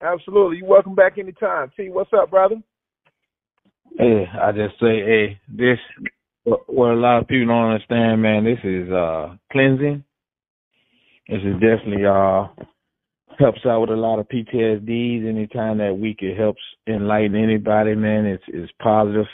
Absolutely. 0.00 0.58
You're 0.58 0.68
welcome 0.68 0.94
back 0.94 1.18
anytime. 1.18 1.72
T, 1.76 1.88
what's 1.88 2.12
up, 2.12 2.30
brother? 2.30 2.56
Hey, 3.96 4.26
I 4.40 4.52
just 4.52 4.78
say, 4.80 5.00
hey, 5.00 5.40
this 5.48 5.78
what 6.44 6.92
a 6.92 6.94
lot 6.94 7.20
of 7.20 7.28
people 7.28 7.48
don't 7.48 7.72
understand, 7.72 8.22
man. 8.22 8.44
This 8.44 8.58
is 8.64 8.90
uh 8.90 9.36
cleansing. 9.52 10.04
This 11.28 11.40
is 11.42 11.54
definitely 11.54 12.06
uh 12.06 12.48
helps 13.38 13.64
out 13.66 13.80
with 13.82 13.90
a 13.90 13.96
lot 13.96 14.18
of 14.18 14.28
PTSDs. 14.28 15.28
Anytime 15.28 15.78
that 15.78 15.98
week, 15.98 16.18
it 16.22 16.36
helps 16.36 16.62
enlighten 16.86 17.36
anybody, 17.36 17.94
man, 17.94 18.26
it's 18.26 18.44
it's 18.48 18.72
positive. 18.82 19.26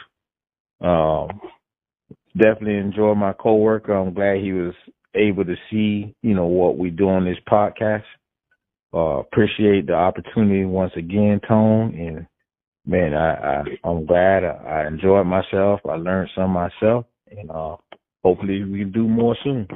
Um, 0.81 1.28
definitely 2.36 2.76
enjoy 2.76 3.15
my 3.15 3.33
coworker. 3.33 3.94
I'm 3.94 4.12
glad 4.12 4.41
he 4.41 4.52
was 4.52 4.74
able 5.15 5.44
to 5.44 5.55
see, 5.70 6.15
you 6.23 6.34
know, 6.34 6.47
what 6.47 6.76
we 6.76 6.91
do 6.91 7.08
on 7.08 7.24
this 7.24 7.39
podcast. 7.49 8.05
Uh, 8.92 9.20
appreciate 9.20 9.86
the 9.86 9.94
opportunity 9.94 10.65
once 10.65 10.92
again, 10.97 11.41
Tone, 11.49 11.94
and 11.94 12.26
man, 12.86 13.14
I, 13.14 13.34
I 13.34 13.88
I'm 13.88 14.06
glad 14.06 14.44
I, 14.44 14.82
I 14.82 14.86
enjoyed 14.86 15.26
myself. 15.26 15.80
I 15.88 15.96
learned 15.96 16.30
some 16.34 16.50
myself, 16.50 17.06
and 17.30 17.50
uh, 17.50 17.76
hopefully 18.22 18.64
we 18.64 18.80
can 18.80 18.92
do 18.92 19.08
more 19.08 19.36
soon. 19.42 19.66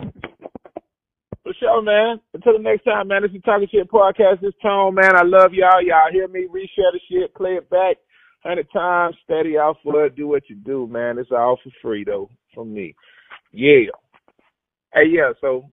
For 1.43 1.53
sure, 1.59 1.83
man. 1.83 2.21
Until 2.35 2.55
the 2.55 2.63
next 2.63 2.85
time, 2.85 3.09
man. 3.09 3.23
This 3.23 3.33
is 3.33 3.43
Talking 3.43 3.69
Shit 3.71 3.91
Podcast. 3.91 4.41
This 4.43 4.53
tone, 4.63 4.95
man. 4.95 5.17
I 5.17 5.23
love 5.25 5.55
y'all. 5.55 5.83
Y'all 5.83 6.13
hear 6.13 6.29
me? 6.29 6.47
Reshare 6.47 6.93
the 6.93 7.01
shit. 7.11 7.35
Play 7.35 7.53
it 7.53 7.71
back. 7.71 7.97
Hundred 8.45 8.67
times. 8.71 9.17
Steady 9.25 9.57
out 9.57 9.77
for 9.83 10.05
it. 10.07 10.15
Do 10.15 10.29
what 10.29 10.43
you 10.49 10.57
do, 10.57 10.87
man. 10.87 11.19
It's 11.19 11.31
all 11.33 11.59
for 11.63 11.71
free, 11.81 12.05
though, 12.05 12.29
from 12.55 12.75
me. 12.75 12.95
Yeah. 13.51 13.91
Hey, 14.93 15.05
yeah. 15.11 15.33
So 15.41 15.71